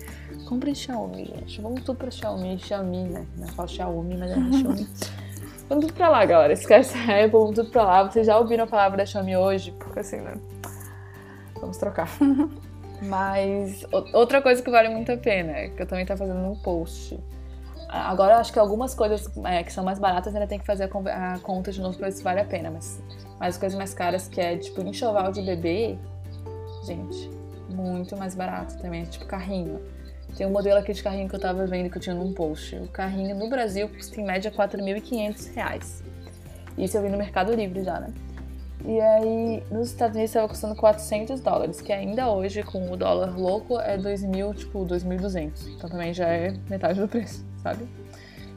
Compre 0.46 0.74
Xiaomi, 0.74 1.26
gente. 1.26 1.60
Vamos 1.60 1.82
tudo 1.82 1.96
pra 1.96 2.10
Xiaomi. 2.10 2.58
Xiaomi, 2.58 3.04
né? 3.04 3.26
Não 3.36 3.48
falo 3.48 3.68
Xiaomi, 3.68 4.16
mas 4.16 4.30
é 4.30 4.34
Xiaomi. 4.34 4.88
Vamos 5.68 5.84
tudo 5.84 5.94
pra 5.94 6.08
lá, 6.08 6.24
galera. 6.24 6.52
Esquece 6.52 6.96
a 6.96 7.24
Apple, 7.24 7.30
vamos 7.30 7.54
tudo 7.54 7.70
pra 7.70 7.84
lá. 7.84 8.02
Vocês 8.02 8.26
já 8.26 8.38
ouviram 8.38 8.64
a 8.64 8.66
palavra 8.66 8.96
da 8.96 9.06
Xiaomi 9.06 9.36
hoje? 9.36 9.72
Porque 9.72 10.00
assim, 10.00 10.16
né? 10.16 10.34
Vamos 11.60 11.76
trocar. 11.76 12.08
Mas 13.02 13.86
outra 14.12 14.40
coisa 14.42 14.62
que 14.62 14.70
vale 14.70 14.88
muito 14.88 15.12
a 15.12 15.16
pena, 15.16 15.68
que 15.68 15.82
eu 15.82 15.86
também 15.86 16.06
tô 16.06 16.16
fazendo 16.16 16.40
um 16.40 16.56
post. 16.56 17.18
Agora 17.88 18.34
eu 18.34 18.38
acho 18.38 18.52
que 18.52 18.58
algumas 18.58 18.94
coisas 18.94 19.30
é, 19.44 19.62
que 19.62 19.72
são 19.72 19.84
mais 19.84 19.98
baratas 19.98 20.34
ainda 20.34 20.46
tem 20.46 20.58
que 20.58 20.66
fazer 20.66 20.90
a, 20.90 21.34
a 21.34 21.38
conta 21.38 21.70
de 21.70 21.80
novo 21.80 21.96
pra 21.96 22.08
ver 22.08 22.12
se 22.12 22.24
vale 22.24 22.40
a 22.40 22.44
pena. 22.44 22.70
Mas, 22.70 23.00
mas 23.38 23.54
as 23.54 23.58
coisas 23.58 23.76
mais 23.78 23.94
caras 23.94 24.26
que 24.26 24.40
é 24.40 24.56
tipo 24.56 24.80
enxoval 24.80 25.30
de 25.30 25.42
bebê, 25.42 25.96
gente, 26.84 27.30
muito 27.68 28.16
mais 28.16 28.34
barato 28.34 28.76
também. 28.78 29.04
Tipo 29.04 29.26
carrinho. 29.26 29.80
Tem 30.36 30.46
um 30.46 30.50
modelo 30.50 30.78
aqui 30.78 30.92
de 30.92 31.02
carrinho 31.02 31.28
que 31.28 31.34
eu 31.34 31.40
tava 31.40 31.66
vendo 31.66 31.90
que 31.90 31.98
eu 31.98 32.02
tinha 32.02 32.14
num 32.14 32.32
post. 32.32 32.76
O 32.76 32.88
carrinho 32.88 33.34
no 33.36 33.48
Brasil 33.48 33.88
custa 33.88 34.20
em 34.20 34.24
média 34.24 34.50
R$ 34.50 34.56
4.500. 34.56 36.02
Isso 36.76 36.96
eu 36.96 37.02
vi 37.02 37.08
no 37.08 37.18
Mercado 37.18 37.52
Livre 37.54 37.82
já, 37.82 37.98
né? 37.98 38.12
E 38.84 39.00
aí, 39.00 39.62
nos 39.72 39.88
Estados 39.88 40.14
Unidos 40.14 40.30
estava 40.30 40.48
custando 40.48 40.76
400 40.76 41.40
dólares, 41.40 41.80
que 41.80 41.92
ainda 41.92 42.30
hoje, 42.30 42.62
com 42.62 42.92
o 42.92 42.96
dólar 42.96 43.36
louco, 43.36 43.78
é 43.80 43.98
2.000, 43.98 44.54
tipo, 44.54 44.86
2.200. 44.86 45.50
Então 45.74 45.90
também 45.90 46.14
já 46.14 46.28
é 46.28 46.54
metade 46.70 47.00
do 47.00 47.08
preço, 47.08 47.44
sabe? 47.60 47.88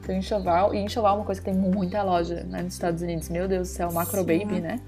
Então, 0.00 0.14
enxoval. 0.14 0.72
E 0.72 0.78
enxoval 0.78 1.16
é 1.16 1.18
uma 1.18 1.24
coisa 1.24 1.40
que 1.40 1.50
tem 1.50 1.58
muita 1.58 2.02
loja 2.04 2.44
né, 2.44 2.62
nos 2.62 2.74
Estados 2.74 3.02
Unidos. 3.02 3.28
Meu 3.28 3.48
Deus 3.48 3.68
do 3.68 3.74
céu, 3.74 3.92
Macro 3.92 4.20
Sim. 4.20 4.26
Baby, 4.26 4.60
né? 4.60 4.80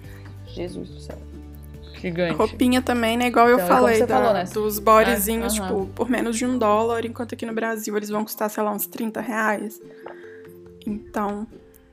Jesus 0.47 0.89
do 0.89 1.01
céu 1.01 1.34
gigante. 2.01 2.35
Roupinha 2.35 2.83
também, 2.83 3.17
né? 3.17 3.27
Igual 3.27 3.49
eu 3.49 3.57
então, 3.57 3.69
falei, 3.69 4.01
da, 4.01 4.07
falou, 4.07 4.35
né? 4.35 4.45
dos 4.45 4.79
bodyzinhos, 4.79 5.57
é, 5.57 5.61
tipo, 5.61 5.87
por 5.95 6.09
menos 6.09 6.37
de 6.37 6.47
um 6.47 6.59
dólar, 6.59 7.05
enquanto 7.05 7.35
aqui 7.35 7.47
no 7.47 7.53
Brasil 7.53 7.97
eles 7.97 8.09
vão 8.09 8.25
custar, 8.25 8.51
sei 8.51 8.63
lá, 8.63 8.73
uns 8.73 8.87
30 8.87 9.21
reais. 9.21 9.81
Então, 10.87 11.47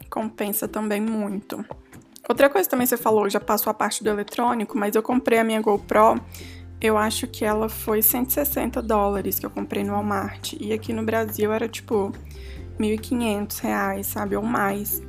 compensa 0.10 0.68
também 0.68 1.02
muito. 1.02 1.64
Outra 2.28 2.50
coisa 2.50 2.70
também 2.70 2.86
você 2.86 2.98
falou, 2.98 3.30
já 3.30 3.40
passou 3.40 3.72
a 3.72 3.74
parte 3.74 4.04
do 4.04 4.10
eletrônico, 4.10 4.78
mas 4.78 4.96
eu 4.96 5.04
comprei 5.04 5.40
a 5.40 5.44
minha 5.44 5.62
GoPro, 5.62 6.22
eu 6.80 6.98
acho 6.98 7.28
que 7.28 7.46
ela 7.46 7.70
foi 7.70 8.02
160 8.02 8.82
dólares 8.82 9.38
que 9.38 9.46
eu 9.46 9.50
comprei 9.50 9.84
no 9.84 9.94
Walmart. 9.94 10.54
E 10.60 10.74
aqui 10.74 10.94
no 10.94 11.04
Brasil 11.04 11.52
era 11.52 11.68
tipo 11.68 12.12
1.500 12.80 13.60
reais, 13.60 14.08
sabe? 14.08 14.36
Ou 14.36 14.44
mais. 14.44 15.02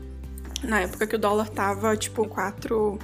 Na 0.63 0.81
época 0.81 1.07
que 1.07 1.17
o 1.17 1.19
dólar 1.19 1.49
tava 1.49 1.97
tipo 1.97 2.29
4 2.29 2.99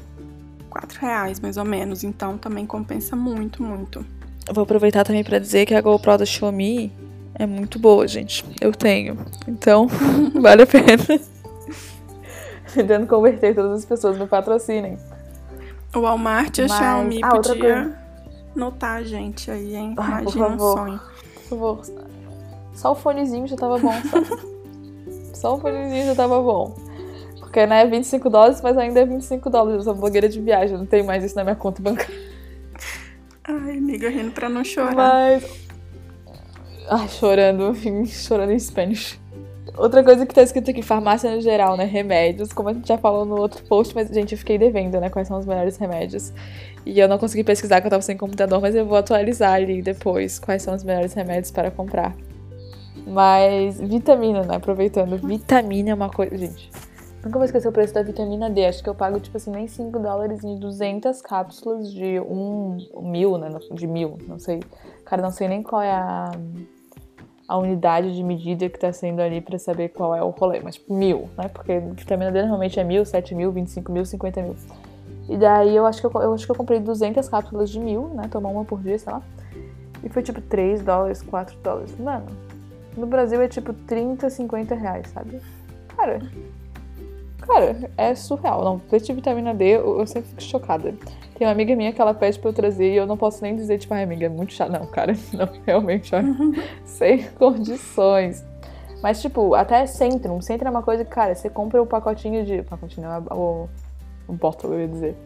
4 0.69 1.01
reais, 1.01 1.41
mais 1.41 1.57
ou 1.57 1.65
menos. 1.65 2.05
Então 2.05 2.39
também 2.39 2.67
compensa 2.67 3.17
muito, 3.17 3.63
muito. 3.63 4.05
Eu 4.47 4.55
vou 4.55 4.63
aproveitar 4.63 5.05
também 5.05 5.25
para 5.25 5.39
dizer 5.39 5.67
que 5.67 5.75
a 5.75 5.81
GoPro 5.81 6.19
da 6.19 6.25
Xiaomi 6.25 6.93
é 7.35 7.47
muito 7.47 7.79
boa, 7.79 8.07
gente. 8.09 8.45
Eu 8.61 8.73
tenho. 8.73 9.19
Então, 9.47 9.87
vale 10.41 10.63
a 10.63 10.67
pena. 10.67 11.05
Tentando 12.73 13.07
converter 13.07 13.55
todas 13.55 13.81
as 13.81 13.85
pessoas 13.85 14.19
no 14.19 14.27
patrocinem. 14.27 14.99
O 15.95 16.01
Walmart 16.01 16.59
e 16.59 16.63
a 16.63 16.69
Xiaomi 16.69 17.21
ah, 17.23 17.29
podia 17.29 17.99
notar 18.55 18.99
a 18.99 19.03
gente 19.03 19.51
aí, 19.51 19.75
hein? 19.75 19.95
Imagina 19.97 20.25
por 20.25 20.33
favor. 20.33 20.53
um 20.53 20.77
sonho. 20.77 21.01
Por 21.35 21.49
favor. 21.49 21.81
Só 22.75 22.93
o 22.93 22.95
fonezinho 22.95 23.47
já 23.47 23.57
tava 23.57 23.79
bom? 23.79 23.93
Só 25.35 25.55
o 25.55 25.59
fonezinho 25.61 26.07
já 26.07 26.15
tava 26.15 26.41
bom. 26.41 26.75
Porque, 27.49 27.65
né, 27.65 27.87
25 27.87 28.29
dólares, 28.29 28.61
mas 28.61 28.77
ainda 28.77 29.01
é 29.01 29.07
25 29.07 29.49
dólares. 29.49 29.79
Eu 29.79 29.85
sou 29.85 29.95
blogueira 29.95 30.29
de 30.29 30.39
viagem, 30.39 30.77
não 30.77 30.85
tenho 30.85 31.07
mais 31.07 31.25
isso 31.25 31.35
na 31.35 31.43
minha 31.43 31.57
conta 31.57 31.83
bancária. 31.83 32.15
Ai, 33.43 33.79
amiga, 33.79 34.11
rindo 34.11 34.31
pra 34.33 34.51
não 34.51 34.63
chorar. 34.63 34.95
Mas. 34.95 35.67
Ai, 36.91 37.09
chorando, 37.09 37.71
enfim, 37.71 38.05
chorando 38.05 38.53
em 38.53 38.59
Spanish. 38.59 39.19
Outra 39.79 40.05
coisa 40.05 40.27
que 40.27 40.35
tá 40.35 40.43
escrito 40.43 40.71
aqui, 40.71 40.83
farmácia 40.83 41.35
no 41.35 41.41
geral, 41.41 41.75
né? 41.75 41.85
Remédios, 41.85 42.53
como 42.53 42.69
a 42.69 42.75
gente 42.75 42.87
já 42.87 42.99
falou 42.99 43.25
no 43.25 43.39
outro 43.39 43.65
post, 43.65 43.95
mas, 43.95 44.09
gente, 44.09 44.33
eu 44.33 44.39
fiquei 44.39 44.59
devendo, 44.59 45.01
né? 45.01 45.09
Quais 45.09 45.27
são 45.27 45.39
os 45.39 45.47
melhores 45.47 45.79
remédios. 45.79 46.31
E 46.85 47.01
eu 47.01 47.09
não 47.09 47.17
consegui 47.17 47.43
pesquisar, 47.43 47.81
que 47.81 47.87
eu 47.87 47.91
tava 47.91 48.03
sem 48.03 48.17
computador, 48.17 48.61
mas 48.61 48.75
eu 48.75 48.85
vou 48.85 48.99
atualizar 48.99 49.55
ali 49.55 49.81
depois 49.81 50.39
quais 50.39 50.63
são 50.63 50.75
os 50.75 50.85
melhores 50.85 51.15
remédios 51.15 51.51
para 51.51 51.71
comprar. 51.71 52.15
Mas 53.07 53.81
vitamina, 53.81 54.43
né? 54.43 54.57
Aproveitando, 54.57 55.17
vitamina 55.17 55.91
é 55.91 55.95
uma 55.95 56.11
coisa. 56.11 56.37
Gente, 56.37 56.71
nunca 57.25 57.39
vou 57.39 57.45
esquecer 57.45 57.69
o 57.69 57.73
preço 57.73 57.95
da 57.95 58.03
vitamina 58.03 58.51
D. 58.51 58.67
Acho 58.67 58.83
que 58.83 58.89
eu 58.89 58.95
pago, 58.95 59.19
tipo 59.21 59.37
assim, 59.37 59.51
nem 59.51 59.67
5 59.67 59.99
dólares 59.99 60.45
em 60.45 60.59
200 60.59 61.21
cápsulas 61.23 61.93
de 61.93 62.21
um 62.21 62.79
mil, 63.03 63.39
né? 63.39 63.49
De 63.73 63.87
mil, 63.87 64.19
não 64.27 64.39
sei. 64.39 64.61
Cara, 65.05 65.23
não 65.23 65.31
sei 65.31 65.49
nem 65.49 65.63
qual 65.63 65.83
é 65.83 65.93
a 65.93 66.31
a 67.49 67.57
unidade 67.57 68.15
de 68.15 68.23
medida 68.23 68.69
que 68.69 68.77
está 68.77 68.93
sendo 68.93 69.21
ali 69.21 69.41
para 69.41 69.59
saber 69.59 69.89
qual 69.89 70.15
é 70.15 70.23
o 70.23 70.29
rolê, 70.29 70.61
mas 70.61 70.75
tipo, 70.75 70.93
mil, 70.93 71.31
né? 71.37 71.49
Porque 71.49 71.81
vitamina 71.81 72.31
D 72.31 72.43
normalmente 72.43 72.79
é 72.79 72.85
mil, 72.85 73.07
sete 73.07 73.35
mil, 73.35 73.51
vinte 73.51 73.69
e 73.69 73.71
cinco 73.71 73.91
mil, 73.91 74.05
cinquenta 74.05 74.43
mil. 74.43 74.55
E 75.31 75.37
daí 75.37 75.75
eu 75.75 75.87
acho 75.87 76.01
que 76.01 76.07
eu, 76.07 76.23
eu 76.23 76.35
acho 76.35 76.45
que 76.45 76.53
eu 76.53 76.57
comprei 76.57 76.79
200 76.79 77.27
cápsulas 77.29 77.71
de 77.71 77.81
mil, 77.81 78.09
né? 78.09 78.29
Tomar 78.31 78.51
uma 78.51 78.65
por 78.67 78.81
dia, 78.81 78.99
sei 78.99 79.13
lá. 79.13 79.23
E 80.03 80.09
foi 80.11 80.23
tipo 80.23 80.41
3 80.43 80.83
dólares, 80.83 81.23
4 81.23 81.57
dólares. 81.63 81.95
Mano, 81.99 82.27
no 82.97 83.07
Brasil 83.07 83.41
é 83.41 83.49
tipo 83.49 83.73
30, 83.73 84.29
50 84.29 84.75
reais, 84.75 85.09
sabe? 85.09 85.41
Cara, 85.97 86.21
cara, 87.49 87.91
é 87.97 88.15
surreal. 88.15 88.63
Não, 88.63 88.79
preço 88.79 89.07
de 89.07 89.15
vitamina 89.15 89.55
D, 89.55 89.65
eu, 89.65 89.99
eu 89.99 90.07
sempre 90.07 90.29
fico 90.29 90.43
chocada. 90.43 90.95
Tem 91.35 91.47
uma 91.47 91.53
amiga 91.53 91.75
minha 91.75 91.93
que 91.93 92.01
ela 92.01 92.13
pede 92.13 92.39
pra 92.39 92.51
eu 92.51 92.53
trazer 92.53 92.93
e 92.93 92.97
eu 92.97 93.07
não 93.07 93.17
posso 93.17 93.43
nem 93.43 93.57
dizer, 93.57 93.79
tipo, 93.79 93.95
ai, 93.95 94.03
amiga, 94.03 94.27
é 94.27 94.29
muito 94.29 94.53
chato. 94.53 94.71
Não, 94.71 94.87
cara, 94.87 95.15
não, 95.33 95.49
realmente, 95.67 96.15
ó, 96.15 96.19
sem 96.85 97.25
condições. 97.31 98.45
Mas, 99.03 99.23
tipo, 99.23 99.55
até 99.55 99.87
Centrum. 99.87 100.41
Centrum 100.43 100.69
é 100.69 100.71
uma 100.71 100.83
coisa 100.83 101.05
que, 101.05 101.11
cara, 101.11 101.35
você 101.35 101.49
compra 101.49 101.81
o 101.81 101.87
pacotinho 101.87 102.45
de. 102.45 102.63
Pacotinho, 102.63 103.09
não, 103.09 103.37
o, 103.37 103.69
o 104.27 104.33
bottle, 104.33 104.75
eu 104.75 104.81
ia 104.81 104.89
dizer. 104.89 105.17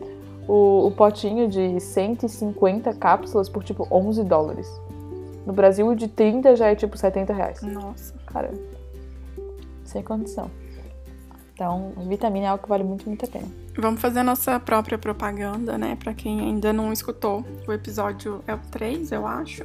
O, 0.47 0.87
o 0.89 0.91
potinho 0.91 1.49
de 1.49 1.81
150 1.81 2.93
cápsulas 2.95 3.49
por, 3.49 3.65
tipo, 3.65 3.87
11 3.91 4.23
dólares. 4.25 4.69
No 5.47 5.53
Brasil, 5.53 5.87
o 5.87 5.97
de 5.97 6.09
30 6.09 6.55
já 6.55 6.69
é, 6.69 6.75
tipo, 6.75 6.97
70 6.97 7.33
reais. 7.33 7.63
Nossa. 7.63 8.15
Cara, 8.27 8.51
sem 9.85 10.03
condição. 10.03 10.51
Então, 11.55 11.93
vitamina 12.09 12.47
é 12.47 12.49
algo 12.49 12.63
que 12.63 12.69
vale 12.69 12.83
muito, 12.83 13.07
muito 13.07 13.25
a 13.25 13.29
pena. 13.29 13.47
Vamos 13.79 14.01
fazer 14.01 14.21
a 14.21 14.25
nossa 14.25 14.59
própria 14.59 14.99
propaganda, 14.99 15.77
né? 15.79 15.97
Para 15.97 16.15
quem 16.15 16.41
ainda 16.41 16.73
não 16.73 16.93
escutou, 16.93 17.45
o 17.67 17.73
episódio 17.73 18.43
é 18.47 18.55
o 18.55 18.59
3, 18.71 19.13
eu 19.13 19.27
acho, 19.27 19.63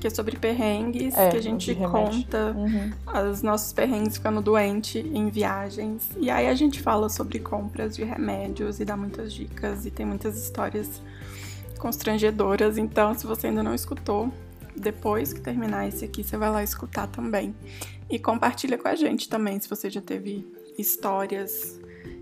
que 0.00 0.06
é 0.06 0.10
sobre 0.10 0.36
perrengues, 0.36 1.16
É, 1.16 1.30
que 1.30 1.36
a 1.36 1.42
gente 1.42 1.74
conta 1.74 2.54
Uhum. 2.56 3.30
os 3.30 3.42
nossos 3.42 3.72
perrengues 3.72 4.16
ficando 4.16 4.40
doente 4.42 4.98
em 4.98 5.28
viagens. 5.30 6.08
E 6.18 6.30
aí 6.30 6.46
a 6.46 6.54
gente 6.54 6.80
fala 6.80 7.08
sobre 7.08 7.38
compras 7.38 7.96
de 7.96 8.04
remédios 8.04 8.78
e 8.80 8.84
dá 8.84 8.96
muitas 8.96 9.32
dicas 9.32 9.86
e 9.86 9.90
tem 9.90 10.04
muitas 10.04 10.36
histórias 10.42 11.02
constrangedoras. 11.78 12.78
Então, 12.78 13.14
se 13.14 13.26
você 13.26 13.48
ainda 13.48 13.62
não 13.62 13.74
escutou, 13.74 14.30
depois 14.76 15.32
que 15.32 15.40
terminar 15.40 15.86
esse 15.88 16.04
aqui, 16.04 16.22
você 16.24 16.36
vai 16.36 16.50
lá 16.50 16.62
escutar 16.62 17.06
também. 17.06 17.54
E 18.10 18.18
compartilha 18.18 18.76
com 18.78 18.88
a 18.88 18.94
gente 18.94 19.28
também, 19.28 19.58
se 19.60 19.68
você 19.68 19.88
já 19.88 20.00
teve 20.00 20.46
histórias 20.78 21.80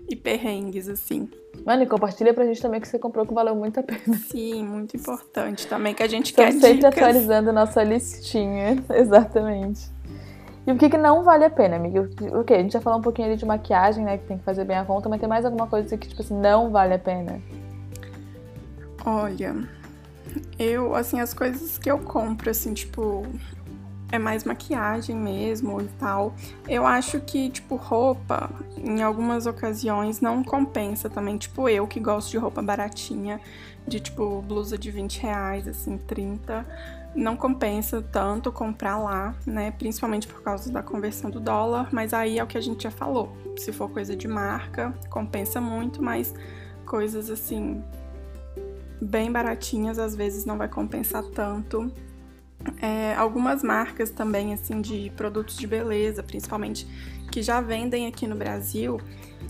e 0.09 0.15
perrengues 0.15 0.87
assim. 0.87 1.29
Mano, 1.65 1.83
e 1.83 1.85
compartilha 1.85 2.33
pra 2.33 2.45
gente 2.45 2.61
também 2.61 2.81
que 2.81 2.87
você 2.87 2.99
comprou 2.99 3.25
que 3.25 3.33
valeu 3.33 3.55
muito 3.55 3.79
a 3.79 3.83
pena. 3.83 4.17
Sim, 4.27 4.65
muito 4.65 4.97
importante 4.97 5.65
também 5.67 5.93
que 5.93 6.03
a 6.03 6.07
gente 6.07 6.27
Estamos 6.27 6.55
quer 6.55 6.59
sempre 6.59 6.89
dicas. 6.89 6.97
atualizando 6.97 7.49
a 7.51 7.53
nossa 7.53 7.83
listinha. 7.83 8.83
Exatamente. 8.93 9.89
E 10.65 10.71
o 10.71 10.77
que, 10.77 10.89
que 10.89 10.97
não 10.97 11.23
vale 11.23 11.45
a 11.45 11.49
pena, 11.49 11.75
amiga? 11.75 12.09
O 12.33 12.43
que? 12.43 12.53
A 12.53 12.59
gente 12.59 12.73
já 12.73 12.81
falou 12.81 12.99
um 12.99 13.01
pouquinho 13.01 13.27
ali 13.27 13.37
de 13.37 13.45
maquiagem, 13.45 14.03
né? 14.03 14.17
Que 14.17 14.25
tem 14.25 14.37
que 14.37 14.43
fazer 14.43 14.63
bem 14.65 14.77
a 14.77 14.85
conta, 14.85 15.09
mas 15.09 15.19
tem 15.19 15.27
mais 15.27 15.45
alguma 15.45 15.67
coisa 15.67 15.97
que, 15.97 16.07
tipo 16.07 16.21
assim, 16.21 16.35
não 16.39 16.69
vale 16.69 16.93
a 16.93 16.99
pena? 16.99 17.41
Olha, 19.05 19.55
eu, 20.57 20.95
assim, 20.95 21.19
as 21.19 21.33
coisas 21.33 21.77
que 21.77 21.91
eu 21.91 21.99
compro, 21.99 22.49
assim, 22.49 22.73
tipo, 22.73 23.25
é 24.13 24.19
mais 24.19 24.43
maquiagem 24.43 25.15
mesmo 25.15 25.81
e 25.81 25.87
tal. 25.97 26.35
Eu 26.69 26.85
acho 26.85 27.19
que, 27.19 27.49
tipo, 27.49 27.75
roupa, 27.75 28.47
em 28.77 29.01
algumas 29.01 29.47
ocasiões, 29.47 30.21
não 30.21 30.43
compensa 30.43 31.09
também. 31.09 31.35
Tipo, 31.35 31.67
eu 31.67 31.87
que 31.87 31.99
gosto 31.99 32.29
de 32.29 32.37
roupa 32.37 32.61
baratinha, 32.61 33.41
de, 33.87 33.99
tipo, 33.99 34.39
blusa 34.43 34.77
de 34.77 34.91
20 34.91 35.19
reais, 35.19 35.67
assim, 35.67 35.97
30. 35.97 36.63
Não 37.15 37.35
compensa 37.35 38.03
tanto 38.03 38.51
comprar 38.51 38.99
lá, 38.99 39.33
né? 39.47 39.71
Principalmente 39.71 40.27
por 40.27 40.43
causa 40.43 40.71
da 40.71 40.83
conversão 40.83 41.31
do 41.31 41.39
dólar. 41.39 41.89
Mas 41.91 42.13
aí 42.13 42.37
é 42.37 42.43
o 42.43 42.47
que 42.47 42.57
a 42.57 42.61
gente 42.61 42.83
já 42.83 42.91
falou. 42.91 43.35
Se 43.57 43.71
for 43.71 43.89
coisa 43.89 44.15
de 44.15 44.27
marca, 44.27 44.93
compensa 45.09 45.59
muito, 45.59 46.03
mas 46.03 46.35
coisas 46.85 47.31
assim 47.31 47.83
bem 49.01 49.31
baratinhas, 49.31 49.97
às 49.97 50.15
vezes 50.15 50.45
não 50.45 50.55
vai 50.55 50.67
compensar 50.67 51.23
tanto. 51.23 51.91
É, 52.81 53.13
algumas 53.15 53.63
marcas 53.63 54.09
também, 54.09 54.53
assim, 54.53 54.81
de 54.81 55.11
produtos 55.15 55.57
de 55.57 55.67
beleza, 55.67 56.23
principalmente, 56.23 56.87
que 57.31 57.41
já 57.41 57.59
vendem 57.61 58.07
aqui 58.07 58.27
no 58.27 58.35
Brasil, 58.35 58.99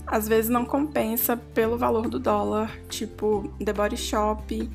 às 0.06 0.28
vezes 0.28 0.50
não 0.50 0.64
compensa 0.64 1.36
pelo 1.36 1.76
valor 1.78 2.08
do 2.08 2.18
dólar, 2.18 2.70
tipo 2.88 3.52
The 3.62 3.72
Body 3.72 3.96
Shop, 3.96 4.70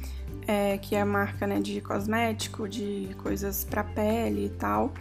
é, 0.48 0.80
que 0.80 0.96
é 0.96 1.02
a 1.02 1.06
marca 1.06 1.46
né, 1.46 1.60
de 1.60 1.80
cosmético, 1.80 2.68
de 2.68 3.16
coisas 3.22 3.64
para 3.64 3.84
pele 3.84 4.48
e 4.48 4.50
tal. 4.50 4.92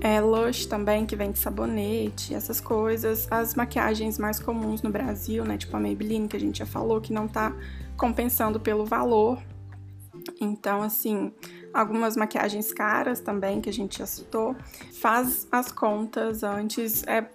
É, 0.00 0.20
Lush 0.20 0.66
também, 0.66 1.04
que 1.04 1.14
vende 1.14 1.38
sabonete, 1.38 2.34
essas 2.34 2.60
coisas. 2.60 3.30
As 3.30 3.54
maquiagens 3.54 4.18
mais 4.18 4.38
comuns 4.38 4.82
no 4.82 4.90
Brasil, 4.90 5.44
né, 5.44 5.58
tipo 5.58 5.76
a 5.76 5.80
Maybelline, 5.80 6.26
que 6.26 6.36
a 6.36 6.40
gente 6.40 6.58
já 6.58 6.66
falou, 6.66 7.00
que 7.00 7.12
não 7.12 7.28
tá 7.28 7.54
compensando 7.96 8.58
pelo 8.58 8.86
valor. 8.86 9.38
Então, 10.40 10.82
assim, 10.82 11.32
algumas 11.74 12.16
maquiagens 12.16 12.72
caras 12.72 13.20
também, 13.20 13.60
que 13.60 13.68
a 13.68 13.72
gente 13.72 13.98
já 13.98 14.06
citou. 14.06 14.54
Faz 14.92 15.46
as 15.50 15.72
contas 15.72 16.44
antes. 16.44 17.02
É, 17.06 17.26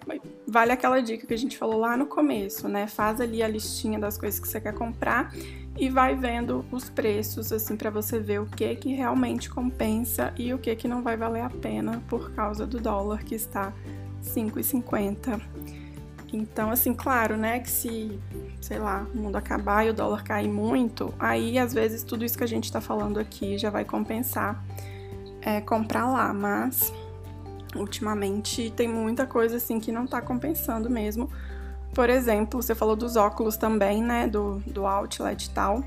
vale 0.48 0.72
aquela 0.72 1.02
dica 1.02 1.28
que 1.28 1.34
a 1.34 1.38
gente 1.38 1.58
falou 1.58 1.78
lá 1.78 1.98
no 1.98 2.06
começo, 2.06 2.70
né? 2.70 2.88
Faz 2.88 3.20
ali 3.20 3.44
a 3.44 3.48
listinha 3.48 4.00
das 4.00 4.18
coisas 4.18 4.40
que 4.40 4.48
você 4.48 4.62
quer 4.62 4.74
comprar 4.74 5.34
e 5.78 5.90
vai 5.90 6.16
vendo 6.16 6.66
os 6.72 6.90
preços, 6.90 7.52
assim, 7.52 7.76
para 7.76 7.90
você 7.90 8.20
ver 8.20 8.40
o 8.40 8.46
que 8.46 8.76
que 8.76 8.94
realmente 8.94 9.50
compensa 9.50 10.34
e 10.38 10.54
o 10.54 10.58
que 10.58 10.76
que 10.76 10.88
não 10.88 11.02
vai 11.02 11.18
valer 11.18 11.42
a 11.42 11.50
pena 11.50 12.02
por 12.08 12.32
causa 12.32 12.66
do 12.66 12.80
dólar 12.80 13.24
que 13.24 13.36
está 13.36 13.74
5,50. 14.24 15.40
Então, 16.32 16.70
assim, 16.70 16.94
claro, 16.94 17.36
né, 17.36 17.60
que 17.60 17.70
se, 17.70 18.20
sei 18.62 18.78
lá, 18.78 19.06
o 19.14 19.18
mundo 19.18 19.36
acabar 19.36 19.86
e 19.86 19.90
o 19.90 19.94
dólar 19.94 20.24
cair 20.24 20.48
muito, 20.48 21.14
aí 21.20 21.58
às 21.58 21.74
vezes 21.74 22.04
tudo 22.04 22.24
isso 22.24 22.38
que 22.38 22.44
a 22.44 22.48
gente 22.48 22.72
tá 22.72 22.80
falando 22.80 23.20
aqui 23.20 23.58
já 23.58 23.70
vai 23.70 23.84
compensar 23.84 24.64
é, 25.42 25.62
comprar 25.62 26.06
lá, 26.06 26.34
mas 26.34 26.94
ultimamente 27.76 28.72
tem 28.72 28.88
muita 28.88 29.26
coisa 29.26 29.58
assim 29.58 29.80
que 29.80 29.92
não 29.92 30.06
tá 30.06 30.22
compensando 30.22 30.90
mesmo. 30.90 31.30
Por 31.94 32.10
exemplo, 32.10 32.62
você 32.62 32.76
falou 32.76 32.96
dos 32.96 33.16
óculos 33.16 33.58
também, 33.58 34.04
né, 34.04 34.28
do, 34.28 34.60
do 34.68 34.86
outlet 34.86 35.46
e 35.46 35.50
tal. 35.50 35.84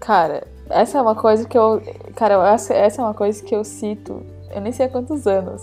Cara, 0.00 0.46
essa 0.68 0.98
é 0.98 1.02
uma 1.02 1.14
coisa 1.14 1.46
que 1.46 1.56
eu. 1.56 1.80
Cara, 2.16 2.34
essa 2.52 2.74
é 2.74 3.04
uma 3.04 3.14
coisa 3.14 3.42
que 3.42 3.54
eu 3.54 3.62
cito, 3.62 4.24
eu 4.50 4.60
nem 4.60 4.72
sei 4.72 4.86
há 4.86 4.88
quantos 4.88 5.26
anos. 5.26 5.62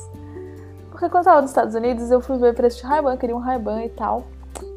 Porque 1.00 1.10
quando 1.10 1.28
eu 1.28 1.32
tava 1.32 1.42
nos 1.42 1.52
Estados 1.52 1.76
Unidos, 1.76 2.12
eu 2.12 2.20
fui 2.20 2.38
ver 2.38 2.54
preço 2.54 2.80
de 2.80 2.84
Ray-Ban, 2.84 3.16
queria 3.16 3.34
um 3.34 3.40
Ray-Ban 3.40 3.86
e 3.86 3.90
tal. 3.90 4.26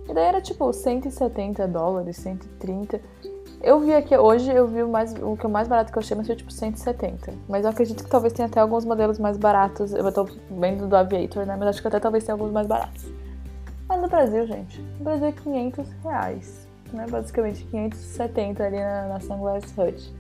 E 0.08 0.14
daí 0.14 0.26
era 0.26 0.40
tipo 0.40 0.72
170 0.72 1.66
dólares, 1.66 2.16
130. 2.18 3.00
Eu 3.60 3.80
vi 3.80 3.92
aqui, 3.92 4.16
hoje 4.16 4.52
eu 4.52 4.68
vi 4.68 4.84
o, 4.84 4.88
mais, 4.88 5.12
o 5.20 5.36
que 5.36 5.44
o 5.44 5.50
mais 5.50 5.66
barato 5.66 5.90
que 5.90 5.98
eu 5.98 6.00
achei, 6.00 6.16
mas 6.16 6.28
foi 6.28 6.36
tipo 6.36 6.52
170. 6.52 7.34
Mas 7.48 7.64
eu 7.64 7.70
acredito 7.70 8.04
que 8.04 8.08
talvez 8.08 8.32
tenha 8.32 8.46
até 8.46 8.60
alguns 8.60 8.84
modelos 8.84 9.18
mais 9.18 9.36
baratos. 9.36 9.92
Eu 9.92 10.12
tô 10.12 10.28
vendo 10.48 10.86
do 10.86 10.94
Aviator, 10.94 11.44
né? 11.44 11.56
Mas 11.58 11.70
acho 11.70 11.82
que 11.82 11.88
até 11.88 11.98
talvez 11.98 12.22
tenha 12.22 12.34
alguns 12.34 12.52
mais 12.52 12.68
baratos. 12.68 13.04
Mas 13.88 14.00
no 14.00 14.06
Brasil, 14.06 14.46
gente, 14.46 14.80
no 14.80 15.04
Brasil 15.04 15.26
é 15.26 15.32
500 15.32 15.88
reais. 16.04 16.68
Né? 16.92 17.04
Basicamente 17.10 17.64
570 17.64 18.62
ali 18.62 18.78
na, 18.78 19.08
na 19.08 19.18
Sunglass 19.18 19.64
Hut. 19.76 20.14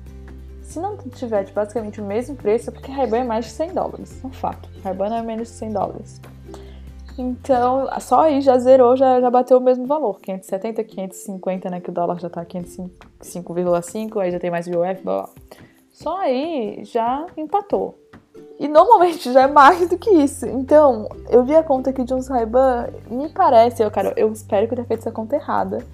Se 0.62 0.78
não 0.80 0.96
tiver 0.96 1.44
tipo, 1.44 1.56
basicamente 1.56 2.00
o 2.00 2.04
mesmo 2.04 2.36
preço, 2.36 2.70
é 2.70 2.72
porque 2.72 2.90
Ray-Ban 2.90 3.18
é 3.18 3.24
mais 3.24 3.46
de 3.46 3.50
100 3.52 3.74
dólares. 3.74 4.24
É 4.24 4.26
um 4.26 4.32
fato. 4.32 4.68
Ray-Ban 4.82 5.14
é 5.14 5.22
menos 5.22 5.48
de 5.48 5.54
100 5.54 5.72
dólares. 5.72 6.20
Então, 7.18 7.88
só 8.00 8.22
aí 8.22 8.40
já 8.40 8.56
zerou, 8.58 8.96
já, 8.96 9.20
já 9.20 9.30
bateu 9.30 9.58
o 9.58 9.60
mesmo 9.60 9.86
valor. 9.86 10.18
570, 10.20 10.82
550, 10.84 11.70
né? 11.70 11.80
Que 11.80 11.90
o 11.90 11.92
dólar 11.92 12.18
já 12.18 12.30
tá 12.30 12.44
5,5, 12.44 14.20
aí 14.20 14.30
já 14.30 14.38
tem 14.38 14.50
mais 14.50 14.66
UF, 14.66 15.02
blá 15.02 15.22
blá. 15.22 15.28
Só 15.90 16.16
aí 16.18 16.82
já 16.84 17.26
empatou. 17.36 17.98
E 18.58 18.66
normalmente 18.66 19.30
já 19.32 19.42
é 19.42 19.46
mais 19.46 19.88
do 19.88 19.98
que 19.98 20.10
isso. 20.10 20.46
Então, 20.46 21.08
eu 21.28 21.44
vi 21.44 21.54
a 21.54 21.62
conta 21.62 21.90
aqui 21.90 22.04
de 22.04 22.14
uns 22.14 22.28
Ray-Ban, 22.28 22.88
me 23.10 23.28
parece, 23.28 23.82
eu, 23.82 23.90
cara, 23.90 24.14
eu 24.16 24.32
espero 24.32 24.66
que 24.66 24.72
eu 24.72 24.76
tenha 24.76 24.88
feito 24.88 25.00
essa 25.00 25.12
conta 25.12 25.36
errada. 25.36 25.84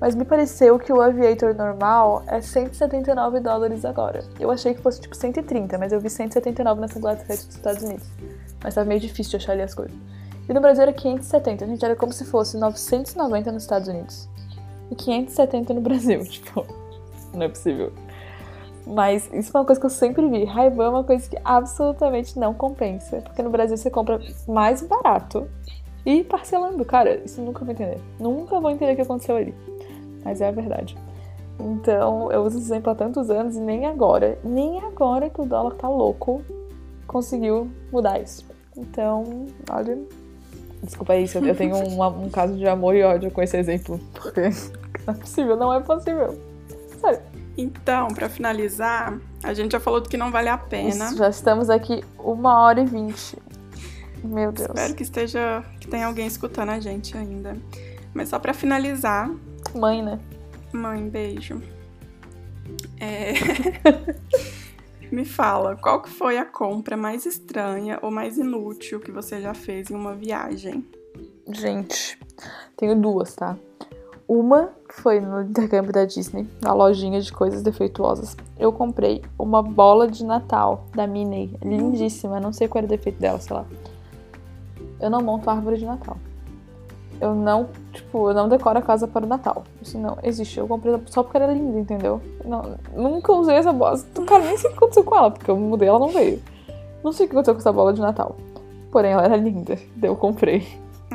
Mas 0.00 0.14
me 0.14 0.24
pareceu 0.24 0.78
que 0.78 0.92
o 0.92 1.00
Aviator 1.00 1.54
normal 1.54 2.22
é 2.28 2.40
179 2.40 3.40
dólares 3.40 3.84
agora. 3.84 4.24
Eu 4.38 4.50
achei 4.50 4.74
que 4.74 4.80
fosse 4.80 5.00
tipo 5.00 5.14
130, 5.14 5.76
mas 5.76 5.92
eu 5.92 6.00
vi 6.00 6.08
179 6.08 6.80
nessa 6.80 7.04
website 7.04 7.46
dos 7.46 7.56
Estados 7.56 7.82
Unidos. 7.82 8.06
Mas 8.62 8.74
tava 8.74 8.86
meio 8.86 9.00
difícil 9.00 9.30
de 9.30 9.36
achar 9.36 9.52
ali 9.52 9.62
as 9.62 9.74
coisas. 9.74 9.96
E 10.48 10.52
no 10.52 10.60
Brasil 10.60 10.82
era 10.82 10.92
570, 10.92 11.66
gente, 11.66 11.84
era 11.84 11.96
como 11.96 12.12
se 12.12 12.24
fosse 12.24 12.56
990 12.56 13.52
nos 13.52 13.64
Estados 13.64 13.88
Unidos. 13.88 14.28
E 14.90 14.94
570 14.94 15.74
no 15.74 15.80
Brasil, 15.80 16.24
tipo, 16.30 16.64
não 17.34 17.42
é 17.42 17.48
possível. 17.48 17.92
Mas 18.86 19.28
isso 19.34 19.54
é 19.54 19.60
uma 19.60 19.66
coisa 19.66 19.78
que 19.78 19.86
eu 19.86 19.90
sempre 19.90 20.26
vi. 20.28 20.44
ray 20.44 20.68
é 20.68 20.88
uma 20.88 21.04
coisa 21.04 21.28
que 21.28 21.36
absolutamente 21.44 22.38
não 22.38 22.54
compensa. 22.54 23.20
Porque 23.20 23.42
no 23.42 23.50
Brasil 23.50 23.76
você 23.76 23.90
compra 23.90 24.18
mais 24.46 24.80
barato 24.80 25.46
e 26.06 26.24
parcelando. 26.24 26.82
Cara, 26.86 27.20
isso 27.22 27.42
nunca 27.42 27.64
vou 27.64 27.74
entender. 27.74 28.00
Nunca 28.18 28.58
vou 28.58 28.70
entender 28.70 28.92
o 28.92 28.96
que 28.96 29.02
aconteceu 29.02 29.36
ali. 29.36 29.54
Mas 30.24 30.40
é 30.40 30.48
a 30.48 30.52
verdade. 30.52 30.96
Então, 31.58 32.30
eu 32.30 32.42
uso 32.42 32.58
esse 32.58 32.66
exemplo 32.66 32.92
há 32.92 32.94
tantos 32.94 33.30
anos 33.30 33.56
e 33.56 33.60
nem 33.60 33.86
agora, 33.86 34.38
nem 34.44 34.78
agora 34.80 35.28
que 35.28 35.40
o 35.40 35.44
dólar 35.44 35.74
tá 35.74 35.88
louco, 35.88 36.42
conseguiu 37.06 37.68
mudar 37.90 38.20
isso. 38.20 38.44
Então, 38.76 39.46
olha. 39.68 39.98
Desculpa 40.82 41.16
isso, 41.16 41.38
eu 41.38 41.54
tenho 41.56 41.74
um, 41.98 42.24
um 42.24 42.30
caso 42.30 42.56
de 42.56 42.66
amor 42.68 42.94
e 42.94 43.02
ódio 43.02 43.30
com 43.30 43.42
esse 43.42 43.56
exemplo. 43.56 44.00
Porque 44.14 44.42
não 45.06 45.14
é 45.14 45.16
possível, 45.16 45.56
não 45.56 45.72
é 45.72 45.80
possível. 45.80 46.38
Sério. 47.00 47.20
Então, 47.56 48.06
para 48.08 48.28
finalizar, 48.28 49.18
a 49.42 49.52
gente 49.52 49.72
já 49.72 49.80
falou 49.80 50.00
do 50.00 50.08
que 50.08 50.16
não 50.16 50.30
vale 50.30 50.48
a 50.48 50.56
pena. 50.56 51.06
Isso, 51.06 51.16
já 51.16 51.28
estamos 51.28 51.68
aqui 51.68 52.04
uma 52.16 52.62
hora 52.62 52.80
e 52.80 52.84
vinte. 52.84 53.36
Meu 54.22 54.52
Deus. 54.52 54.68
Espero 54.68 54.94
que 54.94 55.02
esteja, 55.02 55.64
que 55.80 55.88
tenha 55.88 56.06
alguém 56.06 56.26
escutando 56.26 56.70
a 56.70 56.78
gente 56.78 57.16
ainda. 57.16 57.56
Mas 58.14 58.28
só 58.28 58.38
para 58.38 58.54
finalizar. 58.54 59.28
Mãe, 59.74 60.02
né? 60.02 60.18
Mãe, 60.72 61.08
beijo. 61.08 61.62
É... 63.00 63.32
Me 65.10 65.24
fala, 65.24 65.74
qual 65.76 66.02
que 66.02 66.10
foi 66.10 66.36
a 66.36 66.44
compra 66.44 66.96
mais 66.96 67.24
estranha 67.24 67.98
ou 68.02 68.10
mais 68.10 68.36
inútil 68.36 69.00
que 69.00 69.10
você 69.10 69.40
já 69.40 69.54
fez 69.54 69.90
em 69.90 69.94
uma 69.94 70.14
viagem? 70.14 70.86
Gente, 71.48 72.18
tenho 72.76 72.94
duas, 72.94 73.34
tá? 73.34 73.56
Uma 74.28 74.70
foi 74.90 75.20
no 75.20 75.40
intercâmbio 75.40 75.90
da 75.90 76.04
Disney, 76.04 76.46
na 76.60 76.74
lojinha 76.74 77.18
de 77.22 77.32
coisas 77.32 77.62
defeituosas. 77.62 78.36
Eu 78.58 78.70
comprei 78.70 79.22
uma 79.38 79.62
bola 79.62 80.06
de 80.06 80.22
Natal 80.22 80.86
da 80.94 81.06
Minnie, 81.06 81.56
lindíssima, 81.62 82.38
não 82.38 82.52
sei 82.52 82.68
qual 82.68 82.80
era 82.80 82.86
o 82.86 82.90
defeito 82.90 83.18
dela, 83.18 83.40
sei 83.40 83.56
lá. 83.56 83.64
Eu 85.00 85.08
não 85.08 85.22
monto 85.22 85.48
árvore 85.48 85.78
de 85.78 85.86
Natal. 85.86 86.18
Eu 87.20 87.34
não, 87.34 87.68
tipo, 87.92 88.30
eu 88.30 88.34
não 88.34 88.48
decoro 88.48 88.78
a 88.78 88.82
casa 88.82 89.08
para 89.08 89.24
o 89.24 89.28
Natal. 89.28 89.64
Isso 89.82 89.98
não 89.98 90.16
existe. 90.22 90.58
Eu 90.58 90.68
comprei 90.68 90.94
só 91.06 91.22
porque 91.22 91.36
era 91.36 91.52
linda, 91.52 91.78
entendeu? 91.78 92.20
Não, 92.44 92.76
nunca 92.94 93.32
usei 93.32 93.56
essa 93.56 93.72
bola. 93.72 93.98
Cara, 94.26 94.44
nem 94.44 94.56
sei 94.56 94.70
o 94.70 94.72
que 94.72 94.78
aconteceu 94.78 95.04
com 95.04 95.16
ela, 95.16 95.30
porque 95.30 95.50
eu 95.50 95.56
mudei, 95.56 95.88
ela 95.88 95.98
não 95.98 96.08
veio. 96.08 96.40
Não 97.02 97.12
sei 97.12 97.26
o 97.26 97.28
que 97.28 97.34
aconteceu 97.34 97.54
com 97.54 97.60
essa 97.60 97.72
bola 97.72 97.92
de 97.92 98.00
Natal. 98.00 98.36
Porém, 98.90 99.12
ela 99.12 99.24
era 99.24 99.36
linda, 99.36 99.76
daí 99.96 100.08
eu 100.10 100.16
comprei. 100.16 100.66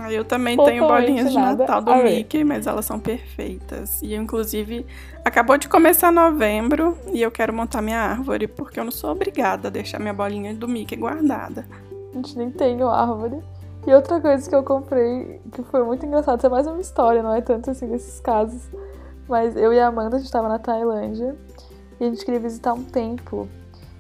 Eu 0.10 0.26
também 0.26 0.58
tenho 0.58 0.88
bolinhas 0.88 1.32
de 1.32 1.38
Natal 1.38 1.82
do 1.82 1.96
Mickey, 1.96 2.44
mas 2.44 2.66
elas 2.68 2.84
são 2.84 3.00
perfeitas. 3.00 4.02
E 4.02 4.16
inclusive, 4.16 4.86
acabou 5.24 5.58
de 5.58 5.70
começar 5.70 6.12
novembro 6.12 6.98
e 7.14 7.22
eu 7.22 7.32
quero 7.32 7.54
montar 7.54 7.82
minha 7.82 8.00
árvore, 8.00 8.48
porque 8.48 8.80
eu 8.80 8.84
não 8.84 8.92
sou 8.92 9.12
obrigada 9.12 9.68
a 9.68 9.72
deixar 9.72 10.00
minha 10.00 10.14
bolinha 10.14 10.54
do 10.54 10.68
Mickey 10.68 10.96
guardada. 10.96 11.66
A 12.12 12.16
gente 12.16 12.38
nem 12.38 12.52
tem 12.52 12.82
árvore. 12.82 13.38
E 13.86 13.94
outra 13.94 14.22
coisa 14.22 14.50
que 14.50 14.56
eu 14.56 14.64
comprei, 14.64 15.42
que 15.52 15.62
foi 15.64 15.84
muito 15.84 16.06
engraçado, 16.06 16.38
isso 16.38 16.48
é 16.48 16.50
mais 16.50 16.66
uma 16.66 16.80
história, 16.80 17.22
não 17.22 17.34
é 17.34 17.42
tanto 17.42 17.70
assim 17.70 17.88
desses 17.88 18.20
casos. 18.22 18.70
Mas 19.28 19.58
eu 19.58 19.74
e 19.74 19.80
a 19.80 19.88
Amanda, 19.88 20.16
a 20.16 20.20
gente 20.20 20.28
estava 20.28 20.48
na 20.48 20.58
Tailândia 20.58 21.36
e 22.00 22.06
a 22.06 22.08
gente 22.08 22.24
queria 22.24 22.40
visitar 22.40 22.74
um 22.74 22.84
templo. 22.84 23.50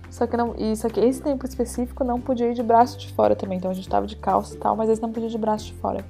Só 0.09 0.25
que 0.25 0.37
não. 0.37 0.53
E 0.57 0.75
só 0.77 0.87
que 0.87 0.99
esse 0.99 1.21
templo 1.21 1.47
específico 1.47 2.03
não 2.03 2.21
podia 2.21 2.47
ir 2.47 2.53
de 2.53 2.63
braço 2.63 2.97
de 2.97 3.11
fora 3.13 3.35
também. 3.35 3.57
Então 3.57 3.71
a 3.71 3.73
gente 3.73 3.89
tava 3.89 4.07
de 4.07 4.15
calça 4.15 4.55
e 4.55 4.57
tal, 4.57 4.75
mas 4.75 4.89
esse 4.89 5.01
não 5.01 5.11
podia 5.11 5.27
ir 5.27 5.31
de 5.31 5.37
braço 5.37 5.65
de 5.65 5.73
fora. 5.73 6.05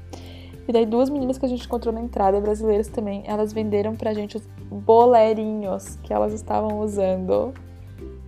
E 0.68 0.72
daí 0.72 0.86
duas 0.86 1.10
meninas 1.10 1.38
que 1.38 1.46
a 1.46 1.50
gente 1.50 1.66
encontrou 1.66 1.94
na 1.94 2.02
entrada, 2.02 2.40
brasileiras 2.40 2.88
também, 2.88 3.24
elas 3.26 3.52
venderam 3.52 3.96
pra 3.96 4.14
gente 4.14 4.38
os 4.38 4.46
bolerinhos 4.70 5.98
que 6.04 6.14
elas 6.14 6.32
estavam 6.32 6.80
usando 6.80 7.54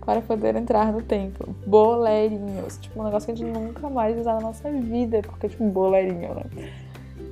para 0.06 0.22
poder 0.22 0.54
entrar 0.54 0.92
no 0.92 1.02
templo. 1.02 1.54
Bolerinhos. 1.66 2.78
Tipo, 2.78 3.00
um 3.00 3.04
negócio 3.04 3.26
que 3.26 3.32
a 3.32 3.34
gente 3.34 3.58
nunca 3.58 3.90
mais 3.90 4.16
usar 4.16 4.34
na 4.34 4.40
nossa 4.40 4.70
vida, 4.70 5.20
porque, 5.22 5.48
tipo, 5.48 5.64
bolerinho, 5.64 6.32
né? 6.32 6.44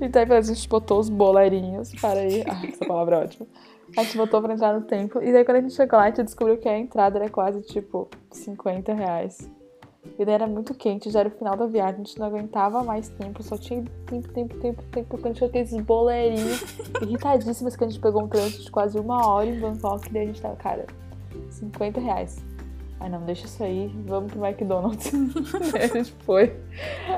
Então 0.00 0.22
a 0.36 0.40
gente 0.40 0.68
botou 0.68 0.98
os 0.98 1.08
bolerinhos 1.08 1.92
para 2.00 2.24
ir. 2.24 2.44
Ah, 2.50 2.66
essa 2.66 2.84
palavra 2.84 3.16
é 3.16 3.18
ótima. 3.20 3.46
A 3.96 4.02
gente 4.02 4.16
botou 4.16 4.42
pra 4.42 4.52
entrar 4.52 4.74
no 4.74 4.82
templo. 4.82 5.22
E 5.22 5.32
daí 5.32 5.44
quando 5.44 5.58
a 5.58 5.60
gente 5.60 5.74
chegou 5.74 5.96
lá, 5.96 6.06
a 6.06 6.08
gente 6.08 6.24
descobriu 6.24 6.58
que 6.58 6.68
a 6.68 6.76
entrada 6.76 7.20
era 7.20 7.30
quase, 7.30 7.62
tipo, 7.62 8.08
50 8.32 8.92
reais. 8.92 9.48
E 10.18 10.24
daí 10.24 10.34
era 10.34 10.46
muito 10.48 10.74
quente, 10.74 11.10
já 11.10 11.20
era 11.20 11.28
o 11.28 11.32
final 11.32 11.56
da 11.56 11.66
viagem, 11.66 11.94
a 11.94 12.04
gente 12.04 12.18
não 12.18 12.26
aguentava 12.26 12.82
mais 12.82 13.08
tempo, 13.08 13.42
só 13.42 13.56
tinha 13.56 13.84
tempo, 14.06 14.28
tempo, 14.28 14.54
tempo, 14.58 14.82
tempo. 14.82 15.08
Quando 15.08 15.26
a 15.26 15.32
gente 15.32 15.44
aqueles 15.44 15.72
boleirinhos 15.76 16.62
irritadíssimas 17.00 17.76
que 17.76 17.84
a 17.84 17.88
gente 17.88 18.00
pegou 18.00 18.24
um 18.24 18.28
trânsito 18.28 18.64
de 18.64 18.70
quase 18.70 18.98
uma 18.98 19.26
hora 19.28 19.46
em 19.46 19.58
Bangkok, 19.58 20.08
e 20.08 20.12
daí 20.12 20.24
a 20.24 20.26
gente 20.26 20.42
tava, 20.42 20.56
cara, 20.56 20.86
50 21.50 22.00
reais. 22.00 22.53
Ai 23.04 23.10
não, 23.10 23.20
deixa 23.20 23.44
isso 23.44 23.62
aí, 23.62 23.94
vamos 24.06 24.32
pro 24.32 24.42
McDonald's. 24.42 25.12
a 25.76 25.86
gente 25.88 26.10
foi. 26.24 26.56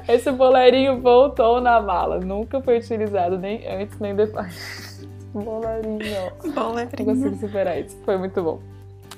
Esse 0.08 0.32
boleirinho 0.32 1.00
voltou 1.00 1.60
na 1.60 1.80
mala, 1.80 2.18
nunca 2.18 2.60
foi 2.60 2.78
utilizado 2.78 3.38
nem 3.38 3.64
antes 3.68 3.96
nem 4.00 4.12
depois. 4.12 5.06
Boleirinho. 5.32 6.32
Boleirinho. 6.52 6.90
Não 6.98 7.14
consigo 7.14 7.36
superar 7.36 7.78
isso, 7.78 7.96
foi 8.04 8.18
muito 8.18 8.42
bom. 8.42 8.60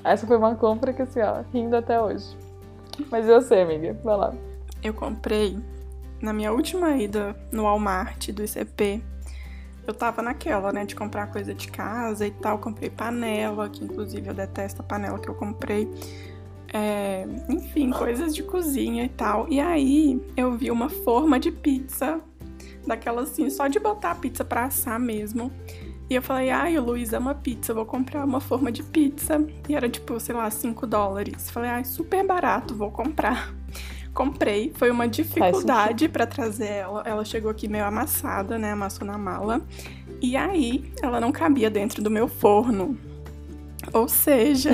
Essa 0.03 0.27
foi 0.27 0.37
uma 0.37 0.53
compra 0.53 0.93
que 0.93 1.01
assim, 1.01 1.21
ó, 1.21 1.41
rindo 1.51 1.75
até 1.75 1.99
hoje. 1.99 2.37
Mas 3.09 3.27
eu 3.27 3.41
sei, 3.41 3.63
amiga, 3.63 3.97
vai 4.03 4.15
lá. 4.15 4.33
Eu 4.83 4.93
comprei 4.93 5.57
na 6.21 6.31
minha 6.31 6.51
última 6.51 6.95
ida 6.97 7.35
no 7.51 7.63
Walmart 7.63 8.29
do 8.29 8.43
ICP. 8.43 9.01
Eu 9.87 9.93
tava 9.95 10.21
naquela, 10.21 10.71
né, 10.71 10.85
de 10.85 10.93
comprar 10.93 11.31
coisa 11.31 11.51
de 11.51 11.67
casa 11.67 12.27
e 12.27 12.31
tal. 12.31 12.59
Comprei 12.59 12.91
panela, 12.91 13.67
que 13.67 13.83
inclusive 13.83 14.27
eu 14.27 14.35
detesto 14.35 14.83
a 14.83 14.85
panela 14.85 15.17
que 15.17 15.27
eu 15.27 15.33
comprei. 15.33 15.91
É, 16.71 17.25
enfim, 17.49 17.89
coisas 17.91 18.35
de 18.35 18.43
cozinha 18.43 19.03
e 19.03 19.09
tal. 19.09 19.47
E 19.49 19.59
aí 19.59 20.21
eu 20.37 20.55
vi 20.55 20.69
uma 20.69 20.89
forma 20.89 21.39
de 21.39 21.51
pizza, 21.51 22.21
daquela 22.85 23.23
assim, 23.23 23.49
só 23.49 23.67
de 23.67 23.79
botar 23.79 24.11
a 24.11 24.15
pizza 24.15 24.43
pra 24.43 24.65
assar 24.65 24.99
mesmo. 24.99 25.51
E 26.09 26.15
eu 26.15 26.23
falei, 26.23 26.49
ai, 26.49 26.77
o 26.77 26.83
Luiz 26.83 27.13
ama 27.13 27.35
pizza, 27.35 27.71
vou 27.71 27.85
comprar 27.85 28.25
uma 28.25 28.39
forma 28.39 28.71
de 28.71 28.81
pizza. 28.81 29.45
E 29.67 29.75
era 29.75 29.87
tipo, 29.87 30.19
sei 30.19 30.33
lá, 30.33 30.49
5 30.49 30.87
dólares. 30.87 31.51
Falei, 31.51 31.69
ai, 31.69 31.83
super 31.83 32.25
barato, 32.25 32.75
vou 32.75 32.89
comprar. 32.89 33.53
Comprei, 34.11 34.73
foi 34.75 34.89
uma 34.89 35.07
dificuldade 35.07 36.09
para 36.09 36.25
trazer 36.25 36.65
ela. 36.65 37.03
Ela 37.05 37.23
chegou 37.23 37.51
aqui 37.51 37.67
meio 37.67 37.85
amassada, 37.85 38.57
né? 38.57 38.71
Amassou 38.71 39.05
na 39.05 39.19
mala. 39.19 39.61
E 40.19 40.35
aí, 40.35 40.91
ela 41.01 41.21
não 41.21 41.31
cabia 41.31 41.69
dentro 41.69 42.01
do 42.01 42.09
meu 42.09 42.27
forno. 42.27 42.97
Ou 43.93 44.07
seja, 44.07 44.71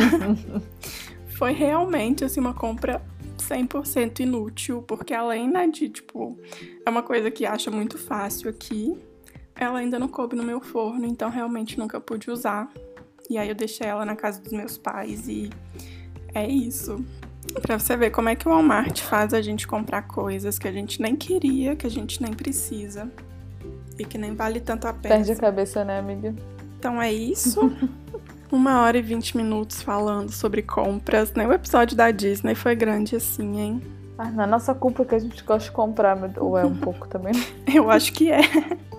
foi 1.35 1.51
realmente 1.51 2.23
assim 2.23 2.39
uma 2.39 2.53
compra 2.53 3.01
100% 3.37 4.21
inútil, 4.21 4.81
porque 4.81 5.13
além 5.13 5.49
né, 5.49 5.67
de, 5.67 5.89
tipo, 5.89 6.39
é 6.85 6.89
uma 6.89 7.03
coisa 7.03 7.29
que 7.29 7.45
acha 7.45 7.69
muito 7.69 7.97
fácil 7.97 8.49
aqui, 8.49 8.97
ela 9.55 9.79
ainda 9.79 9.99
não 9.99 10.07
coube 10.07 10.35
no 10.35 10.43
meu 10.43 10.61
forno, 10.61 11.05
então 11.05 11.29
realmente 11.29 11.77
nunca 11.77 11.99
pude 11.99 12.31
usar. 12.31 12.71
E 13.29 13.37
aí 13.37 13.49
eu 13.49 13.55
deixei 13.55 13.87
ela 13.87 14.05
na 14.05 14.15
casa 14.15 14.41
dos 14.41 14.53
meus 14.53 14.77
pais 14.77 15.27
e 15.27 15.49
é 16.33 16.47
isso. 16.47 17.03
Pra 17.61 17.77
você 17.77 17.95
ver 17.95 18.11
como 18.11 18.29
é 18.29 18.35
que 18.35 18.47
o 18.47 18.51
Walmart 18.51 19.01
faz 19.01 19.33
a 19.33 19.41
gente 19.41 19.67
comprar 19.67 20.03
coisas 20.03 20.57
que 20.57 20.67
a 20.67 20.71
gente 20.71 21.01
nem 21.01 21.15
queria, 21.15 21.75
que 21.75 21.85
a 21.85 21.89
gente 21.89 22.21
nem 22.21 22.33
precisa 22.33 23.11
e 23.97 24.05
que 24.05 24.17
nem 24.17 24.35
vale 24.35 24.59
tanto 24.59 24.87
a 24.87 24.93
pena. 24.93 25.15
Perde 25.15 25.31
a 25.31 25.35
cabeça, 25.35 25.83
né, 25.83 25.99
amiga? 25.99 26.35
Então 26.77 27.01
é 27.01 27.11
isso. 27.11 27.71
Uma 28.51 28.81
hora 28.81 28.97
e 28.97 29.01
vinte 29.01 29.35
minutos 29.35 29.81
falando 29.81 30.31
sobre 30.31 30.61
compras. 30.61 31.33
Né? 31.33 31.47
O 31.47 31.53
episódio 31.53 31.97
da 31.97 32.11
Disney 32.11 32.55
foi 32.55 32.75
grande 32.75 33.15
assim, 33.15 33.59
hein? 33.59 33.81
Ah, 34.17 34.31
não 34.31 34.43
é 34.43 34.47
nossa 34.47 34.73
culpa 34.73 35.03
que 35.03 35.15
a 35.15 35.19
gente 35.19 35.43
gosta 35.43 35.69
de 35.69 35.75
comprar, 35.75 36.17
ou 36.37 36.57
é 36.57 36.65
um 36.65 36.75
pouco 36.77 37.07
também? 37.07 37.33
Eu 37.73 37.89
acho 37.89 38.13
que 38.13 38.31
é. 38.31 38.41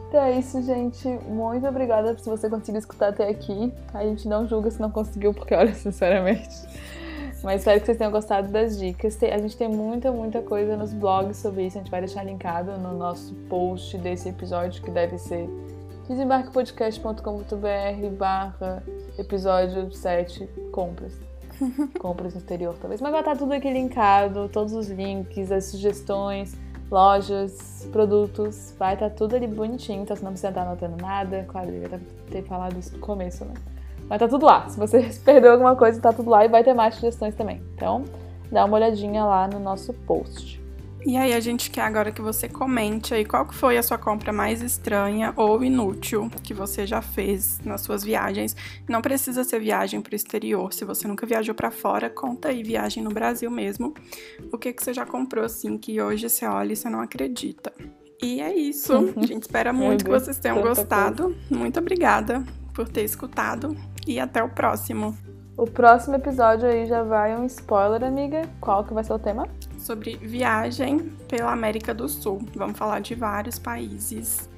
Então 0.08 0.22
é 0.22 0.38
isso, 0.38 0.62
gente. 0.62 1.08
Muito 1.28 1.66
obrigada 1.66 2.16
se 2.18 2.28
você 2.28 2.50
conseguiu 2.50 2.78
escutar 2.78 3.08
até 3.08 3.28
aqui. 3.28 3.72
A 3.94 4.02
gente 4.04 4.28
não 4.28 4.46
julga 4.46 4.70
se 4.70 4.80
não 4.80 4.90
conseguiu, 4.90 5.32
porque 5.32 5.54
olha, 5.54 5.72
sinceramente. 5.74 6.54
Mas 7.42 7.60
espero 7.60 7.80
que 7.80 7.86
vocês 7.86 7.98
tenham 7.98 8.10
gostado 8.10 8.48
das 8.48 8.78
dicas. 8.78 9.16
A 9.22 9.38
gente 9.38 9.56
tem 9.56 9.68
muita, 9.68 10.10
muita 10.10 10.42
coisa 10.42 10.76
nos 10.76 10.92
blogs 10.92 11.36
sobre 11.36 11.66
isso. 11.66 11.78
A 11.78 11.80
gente 11.80 11.90
vai 11.90 12.00
deixar 12.00 12.24
linkado 12.24 12.72
no 12.78 12.96
nosso 12.96 13.34
post 13.48 13.96
desse 13.98 14.28
episódio, 14.28 14.82
que 14.82 14.90
deve 14.90 15.16
ser 15.18 15.48
desembarquepodcast.com.br 16.08 18.16
barra 18.16 18.82
episódio 19.18 19.92
7 19.92 20.46
compras. 20.70 21.20
compras 21.98 22.34
no 22.34 22.40
exterior, 22.40 22.76
talvez. 22.80 23.00
Mas 23.00 23.10
vai 23.10 23.20
estar 23.20 23.36
tudo 23.36 23.52
aqui 23.52 23.70
linkado, 23.70 24.48
todos 24.48 24.74
os 24.74 24.88
links, 24.88 25.50
as 25.50 25.66
sugestões, 25.66 26.56
lojas, 26.90 27.88
produtos, 27.90 28.74
vai 28.78 28.94
estar 28.94 29.10
tudo 29.10 29.36
ali 29.36 29.46
bonitinho, 29.46 30.02
então 30.02 30.14
você 30.14 30.22
não 30.22 30.32
precisa 30.32 30.50
estar 30.50 30.62
anotando 30.62 31.02
nada. 31.02 31.44
Claro, 31.48 31.70
eu 31.70 31.80
devia 31.80 32.00
ter 32.30 32.42
falado 32.44 32.78
isso 32.78 32.92
no 32.92 32.98
começo, 32.98 33.44
né? 33.44 33.54
Mas 34.08 34.18
tá 34.18 34.28
tudo 34.28 34.46
lá. 34.46 34.68
Se 34.68 34.78
você 34.78 35.10
perdeu 35.24 35.52
alguma 35.52 35.74
coisa, 35.74 36.00
tá 36.00 36.12
tudo 36.12 36.30
lá 36.30 36.44
e 36.44 36.48
vai 36.48 36.62
ter 36.62 36.74
mais 36.74 36.94
sugestões 36.94 37.34
também. 37.34 37.62
Então, 37.74 38.04
dá 38.50 38.64
uma 38.64 38.76
olhadinha 38.76 39.24
lá 39.24 39.48
no 39.48 39.58
nosso 39.58 39.92
post. 39.92 40.64
E 41.06 41.16
aí 41.16 41.32
a 41.32 41.38
gente 41.38 41.70
quer 41.70 41.82
agora 41.82 42.10
que 42.10 42.20
você 42.20 42.48
comente 42.48 43.14
aí 43.14 43.24
qual 43.24 43.46
que 43.46 43.54
foi 43.54 43.78
a 43.78 43.82
sua 43.82 43.96
compra 43.96 44.32
mais 44.32 44.60
estranha 44.60 45.32
ou 45.36 45.62
inútil 45.62 46.28
que 46.42 46.52
você 46.52 46.84
já 46.84 47.00
fez 47.00 47.60
nas 47.64 47.82
suas 47.82 48.02
viagens. 48.02 48.56
Não 48.88 49.00
precisa 49.00 49.44
ser 49.44 49.60
viagem 49.60 50.00
para 50.00 50.14
o 50.14 50.16
exterior. 50.16 50.72
Se 50.72 50.84
você 50.84 51.06
nunca 51.06 51.24
viajou 51.24 51.54
para 51.54 51.70
fora, 51.70 52.10
conta 52.10 52.48
aí 52.48 52.60
viagem 52.64 53.04
no 53.04 53.10
Brasil 53.10 53.48
mesmo. 53.48 53.94
O 54.52 54.58
que 54.58 54.72
que 54.72 54.82
você 54.82 54.92
já 54.92 55.06
comprou 55.06 55.44
assim 55.44 55.78
que 55.78 56.02
hoje 56.02 56.28
você 56.28 56.44
olha 56.44 56.72
e 56.72 56.76
você 56.76 56.90
não 56.90 57.00
acredita. 57.00 57.72
E 58.20 58.40
é 58.40 58.52
isso. 58.52 58.92
A 59.16 59.26
gente 59.26 59.42
espera 59.42 59.72
muito 59.72 60.04
que 60.04 60.10
vocês 60.10 60.40
tenham 60.40 60.60
gostado. 60.60 61.36
Muito 61.48 61.78
obrigada 61.78 62.44
por 62.74 62.88
ter 62.88 63.04
escutado 63.04 63.76
e 64.08 64.18
até 64.18 64.42
o 64.42 64.48
próximo. 64.48 65.16
O 65.56 65.66
próximo 65.66 66.16
episódio 66.16 66.68
aí 66.68 66.84
já 66.84 67.04
vai 67.04 67.36
um 67.36 67.46
spoiler, 67.46 68.02
amiga. 68.02 68.42
Qual 68.60 68.82
que 68.82 68.92
vai 68.92 69.04
ser 69.04 69.12
o 69.12 69.20
tema? 69.20 69.48
Sobre 69.86 70.16
viagem 70.16 71.12
pela 71.28 71.52
América 71.52 71.94
do 71.94 72.08
Sul. 72.08 72.44
Vamos 72.56 72.76
falar 72.76 73.00
de 73.00 73.14
vários 73.14 73.56
países, 73.56 74.48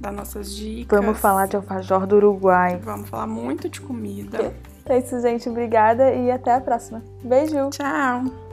das 0.00 0.14
nossas 0.14 0.56
dicas. 0.56 0.98
Vamos 0.98 1.18
falar 1.18 1.46
de 1.48 1.56
alfajor 1.56 2.06
do 2.06 2.16
Uruguai. 2.16 2.80
Vamos 2.82 3.10
falar 3.10 3.26
muito 3.26 3.68
de 3.68 3.78
comida. 3.78 4.54
É 4.86 4.98
isso, 4.98 5.20
gente. 5.20 5.50
Obrigada 5.50 6.14
e 6.14 6.30
até 6.30 6.54
a 6.54 6.60
próxima. 6.62 7.02
Beijo. 7.22 7.68
Tchau. 7.68 8.49